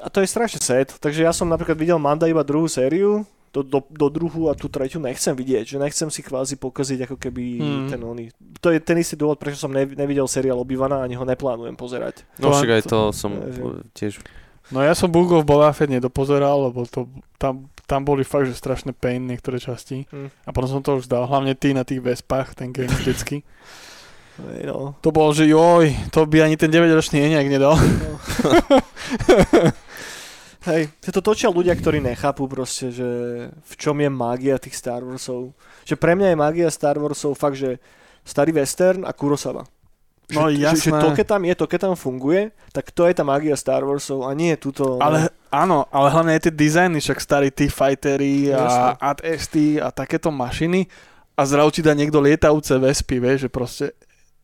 A 0.00 0.12
to 0.12 0.22
je 0.22 0.28
strašne 0.30 0.62
sad. 0.62 0.92
Takže 1.02 1.26
ja 1.26 1.32
som 1.34 1.50
napríklad 1.50 1.74
videl 1.74 1.98
Manda 1.98 2.30
iba 2.30 2.46
druhú 2.46 2.70
sériu, 2.70 3.26
do, 3.56 3.64
do, 3.64 3.80
do 3.80 4.06
druhú 4.08 4.46
a 4.46 4.54
tú 4.54 4.68
tretiu 4.68 5.00
nechcem 5.00 5.32
vidieť, 5.32 5.64
že 5.64 5.76
nechcem 5.76 6.06
si 6.06 6.20
kvázi 6.20 6.54
pokaziť 6.54 7.08
ako 7.08 7.16
keby 7.16 7.42
Hmm. 7.56 7.88
ten 7.88 7.96
oný. 7.98 8.28
To 8.60 8.68
je 8.68 8.76
ten 8.78 8.96
istý 8.96 9.16
dôvod, 9.16 9.40
prečo 9.40 9.56
som 9.56 9.72
nev- 9.72 9.96
nevidel 9.96 10.26
seriál 10.26 10.58
Obývaná 10.58 11.00
ani 11.00 11.14
ho 11.14 11.24
neplánujem 11.24 11.72
pozerať. 11.72 12.28
No 12.36 12.52
však 12.52 12.70
aj 12.70 12.82
to 12.84 12.98
som 13.10 13.32
to- 13.32 13.80
tiež... 13.92 14.20
No 14.68 14.82
ja 14.82 14.92
som 14.92 15.08
Book 15.08 15.30
of 15.30 15.46
Boba 15.46 15.70
Fett 15.70 15.88
nedopozeral, 15.88 16.68
lebo 16.68 16.84
to, 16.84 17.06
tam, 17.36 17.70
tam 17.86 18.02
boli 18.02 18.22
fakt, 18.22 18.50
že 18.50 18.54
strašné 18.54 18.92
pain 18.92 19.22
niektoré 19.22 19.56
časti. 19.56 20.04
Hm. 20.10 20.28
A 20.42 20.50
potom 20.50 20.68
som 20.68 20.82
to 20.82 20.98
už 20.98 21.06
dal, 21.06 21.24
hlavne 21.24 21.54
ty 21.54 21.70
na 21.70 21.80
tých 21.80 22.02
vespách, 22.02 22.52
ten 22.52 22.70
game 22.70 22.92
vždycky. 22.92 23.40
No. 24.36 24.92
To 25.00 25.08
bolo, 25.08 25.32
že 25.32 25.48
joj, 25.48 26.12
to 26.12 26.28
by 26.28 26.44
ani 26.44 26.60
ten 26.60 26.68
9-ročný 26.68 27.24
nejak 27.24 27.48
nedal. 27.48 27.72
Hej, 30.66 30.90
sa 30.98 31.14
to 31.14 31.22
točia 31.22 31.46
ľudia, 31.46 31.78
ktorí 31.78 32.02
nechápu 32.02 32.50
proste, 32.50 32.90
že 32.90 33.08
v 33.54 33.74
čom 33.78 33.94
je 34.02 34.10
mágia 34.10 34.58
tých 34.58 34.74
Star 34.74 35.06
Warsov. 35.06 35.54
Že 35.86 35.94
pre 35.94 36.18
mňa 36.18 36.34
je 36.34 36.36
mágia 36.36 36.68
Star 36.74 36.98
Warsov 36.98 37.38
fakt, 37.38 37.54
že 37.54 37.78
starý 38.26 38.50
western 38.50 39.06
a 39.06 39.14
Kurosawa. 39.14 39.62
No 40.26 40.50
že, 40.50 40.58
že, 40.58 40.90
že 40.90 40.90
jasné. 40.90 40.98
to, 40.98 41.08
keď 41.14 41.26
tam 41.38 41.42
je, 41.46 41.54
to, 41.54 41.64
keď 41.70 41.78
tam 41.86 41.94
funguje, 41.94 42.50
tak 42.74 42.90
to 42.90 43.06
je 43.06 43.14
tá 43.14 43.22
mágia 43.22 43.54
Star 43.54 43.86
Warsov 43.86 44.26
a 44.26 44.34
nie 44.34 44.58
je 44.58 44.58
tuto... 44.58 44.98
Ale 44.98 45.30
áno, 45.54 45.86
ale 45.94 46.10
hlavne 46.10 46.34
aj 46.34 46.50
tie 46.50 46.54
dizajny, 46.58 46.98
však 46.98 47.18
starí 47.22 47.48
T-Fightery 47.54 48.50
Jasné. 48.50 48.98
a 48.98 49.14
AT-ST 49.14 49.54
a 49.78 49.94
takéto 49.94 50.34
mašiny 50.34 50.90
a 51.38 51.42
zrazu 51.46 51.78
ti 51.78 51.82
dá 51.86 51.94
niekto 51.94 52.18
lietajúce 52.18 52.74
vespy, 52.74 53.22
vieš, 53.22 53.46
že 53.46 53.50
proste 53.54 53.86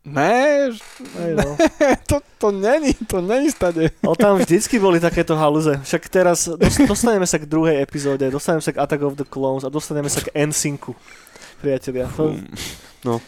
Ne, 0.03 0.71
Hej, 1.19 1.33
no. 1.39 1.55
to, 2.11 2.21
to 2.39 2.51
není, 2.51 2.95
to 3.07 3.21
není 3.23 3.51
stade. 3.51 3.91
Ale 4.03 4.17
tam 4.17 4.39
vždycky 4.39 4.79
boli 4.83 4.99
takéto 5.01 5.37
haluze. 5.39 5.79
Však 5.79 6.09
teraz 6.09 6.51
dos- 6.59 6.83
dostaneme 6.83 7.23
sa 7.23 7.39
k 7.39 7.47
druhej 7.47 7.79
epizóde, 7.79 8.27
dostaneme 8.27 8.59
sa 8.59 8.75
k 8.75 8.83
Attack 8.83 9.03
of 9.07 9.15
the 9.15 9.23
Clones 9.23 9.63
a 9.63 9.71
dostaneme 9.71 10.11
sa 10.11 10.27
k 10.27 10.35
NSYNCu. 10.35 10.91
Priatelia. 11.63 12.11
To... 12.19 12.35
No. 13.07 13.23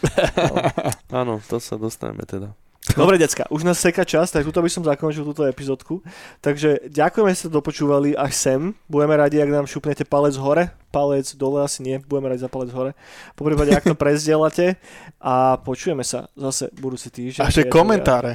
Áno, 1.22 1.38
to 1.46 1.62
sa 1.62 1.78
dostaneme 1.78 2.26
teda. 2.26 2.50
Dobre, 3.00 3.16
decka, 3.16 3.48
už 3.48 3.64
nás 3.64 3.80
seka 3.80 4.04
čas, 4.04 4.28
tak 4.28 4.44
tuto 4.44 4.60
by 4.60 4.68
som 4.68 4.84
zakončil 4.84 5.24
túto 5.24 5.48
epizódku. 5.48 6.04
Takže 6.44 6.84
ďakujeme, 6.92 7.32
že 7.32 7.36
ste 7.40 7.46
to 7.48 7.56
dopočúvali 7.56 8.12
až 8.12 8.32
sem. 8.36 8.60
Budeme 8.92 9.16
radi, 9.16 9.40
ak 9.40 9.48
nám 9.48 9.64
šupnete 9.64 10.04
palec 10.04 10.36
hore, 10.36 10.68
palec 10.92 11.24
dole 11.32 11.64
asi 11.64 11.80
nie, 11.80 11.96
budeme 12.04 12.28
radi 12.28 12.44
za 12.44 12.52
palec 12.52 12.68
hore. 12.76 12.92
Po 13.32 13.48
prípade, 13.48 13.72
ak 13.72 13.88
to 13.88 13.96
prezdielate 14.04 14.76
a 15.16 15.56
počujeme 15.64 16.04
sa 16.04 16.28
zase 16.36 16.68
budúci 16.76 17.08
týždeň. 17.08 17.40
A 17.40 17.48
priatelia. 17.48 17.72
komentáre. 17.72 18.32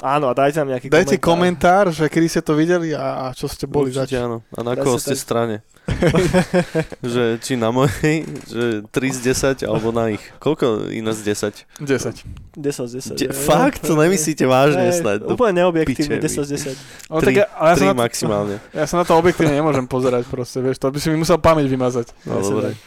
Áno, 0.00 0.28
a 0.28 0.34
dajte 0.34 0.64
nám 0.64 0.72
nejaký 0.72 0.88
Dajte 0.88 1.20
komentár. 1.20 1.92
komentár, 1.92 1.96
že 1.96 2.04
kedy 2.08 2.26
ste 2.26 2.40
to 2.40 2.56
videli 2.56 2.96
a, 2.96 3.28
a 3.28 3.36
čo 3.36 3.44
ste 3.46 3.68
boli 3.68 3.92
Určite 3.92 4.16
zač. 4.16 4.24
áno. 4.24 4.40
A 4.50 4.60
na 4.64 4.72
koho 4.72 4.96
ste 4.96 5.12
tak- 5.12 5.20
strane? 5.20 5.56
že 7.02 7.36
či 7.42 7.58
na 7.58 7.68
mojej, 7.68 8.22
že 8.46 8.86
3 8.88 9.16
z 9.16 9.18
10, 9.60 9.68
alebo 9.68 9.90
na 9.90 10.14
ich. 10.14 10.22
Koľko 10.38 10.88
iné 10.88 11.12
z 11.12 11.34
10? 11.34 11.82
10. 11.82 12.56
10 12.56 12.88
z 12.88 12.92
10. 13.12 13.18
De- 13.18 13.28
hej. 13.28 13.34
fakt? 13.34 13.84
To 13.84 13.98
nemyslíte 13.98 14.46
vážne 14.46 14.88
snad? 14.94 15.20
Do 15.20 15.34
Úplne 15.34 15.64
neobjektívne, 15.64 16.16
piče 16.16 16.32
10 16.32 16.46
z 16.46 16.50
10. 16.78 17.10
No, 17.10 17.20
Tri- 17.20 17.26
tak 17.26 17.34
ja, 17.36 17.46
ale 17.52 17.68
ja, 17.68 17.74
sa 17.74 17.84
3 17.84 17.84
na 17.84 17.92
to, 17.92 18.00
maximálne. 18.00 18.54
ja 18.78 18.84
sa 18.86 18.94
na 18.96 19.04
to 19.04 19.12
objektívne 19.18 19.52
nemôžem 19.52 19.84
pozerať 19.84 20.24
proste, 20.30 20.62
vieš, 20.62 20.78
to 20.78 20.88
by 20.88 20.98
si 21.02 21.10
mi 21.10 21.18
musel 21.18 21.36
pamäť 21.36 21.66
vymazať. 21.68 22.06
No, 22.24 22.40
dobre. 22.40 22.78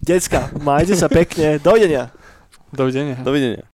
Decka, 0.00 0.48
majte 0.62 0.94
sa 0.94 1.10
pekne, 1.10 1.58
dovidenia. 1.58 2.14
Dovidenia. 2.72 3.18
Dovidenia. 3.20 3.71